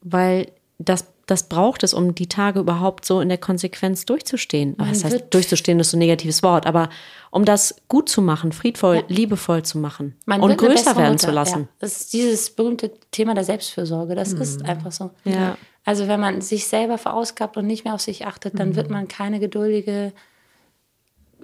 weil 0.00 0.46
das 0.78 1.04
das 1.28 1.42
braucht 1.42 1.82
es, 1.82 1.92
um 1.92 2.14
die 2.14 2.26
Tage 2.26 2.58
überhaupt 2.58 3.04
so 3.04 3.20
in 3.20 3.28
der 3.28 3.36
Konsequenz 3.36 4.06
durchzustehen. 4.06 4.74
Man 4.78 4.88
das 4.88 5.04
heißt, 5.04 5.26
durchzustehen 5.28 5.78
ist 5.78 5.90
so 5.90 5.98
ein 5.98 6.00
negatives 6.00 6.42
Wort, 6.42 6.66
aber 6.66 6.88
um 7.30 7.44
das 7.44 7.76
gut 7.86 8.08
zu 8.08 8.22
machen, 8.22 8.50
friedvoll, 8.50 8.96
ja. 8.96 9.02
liebevoll 9.08 9.62
zu 9.62 9.76
machen 9.76 10.16
Man 10.24 10.40
und 10.40 10.56
größer 10.56 10.96
werden 10.96 11.12
Mutter. 11.12 11.26
zu 11.26 11.30
lassen. 11.30 11.60
Ja. 11.60 11.68
Das 11.80 12.00
ist 12.00 12.14
dieses 12.14 12.48
berühmte 12.48 12.92
Thema 13.10 13.34
der 13.34 13.44
Selbstfürsorge. 13.44 14.14
Das 14.14 14.34
mhm. 14.34 14.40
ist 14.40 14.64
einfach 14.64 14.90
so. 14.90 15.10
Ja. 15.24 15.58
Also 15.84 16.08
wenn 16.08 16.18
man 16.18 16.40
sich 16.40 16.66
selber 16.66 16.96
verausgabt 16.96 17.58
und 17.58 17.66
nicht 17.66 17.84
mehr 17.84 17.92
auf 17.92 18.00
sich 18.00 18.26
achtet, 18.26 18.58
dann 18.58 18.70
mhm. 18.70 18.76
wird 18.76 18.88
man 18.88 19.06
keine 19.06 19.38
geduldige, 19.38 20.14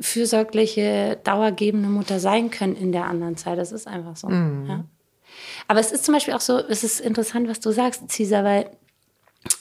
fürsorgliche, 0.00 1.18
dauergebende 1.24 1.90
Mutter 1.90 2.20
sein 2.20 2.48
können 2.48 2.74
in 2.74 2.90
der 2.90 3.04
anderen 3.04 3.36
Zeit. 3.36 3.58
Das 3.58 3.70
ist 3.70 3.86
einfach 3.86 4.16
so. 4.16 4.28
Mhm. 4.28 4.66
Ja. 4.66 4.84
Aber 5.68 5.80
es 5.80 5.92
ist 5.92 6.06
zum 6.06 6.14
Beispiel 6.14 6.32
auch 6.32 6.40
so, 6.40 6.56
es 6.56 6.84
ist 6.84 7.00
interessant, 7.00 7.48
was 7.48 7.60
du 7.60 7.70
sagst, 7.70 8.10
Cesar, 8.10 8.44
weil 8.44 8.70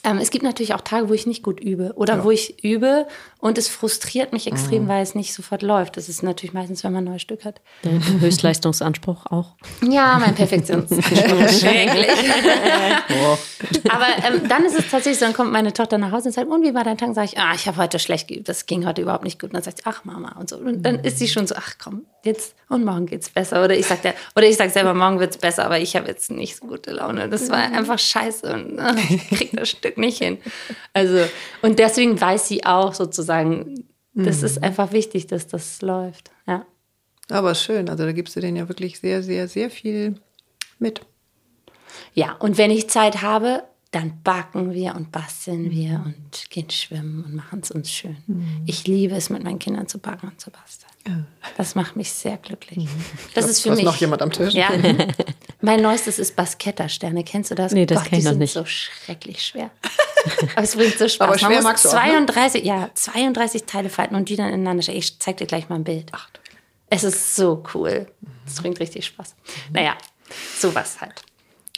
ähm, 0.05 0.17
es 0.17 0.31
gibt 0.31 0.43
natürlich 0.43 0.73
auch 0.73 0.81
Tage, 0.81 1.09
wo 1.09 1.13
ich 1.13 1.25
nicht 1.25 1.43
gut 1.43 1.59
übe 1.61 1.93
oder 1.95 2.17
ja. 2.17 2.23
wo 2.23 2.31
ich 2.31 2.63
übe 2.63 3.07
und 3.39 3.57
es 3.57 3.69
frustriert 3.69 4.33
mich 4.33 4.47
extrem, 4.47 4.83
mhm. 4.83 4.87
weil 4.87 5.03
es 5.03 5.15
nicht 5.15 5.33
sofort 5.33 5.61
läuft. 5.61 5.97
Das 5.97 6.09
ist 6.09 6.23
natürlich 6.23 6.53
meistens, 6.53 6.83
wenn 6.83 6.91
man 6.93 7.03
ein 7.03 7.11
neues 7.11 7.21
Stück 7.21 7.45
hat. 7.45 7.61
Der 7.83 7.91
Höchstleistungsanspruch 8.19 9.25
auch. 9.27 9.55
Ja, 9.81 10.17
mein 10.19 10.35
Perfektionsanspruch 10.35 11.39
ist 11.45 11.61
schrecklich. 11.61 12.07
Aber 13.89 14.05
ähm, 14.27 14.47
dann 14.47 14.65
ist 14.65 14.77
es 14.77 14.89
tatsächlich 14.89 15.19
so, 15.19 15.25
dann 15.25 15.33
kommt 15.33 15.51
meine 15.51 15.71
Tochter 15.71 15.97
nach 15.97 16.11
Hause 16.11 16.29
und 16.29 16.33
sagt, 16.33 16.47
und 16.47 16.63
wie 16.63 16.73
war 16.73 16.83
dein 16.83 16.97
Tag? 16.97 17.15
Sag 17.15 17.25
ich, 17.25 17.37
ah, 17.37 17.53
ich 17.55 17.67
habe 17.67 17.77
heute 17.77 17.99
schlecht 17.99 18.27
geübt, 18.27 18.49
das 18.49 18.65
ging 18.65 18.85
heute 18.85 19.01
überhaupt 19.01 19.23
nicht 19.23 19.39
gut. 19.39 19.51
Und 19.51 19.55
dann 19.55 19.63
sagt 19.63 19.77
sie, 19.77 19.83
ach 19.85 20.03
Mama 20.03 20.35
und 20.39 20.49
so. 20.49 20.57
Und 20.57 20.83
dann 20.83 20.99
ist 20.99 21.19
sie 21.19 21.27
schon 21.27 21.47
so, 21.47 21.55
ach 21.55 21.75
komm, 21.81 22.05
jetzt 22.23 22.55
und 22.69 22.85
morgen 22.85 23.05
geht's 23.05 23.29
besser. 23.29 23.63
Oder 23.63 23.77
ich 23.77 23.85
sag 23.85 24.01
der, 24.01 24.15
oder 24.35 24.47
ich 24.47 24.57
sag 24.57 24.69
selber, 24.71 24.93
morgen 24.93 25.19
wird's 25.19 25.37
besser, 25.37 25.65
aber 25.65 25.79
ich 25.79 25.95
habe 25.95 26.07
jetzt 26.07 26.31
nicht 26.31 26.57
so 26.57 26.65
gute 26.65 26.91
Laune. 26.91 27.29
Das 27.29 27.49
war 27.49 27.69
mhm. 27.69 27.75
einfach 27.75 27.99
scheiße 27.99 28.53
und 28.53 28.79
ach, 28.79 28.95
ich 29.09 29.29
krieg 29.29 29.51
das 29.53 29.69
Stück 29.77 29.97
nicht 29.97 30.19
hin. 30.19 30.37
Also, 30.93 31.25
und 31.61 31.79
deswegen 31.79 32.19
weiß 32.19 32.47
sie 32.47 32.65
auch 32.65 32.93
sozusagen, 32.93 33.85
das 34.13 34.39
mhm. 34.39 34.45
ist 34.45 34.63
einfach 34.63 34.91
wichtig, 34.91 35.27
dass 35.27 35.47
das 35.47 35.81
läuft. 35.81 36.31
Ja. 36.47 36.65
Aber 37.29 37.55
schön, 37.55 37.89
also 37.89 38.03
da 38.03 38.11
gibst 38.11 38.35
du 38.35 38.41
denen 38.41 38.57
ja 38.57 38.67
wirklich 38.67 38.99
sehr, 38.99 39.23
sehr, 39.23 39.47
sehr 39.47 39.69
viel 39.69 40.15
mit. 40.79 41.01
Ja, 42.13 42.33
und 42.33 42.57
wenn 42.57 42.71
ich 42.71 42.89
Zeit 42.89 43.21
habe, 43.21 43.63
dann 43.91 44.21
backen 44.23 44.73
wir 44.73 44.95
und 44.95 45.11
basteln 45.11 45.69
wir 45.69 45.99
mhm. 45.99 46.05
und 46.05 46.49
gehen 46.49 46.69
schwimmen 46.69 47.23
und 47.23 47.35
machen 47.35 47.59
es 47.61 47.69
uns 47.69 47.91
schön. 47.91 48.17
Mhm. 48.25 48.63
Ich 48.65 48.87
liebe 48.87 49.15
es, 49.15 49.29
mit 49.29 49.43
meinen 49.43 49.59
Kindern 49.59 49.87
zu 49.87 49.99
backen 49.99 50.29
und 50.29 50.41
zu 50.41 50.49
basteln. 50.49 50.91
Ja. 51.07 51.25
Das 51.57 51.75
macht 51.75 51.95
mich 51.95 52.11
sehr 52.11 52.37
glücklich. 52.37 52.85
Mhm. 52.85 52.89
Das 53.35 53.47
ist 53.47 53.61
für 53.61 53.71
mich. 53.71 53.83
noch 53.83 53.95
jemand 53.97 54.21
am 54.21 54.31
Tisch? 54.31 54.53
Ja. 54.53 54.71
mein 55.63 55.81
neuestes 55.81 56.19
ist 56.19 56.35
Basketta-Sterne. 56.35 57.23
Kennst 57.23 57.49
du 57.49 57.55
das? 57.55 57.71
Nee, 57.71 57.85
das 57.85 58.03
kenne 58.03 58.19
ich 58.19 58.25
noch 58.25 58.33
nicht. 58.33 58.51
so 58.51 58.65
schrecklich 58.65 59.41
schwer. 59.41 59.71
Aber 60.55 60.63
es 60.63 60.75
bringt 60.75 60.97
so 60.99 61.07
Spaß. 61.07 61.27
Aber 61.27 61.39
schwer 61.39 61.61
Man 61.61 61.71
muss 61.71 61.83
32, 61.83 62.61
auch, 62.61 62.65
ne? 62.65 62.69
ja, 62.69 62.89
32 62.93 63.63
Teile 63.63 63.89
falten 63.89 64.15
und 64.15 64.27
die 64.27 64.35
dann 64.35 64.49
ineinander 64.49 64.83
stellen. 64.83 64.97
Ich 64.97 65.19
zeig 65.19 65.37
dir 65.37 65.47
gleich 65.47 65.69
mal 65.69 65.75
ein 65.75 65.85
Bild. 65.85 66.09
Ach, 66.11 66.27
es 66.89 67.05
ist 67.05 67.37
so 67.37 67.63
cool. 67.73 68.07
Es 68.45 68.55
bringt 68.55 68.81
richtig 68.81 69.05
Spaß. 69.05 69.35
Naja, 69.71 69.95
sowas 70.59 70.99
halt. 70.99 71.23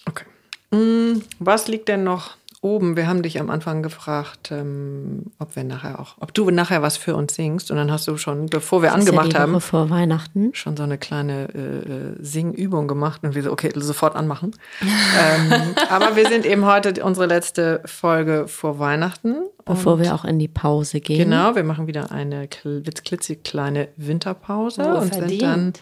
Okay. 0.09 0.25
Hm, 0.71 1.23
was 1.38 1.67
liegt 1.67 1.88
denn 1.88 2.03
noch 2.03 2.38
oben? 2.66 2.97
Wir 2.97 3.07
haben 3.07 3.22
dich 3.22 3.39
am 3.39 3.49
Anfang 3.49 3.84
gefragt, 3.84 4.49
ähm, 4.51 5.28
ob 5.39 5.55
wir 5.55 5.63
nachher 5.63 5.99
auch, 5.99 6.16
ob 6.20 6.34
du 6.34 6.49
nachher 6.49 6.82
was 6.82 6.97
für 6.97 7.16
uns 7.16 7.36
singst. 7.36 7.70
Und 7.70 7.78
dann 7.78 7.91
hast 7.91 8.07
du 8.07 8.18
schon, 8.18 8.47
bevor 8.47 8.82
wir 8.82 8.89
das 8.89 8.99
angemacht 8.99 9.34
ja 9.34 9.39
haben, 9.39 9.61
vor 9.61 9.89
Weihnachten 9.89 10.49
schon 10.53 10.76
so 10.76 10.84
eine 10.84 10.97
kleine 10.97 11.47
äh, 11.53 11.59
äh, 11.59 12.16
Singübung 12.20 12.88
gemacht 12.88 13.24
und 13.24 13.36
wir 13.36 13.43
so, 13.43 13.51
okay, 13.51 13.72
sofort 13.76 14.16
anmachen. 14.16 14.55
ähm, 14.82 15.76
aber 15.89 16.16
wir 16.16 16.28
sind 16.28 16.45
eben 16.45 16.66
heute 16.66 17.03
unsere 17.03 17.28
letzte 17.28 17.82
Folge 17.86 18.47
vor 18.47 18.80
Weihnachten. 18.80 19.36
Bevor 19.68 19.99
wir 19.99 20.13
auch 20.13 20.26
in 20.26 20.38
die 20.38 20.47
Pause 20.47 21.01
gehen. 21.01 21.18
Genau, 21.18 21.55
wir 21.55 21.63
machen 21.63 21.88
wieder 21.88 22.11
eine 22.11 22.47
klitzekleine 22.47 23.88
Winterpause 23.97 24.84
oh, 24.86 24.99
und 24.99 25.16
verdient. 25.16 25.30
sind 25.30 25.41
dann 25.41 25.74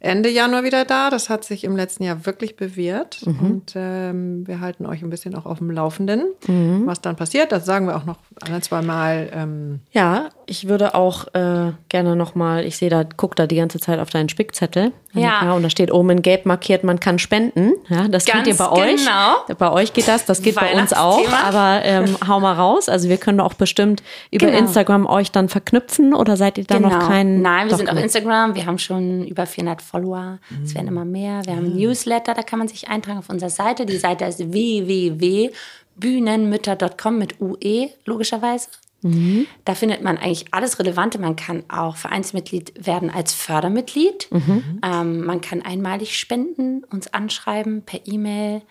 Ende 0.00 0.28
Januar 0.28 0.64
wieder 0.64 0.84
da. 0.84 1.08
Das 1.08 1.30
hat 1.30 1.44
sich 1.44 1.62
im 1.62 1.76
letzten 1.76 2.02
Jahr 2.02 2.26
wirklich 2.26 2.56
bewährt. 2.56 3.24
Mhm. 3.24 3.38
Und 3.38 3.72
ähm, 3.76 4.44
wir 4.44 4.58
halten 4.58 4.86
euch 4.86 5.02
ein 5.02 5.10
bisschen 5.10 5.36
auch 5.36 5.46
auf 5.46 5.58
dem 5.58 5.70
Laufenden, 5.70 6.24
mhm. 6.48 6.82
was 6.86 7.00
dann 7.00 7.14
passiert. 7.14 7.52
Das 7.52 7.64
sagen 7.64 7.86
wir 7.86 7.96
auch 7.96 8.04
noch 8.04 8.18
ein, 8.40 8.60
zwei 8.62 8.82
Mal. 8.82 9.30
Ähm 9.32 9.80
ja, 9.92 10.30
ich 10.46 10.66
würde 10.66 10.96
auch 10.96 11.32
äh, 11.34 11.72
gerne 11.88 12.16
nochmal, 12.16 12.64
ich 12.64 12.76
sehe 12.76 12.90
da, 12.90 13.04
guck 13.04 13.36
da 13.36 13.46
die 13.46 13.56
ganze 13.56 13.78
Zeit 13.78 14.00
auf 14.00 14.10
deinen 14.10 14.28
Spickzettel. 14.28 14.90
Ja. 15.18 15.44
ja. 15.44 15.52
Und 15.52 15.62
da 15.62 15.70
steht 15.70 15.92
oben 15.92 16.10
in 16.10 16.22
Gelb 16.22 16.46
markiert, 16.46 16.84
man 16.84 17.00
kann 17.00 17.18
spenden. 17.18 17.72
Ja, 17.88 18.06
das 18.08 18.24
Ganz 18.24 18.44
geht 18.44 18.54
ihr 18.54 18.58
bei 18.58 18.96
genau. 18.96 19.44
euch. 19.48 19.56
Bei 19.56 19.72
euch 19.72 19.92
geht 19.92 20.08
das, 20.08 20.24
das 20.24 20.40
geht 20.42 20.54
bei 20.54 20.80
uns 20.80 20.92
auch. 20.92 21.28
Aber 21.44 21.80
ähm, 21.84 22.16
hau 22.26 22.40
mal 22.40 22.54
raus. 22.54 22.88
Also 22.88 23.08
wir 23.08 23.16
können 23.16 23.40
auch 23.40 23.54
bestimmt 23.54 24.02
über 24.30 24.46
genau. 24.46 24.58
Instagram 24.58 25.06
euch 25.06 25.32
dann 25.32 25.48
verknüpfen 25.48 26.14
oder 26.14 26.36
seid 26.36 26.58
ihr 26.58 26.64
da 26.64 26.76
genau. 26.76 26.90
noch 26.90 27.08
kein? 27.08 27.42
Nein, 27.42 27.66
wir 27.66 27.70
Doch 27.70 27.78
sind 27.78 27.90
auf 27.90 27.98
Instagram. 27.98 28.54
Wir 28.54 28.66
haben 28.66 28.78
schon 28.78 29.26
über 29.26 29.46
400 29.46 29.82
Follower. 29.82 30.38
Es 30.64 30.74
werden 30.74 30.88
immer 30.88 31.04
mehr. 31.04 31.42
Wir 31.44 31.56
haben 31.56 31.66
ein 31.66 31.76
Newsletter, 31.76 32.32
da 32.34 32.42
kann 32.42 32.58
man 32.58 32.68
sich 32.68 32.88
eintragen 32.88 33.18
auf 33.18 33.28
unserer 33.28 33.50
Seite. 33.50 33.84
Die 33.86 33.96
Seite 33.96 34.24
ist 34.24 34.40
www.bühnenmütter.com 34.40 37.18
mit 37.18 37.40
UE, 37.40 37.90
logischerweise. 38.04 38.68
Mhm. 39.02 39.46
Da 39.64 39.74
findet 39.74 40.02
man 40.02 40.18
eigentlich 40.18 40.52
alles 40.52 40.78
Relevante. 40.78 41.18
Man 41.18 41.36
kann 41.36 41.64
auch 41.68 41.96
Vereinsmitglied 41.96 42.86
werden 42.86 43.10
als 43.10 43.32
Fördermitglied. 43.32 44.28
Mhm. 44.30 44.80
Ähm, 44.82 45.24
man 45.24 45.40
kann 45.40 45.62
einmalig 45.62 46.18
spenden, 46.18 46.84
uns 46.84 47.12
anschreiben 47.12 47.82
per 47.82 48.00
E-Mail. 48.06 48.62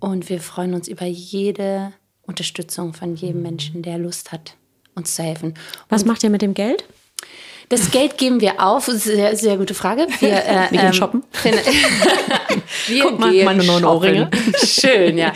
Und 0.00 0.28
wir 0.28 0.40
freuen 0.40 0.74
uns 0.74 0.88
über 0.88 1.06
jede 1.06 1.92
Unterstützung 2.22 2.92
von 2.92 3.14
jedem 3.14 3.42
Menschen, 3.42 3.82
der 3.82 3.98
Lust 3.98 4.32
hat, 4.32 4.56
uns 4.94 5.14
zu 5.14 5.22
helfen. 5.22 5.54
Was 5.88 6.04
macht 6.04 6.22
ihr 6.22 6.30
mit 6.30 6.42
dem 6.42 6.54
Geld? 6.54 6.84
Das 7.68 7.90
Geld 7.90 8.16
geben 8.16 8.40
wir 8.40 8.62
auf. 8.62 8.86
Sehr, 8.86 9.36
sehr 9.36 9.56
gute 9.56 9.74
Frage. 9.74 10.06
Wir, 10.20 10.32
äh, 10.46 10.70
wir 10.70 10.78
gehen 10.78 10.86
ähm, 10.86 10.92
shoppen. 10.92 11.22
wir 12.86 13.02
Guck 13.02 13.18
mal, 13.18 13.30
gehen 13.30 13.44
meine 13.44 13.64
neuen 13.64 13.84
Ohrringe. 13.84 14.30
Schön, 14.64 15.18
ja. 15.18 15.32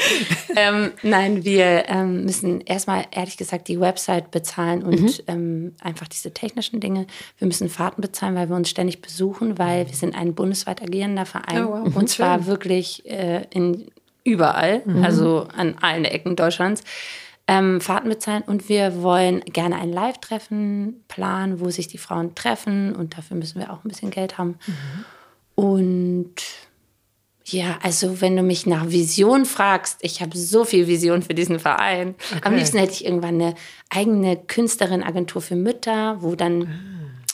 ähm, 0.57 0.93
nein, 1.03 1.45
wir 1.45 1.89
ähm, 1.89 2.25
müssen 2.25 2.61
erstmal 2.63 3.05
ehrlich 3.11 3.37
gesagt 3.37 3.69
die 3.69 3.79
Website 3.81 4.31
bezahlen 4.31 4.83
und 4.83 5.03
mhm. 5.03 5.13
ähm, 5.27 5.75
einfach 5.81 6.09
diese 6.09 6.33
technischen 6.33 6.81
Dinge. 6.81 7.07
Wir 7.39 7.47
müssen 7.47 7.69
Fahrten 7.69 8.01
bezahlen, 8.01 8.35
weil 8.35 8.49
wir 8.49 8.57
uns 8.57 8.71
ständig 8.71 9.03
besuchen, 9.03 9.59
weil 9.59 9.87
wir 9.89 9.95
sind 9.95 10.15
ein 10.15 10.35
bundesweit 10.35 10.83
agierender 10.83 11.27
Verein. 11.27 11.67
Oh, 11.67 11.85
wow. 11.85 11.97
Und 11.97 12.09
zwar 12.09 12.39
Schön. 12.39 12.47
wirklich 12.47 13.07
äh, 13.07 13.43
in 13.51 13.89
überall, 14.25 14.83
mhm. 14.85 15.05
also 15.05 15.49
an 15.55 15.77
allen 15.81 16.05
Ecken 16.05 16.37
Deutschlands 16.37 16.83
ähm, 17.53 17.83
Fahrten 17.83 18.09
bezahlen 18.09 18.43
und 18.47 18.71
wir 18.71 19.03
wollen 19.03 19.41
gerne 19.45 19.77
ein 19.77 19.93
Live-Treffen 19.93 21.05
planen, 21.09 21.61
wo 21.61 21.69
sich 21.69 21.87
die 21.87 21.99
Frauen 21.99 22.35
treffen 22.35 22.97
und 22.97 23.19
dafür 23.19 23.37
müssen 23.37 23.61
wir 23.61 23.71
auch 23.71 23.85
ein 23.85 23.89
bisschen 23.89 24.11
Geld 24.11 24.39
haben. 24.39 24.59
Mhm. 24.67 25.05
Und 25.55 26.35
Ja, 27.45 27.79
also 27.83 28.23
wenn 28.23 28.37
du 28.37 28.43
mich 28.43 28.65
nach 28.65 28.89
Vision 28.89 29.45
fragst, 29.45 29.99
ich 30.01 30.23
habe 30.23 30.39
so 30.39 30.65
viel 30.65 30.87
Vision 30.87 31.21
für 31.21 31.35
diesen 31.35 31.59
Verein. 31.59 32.15
Okay. 32.31 32.41
Am 32.45 32.55
liebsten 32.55 32.79
hätte 32.79 32.93
ich 32.93 33.05
irgendwann 33.05 33.35
eine 33.35 33.55
eigene 33.91 34.37
Künstlerin-Agentur 34.37 35.43
für 35.43 35.57
Mütter, 35.57 36.23
wo 36.23 36.35
dann 36.35 36.63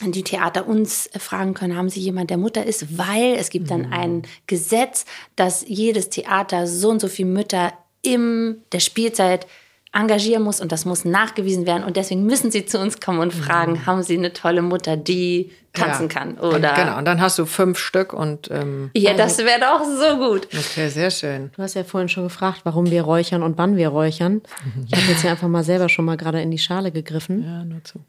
ah. 0.03 0.07
die 0.09 0.25
Theater 0.25 0.67
uns 0.67 1.11
fragen 1.17 1.55
können, 1.55 1.77
haben 1.77 1.91
sie 1.91 2.01
jemand, 2.01 2.31
der 2.31 2.39
Mutter 2.39 2.67
ist? 2.67 2.99
Weil 2.99 3.35
es 3.35 3.51
gibt 3.51 3.71
dann 3.71 3.83
mhm. 3.83 3.93
ein 3.93 4.23
Gesetz, 4.49 5.05
dass 5.37 5.65
jedes 5.69 6.09
Theater 6.09 6.67
so 6.67 6.89
und 6.89 7.01
so 7.01 7.07
viele 7.07 7.29
Mütter 7.29 7.73
in 8.03 8.63
der 8.73 8.81
Spielzeit 8.81 9.47
engagieren 9.93 10.43
muss 10.43 10.61
und 10.61 10.73
das 10.73 10.85
muss 10.85 11.05
nachgewiesen 11.05 11.67
werden. 11.67 11.85
Und 11.85 11.97
deswegen 11.97 12.25
müssen 12.25 12.51
sie 12.51 12.67
zu 12.67 12.79
uns 12.79 13.01
kommen 13.01 13.21
und 13.21 13.33
fragen, 13.33 13.73
mhm. 13.73 13.87
haben 13.87 14.03
sie 14.03 14.17
eine 14.17 14.33
tolle 14.33 14.63
Mutter, 14.63 14.97
die 14.97 15.51
tanzen 15.73 16.09
ja. 16.09 16.09
kann? 16.09 16.39
Oder 16.39 16.75
genau, 16.75 16.99
und 16.99 17.05
dann 17.05 17.21
hast 17.21 17.39
du 17.39 17.47
fünf 17.47 17.79
Stück 17.79 18.13
und 18.13 18.51
ähm, 18.51 18.91
Ja, 18.95 19.15
das 19.15 19.39
wäre 19.39 19.61
doch 19.61 19.85
so 19.85 20.19
gut. 20.19 20.49
Okay, 20.53 20.89
sehr 20.89 21.11
schön. 21.11 21.51
Du 21.57 21.63
hast 21.63 21.75
ja 21.75 21.85
vorhin 21.85 22.09
schon 22.09 22.25
gefragt, 22.25 22.61
warum 22.65 22.91
wir 22.91 23.03
räuchern 23.03 23.43
und 23.43 23.57
wann 23.59 23.77
wir 23.77 23.89
räuchern. 23.89 24.43
Ich 24.87 24.97
habe 24.97 25.11
jetzt 25.11 25.25
ja 25.25 25.31
einfach 25.31 25.49
mal 25.49 25.65
selber 25.65 25.89
schon 25.89 26.05
mal 26.05 26.17
gerade 26.17 26.41
in 26.43 26.51
die 26.51 26.59
Schale 26.59 26.93
gegriffen. 26.93 27.45
Ja, 27.45 27.65
nur 27.65 27.83
zu. 27.85 28.01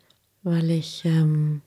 Weil 0.44 0.70
ich 0.72 1.04
ähm, 1.06 1.62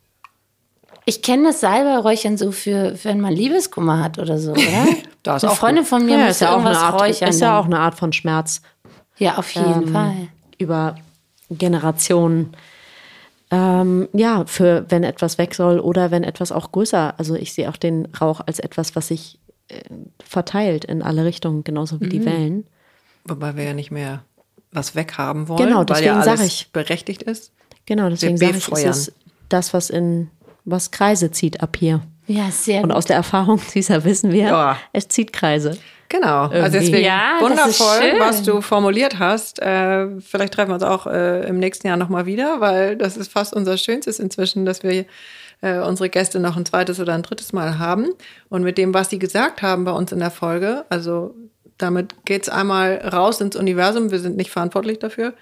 ich 1.04 1.22
kenne 1.22 1.48
das 1.48 1.60
Salbeiräuchern 1.60 2.36
so 2.36 2.52
für, 2.52 2.94
wenn 3.02 3.20
man 3.20 3.32
Liebeskummer 3.32 4.02
hat 4.02 4.18
oder 4.18 4.38
so, 4.38 4.52
oder? 4.52 4.62
das 5.22 5.44
eine 5.44 5.54
Freundin 5.54 5.84
von 5.84 6.06
mir 6.06 6.18
ja, 6.18 6.26
muss 6.26 6.40
ja 6.40 6.54
auch 6.54 6.64
eine 6.64 6.78
Art, 6.78 7.00
räuchern. 7.00 7.28
Ist 7.28 7.40
ja 7.40 7.58
auch 7.58 7.64
eine 7.64 7.80
Art 7.80 7.96
von 7.96 8.12
Schmerz. 8.12 8.62
Ja, 9.18 9.36
auf 9.38 9.50
jeden 9.50 9.88
ähm, 9.88 9.92
Fall. 9.92 10.28
Über 10.58 10.96
Generationen. 11.50 12.54
Ähm, 13.50 14.08
ja, 14.12 14.44
für 14.46 14.86
wenn 14.88 15.04
etwas 15.04 15.38
weg 15.38 15.54
soll 15.54 15.78
oder 15.78 16.10
wenn 16.10 16.24
etwas 16.24 16.52
auch 16.52 16.72
größer. 16.72 17.14
Also 17.18 17.34
ich 17.34 17.52
sehe 17.52 17.68
auch 17.68 17.76
den 17.76 18.06
Rauch 18.20 18.40
als 18.46 18.58
etwas, 18.58 18.96
was 18.96 19.08
sich 19.08 19.38
äh, 19.68 19.82
verteilt 20.24 20.84
in 20.84 21.02
alle 21.02 21.24
Richtungen, 21.24 21.62
genauso 21.64 22.00
wie 22.00 22.06
mhm. 22.06 22.10
die 22.10 22.24
Wellen. 22.24 22.66
Wobei 23.24 23.56
wir 23.56 23.64
ja 23.64 23.74
nicht 23.74 23.90
mehr 23.90 24.24
was 24.72 24.94
weghaben 24.94 25.48
wollen, 25.48 25.68
genau, 25.68 25.84
deswegen 25.84 26.10
weil 26.10 26.24
ja 26.24 26.32
alles 26.32 26.46
ich, 26.46 26.72
berechtigt 26.72 27.22
ist. 27.22 27.52
Genau, 27.84 28.08
deswegen 28.08 28.38
sage 28.38 28.56
ich, 28.56 28.68
es 28.68 28.84
ist 28.84 29.12
das, 29.50 29.74
was 29.74 29.90
in 29.90 30.30
was 30.64 30.90
Kreise 30.90 31.30
zieht 31.30 31.60
ab 31.60 31.76
hier. 31.78 32.00
Ja, 32.26 32.50
sehr 32.50 32.82
Und 32.82 32.92
aus 32.92 33.04
der 33.04 33.16
Erfahrung 33.16 33.60
dieser 33.74 34.04
wissen 34.04 34.32
wir, 34.32 34.44
ja. 34.44 34.76
es 34.92 35.08
zieht 35.08 35.32
Kreise. 35.32 35.78
Genau, 36.12 36.42
also 36.42 36.54
Irgendwie. 36.54 36.64
also 36.64 36.78
deswegen 36.78 37.04
ja, 37.06 37.40
wundervoll, 37.40 38.12
was 38.18 38.42
du 38.42 38.60
formuliert 38.60 39.18
hast. 39.18 39.62
Äh, 39.62 40.20
vielleicht 40.20 40.52
treffen 40.52 40.68
wir 40.68 40.74
uns 40.74 40.82
auch 40.82 41.06
äh, 41.06 41.48
im 41.48 41.58
nächsten 41.58 41.86
Jahr 41.86 41.96
nochmal 41.96 42.26
wieder, 42.26 42.60
weil 42.60 42.96
das 42.96 43.16
ist 43.16 43.32
fast 43.32 43.54
unser 43.54 43.78
Schönstes 43.78 44.18
inzwischen, 44.18 44.66
dass 44.66 44.82
wir 44.82 45.06
äh, 45.62 45.78
unsere 45.78 46.10
Gäste 46.10 46.38
noch 46.38 46.58
ein 46.58 46.66
zweites 46.66 47.00
oder 47.00 47.14
ein 47.14 47.22
drittes 47.22 47.54
Mal 47.54 47.78
haben. 47.78 48.10
Und 48.50 48.62
mit 48.62 48.76
dem, 48.76 48.92
was 48.92 49.08
sie 49.08 49.18
gesagt 49.18 49.62
haben 49.62 49.84
bei 49.84 49.92
uns 49.92 50.12
in 50.12 50.18
der 50.18 50.30
Folge, 50.30 50.84
also 50.90 51.34
damit 51.78 52.26
geht's 52.26 52.50
einmal 52.50 52.96
raus 53.10 53.40
ins 53.40 53.56
Universum, 53.56 54.10
wir 54.10 54.18
sind 54.18 54.36
nicht 54.36 54.50
verantwortlich 54.50 54.98
dafür. 54.98 55.32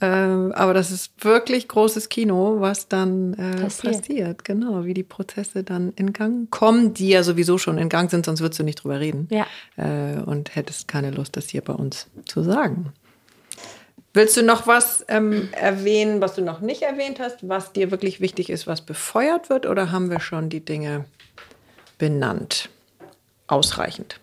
Ähm, 0.00 0.52
aber 0.52 0.74
das 0.74 0.92
ist 0.92 1.24
wirklich 1.24 1.66
großes 1.66 2.08
Kino, 2.08 2.60
was 2.60 2.86
dann 2.86 3.34
äh, 3.34 3.62
passiert. 3.62 3.96
passiert. 3.96 4.44
Genau, 4.44 4.84
wie 4.84 4.94
die 4.94 5.02
Prozesse 5.02 5.64
dann 5.64 5.92
in 5.96 6.12
Gang 6.12 6.48
kommen, 6.50 6.94
die 6.94 7.08
ja 7.08 7.24
sowieso 7.24 7.58
schon 7.58 7.78
in 7.78 7.88
Gang 7.88 8.08
sind, 8.08 8.24
sonst 8.24 8.40
würdest 8.40 8.60
du 8.60 8.64
nicht 8.64 8.82
drüber 8.84 9.00
reden. 9.00 9.28
Ja. 9.30 9.46
Äh, 9.76 10.20
und 10.22 10.54
hättest 10.54 10.86
keine 10.86 11.10
Lust, 11.10 11.36
das 11.36 11.48
hier 11.48 11.62
bei 11.62 11.72
uns 11.72 12.06
zu 12.26 12.44
sagen. 12.44 12.92
Willst 14.14 14.36
du 14.36 14.42
noch 14.42 14.66
was 14.66 15.04
ähm, 15.08 15.48
erwähnen, 15.52 16.20
was 16.20 16.34
du 16.34 16.42
noch 16.42 16.60
nicht 16.60 16.82
erwähnt 16.82 17.18
hast, 17.20 17.48
was 17.48 17.72
dir 17.72 17.90
wirklich 17.90 18.20
wichtig 18.20 18.50
ist, 18.50 18.66
was 18.66 18.80
befeuert 18.80 19.50
wird, 19.50 19.66
oder 19.66 19.90
haben 19.90 20.10
wir 20.10 20.20
schon 20.20 20.48
die 20.48 20.64
Dinge 20.64 21.06
benannt? 21.98 22.68
Ausreichend. 23.48 24.20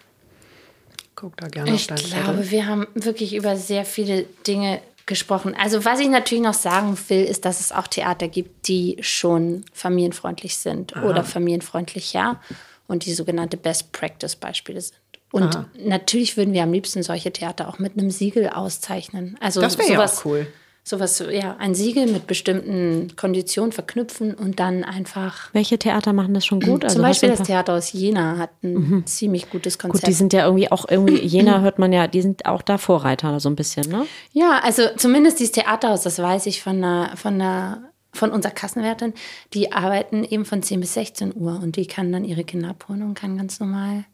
Guck 1.15 1.38
da 1.38 1.47
gerne 1.47 1.73
ich 1.73 1.82
auf 1.82 1.88
deinen 1.88 1.97
Ich 1.97 2.11
glaube, 2.11 2.38
Zettel. 2.38 2.51
wir 2.51 2.65
haben 2.67 2.88
wirklich 2.93 3.36
über 3.36 3.55
sehr 3.57 3.86
viele 3.86 4.23
Dinge 4.47 4.82
gesprochen. 5.06 5.56
Also 5.56 5.86
was 5.86 5.99
ich 5.99 6.10
natürlich 6.10 6.43
noch 6.43 6.53
sagen 6.53 6.97
will, 7.08 7.24
ist, 7.24 7.45
dass 7.45 7.60
es 7.60 7.72
auch 7.72 7.88
Theater 7.88 8.28
gibt, 8.28 8.68
die 8.68 8.97
schon 9.01 9.66
familienfreundlich 9.74 10.58
sind 10.58 10.95
Aha. 10.95 11.08
oder 11.08 11.24
familienfreundlicher 11.24 12.39
und 12.88 13.06
die 13.06 13.14
sogenannte 13.14 13.58
Best 13.58 13.91
Practice 13.91 14.36
Beispiele 14.36 14.82
sind. 14.82 14.99
Und 15.32 15.56
Aha. 15.56 15.66
natürlich 15.78 16.38
würden 16.38 16.53
wir 16.53 16.64
am 16.64 16.72
liebsten 16.72 17.03
solche 17.03 17.32
Theater 17.32 17.68
auch 17.68 17.80
mit 17.80 17.97
einem 17.97 18.10
Siegel 18.10 18.49
auszeichnen. 18.49 19.38
Also 19.39 19.62
das 19.62 19.78
wäre 19.78 19.91
ja 19.91 20.03
auch 20.03 20.26
cool 20.26 20.47
sowas, 20.88 21.21
ja, 21.31 21.55
ein 21.57 21.73
Siegel 21.73 22.05
mit 22.05 22.27
bestimmten 22.27 23.15
Konditionen 23.15 23.71
verknüpfen 23.71 24.36
und 24.36 24.59
dann 24.59 24.83
einfach. 24.83 25.49
Welche 25.51 25.79
Theater 25.79 26.13
machen 26.13 26.36
das 26.36 26.45
schon 26.45 26.59
gut? 26.59 26.83
Also 26.83 26.97
Zum 26.97 27.01
Beispiel 27.01 27.29
das 27.29 27.41
Theater 27.41 27.73
aus 27.73 27.91
Jena 27.91 28.38
hat 28.38 28.51
ein 28.63 28.73
mhm. 28.73 29.05
ziemlich 29.07 29.49
gutes 29.49 29.79
Konzept. 29.79 30.03
Gut, 30.03 30.07
die 30.07 30.13
sind 30.13 30.31
ja 30.31 30.45
irgendwie 30.45 30.71
auch 30.71 30.86
irgendwie, 30.88 31.19
Jena 31.25 31.61
hört 31.61 31.79
man 31.79 31.91
ja, 31.91 32.07
die 32.07 32.21
sind 32.21 32.45
auch 32.45 32.61
da 32.61 32.77
Vorreiter 32.77 33.39
so 33.39 33.49
ein 33.49 33.55
bisschen, 33.55 33.89
ne? 33.89 34.05
Ja, 34.31 34.59
also 34.63 34.83
zumindest 34.95 35.39
dieses 35.39 35.53
Theaterhaus, 35.53 36.03
das 36.03 36.19
weiß 36.19 36.45
ich 36.45 36.61
von 36.61 36.77
einer, 36.77 37.17
von 37.17 37.33
einer 37.33 37.89
von 38.13 38.31
unserer 38.31 38.53
Kassenwärtin, 38.53 39.13
die 39.53 39.73
arbeiten 39.73 40.23
eben 40.23 40.45
von 40.45 40.63
10 40.63 40.79
bis 40.79 40.93
16 40.93 41.36
Uhr 41.36 41.59
und 41.61 41.75
die 41.75 41.86
kann 41.86 42.13
dann 42.13 42.23
ihre 42.23 42.45
Kinder 42.45 42.69
abholen 42.69 43.01
und 43.01 43.13
kann 43.15 43.36
ganz 43.38 43.59
normal 43.59 44.05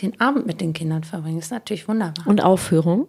den 0.00 0.18
Abend 0.18 0.46
mit 0.46 0.62
den 0.62 0.72
Kindern 0.72 1.04
verbringen. 1.04 1.36
Das 1.36 1.46
ist 1.46 1.50
natürlich 1.50 1.86
wunderbar. 1.86 2.26
Und 2.26 2.42
Aufführung? 2.42 3.08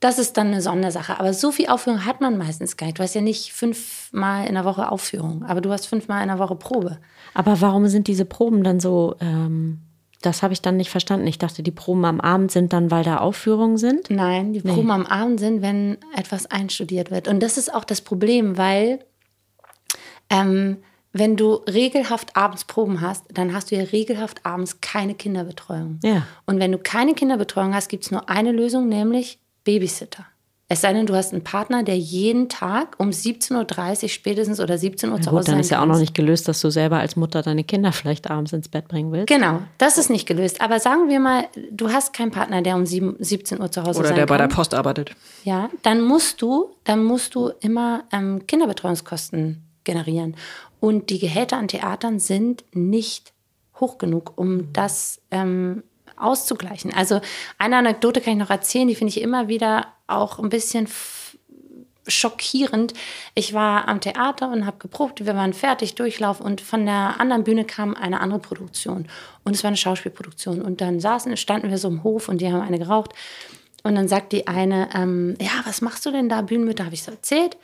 Das 0.00 0.18
ist 0.18 0.36
dann 0.36 0.48
eine 0.48 0.60
Sondersache. 0.60 1.18
Aber 1.18 1.32
so 1.32 1.52
viel 1.52 1.68
Aufführung 1.68 2.04
hat 2.04 2.20
man 2.20 2.36
meistens 2.36 2.76
gar 2.76 2.86
nicht. 2.86 2.98
Du 2.98 3.02
hast 3.02 3.14
ja 3.14 3.20
nicht 3.20 3.52
fünfmal 3.52 4.46
in 4.46 4.54
der 4.54 4.64
Woche 4.64 4.90
Aufführung, 4.90 5.44
aber 5.44 5.60
du 5.60 5.70
hast 5.70 5.86
fünfmal 5.86 6.22
in 6.22 6.28
der 6.28 6.38
Woche 6.38 6.56
Probe. 6.56 6.98
Aber 7.34 7.60
warum 7.60 7.88
sind 7.88 8.06
diese 8.06 8.24
Proben 8.24 8.62
dann 8.62 8.80
so? 8.80 9.16
Ähm, 9.20 9.80
das 10.22 10.42
habe 10.42 10.52
ich 10.52 10.62
dann 10.62 10.76
nicht 10.76 10.90
verstanden. 10.90 11.26
Ich 11.26 11.38
dachte, 11.38 11.62
die 11.62 11.70
Proben 11.70 12.04
am 12.04 12.20
Abend 12.20 12.50
sind 12.50 12.72
dann, 12.72 12.90
weil 12.90 13.04
da 13.04 13.18
Aufführungen 13.18 13.76
sind? 13.76 14.10
Nein, 14.10 14.52
die 14.52 14.60
Proben 14.60 14.86
nee. 14.86 14.92
am 14.92 15.06
Abend 15.06 15.40
sind, 15.40 15.62
wenn 15.62 15.98
etwas 16.16 16.46
einstudiert 16.46 17.10
wird. 17.10 17.28
Und 17.28 17.42
das 17.42 17.58
ist 17.58 17.72
auch 17.72 17.84
das 17.84 18.00
Problem, 18.00 18.58
weil 18.58 19.00
ähm, 20.30 20.78
wenn 21.12 21.36
du 21.36 21.54
regelhaft 21.54 22.36
abends 22.36 22.64
Proben 22.64 23.00
hast, 23.00 23.24
dann 23.32 23.54
hast 23.54 23.70
du 23.70 23.76
ja 23.76 23.84
regelhaft 23.84 24.44
abends 24.44 24.80
keine 24.80 25.14
Kinderbetreuung. 25.14 25.98
Ja. 26.02 26.26
Und 26.44 26.58
wenn 26.58 26.72
du 26.72 26.78
keine 26.78 27.14
Kinderbetreuung 27.14 27.74
hast, 27.74 27.88
gibt 27.88 28.04
es 28.04 28.10
nur 28.10 28.28
eine 28.28 28.52
Lösung, 28.52 28.88
nämlich 28.88 29.38
Babysitter. 29.66 30.24
Es 30.68 30.80
sei 30.80 30.92
denn, 30.92 31.06
du 31.06 31.14
hast 31.14 31.32
einen 31.32 31.44
Partner, 31.44 31.84
der 31.84 31.96
jeden 31.96 32.48
Tag 32.48 32.96
um 32.98 33.10
17.30 33.10 34.02
Uhr 34.02 34.08
spätestens 34.08 34.58
oder 34.58 34.76
17 34.76 35.12
Uhr 35.12 35.20
zu 35.20 35.30
Hause 35.30 35.38
gut, 35.38 35.48
dann 35.48 35.60
ist 35.60 35.70
ja 35.70 35.80
auch 35.80 35.86
noch 35.86 35.98
nicht 35.98 36.14
gelöst, 36.14 36.48
dass 36.48 36.60
du 36.60 36.70
selber 36.70 36.98
als 36.98 37.14
Mutter 37.14 37.42
deine 37.42 37.62
Kinder 37.62 37.92
vielleicht 37.92 38.28
abends 38.28 38.52
ins 38.52 38.68
Bett 38.68 38.88
bringen 38.88 39.12
willst. 39.12 39.28
Genau, 39.28 39.60
das 39.78 39.96
ist 39.96 40.10
nicht 40.10 40.26
gelöst. 40.26 40.60
Aber 40.60 40.80
sagen 40.80 41.08
wir 41.08 41.20
mal, 41.20 41.44
du 41.70 41.92
hast 41.92 42.12
keinen 42.12 42.32
Partner, 42.32 42.62
der 42.62 42.74
um 42.74 42.84
7, 42.84 43.14
17 43.20 43.60
Uhr 43.60 43.70
zu 43.70 43.84
Hause 43.84 44.00
oder 44.00 44.08
sein 44.08 44.16
der 44.16 44.26
bei 44.26 44.38
kann. 44.38 44.48
der 44.48 44.56
Post 44.56 44.74
arbeitet. 44.74 45.14
Ja, 45.44 45.70
dann 45.82 46.00
musst 46.00 46.42
du, 46.42 46.70
dann 46.82 47.04
musst 47.04 47.36
du 47.36 47.52
immer 47.60 48.02
ähm, 48.12 48.44
Kinderbetreuungskosten 48.48 49.62
generieren. 49.84 50.34
Und 50.80 51.10
die 51.10 51.20
Gehälter 51.20 51.58
an 51.58 51.68
Theatern 51.68 52.18
sind 52.18 52.64
nicht 52.72 53.32
hoch 53.78 53.98
genug, 53.98 54.32
um 54.34 54.72
das 54.72 55.20
ähm, 55.30 55.84
auszugleichen. 56.16 56.92
Also 56.92 57.20
eine 57.58 57.76
Anekdote 57.76 58.20
kann 58.20 58.34
ich 58.34 58.38
noch 58.38 58.50
erzählen, 58.50 58.88
die 58.88 58.94
finde 58.94 59.10
ich 59.10 59.20
immer 59.20 59.48
wieder 59.48 59.86
auch 60.06 60.38
ein 60.38 60.48
bisschen 60.48 60.88
schockierend. 62.08 62.94
Ich 63.34 63.52
war 63.52 63.88
am 63.88 64.00
Theater 64.00 64.50
und 64.50 64.66
habe 64.66 64.78
geprobt, 64.78 65.24
wir 65.24 65.34
waren 65.34 65.52
fertig, 65.52 65.94
Durchlauf 65.94 66.40
und 66.40 66.60
von 66.60 66.86
der 66.86 67.20
anderen 67.20 67.44
Bühne 67.44 67.64
kam 67.64 67.94
eine 67.94 68.20
andere 68.20 68.38
Produktion. 68.38 69.08
Und 69.44 69.54
es 69.54 69.64
war 69.64 69.68
eine 69.68 69.76
Schauspielproduktion. 69.76 70.62
Und 70.62 70.80
dann 70.80 71.00
saßen, 71.00 71.36
standen 71.36 71.70
wir 71.70 71.78
so 71.78 71.88
im 71.88 72.04
Hof 72.04 72.28
und 72.28 72.40
die 72.40 72.52
haben 72.52 72.60
eine 72.60 72.78
geraucht. 72.78 73.12
Und 73.82 73.94
dann 73.94 74.08
sagt 74.08 74.32
die 74.32 74.46
eine, 74.46 74.88
ähm, 74.94 75.36
ja, 75.40 75.62
was 75.64 75.80
machst 75.80 76.04
du 76.06 76.10
denn 76.10 76.28
da, 76.28 76.42
Bühnenmütter, 76.42 76.84
habe 76.84 76.94
ich 76.94 77.02
so 77.02 77.12
erzählt. 77.12 77.56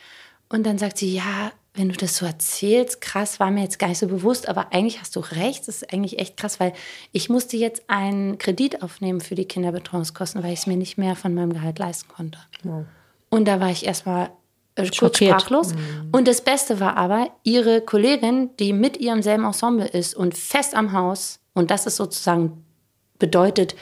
Und 0.49 0.65
dann 0.65 0.79
sagt 0.79 0.99
sie, 0.99 1.15
ja, 1.15 1.53
wenn 1.75 1.89
du 1.89 1.97
das 1.97 2.18
so 2.18 2.27
erzählst, 2.27 3.01
krass, 3.01 3.41
war 3.41 3.51
mir 3.51 3.62
jetzt 3.62 3.79
gar 3.79 3.89
nicht 3.89 3.99
so 3.99 4.07
bewusst, 4.07 4.49
aber 4.49 4.73
eigentlich 4.73 5.01
hast 5.01 5.16
du 5.16 5.20
recht, 5.20 5.66
das 5.68 5.77
ist 5.77 5.93
eigentlich 5.93 6.18
echt 6.18 6.37
krass, 6.37 6.61
weil 6.61 6.75
ich 7.12 7.31
musste 7.31 7.57
jetzt 7.57 7.89
einen 7.89 8.37
Kredit 8.37 8.83
aufnehmen 8.83 9.23
für 9.23 9.35
die 9.35 9.47
Kinderbetreuungskosten, 9.47 10.43
weil 10.43 10.53
ich 10.53 10.61
es 10.61 10.66
mir 10.66 10.77
nicht 10.77 10.99
mehr 10.99 11.16
von 11.16 11.33
meinem 11.35 11.53
Gehalt 11.53 11.79
leisten 11.79 12.09
konnte. 12.09 12.39
Wow. 12.62 12.85
Und 13.31 13.47
da 13.47 13.59
war 13.59 13.70
ich 13.70 13.87
erstmal 13.87 14.31
äh, 14.75 14.91
kurz 14.91 15.16
sprachlos. 15.16 15.75
Mhm. 15.75 16.11
Und 16.12 16.29
das 16.29 16.43
Beste 16.43 16.79
war 16.79 16.99
aber, 16.99 17.31
ihre 17.43 17.81
Kollegin, 17.81 18.51
die 18.59 18.75
mit 18.75 18.99
ihrem 18.99 19.23
selben 19.23 19.45
Ensemble 19.45 19.87
ist 19.87 20.14
und 20.14 20.37
fest 20.37 20.75
am 20.75 20.93
Haus, 20.93 21.41
und 21.55 21.70
das 21.70 21.87
ist 21.87 21.97
sozusagen 21.97 22.66
bedeutet, 23.18 23.77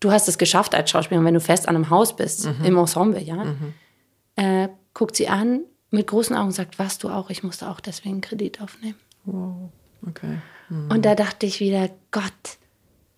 du 0.00 0.10
hast 0.10 0.26
es 0.28 0.36
geschafft 0.38 0.74
als 0.74 0.90
Schauspielerin, 0.90 1.24
wenn 1.24 1.34
du 1.34 1.40
fest 1.40 1.68
an 1.68 1.76
einem 1.76 1.90
Haus 1.90 2.16
bist, 2.16 2.46
mhm. 2.46 2.64
im 2.64 2.76
Ensemble, 2.76 3.22
ja, 3.22 3.44
mhm. 3.44 3.74
äh, 4.34 4.68
guckt 4.94 5.14
sie 5.14 5.28
an 5.28 5.60
mit 5.90 6.06
großen 6.06 6.36
Augen 6.36 6.52
sagt, 6.52 6.78
was 6.78 6.98
du 6.98 7.08
auch, 7.08 7.30
ich 7.30 7.42
musste 7.42 7.68
auch 7.68 7.80
deswegen 7.80 8.16
einen 8.16 8.20
Kredit 8.20 8.60
aufnehmen. 8.60 8.96
Wow, 9.24 9.70
okay. 10.06 10.38
Mhm. 10.68 10.90
Und 10.90 11.04
da 11.04 11.14
dachte 11.14 11.46
ich 11.46 11.60
wieder, 11.60 11.90
Gott, 12.10 12.32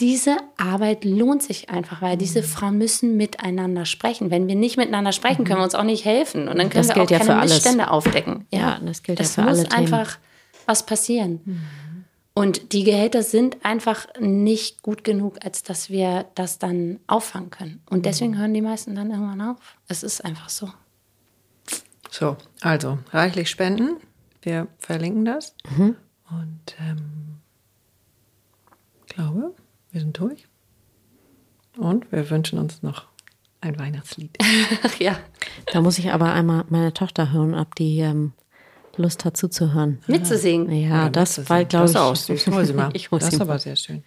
diese 0.01 0.37
Arbeit 0.57 1.05
lohnt 1.05 1.43
sich 1.43 1.71
einfach, 1.71 2.01
weil 2.03 2.15
mhm. 2.15 2.21
diese 2.21 2.43
Frauen 2.43 2.79
müssen 2.79 3.17
miteinander 3.17 3.85
sprechen. 3.85 4.31
Wenn 4.31 4.47
wir 4.47 4.55
nicht 4.55 4.77
miteinander 4.77 5.13
sprechen, 5.13 5.45
können 5.45 5.59
wir 5.59 5.65
uns 5.65 5.75
auch 5.75 5.85
nicht 5.85 6.05
helfen. 6.05 6.49
Und 6.49 6.59
dann 6.59 6.71
können 6.71 6.87
das 6.87 6.97
wir 6.97 7.03
auch 7.03 7.11
ja 7.11 7.19
keine 7.19 7.41
Missstände 7.41 7.91
aufdecken. 7.91 8.47
Ja, 8.53 8.59
ja 8.59 8.81
das 8.85 9.03
gilt 9.03 9.19
das 9.19 9.37
ja 9.37 9.43
für 9.43 9.49
alle 9.49 9.63
muss 9.63 9.73
einfach 9.73 10.19
was 10.67 10.87
passieren. 10.87 11.41
Mhm. 11.45 11.61
Und 12.35 12.73
die 12.73 12.85
Gehälter 12.85 13.25
sind 13.25 13.57
einfach 13.65 14.07
nicht 14.21 14.83
gut 14.83 15.03
genug, 15.03 15.45
als 15.45 15.65
dass 15.65 15.91
wir 15.91 16.27
das 16.37 16.61
dann 16.61 17.01
auffangen 17.09 17.51
können. 17.51 17.83
Und 17.91 18.07
deswegen 18.07 18.39
hören 18.39 18.55
die 18.55 18.61
meisten 18.61 18.95
dann 18.95 19.11
irgendwann 19.11 19.41
auf. 19.41 19.57
Es 19.89 20.05
ist 20.05 20.25
einfach 20.25 20.49
so. 20.49 20.69
So, 22.19 22.37
also 22.63 22.99
reichlich 23.13 23.49
spenden. 23.49 23.99
Wir 24.43 24.67
verlinken 24.79 25.25
das. 25.25 25.55
Mhm. 25.77 25.95
Und 26.29 26.77
ähm, 26.81 27.39
glaube, 29.07 29.55
wir 29.93 30.01
sind 30.01 30.19
durch. 30.19 30.49
Und 31.77 32.11
wir 32.11 32.29
wünschen 32.29 32.59
uns 32.59 32.83
noch 32.83 33.07
ein 33.61 33.79
Weihnachtslied. 33.79 34.37
ja. 34.99 35.17
Da 35.73 35.81
muss 35.81 35.99
ich 35.99 36.11
aber 36.11 36.33
einmal 36.33 36.65
meine 36.71 36.93
Tochter 36.93 37.31
hören, 37.31 37.55
ob 37.55 37.77
die 37.77 38.01
ähm, 38.01 38.33
Lust 38.97 39.25
hat 39.25 39.37
zuzuhören. 39.37 40.01
Mitzusingen. 40.09 40.73
Ja, 40.73 40.89
ja 40.89 41.11
das 41.11 41.49
war, 41.49 41.65
glaube 41.67 41.87
ich. 41.87 41.93
Das 41.93 42.03
aus, 42.03 42.27
süß. 42.27 42.49
Hol 42.49 42.65
sie 42.65 42.73
mal. 42.73 42.91
ich 42.95 43.11
das 43.11 43.33
ist 43.33 43.41
aber 43.41 43.61
sehr 43.61 43.77
schön. 43.77 44.03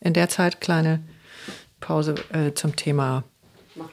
In 0.00 0.14
der 0.14 0.30
Zeit 0.30 0.62
kleine 0.62 1.02
Pause 1.80 2.14
äh, 2.32 2.54
zum 2.54 2.76
Thema, 2.76 3.24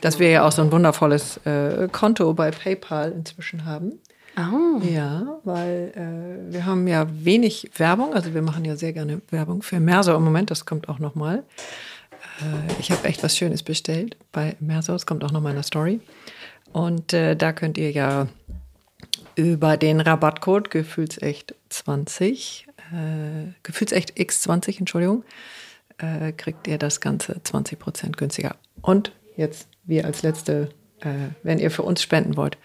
dass 0.01 0.19
wir 0.19 0.29
ja 0.29 0.45
auch 0.45 0.51
so 0.51 0.61
ein 0.61 0.71
wundervolles 0.71 1.37
äh, 1.45 1.87
Konto 1.91 2.33
bei 2.33 2.51
PayPal 2.51 3.11
inzwischen 3.11 3.65
haben. 3.65 3.99
Oh. 4.37 4.81
Ja, 4.85 5.39
weil 5.43 5.91
äh, 5.95 6.53
wir 6.53 6.65
haben 6.65 6.87
ja 6.87 7.07
wenig 7.09 7.71
Werbung, 7.75 8.13
also 8.13 8.33
wir 8.33 8.41
machen 8.41 8.63
ja 8.63 8.75
sehr 8.75 8.93
gerne 8.93 9.21
Werbung 9.29 9.61
für 9.61 9.79
Merso 9.79 10.15
im 10.15 10.23
Moment, 10.23 10.51
das 10.51 10.65
kommt 10.65 10.87
auch 10.87 10.99
nochmal. 10.99 11.43
Äh, 12.39 12.79
ich 12.79 12.91
habe 12.91 13.07
echt 13.07 13.23
was 13.23 13.37
Schönes 13.37 13.63
bestellt 13.63 14.17
bei 14.31 14.55
Merso, 14.59 14.93
das 14.93 15.05
kommt 15.05 15.23
auch 15.23 15.31
nochmal 15.31 15.51
in 15.51 15.57
der 15.57 15.63
Story. 15.63 15.99
Und 16.71 17.13
äh, 17.13 17.35
da 17.35 17.51
könnt 17.51 17.77
ihr 17.77 17.91
ja 17.91 18.27
über 19.35 19.77
den 19.77 20.01
Rabattcode 20.01 20.69
Gefühlsecht 20.69 21.55
20, 21.69 22.67
äh, 22.91 23.51
Gefühlsecht 23.63 24.17
X20, 24.17 24.79
Entschuldigung, 24.79 25.23
äh, 25.97 26.33
kriegt 26.33 26.67
ihr 26.67 26.77
das 26.77 26.99
Ganze 26.99 27.39
20% 27.43 28.17
günstiger. 28.17 28.55
Und 28.81 29.13
jetzt, 29.37 29.68
wir 29.89 30.05
als 30.05 30.21
letzte, 30.23 30.69
äh, 31.01 31.29
wenn 31.43 31.59
ihr 31.59 31.71
für 31.71 31.83
uns 31.83 32.01
spenden 32.01 32.37
wollt, 32.37 32.57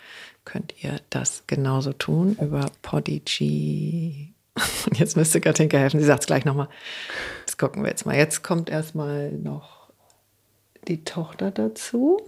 könnt 0.45 0.75
ihr 0.83 1.01
das 1.11 1.45
genauso 1.47 1.93
tun 1.93 2.37
über 2.41 2.71
Podigy. 2.83 4.35
Und 4.87 4.99
jetzt 4.99 5.17
müsste 5.17 5.41
Katinka 5.41 5.79
helfen, 5.79 6.01
sie 6.01 6.07
sagt 6.07 6.21
es 6.21 6.27
gleich 6.27 6.45
nochmal. 6.45 6.69
Das 7.47 7.59
gucken 7.59 7.83
wir 7.83 7.91
jetzt 7.91 8.07
mal. 8.07 8.17
Jetzt 8.17 8.43
kommt 8.45 8.71
erstmal 8.71 9.33
noch 9.33 9.91
die 10.87 11.03
Tochter 11.05 11.51
dazu. 11.51 12.21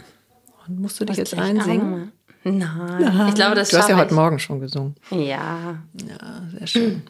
Und 0.66 0.80
musst 0.80 0.98
du 0.98 1.04
dich 1.04 1.18
Was 1.18 1.30
jetzt 1.30 1.38
einsingen? 1.38 2.12
Nein, 2.42 2.58
Nein, 3.00 3.28
ich 3.28 3.34
glaube, 3.34 3.56
das 3.56 3.70
Du 3.70 3.78
hast 3.78 3.88
ja 3.88 3.96
heute 3.96 4.14
Morgen 4.14 4.38
schon 4.38 4.60
gesungen. 4.60 4.94
Ja. 5.10 5.82
Ja, 6.08 6.42
sehr 6.56 6.66
schön. 6.66 7.02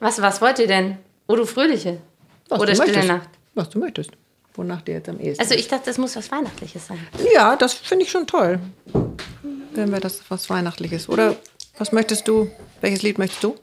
Was, 0.00 0.20
was 0.22 0.40
wollt 0.40 0.58
ihr 0.58 0.66
denn? 0.66 0.96
O 1.26 1.36
du 1.36 1.44
Fröhliche? 1.44 1.98
Was 2.48 2.60
Oder 2.60 2.74
Stille 2.74 3.04
Nacht? 3.04 3.28
Was 3.54 3.68
du 3.68 3.78
möchtest. 3.78 4.10
Wonach 4.54 4.82
dir 4.82 4.94
jetzt 4.94 5.08
am 5.08 5.20
ehesten 5.20 5.42
Also 5.42 5.54
ich 5.54 5.68
dachte, 5.68 5.90
es 5.90 5.98
muss 5.98 6.16
was 6.16 6.30
Weihnachtliches 6.30 6.86
sein. 6.86 6.98
Ja, 7.34 7.56
das 7.56 7.72
finde 7.74 8.04
ich 8.04 8.10
schon 8.10 8.26
toll. 8.26 8.58
Wenn 9.72 9.92
wir 9.92 10.00
das 10.00 10.22
was 10.28 10.50
Weihnachtliches. 10.50 11.08
Oder 11.08 11.36
was 11.78 11.92
möchtest 11.92 12.26
du? 12.28 12.50
Welches 12.80 13.02
Lied 13.02 13.18
möchtest 13.18 13.44
du? 13.44 13.54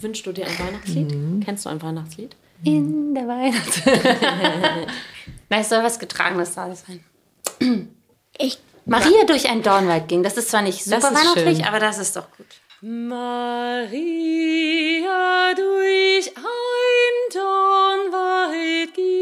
Wünschst 0.00 0.26
du 0.26 0.32
dir 0.32 0.46
ein 0.46 0.58
Weihnachtslied? 0.58 1.12
Mhm. 1.14 1.42
Kennst 1.44 1.64
du 1.64 1.68
ein 1.70 1.80
Weihnachtslied? 1.80 2.34
In 2.64 3.14
der 3.14 3.28
Weihnachts. 3.28 3.82
Nein, 5.48 5.60
es 5.60 5.68
soll 5.68 5.82
was 5.82 5.98
Getragenes 5.98 6.54
da 6.54 6.74
sein. 6.74 7.04
Ich 8.38 8.58
Maria 8.86 9.24
durch 9.26 9.48
einen 9.48 9.62
Dornwald 9.62 10.06
ging. 10.08 10.22
Das 10.22 10.36
ist 10.36 10.50
zwar 10.50 10.62
nicht 10.62 10.84
super 10.84 11.02
weihnachtlich, 11.02 11.58
schön. 11.58 11.66
aber 11.66 11.80
das 11.80 11.98
ist 11.98 12.14
doch 12.16 12.28
gut. 12.36 12.46
Maria 12.80 13.88
durch 15.54 16.32
ein 16.36 17.32
Dornwald 17.34 18.94
ging. 18.94 19.15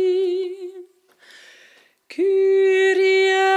Kyrie 2.15 3.53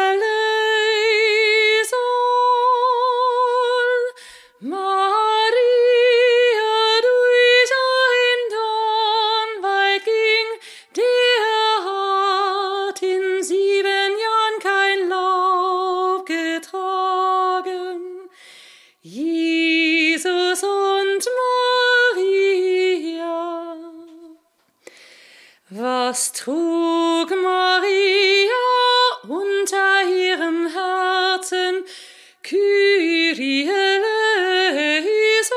Kyrie 33.38 33.70
eleison. 33.70 35.54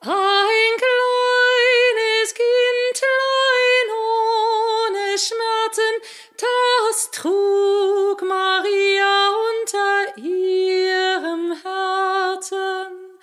Ein 0.00 0.72
kleines 0.78 2.34
Kindlein 2.34 3.90
ohne 3.90 5.18
Schmerzen, 5.18 5.94
das 6.36 7.10
trug 7.10 8.22
Maria 8.22 9.32
unter 9.50 10.16
ihrem 10.18 11.56
Herzen. 11.64 13.18